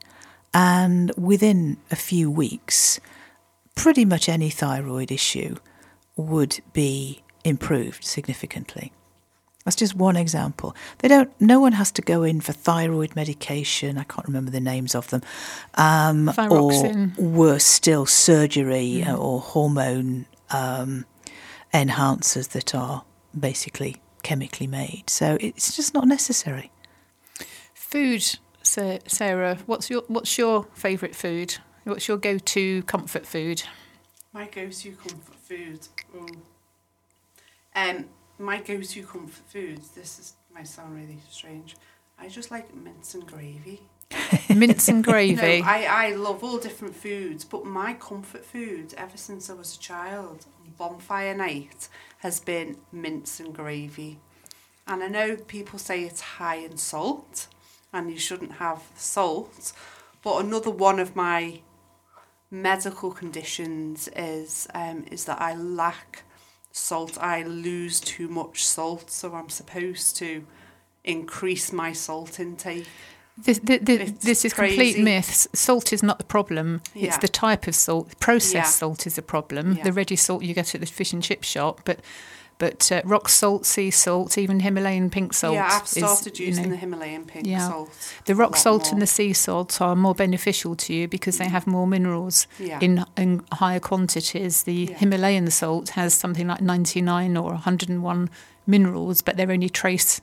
And 0.52 1.12
within 1.16 1.78
a 1.90 1.96
few 1.96 2.30
weeks, 2.30 3.00
pretty 3.74 4.04
much 4.04 4.28
any 4.28 4.50
thyroid 4.50 5.10
issue 5.10 5.56
would 6.16 6.60
be 6.72 7.22
improved 7.44 8.04
significantly. 8.04 8.92
That's 9.64 9.76
just 9.76 9.94
one 9.94 10.16
example. 10.16 10.74
They 10.98 11.08
don't. 11.08 11.30
No 11.40 11.60
one 11.60 11.72
has 11.72 11.92
to 11.92 12.02
go 12.02 12.22
in 12.24 12.40
for 12.40 12.52
thyroid 12.52 13.14
medication. 13.14 13.96
I 13.96 14.04
can't 14.04 14.26
remember 14.26 14.50
the 14.50 14.60
names 14.60 14.94
of 14.94 15.08
them, 15.10 15.22
um, 15.74 16.32
or 16.50 16.72
worse 17.16 17.64
still, 17.64 18.06
surgery 18.06 19.04
or 19.08 19.40
hormone 19.40 20.26
um, 20.50 21.06
enhancers 21.72 22.48
that 22.50 22.74
are 22.74 23.04
basically 23.38 24.02
chemically 24.22 24.66
made. 24.66 25.04
So 25.08 25.38
it's 25.40 25.76
just 25.76 25.94
not 25.94 26.08
necessary. 26.08 26.72
Food, 27.72 28.24
Sarah. 28.62 29.58
What's 29.66 29.90
your 29.90 30.02
What's 30.08 30.36
your 30.38 30.66
favourite 30.74 31.14
food? 31.14 31.56
What's 31.84 32.08
your 32.08 32.16
go-to 32.16 32.82
comfort 32.84 33.26
food? 33.26 33.62
My 34.32 34.46
go-to 34.46 34.92
comfort 34.92 35.34
food. 35.42 35.88
Oh. 36.16 36.26
Um, 37.74 38.06
my 38.42 38.60
go-to 38.60 39.04
comfort 39.04 39.44
foods. 39.48 39.90
This 39.90 40.18
is 40.18 40.34
might 40.52 40.66
sound 40.68 40.94
really 40.94 41.18
strange. 41.30 41.76
I 42.18 42.28
just 42.28 42.50
like 42.50 42.74
mince 42.74 43.14
and 43.14 43.26
gravy. 43.26 43.80
Mince 44.54 44.88
and 44.88 44.98
You 44.98 45.12
gravy. 45.12 45.62
know, 45.62 45.66
I, 45.66 45.86
I 45.88 46.14
love 46.14 46.44
all 46.44 46.58
different 46.58 46.94
foods, 46.94 47.44
but 47.46 47.64
my 47.64 47.94
comfort 47.94 48.44
food 48.44 48.92
ever 48.98 49.16
since 49.16 49.48
I 49.48 49.54
was 49.54 49.76
a 49.76 49.78
child, 49.78 50.44
bonfire 50.76 51.34
night, 51.34 51.88
has 52.18 52.38
been 52.38 52.76
mince 52.92 53.40
and 53.40 53.54
gravy. 53.54 54.18
And 54.86 55.02
I 55.02 55.08
know 55.08 55.36
people 55.36 55.78
say 55.78 56.04
it's 56.04 56.20
high 56.20 56.56
in 56.56 56.76
salt 56.76 57.46
and 57.92 58.10
you 58.10 58.18
shouldn't 58.18 58.52
have 58.54 58.82
salt, 58.94 59.72
but 60.22 60.44
another 60.44 60.70
one 60.70 60.98
of 60.98 61.16
my 61.16 61.60
medical 62.50 63.10
conditions 63.12 64.08
is 64.14 64.68
um, 64.74 65.06
is 65.10 65.24
that 65.24 65.40
I 65.40 65.54
lack 65.54 66.22
salt. 66.72 67.16
I 67.18 67.42
lose 67.42 68.00
too 68.00 68.28
much 68.28 68.64
salt, 68.64 69.10
so 69.10 69.34
I'm 69.34 69.48
supposed 69.48 70.16
to 70.16 70.44
increase 71.04 71.72
my 71.72 71.92
salt 71.92 72.38
intake. 72.40 72.86
This, 73.38 73.58
this, 73.60 74.12
this 74.12 74.44
is 74.44 74.52
complete 74.52 74.76
crazy. 74.76 75.02
myth. 75.02 75.28
S- 75.30 75.48
Salt 75.54 75.92
is 75.92 76.02
not 76.02 76.18
the 76.18 76.24
problem. 76.24 76.82
It's 76.94 77.16
the 77.18 77.28
type 77.28 77.66
of 77.66 77.74
salt. 77.74 78.18
Processed 78.20 78.54
Yeah. 78.54 78.62
salt 78.64 79.06
is 79.06 79.14
the 79.16 79.22
problem. 79.22 79.76
Yeah. 79.78 79.84
The 79.84 79.92
ready 79.92 80.16
salt 80.16 80.42
you 80.42 80.52
get 80.54 80.74
at 80.74 80.80
the 80.82 80.86
fish 80.86 81.14
and 81.14 81.22
chip 81.22 81.42
shop, 81.42 81.80
but 81.86 82.00
but 82.58 82.92
uh, 82.92 83.02
rock 83.04 83.28
salt, 83.28 83.66
sea 83.66 83.90
salt, 83.90 84.38
even 84.38 84.60
Himalayan 84.60 85.10
pink 85.10 85.32
salt. 85.34 85.54
yeah, 85.54 85.68
I've 85.72 85.82
is, 85.82 85.90
started 85.90 86.38
you 86.38 86.54
know, 86.54 86.62
the 86.68 86.76
Himalayan 86.76 87.24
pink 87.24 87.46
Yeah. 87.46 87.68
salt. 87.68 87.90
The 88.26 88.34
rock 88.34 88.56
salt 88.56 88.84
more. 88.84 88.92
and 88.92 89.02
the 89.02 89.06
sea 89.06 89.32
salt 89.32 89.80
are 89.80 89.96
more 89.96 90.14
beneficial 90.14 90.76
to 90.76 90.94
you 90.94 91.08
because 91.08 91.38
they 91.38 91.48
have 91.48 91.66
more 91.66 91.86
minerals 91.86 92.46
yeah. 92.58 92.78
in, 92.80 93.04
in 93.16 93.42
higher 93.52 93.80
quantities. 93.80 94.62
The 94.62 94.88
Yeah. 94.90 94.96
Himalayan 94.98 95.50
salt 95.50 95.90
has 95.90 96.14
something 96.14 96.46
like 96.46 96.60
99 96.60 97.36
or 97.36 97.50
101 97.52 98.30
minerals, 98.66 99.22
but 99.22 99.36
they're 99.36 99.50
only 99.50 99.68
trace 99.68 100.20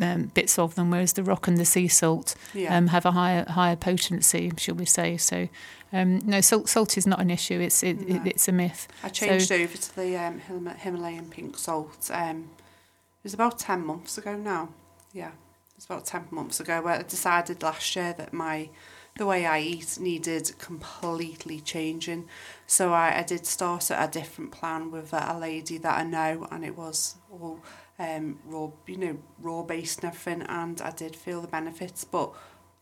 um, 0.00 0.30
bits 0.34 0.58
of 0.58 0.74
them, 0.76 0.90
whereas 0.90 1.12
the 1.14 1.24
rock 1.24 1.48
and 1.48 1.58
the 1.58 1.64
sea 1.64 1.88
salt 1.88 2.34
yeah. 2.54 2.76
um, 2.76 2.86
have 2.88 3.04
a 3.04 3.10
higher 3.12 3.44
higher 3.48 3.76
potency, 3.76 4.52
shall 4.56 4.76
we 4.76 4.84
say? 4.86 5.16
So, 5.16 5.48
um, 5.92 6.18
no, 6.24 6.40
salt 6.40 6.68
salt 6.68 6.96
is 6.96 7.06
not 7.06 7.20
an 7.20 7.30
issue. 7.30 7.60
It's 7.60 7.82
it, 7.82 8.00
No. 8.08 8.16
it, 8.16 8.26
it's 8.26 8.48
a 8.48 8.52
myth. 8.52 8.88
I 9.02 9.08
changed 9.08 9.52
over 9.52 9.76
to 9.76 9.96
the 9.96 10.16
um, 10.16 10.38
Him- 10.40 10.66
Himalayan 10.66 11.28
pink 11.28 11.58
salt. 11.58 12.10
Um, 12.12 12.50
it 12.58 13.24
was 13.24 13.34
about 13.34 13.58
10 13.58 13.84
months 13.86 14.18
ago 14.18 14.36
now. 14.36 14.70
Yeah, 15.12 15.28
it 15.28 15.76
was 15.76 15.84
about 15.84 16.06
10 16.06 16.28
months 16.30 16.58
ago 16.60 16.80
where 16.82 16.94
I 16.94 17.02
decided 17.02 17.62
last 17.62 17.94
year 17.94 18.14
that 18.18 18.32
my 18.32 18.70
the 19.18 19.26
way 19.26 19.44
I 19.44 19.60
eat 19.60 19.98
needed 20.00 20.52
completely 20.58 21.60
changing. 21.60 22.28
So 22.66 22.94
I, 22.94 23.18
I 23.18 23.22
did 23.22 23.46
start 23.46 23.90
at 23.90 24.08
a 24.08 24.10
different 24.10 24.52
plan 24.52 24.90
with 24.90 25.12
a, 25.12 25.32
a 25.34 25.38
lady 25.38 25.76
that 25.78 25.98
I 25.98 26.02
know 26.02 26.46
and 26.50 26.64
it 26.64 26.76
was 26.78 27.16
all 27.30 27.60
um, 27.98 28.38
raw, 28.46 28.70
you 28.86 28.96
know, 28.96 29.18
raw 29.38 29.62
based 29.62 30.02
and 30.02 30.12
everything 30.14 30.42
and 30.48 30.80
I 30.80 30.90
did 30.92 31.14
feel 31.14 31.42
the 31.42 31.46
benefits 31.48 32.04
but 32.04 32.32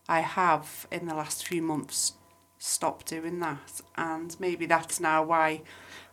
I 0.09 0.21
have 0.21 0.87
in 0.93 1.07
the 1.07 1.15
last 1.15 1.45
few 1.47 1.63
months 1.63 2.13
stopped 2.63 3.07
doing 3.07 3.41
that 3.41 3.81
and 3.97 4.37
maybe 4.39 4.67
that's 4.67 5.01
now 5.01 5.23
why 5.23 5.63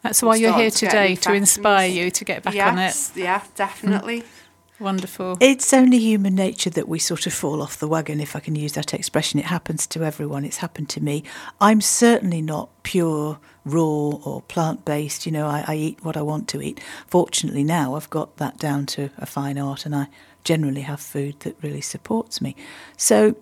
That's 0.02 0.24
why 0.24 0.38
you're 0.38 0.54
here 0.54 0.72
starting 0.72 1.16
to 1.16 1.16
today 1.16 1.16
to 1.16 1.34
inspire 1.34 1.90
you 1.90 2.10
to 2.10 2.26
get 2.26 2.42
back 2.42 2.56
on 2.56 2.80
it. 2.80 3.12
yeah, 3.16 3.44
definitely. 3.56 4.24
Wonderful. 4.80 5.38
It's 5.42 5.74
only 5.74 5.98
human 5.98 6.36
nature 6.36 6.70
that 6.70 6.88
we 6.88 7.00
sort 7.00 7.26
of 7.26 7.34
fall 7.34 7.64
off 7.64 7.80
the 7.80 7.88
wagon, 7.88 8.20
if 8.22 8.36
I 8.36 8.40
can 8.40 8.56
use 8.56 8.74
that 8.74 8.94
expression. 8.94 9.40
It 9.40 9.46
happens 9.46 9.88
to 9.88 10.04
everyone. 10.04 10.46
It's 10.46 10.58
happened 10.58 10.88
to 10.90 11.02
me. 11.02 11.24
I'm 11.60 11.82
certainly 11.82 12.44
not 12.44 12.70
pure, 12.84 13.40
raw, 13.66 13.84
or 13.84 14.44
plant 14.44 14.86
based. 14.86 15.26
You 15.26 15.32
know, 15.32 15.48
I, 15.48 15.66
I 15.68 15.76
eat 15.76 16.06
what 16.06 16.16
I 16.16 16.22
want 16.22 16.48
to 16.50 16.62
eat. 16.62 16.80
Fortunately, 17.08 17.64
now 17.64 17.96
I've 17.96 18.10
got 18.12 18.38
that 18.38 18.60
down 18.60 18.86
to 18.88 19.10
a 19.18 19.26
fine 19.26 19.58
art, 19.58 19.88
and 19.88 19.96
I 19.96 20.10
generally 20.44 20.82
have 20.82 21.00
food 21.02 21.40
that 21.40 21.56
really 21.64 21.82
supports 21.82 22.40
me. 22.40 22.56
So, 22.98 23.36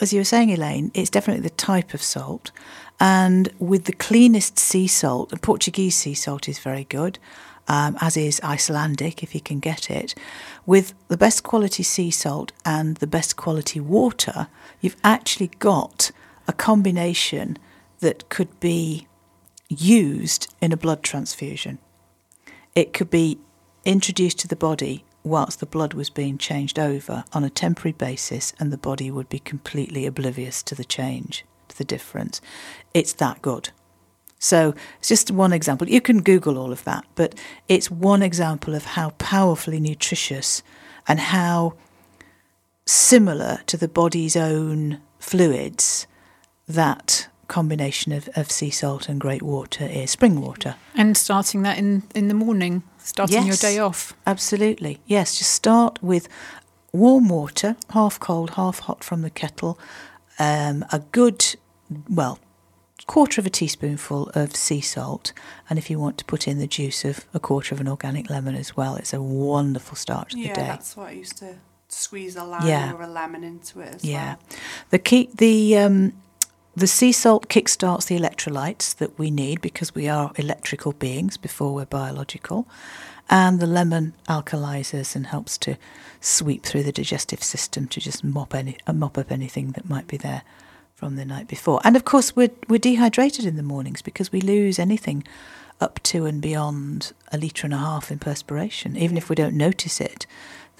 as 0.00 0.12
you 0.12 0.20
were 0.20 0.24
saying, 0.24 0.50
Elaine, 0.50 0.90
it's 0.94 1.10
definitely 1.10 1.42
the 1.42 1.50
type 1.50 1.94
of 1.94 2.02
salt. 2.02 2.50
And 2.98 3.52
with 3.58 3.84
the 3.84 3.92
cleanest 3.92 4.58
sea 4.58 4.86
salt, 4.86 5.30
the 5.30 5.38
Portuguese 5.38 5.96
sea 5.96 6.14
salt 6.14 6.48
is 6.48 6.58
very 6.58 6.84
good 6.84 7.18
um, 7.70 7.96
as 8.00 8.16
is 8.16 8.40
Icelandic 8.42 9.22
if 9.22 9.32
you 9.32 9.40
can 9.40 9.60
get 9.60 9.90
it. 9.90 10.14
With 10.66 10.92
the 11.06 11.16
best 11.16 11.44
quality 11.44 11.84
sea 11.84 12.10
salt 12.10 12.50
and 12.64 12.96
the 12.96 13.06
best 13.06 13.36
quality 13.36 13.78
water, 13.78 14.48
you've 14.80 14.96
actually 15.04 15.52
got 15.60 16.10
a 16.48 16.52
combination 16.52 17.56
that 18.00 18.28
could 18.28 18.58
be 18.58 19.06
used 19.68 20.52
in 20.60 20.72
a 20.72 20.76
blood 20.76 21.04
transfusion. 21.04 21.78
It 22.74 22.92
could 22.92 23.08
be 23.08 23.38
introduced 23.84 24.40
to 24.40 24.48
the 24.48 24.56
body 24.56 25.04
whilst 25.22 25.60
the 25.60 25.66
blood 25.66 25.94
was 25.94 26.10
being 26.10 26.38
changed 26.38 26.78
over 26.78 27.24
on 27.32 27.44
a 27.44 27.50
temporary 27.50 27.92
basis, 27.92 28.52
and 28.58 28.72
the 28.72 28.78
body 28.78 29.10
would 29.10 29.28
be 29.28 29.38
completely 29.38 30.06
oblivious 30.06 30.62
to 30.64 30.74
the 30.74 30.84
change, 30.84 31.44
to 31.68 31.76
the 31.76 31.84
difference. 31.84 32.40
It's 32.94 33.12
that 33.14 33.42
good. 33.42 33.70
So 34.38 34.74
it's 34.98 35.08
just 35.08 35.30
one 35.30 35.52
example. 35.52 35.88
You 35.88 36.00
can 36.00 36.22
Google 36.22 36.56
all 36.56 36.72
of 36.72 36.84
that, 36.84 37.04
but 37.14 37.34
it's 37.68 37.90
one 37.90 38.22
example 38.22 38.74
of 38.74 38.84
how 38.84 39.10
powerfully 39.18 39.80
nutritious 39.80 40.62
and 41.06 41.20
how 41.20 41.74
similar 42.86 43.60
to 43.66 43.76
the 43.76 43.88
body's 43.88 44.36
own 44.36 45.00
fluids 45.18 46.06
that 46.66 47.28
combination 47.48 48.12
of, 48.12 48.28
of 48.34 48.50
sea 48.50 48.70
salt 48.70 49.08
and 49.08 49.20
great 49.20 49.42
water 49.42 49.84
is 49.84 50.10
spring 50.10 50.40
water. 50.40 50.76
And 50.94 51.16
starting 51.16 51.62
that 51.62 51.76
in, 51.76 52.04
in 52.14 52.28
the 52.28 52.34
morning, 52.34 52.82
starting 53.10 53.46
your 53.46 53.56
day 53.56 53.78
off. 53.78 54.14
Absolutely. 54.26 55.00
Yes, 55.06 55.38
just 55.38 55.52
start 55.52 56.02
with 56.02 56.28
warm 56.92 57.28
water, 57.28 57.76
half 57.90 58.18
cold, 58.18 58.50
half 58.50 58.80
hot 58.80 59.04
from 59.04 59.22
the 59.22 59.30
kettle, 59.30 59.78
um, 60.38 60.84
a 60.92 60.98
good, 61.12 61.56
well, 62.08 62.38
quarter 63.06 63.40
of 63.40 63.46
a 63.46 63.50
teaspoonful 63.50 64.30
of 64.34 64.54
sea 64.56 64.80
salt, 64.80 65.32
and 65.68 65.78
if 65.78 65.90
you 65.90 65.98
want 65.98 66.16
to 66.18 66.24
put 66.24 66.46
in 66.48 66.58
the 66.58 66.66
juice 66.66 67.04
of 67.04 67.26
a 67.34 67.40
quarter 67.40 67.74
of 67.74 67.80
an 67.80 67.88
organic 67.88 68.30
lemon 68.30 68.54
as 68.54 68.76
well, 68.76 68.96
it's 68.96 69.12
a 69.12 69.20
wonderful 69.20 69.96
start 69.96 70.30
to 70.30 70.36
the 70.36 70.42
day. 70.44 70.48
Yeah, 70.48 70.66
that's 70.66 70.96
what 70.96 71.08
I 71.08 71.12
used 71.12 71.36
to 71.38 71.54
squeeze 71.88 72.36
a 72.36 72.44
lime 72.44 72.66
Yeah. 72.66 72.92
or 72.92 73.02
a 73.02 73.08
lemon 73.08 73.42
into 73.44 73.80
it 73.80 73.94
as 73.96 74.04
Yeah. 74.04 74.34
well. 74.34 74.38
The 74.90 74.98
key, 75.00 75.28
the 75.34 75.76
um, 75.78 76.12
the 76.76 76.86
sea 76.86 77.12
salt 77.12 77.48
kickstarts 77.48 78.06
the 78.06 78.18
electrolytes 78.18 78.94
that 78.96 79.18
we 79.18 79.30
need 79.30 79.60
because 79.60 79.94
we 79.94 80.08
are 80.08 80.32
electrical 80.36 80.92
beings 80.92 81.36
before 81.36 81.74
we're 81.74 81.86
biological, 81.86 82.68
and 83.28 83.60
the 83.60 83.66
lemon 83.66 84.14
alkalizes 84.28 85.16
and 85.16 85.26
helps 85.26 85.58
to 85.58 85.76
sweep 86.20 86.64
through 86.64 86.82
the 86.82 86.92
digestive 86.92 87.42
system 87.42 87.86
to 87.88 88.00
just 88.00 88.22
mop 88.22 88.54
any 88.54 88.76
uh, 88.86 88.92
mop 88.92 89.18
up 89.18 89.32
anything 89.32 89.72
that 89.72 89.88
might 89.88 90.06
be 90.06 90.16
there 90.16 90.42
from 90.94 91.16
the 91.16 91.24
night 91.24 91.48
before. 91.48 91.80
And 91.82 91.96
of 91.96 92.04
course, 92.04 92.36
we're 92.36 92.50
we're 92.68 92.78
dehydrated 92.78 93.44
in 93.44 93.56
the 93.56 93.62
mornings 93.62 94.02
because 94.02 94.30
we 94.30 94.40
lose 94.40 94.78
anything 94.78 95.24
up 95.80 96.00
to 96.04 96.26
and 96.26 96.42
beyond 96.42 97.12
a 97.32 97.38
litre 97.38 97.66
and 97.66 97.74
a 97.74 97.78
half 97.78 98.12
in 98.12 98.18
perspiration, 98.18 98.96
even 98.96 99.16
if 99.16 99.28
we 99.28 99.34
don't 99.34 99.56
notice 99.56 100.00
it 100.00 100.26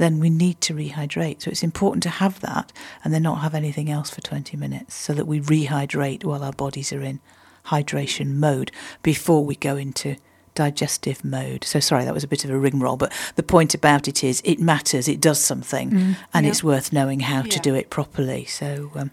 then 0.01 0.18
we 0.18 0.31
need 0.31 0.60
to 0.62 0.74
rehydrate. 0.74 1.43
So 1.43 1.51
it's 1.51 1.62
important 1.62 2.02
to 2.05 2.09
have 2.10 2.40
that 2.40 2.72
and 3.05 3.12
then 3.12 3.22
not 3.22 3.40
have 3.43 3.55
anything 3.55 3.90
else 3.90 4.10
for 4.10 4.20
20 4.20 4.56
minutes 4.56 4.94
so 4.94 5.12
that 5.14 5.27
we 5.27 5.40
rehydrate 5.40 6.24
while 6.24 6.43
our 6.43 6.52
bodies 6.52 6.93
are 6.93 7.02
in 7.02 7.20
hydration 7.66 8.35
mode 8.36 8.70
before 9.02 9.44
we 9.44 9.55
go 9.55 9.77
into 9.77 10.16
digestive 10.55 11.24
mode. 11.24 11.64
So 11.64 11.78
sorry, 11.81 12.05
that 12.05 12.14
was 12.14 12.24
a 12.24 12.28
bit 12.28 12.44
of 12.44 12.51
a 12.51 12.59
ring 12.59 12.81
roll, 12.81 12.97
but 12.97 13.12
the 13.36 13.43
point 13.43 13.74
about 13.74 14.09
it 14.09 14.24
is 14.24 14.43
it 14.44 14.59
matters, 14.60 15.09
it 15.09 15.20
does 15.20 15.39
something, 15.40 15.90
Mm, 15.90 16.16
and 16.35 16.44
yeah. 16.44 16.51
it's 16.51 16.64
worth 16.64 16.93
knowing 16.93 17.20
how 17.20 17.43
to 17.43 17.59
do 17.60 17.74
it 17.74 17.89
properly. 17.90 18.44
So 18.47 18.90
um, 18.97 19.10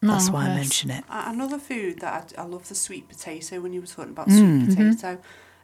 that's 0.00 0.28
Oh, 0.28 0.32
why 0.32 0.46
I 0.46 0.54
mention 0.54 0.90
it. 0.90 1.04
Another 1.10 1.58
food 1.58 2.00
that 2.00 2.32
I, 2.38 2.42
I 2.42 2.44
love 2.44 2.68
the 2.68 2.74
sweet 2.74 3.08
potato 3.08 3.60
when 3.60 3.72
you 3.72 3.80
were 3.80 3.86
talking 3.86 4.12
about 4.12 4.28
Mm. 4.28 4.66
sweet 4.66 4.78
Mhm. 4.78 4.90
potato. 5.00 5.18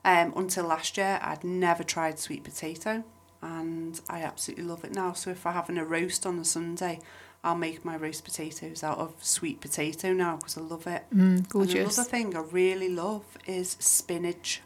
Um, 0.05 0.35
until 0.37 0.65
last 0.67 0.99
year, 0.99 1.19
I'd 1.23 1.45
never 1.45 1.83
tried 1.83 2.19
sweet 2.19 2.43
potato, 2.45 3.05
and 3.45 4.01
I 4.09 4.23
absolutely 4.23 4.65
love 4.65 4.85
it 4.85 4.95
now. 4.95 5.13
So 5.13 5.31
if 5.31 5.47
I'm 5.47 5.53
having 5.53 5.77
a 5.77 5.85
roast 5.85 6.25
on 6.25 6.39
a 6.39 6.45
Sunday, 6.45 6.99
I'll 7.45 7.55
make 7.55 7.85
my 7.85 7.95
roast 7.95 8.25
potatoes 8.25 8.83
out 8.83 8.97
of 8.99 9.13
sweet 9.21 9.61
potato 9.61 10.15
now 10.15 10.37
because 10.37 10.57
I 10.57 10.63
love 10.63 10.87
it. 10.87 11.03
Mm, 11.15 11.55
And 11.55 11.71
another 11.97 12.05
thing 12.05 12.35
I 12.35 12.41
really 12.41 12.89
love 12.89 13.25
is 13.47 13.77
spinach. 13.79 14.63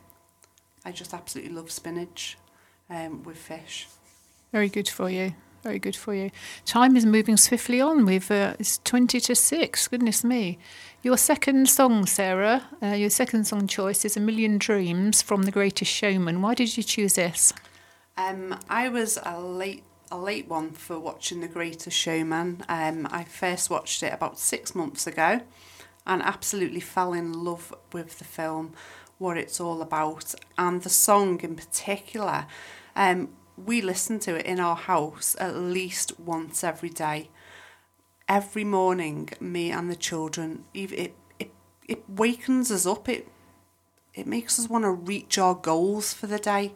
I 0.85 0.93
just 0.93 1.13
absolutely 1.13 1.53
love 1.53 1.73
spinach 1.73 2.39
um, 2.89 3.25
with 3.25 3.37
fish. 3.37 3.89
Very 4.53 4.69
good 4.69 4.89
for 4.89 5.11
you. 5.11 5.35
Very 5.65 5.81
good 5.81 5.97
for 5.97 6.15
you. 6.15 6.31
Time 6.65 6.97
is 6.97 7.05
moving 7.05 7.37
swiftly 7.37 7.81
on. 7.81 8.07
We've 8.07 8.31
uh, 8.31 8.55
it's 8.61 8.79
twenty 8.85 9.19
to 9.23 9.35
six. 9.35 9.89
Goodness 9.89 10.23
me. 10.23 10.57
Your 11.03 11.17
second 11.17 11.69
song, 11.69 12.07
Sarah. 12.07 12.63
Uh, 12.81 12.95
your 12.95 13.11
second 13.11 13.45
song 13.45 13.67
choice 13.67 14.05
is 14.05 14.17
"A 14.17 14.21
Million 14.21 14.59
Dreams" 14.59 15.21
from 15.21 15.43
The 15.43 15.51
Greatest 15.51 15.91
Showman. 15.91 16.43
Why 16.43 16.55
did 16.55 16.77
you 16.77 16.85
choose 16.85 17.15
this? 17.15 17.53
Um, 18.19 18.59
I 18.69 18.89
was 18.89 19.17
a 19.23 19.41
late 19.41 19.85
a 20.11 20.19
late 20.19 20.49
one 20.49 20.73
for 20.73 20.99
watching 20.99 21.41
The 21.41 21.47
Greatest 21.47 21.97
Showman. 21.97 22.65
Um, 22.69 23.07
I 23.11 23.23
first 23.23 23.71
watched 23.71 24.03
it 24.03 24.13
about 24.13 24.41
six 24.41 24.75
months 24.75 25.07
ago, 25.07 25.43
and 26.05 26.21
absolutely 26.23 26.81
fell 26.81 27.13
in 27.13 27.45
love 27.45 27.73
with 27.93 28.19
the 28.19 28.25
film, 28.25 28.73
what 29.19 29.37
it's 29.37 29.61
all 29.61 29.81
about, 29.83 30.35
and 30.57 30.83
the 30.83 30.89
song 30.89 31.41
in 31.43 31.55
particular. 31.55 32.47
Um, 32.97 33.29
we 33.57 33.81
listen 33.81 34.19
to 34.21 34.35
it 34.35 34.47
in 34.47 34.59
our 34.59 34.77
house 34.77 35.37
at 35.39 35.55
least 35.55 36.19
once 36.19 36.65
every 36.65 36.91
day. 36.91 37.31
Every 38.29 38.65
morning, 38.65 39.29
me 39.39 39.71
and 39.71 39.89
the 39.89 39.97
children, 39.97 40.65
it 40.75 41.15
it 41.39 41.53
it 41.87 42.03
wakens 42.09 42.73
us 42.73 42.85
up. 42.85 43.09
It 43.09 43.29
it 44.13 44.27
makes 44.27 44.59
us 44.59 44.69
want 44.69 44.83
to 44.83 44.91
reach 44.91 45.39
our 45.39 45.55
goals 45.55 46.13
for 46.13 46.27
the 46.27 46.41
day. 46.41 46.75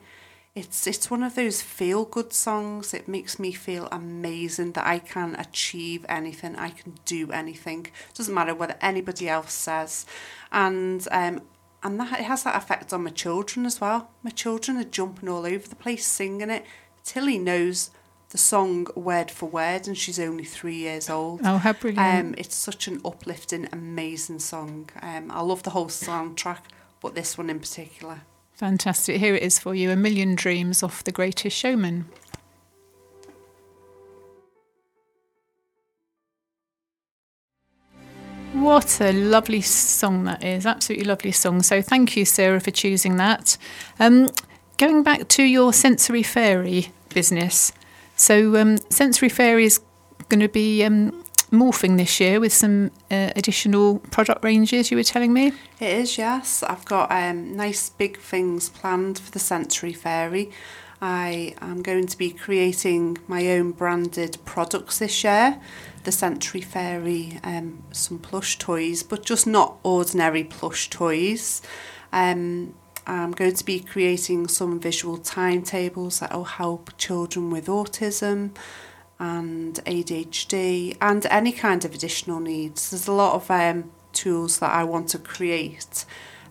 It's 0.54 0.86
it's 0.86 1.10
one 1.10 1.22
of 1.22 1.34
those 1.34 1.62
feel 1.62 2.04
good 2.04 2.32
songs. 2.34 2.92
It 2.92 3.08
makes 3.08 3.38
me 3.38 3.52
feel 3.52 3.88
amazing 3.90 4.72
that 4.72 4.86
I 4.86 4.98
can 4.98 5.34
achieve 5.36 6.04
anything. 6.10 6.56
I 6.56 6.68
can 6.70 6.98
do 7.06 7.32
anything. 7.32 7.86
It 7.86 8.14
Doesn't 8.14 8.34
matter 8.34 8.54
whether 8.54 8.76
anybody 8.82 9.30
else 9.30 9.54
says, 9.54 10.04
and 10.50 11.06
um 11.10 11.40
and 11.82 11.98
that 11.98 12.20
it 12.20 12.26
has 12.26 12.42
that 12.44 12.56
effect 12.56 12.92
on 12.92 13.04
my 13.04 13.10
children 13.10 13.64
as 13.64 13.80
well. 13.80 14.10
My 14.22 14.30
children 14.30 14.76
are 14.76 14.84
jumping 14.84 15.28
all 15.30 15.46
over 15.46 15.66
the 15.66 15.74
place 15.74 16.06
singing 16.06 16.50
it. 16.50 16.66
Tilly 17.02 17.38
knows 17.38 17.90
the 18.28 18.38
song 18.38 18.86
word 18.94 19.30
for 19.30 19.46
word, 19.46 19.86
and 19.86 19.96
she's 19.96 20.20
only 20.20 20.44
three 20.44 20.76
years 20.76 21.08
old. 21.08 21.40
Oh, 21.44 21.56
how 21.56 21.72
brilliant! 21.72 22.26
Um, 22.26 22.34
it's 22.36 22.56
such 22.56 22.88
an 22.88 23.00
uplifting, 23.06 23.68
amazing 23.72 24.40
song. 24.40 24.90
Um, 25.00 25.30
I 25.30 25.40
love 25.40 25.62
the 25.62 25.70
whole 25.70 25.88
soundtrack, 25.88 26.64
but 27.00 27.14
this 27.14 27.38
one 27.38 27.48
in 27.48 27.58
particular. 27.58 28.20
Fantastic. 28.62 29.16
Here 29.16 29.34
it 29.34 29.42
is 29.42 29.58
for 29.58 29.74
you: 29.74 29.90
"A 29.90 29.96
Million 29.96 30.36
Dreams" 30.36 30.84
off 30.84 31.02
The 31.02 31.10
Greatest 31.10 31.56
Showman. 31.56 32.04
What 38.52 39.00
a 39.00 39.12
lovely 39.12 39.62
song 39.62 40.22
that 40.26 40.44
is. 40.44 40.64
Absolutely 40.64 41.06
lovely 41.06 41.32
song. 41.32 41.62
So 41.64 41.82
thank 41.82 42.16
you, 42.16 42.24
Sarah, 42.24 42.60
for 42.60 42.70
choosing 42.70 43.16
that. 43.16 43.58
Um, 43.98 44.30
going 44.78 45.02
back 45.02 45.26
to 45.30 45.42
your 45.42 45.72
Sensory 45.72 46.22
Fairy 46.22 46.92
business. 47.12 47.72
So 48.14 48.54
um, 48.54 48.78
Sensory 48.90 49.28
Fairy 49.28 49.64
is 49.64 49.80
going 50.28 50.38
to 50.38 50.48
be 50.48 50.84
um, 50.84 51.24
morphing 51.52 51.98
this 51.98 52.18
year 52.18 52.40
with 52.40 52.52
some 52.52 52.90
uh, 53.10 53.30
additional 53.36 53.98
product 53.98 54.42
ranges, 54.42 54.90
you 54.90 54.96
were 54.96 55.04
telling 55.04 55.32
me? 55.32 55.52
It 55.78 55.90
is, 56.00 56.18
yes. 56.18 56.62
I've 56.62 56.84
got 56.84 57.12
um, 57.12 57.54
nice 57.54 57.90
big 57.90 58.18
things 58.18 58.70
planned 58.70 59.18
for 59.18 59.30
the 59.30 59.38
Sensory 59.38 59.92
Fairy. 59.92 60.50
I 61.00 61.54
am 61.60 61.82
going 61.82 62.06
to 62.06 62.16
be 62.16 62.30
creating 62.30 63.18
my 63.26 63.48
own 63.50 63.72
branded 63.72 64.38
products 64.44 64.98
this 64.98 65.22
year. 65.24 65.60
The 66.04 66.12
Sensory 66.12 66.62
Fairy, 66.62 67.38
um, 67.44 67.82
some 67.92 68.18
plush 68.18 68.58
toys, 68.58 69.02
but 69.02 69.24
just 69.24 69.46
not 69.46 69.78
ordinary 69.82 70.44
plush 70.44 70.90
toys. 70.90 71.60
Um, 72.12 72.74
I'm 73.06 73.32
going 73.32 73.54
to 73.54 73.64
be 73.64 73.80
creating 73.80 74.48
some 74.48 74.78
visual 74.78 75.18
timetables 75.18 76.20
that 76.20 76.32
will 76.32 76.44
help 76.44 76.96
children 76.98 77.50
with 77.50 77.66
autism 77.66 78.52
and 79.22 79.76
ADHD 79.84 80.96
and 81.00 81.24
any 81.26 81.52
kind 81.52 81.84
of 81.84 81.94
additional 81.94 82.40
needs. 82.40 82.90
There's 82.90 83.06
a 83.06 83.12
lot 83.12 83.36
of 83.36 83.48
um, 83.52 83.92
tools 84.12 84.58
that 84.58 84.72
I 84.72 84.82
want 84.82 85.10
to 85.10 85.18
create 85.18 86.04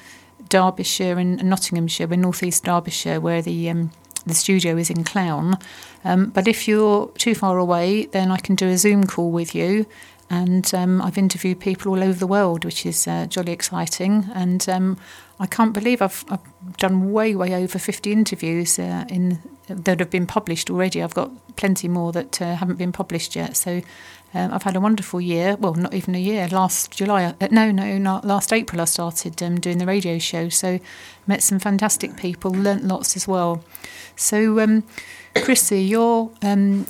Derbyshire 0.49 1.17
and 1.17 1.41
Nottinghamshire. 1.43 2.07
We're 2.07 2.17
northeast 2.17 2.65
Derbyshire, 2.65 3.21
where 3.21 3.41
the 3.41 3.69
um, 3.69 3.91
the 4.27 4.33
studio 4.33 4.77
is 4.77 4.89
in 4.89 5.03
Clowne. 5.03 5.57
Um, 6.03 6.29
but 6.29 6.47
if 6.47 6.67
you're 6.67 7.09
too 7.17 7.35
far 7.35 7.57
away, 7.57 8.05
then 8.07 8.31
I 8.31 8.37
can 8.37 8.55
do 8.55 8.67
a 8.67 8.77
Zoom 8.77 9.05
call 9.05 9.31
with 9.31 9.55
you. 9.55 9.85
And 10.29 10.73
um, 10.73 11.01
I've 11.01 11.17
interviewed 11.17 11.59
people 11.59 11.91
all 11.91 12.03
over 12.03 12.19
the 12.19 12.27
world, 12.27 12.65
which 12.65 12.85
is 12.85 13.07
uh, 13.07 13.27
jolly 13.27 13.53
exciting. 13.53 14.29
And 14.33 14.67
um, 14.67 14.97
I 15.39 15.47
can't 15.47 15.73
believe 15.73 16.01
I've, 16.01 16.25
I've 16.29 16.77
done 16.77 17.11
way, 17.11 17.33
way 17.33 17.55
over 17.55 17.79
50 17.79 18.11
interviews 18.11 18.77
uh, 18.77 19.05
in 19.09 19.39
that 19.67 19.99
have 19.99 20.09
been 20.09 20.27
published 20.27 20.69
already. 20.69 21.03
I've 21.03 21.13
got 21.13 21.31
plenty 21.57 21.87
more 21.87 22.11
that 22.13 22.41
uh, 22.41 22.55
haven't 22.55 22.77
been 22.77 22.91
published 22.91 23.35
yet. 23.35 23.57
So 23.57 23.81
um, 24.33 24.53
I've 24.53 24.63
had 24.63 24.75
a 24.75 24.79
wonderful 24.79 25.21
year. 25.21 25.55
Well, 25.55 25.73
not 25.73 25.93
even 25.93 26.15
a 26.15 26.19
year. 26.19 26.47
Last 26.47 26.91
July, 26.91 27.33
uh, 27.39 27.47
no, 27.49 27.71
no, 27.71 27.97
not 27.97 28.25
last 28.25 28.51
April, 28.51 28.81
I 28.81 28.85
started 28.85 29.41
um, 29.41 29.59
doing 29.59 29.77
the 29.77 29.85
radio 29.85 30.19
show. 30.19 30.49
So 30.49 30.79
met 31.25 31.41
some 31.43 31.59
fantastic 31.59 32.17
people, 32.17 32.51
learnt 32.51 32.83
lots 32.83 33.15
as 33.15 33.27
well. 33.27 33.63
So, 34.15 34.59
um, 34.59 34.83
Chrissy, 35.35 35.81
you're 35.81 36.31
um, 36.41 36.87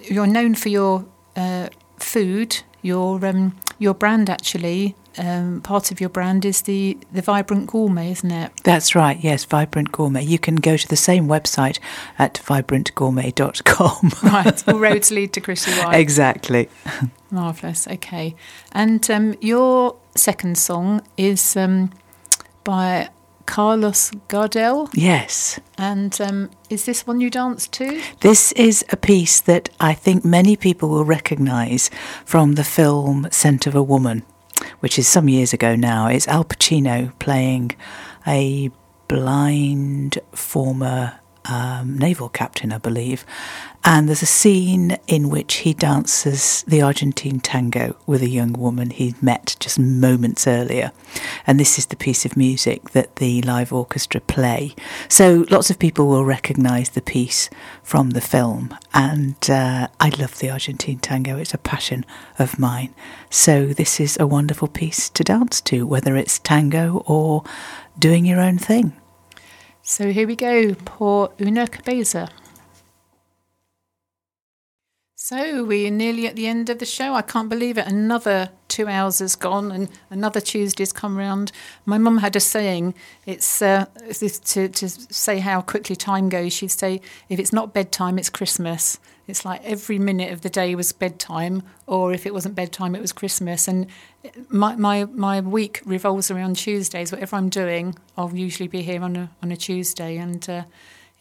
you're 0.00 0.26
known 0.26 0.54
for 0.54 0.68
your 0.68 1.04
uh, 1.36 1.68
food. 1.98 2.62
Your 2.82 3.24
um, 3.24 3.56
your 3.78 3.94
brand 3.94 4.28
actually 4.28 4.96
um, 5.18 5.60
part 5.60 5.90
of 5.90 6.00
your 6.00 6.08
brand 6.10 6.44
is 6.44 6.62
the 6.62 6.96
the 7.12 7.22
vibrant 7.22 7.66
gourmet, 7.66 8.10
isn't 8.12 8.30
it? 8.30 8.52
That's 8.64 8.94
right, 8.94 9.18
yes, 9.22 9.44
Vibrant 9.44 9.92
Gourmet. 9.92 10.24
You 10.24 10.38
can 10.38 10.56
go 10.56 10.76
to 10.76 10.88
the 10.88 10.96
same 10.96 11.26
website 11.28 11.78
at 12.18 12.34
vibrantgourmet.com. 12.44 14.10
Right, 14.32 14.68
all 14.68 14.78
roads 14.78 15.10
lead 15.10 15.32
to 15.34 15.40
Chrissy 15.40 15.72
White. 15.72 15.94
exactly. 15.98 16.68
Marvelous. 17.30 17.86
Okay, 17.88 18.34
and 18.72 19.08
um, 19.10 19.34
your 19.40 19.96
second 20.16 20.56
song 20.58 21.02
is 21.16 21.56
um, 21.56 21.90
by 22.64 23.08
Carlos 23.46 24.10
Gardel, 24.28 24.88
Yes. 24.94 25.58
and 25.76 26.18
um, 26.20 26.50
is 26.70 26.84
this 26.86 27.06
one 27.06 27.20
you 27.20 27.28
dance 27.28 27.66
to? 27.68 28.00
This 28.20 28.52
is 28.52 28.84
a 28.90 28.96
piece 28.96 29.40
that 29.40 29.68
I 29.80 29.94
think 29.94 30.24
many 30.24 30.56
people 30.56 30.88
will 30.88 31.04
recognise 31.04 31.90
from 32.24 32.54
the 32.54 32.64
film 32.64 33.26
Scent 33.30 33.66
of 33.66 33.74
a 33.74 33.82
Woman, 33.82 34.22
which 34.82 34.98
is 34.98 35.06
some 35.06 35.28
years 35.28 35.52
ago 35.52 35.76
now. 35.76 36.08
It's 36.08 36.26
Al 36.26 36.44
Pacino 36.44 37.16
playing 37.20 37.70
a 38.26 38.68
blind 39.06 40.18
former 40.32 41.20
um, 41.44 41.98
naval 41.98 42.28
captain, 42.28 42.72
I 42.72 42.78
believe. 42.78 43.24
And 43.84 44.08
there's 44.08 44.22
a 44.22 44.26
scene 44.26 44.96
in 45.08 45.28
which 45.28 45.54
he 45.54 45.74
dances 45.74 46.62
the 46.68 46.82
Argentine 46.82 47.40
tango 47.40 47.96
with 48.06 48.22
a 48.22 48.28
young 48.28 48.52
woman 48.52 48.90
he'd 48.90 49.20
met 49.20 49.56
just 49.58 49.76
moments 49.76 50.46
earlier. 50.46 50.92
And 51.48 51.58
this 51.58 51.78
is 51.78 51.86
the 51.86 51.96
piece 51.96 52.24
of 52.24 52.36
music 52.36 52.90
that 52.90 53.16
the 53.16 53.42
live 53.42 53.72
orchestra 53.72 54.20
play. 54.20 54.76
So 55.08 55.46
lots 55.50 55.68
of 55.68 55.80
people 55.80 56.06
will 56.06 56.24
recognise 56.24 56.90
the 56.90 57.02
piece 57.02 57.50
from 57.82 58.10
the 58.10 58.20
film. 58.20 58.76
And 58.94 59.36
uh, 59.50 59.88
I 59.98 60.10
love 60.10 60.38
the 60.38 60.50
Argentine 60.50 61.00
tango, 61.00 61.36
it's 61.38 61.54
a 61.54 61.58
passion 61.58 62.06
of 62.38 62.60
mine. 62.60 62.94
So 63.30 63.66
this 63.66 63.98
is 63.98 64.16
a 64.20 64.28
wonderful 64.28 64.68
piece 64.68 65.08
to 65.10 65.24
dance 65.24 65.60
to, 65.62 65.86
whether 65.88 66.16
it's 66.16 66.38
tango 66.38 67.02
or 67.06 67.42
doing 67.98 68.24
your 68.24 68.40
own 68.40 68.58
thing. 68.58 68.92
So 69.84 70.12
here 70.12 70.28
we 70.28 70.36
go, 70.36 70.74
por 70.74 71.32
una 71.40 71.66
cabeza. 71.66 72.28
So 75.16 75.64
we're 75.64 75.90
nearly 75.90 76.28
at 76.28 76.36
the 76.36 76.46
end 76.46 76.70
of 76.70 76.78
the 76.78 76.86
show. 76.86 77.14
I 77.14 77.22
can't 77.22 77.48
believe 77.48 77.78
it. 77.78 77.86
Another 77.88 78.50
two 78.68 78.86
hours 78.86 79.18
has 79.18 79.34
gone, 79.34 79.72
and 79.72 79.88
another 80.08 80.40
Tuesday's 80.40 80.92
come 80.92 81.16
round. 81.16 81.50
My 81.84 81.98
mum 81.98 82.18
had 82.18 82.36
a 82.36 82.40
saying. 82.40 82.94
It's 83.26 83.60
uh, 83.60 83.86
to 84.12 84.68
to 84.68 84.88
say 84.88 85.40
how 85.40 85.62
quickly 85.62 85.96
time 85.96 86.28
goes. 86.28 86.52
She'd 86.52 86.70
say, 86.70 87.00
"If 87.28 87.40
it's 87.40 87.52
not 87.52 87.74
bedtime, 87.74 88.18
it's 88.18 88.30
Christmas." 88.30 88.98
It's 89.26 89.44
like 89.44 89.62
every 89.64 89.98
minute 89.98 90.32
of 90.32 90.40
the 90.40 90.50
day 90.50 90.74
was 90.74 90.92
bedtime, 90.92 91.62
or 91.86 92.12
if 92.12 92.26
it 92.26 92.34
wasn't 92.34 92.54
bedtime, 92.54 92.94
it 92.94 93.00
was 93.00 93.12
Christmas. 93.12 93.68
And 93.68 93.86
my 94.48 94.76
my 94.76 95.04
my 95.04 95.40
week 95.40 95.80
revolves 95.84 96.30
around 96.30 96.56
Tuesdays. 96.56 97.12
Whatever 97.12 97.36
I'm 97.36 97.48
doing, 97.48 97.94
I'll 98.16 98.34
usually 98.34 98.68
be 98.68 98.82
here 98.82 99.02
on 99.02 99.16
a 99.16 99.30
on 99.42 99.52
a 99.52 99.56
Tuesday, 99.56 100.16
and. 100.16 100.48
Uh, 100.48 100.64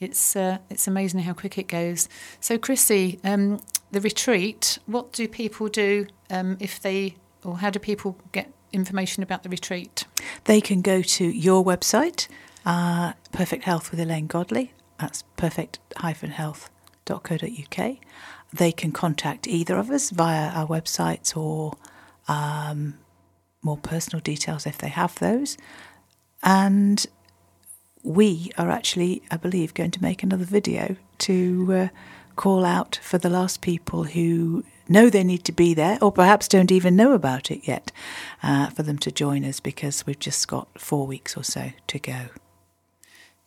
it's 0.02 0.36
uh, 0.36 0.58
it's 0.70 0.88
amazing 0.88 1.20
how 1.22 1.34
quick 1.34 1.60
it 1.60 1.68
goes. 1.68 2.10
So, 2.40 2.58
Chrissy, 2.58 3.20
um, 3.24 3.62
the 3.92 4.02
retreat. 4.02 4.80
What 4.88 5.14
do 5.14 5.28
people 5.28 5.68
do 5.68 6.08
um, 6.32 6.58
if 6.60 6.82
they, 6.82 7.16
or 7.44 7.60
how 7.60 7.70
do 7.70 7.78
people 7.78 8.18
get 8.32 8.52
information 8.74 9.22
about 9.22 9.44
the 9.44 9.50
retreat? 9.50 10.06
They 10.46 10.60
can 10.60 10.82
go 10.82 11.04
to 11.04 11.26
your 11.26 11.64
website, 11.64 12.28
uh, 12.66 13.14
Perfect 13.32 13.64
Health 13.64 13.92
with 13.92 14.00
Elaine 14.00 14.26
Godley. 14.28 14.74
That's 15.00 15.24
perfect-health.co.uk. 17.20 17.98
They 18.54 18.72
can 18.72 18.92
contact 18.92 19.48
either 19.48 19.78
of 19.78 19.90
us 19.90 20.10
via 20.10 20.50
our 20.50 20.68
websites 20.68 21.36
or 21.38 21.74
um, 22.28 22.98
more 23.62 23.78
personal 23.78 24.22
details 24.22 24.66
if 24.66 24.78
they 24.78 24.90
have 24.90 25.18
those. 25.20 25.58
And 26.44 27.06
we 28.04 28.52
are 28.58 28.70
actually, 28.70 29.22
I 29.32 29.38
believe, 29.38 29.74
going 29.74 29.92
to 29.92 30.02
make 30.02 30.24
another 30.24 30.46
video 30.46 30.98
to 31.20 31.74
uh, 31.74 31.88
call 32.36 32.66
out 32.66 33.00
for 33.02 33.18
the 33.18 33.30
last 33.30 33.62
people 33.62 34.06
who 34.06 34.64
know 34.90 35.10
they 35.10 35.24
need 35.24 35.46
to 35.46 35.52
be 35.52 35.74
there 35.74 35.98
or 36.02 36.12
perhaps 36.12 36.48
don't 36.48 36.72
even 36.72 36.96
know 36.96 37.14
about 37.14 37.52
it 37.52 37.66
yet 37.66 37.92
uh, 38.44 38.70
for 38.72 38.84
them 38.84 38.98
to 38.98 39.12
join 39.12 39.46
us 39.46 39.60
because 39.60 40.06
we've 40.06 40.20
just 40.20 40.48
got 40.48 40.68
four 40.78 41.08
weeks 41.08 41.38
or 41.38 41.44
so 41.44 41.72
to 41.88 42.00
go. 42.00 42.30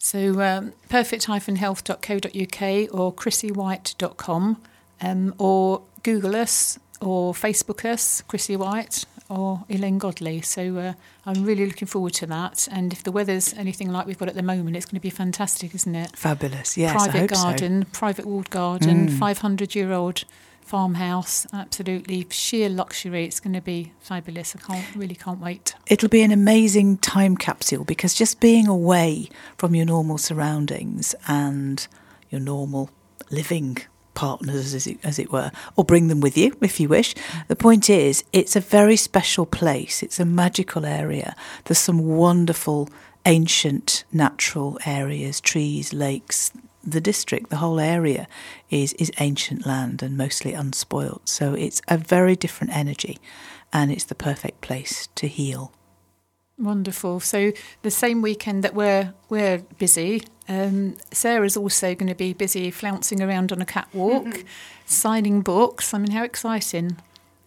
So, 0.04 0.38
um, 0.42 0.74
perfect-health.co.uk 0.90 2.62
or 2.92 3.14
chrissywhite.com 3.14 4.62
um, 5.00 5.34
or 5.38 5.82
Google 6.02 6.36
us 6.36 6.78
or 7.00 7.32
Facebook 7.32 7.90
us, 7.90 8.20
Chrissy 8.28 8.54
White, 8.54 9.06
or 9.30 9.64
Elaine 9.70 9.96
Godley. 9.96 10.42
So 10.42 10.76
uh, 10.76 10.92
I'm 11.24 11.42
really 11.42 11.64
looking 11.64 11.88
forward 11.88 12.12
to 12.14 12.26
that. 12.26 12.68
And 12.70 12.92
if 12.92 13.02
the 13.02 13.12
weather's 13.12 13.54
anything 13.54 13.90
like 13.90 14.06
we've 14.06 14.18
got 14.18 14.28
at 14.28 14.34
the 14.34 14.42
moment, 14.42 14.76
it's 14.76 14.84
going 14.84 14.96
to 14.96 15.00
be 15.00 15.08
fantastic, 15.08 15.74
isn't 15.74 15.94
it? 15.94 16.14
Fabulous, 16.14 16.76
yes. 16.76 16.92
Private 16.92 17.30
garden, 17.30 17.84
so. 17.84 17.88
private 17.98 18.26
walled 18.26 18.50
garden, 18.50 19.08
mm. 19.08 19.18
500 19.18 19.74
year 19.74 19.90
old 19.90 20.24
farmhouse. 20.64 21.46
Absolutely 21.52 22.26
sheer 22.30 22.68
luxury. 22.68 23.24
It's 23.24 23.40
going 23.40 23.54
to 23.54 23.60
be 23.60 23.92
fabulous. 24.00 24.56
I 24.56 24.60
can't 24.60 24.96
really 24.96 25.14
can't 25.14 25.40
wait. 25.40 25.74
It'll 25.86 26.08
be 26.08 26.22
an 26.22 26.32
amazing 26.32 26.98
time 26.98 27.36
capsule 27.36 27.84
because 27.84 28.14
just 28.14 28.40
being 28.40 28.66
away 28.66 29.28
from 29.56 29.74
your 29.74 29.86
normal 29.86 30.18
surroundings 30.18 31.14
and 31.28 31.86
your 32.30 32.40
normal 32.40 32.90
living 33.30 33.78
partners, 34.14 34.74
as 34.74 34.86
it, 34.86 34.98
as 35.04 35.18
it 35.18 35.30
were, 35.32 35.50
or 35.76 35.84
bring 35.84 36.08
them 36.08 36.20
with 36.20 36.38
you 36.38 36.56
if 36.60 36.80
you 36.80 36.88
wish. 36.88 37.14
The 37.48 37.56
point 37.56 37.90
is, 37.90 38.24
it's 38.32 38.56
a 38.56 38.60
very 38.60 38.96
special 38.96 39.44
place. 39.44 40.02
It's 40.02 40.20
a 40.20 40.24
magical 40.24 40.86
area. 40.86 41.34
There's 41.64 41.78
some 41.78 41.98
wonderful 41.98 42.88
ancient 43.26 44.04
natural 44.12 44.78
areas, 44.86 45.40
trees, 45.40 45.92
lakes. 45.92 46.52
The 46.86 47.00
district, 47.00 47.50
the 47.50 47.56
whole 47.56 47.80
area, 47.80 48.26
is 48.70 48.92
is 48.94 49.10
ancient 49.18 49.66
land 49.66 50.02
and 50.02 50.16
mostly 50.16 50.52
unspoilt. 50.52 51.28
So 51.28 51.54
it's 51.54 51.80
a 51.88 51.96
very 51.96 52.36
different 52.36 52.76
energy, 52.76 53.18
and 53.72 53.90
it's 53.90 54.04
the 54.04 54.14
perfect 54.14 54.60
place 54.60 55.08
to 55.14 55.26
heal. 55.26 55.72
Wonderful. 56.58 57.18
So 57.20 57.52
the 57.82 57.90
same 57.90 58.22
weekend 58.22 58.62
that 58.62 58.74
we're 58.74 59.12
we're 59.28 59.58
busy, 59.78 60.22
um, 60.48 60.96
Sarah's 61.10 61.56
also 61.56 61.94
going 61.94 62.08
to 62.08 62.14
be 62.14 62.32
busy 62.32 62.70
flouncing 62.70 63.20
around 63.20 63.50
on 63.50 63.60
a 63.60 63.66
catwalk, 63.66 64.24
mm-hmm. 64.24 64.46
signing 64.86 65.40
books. 65.40 65.92
I 65.92 65.98
mean, 65.98 66.12
how 66.12 66.22
exciting! 66.22 66.96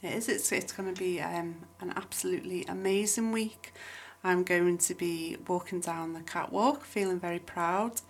It 0.04 0.14
is. 0.14 0.28
It's 0.28 0.52
it's 0.52 0.74
going 0.74 0.94
to 0.94 1.00
be 1.00 1.22
um, 1.22 1.56
an 1.80 1.94
absolutely 1.96 2.66
amazing 2.66 3.32
week. 3.32 3.74
I'm 4.24 4.44
going 4.44 4.78
to 4.80 4.94
be 4.94 5.38
walking 5.48 5.80
down 5.80 6.14
the 6.14 6.22
catwalk, 6.22 6.84
feeling 6.84 7.20
very 7.20 7.40
proud, 7.40 8.02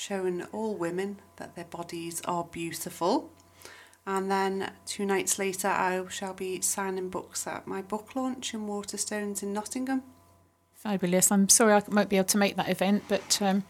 showing 0.00 0.42
all 0.50 0.74
women 0.74 1.18
that 1.36 1.54
their 1.54 1.66
bodies 1.66 2.22
are 2.24 2.44
beautiful. 2.44 3.30
And 4.06 4.30
then 4.30 4.72
two 4.86 5.04
nights 5.04 5.38
later, 5.38 5.68
I 5.68 6.02
shall 6.08 6.32
be 6.32 6.62
signing 6.62 7.10
books 7.10 7.46
at 7.46 7.66
my 7.66 7.82
book 7.82 8.16
launch 8.16 8.54
in 8.54 8.66
Waterstones 8.66 9.42
in 9.42 9.52
Nottingham. 9.52 10.02
Fabulous. 10.72 11.30
I'm 11.30 11.50
sorry 11.50 11.74
I 11.74 11.82
won't 11.86 12.08
be 12.08 12.16
able 12.16 12.28
to 12.28 12.38
make 12.38 12.56
that 12.56 12.70
event, 12.70 13.04
but 13.08 13.42
um, 13.42 13.64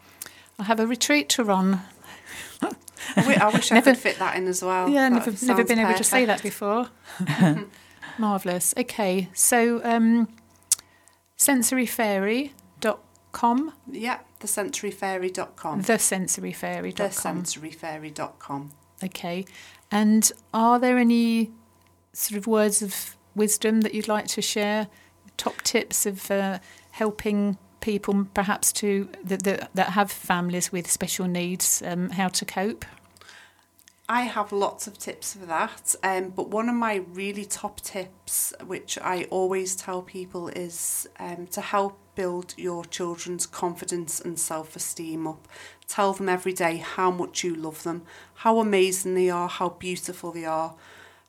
I 0.57 0.63
have 0.63 0.79
a 0.79 0.87
retreat 0.87 1.27
to 1.29 1.43
run. 1.43 1.81
I 2.61 3.49
wish 3.53 3.69
I 3.69 3.75
never, 3.75 3.91
could 3.91 3.99
fit 3.99 4.17
that 4.19 4.37
in 4.37 4.47
as 4.47 4.63
well. 4.63 4.87
Yeah, 4.87 5.09
that 5.09 5.27
never, 5.27 5.45
never 5.45 5.63
been 5.65 5.77
perfect. 5.79 5.89
able 5.89 5.97
to 5.97 6.03
say 6.05 6.23
that 6.23 6.41
before. 6.41 6.89
Marvellous. 8.17 8.73
Okay, 8.77 9.27
so 9.33 9.81
um, 9.83 10.29
sensoryfairy.com. 13.31 13.73
Yeah, 13.89 14.19
thesensoryfairy.com. 14.39 15.83
Thesensoryfairy.com. 15.83 17.43
Thesensoryfairy.com. 17.43 18.71
Okay, 19.03 19.45
and 19.89 20.31
are 20.53 20.79
there 20.79 20.97
any 20.97 21.51
sort 22.13 22.37
of 22.37 22.47
words 22.47 22.81
of 22.81 23.15
wisdom 23.35 23.81
that 23.81 23.93
you'd 23.93 24.07
like 24.07 24.27
to 24.27 24.41
share? 24.41 24.87
Top 25.37 25.61
tips 25.63 26.05
of 26.05 26.29
uh, 26.29 26.59
helping 26.91 27.57
people 27.79 28.27
perhaps 28.35 28.71
to 28.71 29.09
that, 29.23 29.43
that, 29.43 29.71
that 29.73 29.89
have 29.89 30.11
families 30.11 30.71
with 30.71 30.89
special 30.89 31.27
needs 31.27 31.81
um, 31.85 32.09
how 32.11 32.27
to 32.27 32.45
cope? 32.45 32.85
I 34.11 34.23
have 34.23 34.51
lots 34.51 34.87
of 34.87 34.97
tips 34.97 35.35
for 35.35 35.45
that, 35.45 35.95
um, 36.03 36.31
but 36.31 36.49
one 36.49 36.67
of 36.67 36.75
my 36.75 36.95
really 36.95 37.45
top 37.45 37.79
tips, 37.79 38.53
which 38.65 38.97
I 38.99 39.23
always 39.29 39.73
tell 39.73 40.01
people, 40.01 40.49
is 40.49 41.07
um, 41.17 41.47
to 41.51 41.61
help 41.61 41.97
build 42.13 42.53
your 42.57 42.83
children's 42.83 43.45
confidence 43.45 44.19
and 44.19 44.37
self 44.37 44.75
esteem 44.75 45.27
up. 45.27 45.47
Tell 45.87 46.11
them 46.11 46.27
every 46.27 46.51
day 46.51 46.75
how 46.75 47.09
much 47.09 47.45
you 47.45 47.55
love 47.55 47.83
them, 47.83 48.01
how 48.33 48.59
amazing 48.59 49.15
they 49.15 49.29
are, 49.29 49.47
how 49.47 49.69
beautiful 49.69 50.33
they 50.33 50.43
are, 50.43 50.75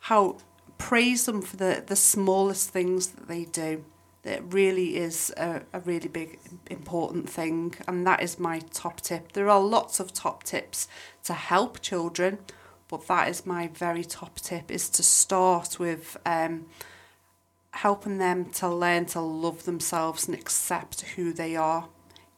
how 0.01 0.39
praise 0.77 1.27
them 1.27 1.41
for 1.41 1.57
the, 1.57 1.85
the 1.87 1.95
smallest 1.95 2.71
things 2.71 3.07
that 3.13 3.29
they 3.29 3.45
do 3.45 3.85
it 4.25 4.43
really 4.51 4.97
is 4.97 5.33
a, 5.37 5.63
a 5.73 5.81
really 5.81 6.09
big 6.09 6.39
important 6.71 7.29
thing 7.29 7.75
and 7.89 8.07
that 8.07 8.23
is 8.23 8.39
my 8.39 8.61
top 8.73 9.01
tip 9.01 9.33
there 9.33 9.51
are 9.51 9.61
lots 9.61 9.99
of 9.99 10.13
top 10.13 10.45
tips 10.45 10.87
to 11.25 11.33
help 11.33 11.81
children 11.81 12.39
but 12.93 13.09
that 13.09 13.27
is 13.27 13.47
my 13.47 13.69
very 13.69 14.05
top 14.05 14.39
tip 14.39 14.71
is 14.71 14.91
to 14.91 15.03
start 15.03 15.79
with 15.79 16.19
um, 16.27 16.67
helping 17.71 18.19
them 18.19 18.45
to 18.45 18.69
learn 18.69 19.07
to 19.07 19.19
love 19.19 19.65
themselves 19.65 20.29
and 20.29 20.35
accept 20.37 21.01
who 21.17 21.33
they 21.33 21.57
are 21.57 21.89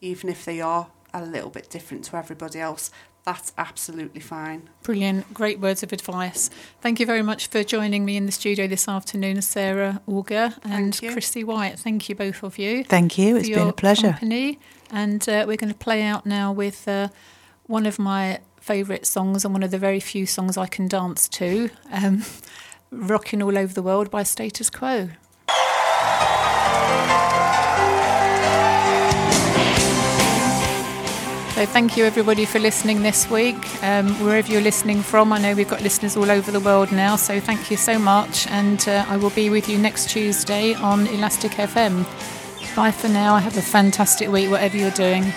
even 0.00 0.30
if 0.30 0.44
they 0.44 0.60
are 0.60 0.86
a 1.12 1.24
little 1.24 1.50
bit 1.50 1.68
different 1.70 2.04
to 2.04 2.16
everybody 2.16 2.60
else 2.60 2.92
that's 3.24 3.54
absolutely 3.56 4.20
fine. 4.20 4.68
Brilliant. 4.82 5.32
Great 5.32 5.58
words 5.58 5.82
of 5.82 5.94
advice. 5.94 6.50
Thank 6.82 7.00
you 7.00 7.06
very 7.06 7.22
much 7.22 7.46
for 7.46 7.64
joining 7.64 8.04
me 8.04 8.18
in 8.18 8.26
the 8.26 8.32
studio 8.32 8.66
this 8.66 8.86
afternoon, 8.86 9.40
Sarah 9.40 10.02
Auger 10.06 10.52
and 10.62 10.94
Chrissy 10.94 11.42
White. 11.42 11.78
Thank 11.78 12.10
you, 12.10 12.14
both 12.14 12.42
of 12.42 12.58
you. 12.58 12.84
Thank 12.84 13.16
you. 13.16 13.38
It's 13.38 13.48
been 13.48 13.68
a 13.68 13.72
pleasure. 13.72 14.10
Company. 14.10 14.58
And 14.90 15.26
uh, 15.26 15.46
we're 15.48 15.56
going 15.56 15.72
to 15.72 15.78
play 15.78 16.02
out 16.02 16.26
now 16.26 16.52
with 16.52 16.86
uh, 16.86 17.08
one 17.64 17.86
of 17.86 17.98
my 17.98 18.40
favourite 18.64 19.04
songs 19.04 19.44
and 19.44 19.52
one 19.52 19.62
of 19.62 19.70
the 19.70 19.76
very 19.78 20.00
few 20.00 20.24
songs 20.24 20.56
I 20.56 20.66
can 20.66 20.88
dance 20.88 21.28
to 21.28 21.68
um, 21.92 22.24
Rocking 22.90 23.42
All 23.42 23.58
Over 23.58 23.74
the 23.74 23.82
World 23.82 24.10
by 24.10 24.22
Status 24.22 24.70
Quo. 24.70 25.10
So 31.52 31.66
thank 31.66 31.98
you 31.98 32.04
everybody 32.06 32.46
for 32.46 32.58
listening 32.58 33.02
this 33.02 33.30
week. 33.30 33.54
Um, 33.84 34.08
wherever 34.24 34.50
you're 34.50 34.62
listening 34.62 35.02
from, 35.02 35.30
I 35.34 35.38
know 35.38 35.54
we've 35.54 35.68
got 35.68 35.82
listeners 35.82 36.16
all 36.16 36.30
over 36.30 36.50
the 36.50 36.58
world 36.60 36.90
now, 36.90 37.16
so 37.16 37.38
thank 37.40 37.70
you 37.70 37.76
so 37.76 37.98
much. 37.98 38.46
And 38.46 38.88
uh, 38.88 39.04
I 39.08 39.18
will 39.18 39.30
be 39.30 39.50
with 39.50 39.68
you 39.68 39.76
next 39.76 40.08
Tuesday 40.08 40.72
on 40.72 41.06
Elastic 41.08 41.52
FM. 41.52 42.04
Bye 42.74 42.92
for 42.92 43.08
now. 43.08 43.36
Have 43.36 43.58
a 43.58 43.62
fantastic 43.62 44.30
week, 44.30 44.50
whatever 44.50 44.78
you're 44.78 44.90
doing. 44.92 45.32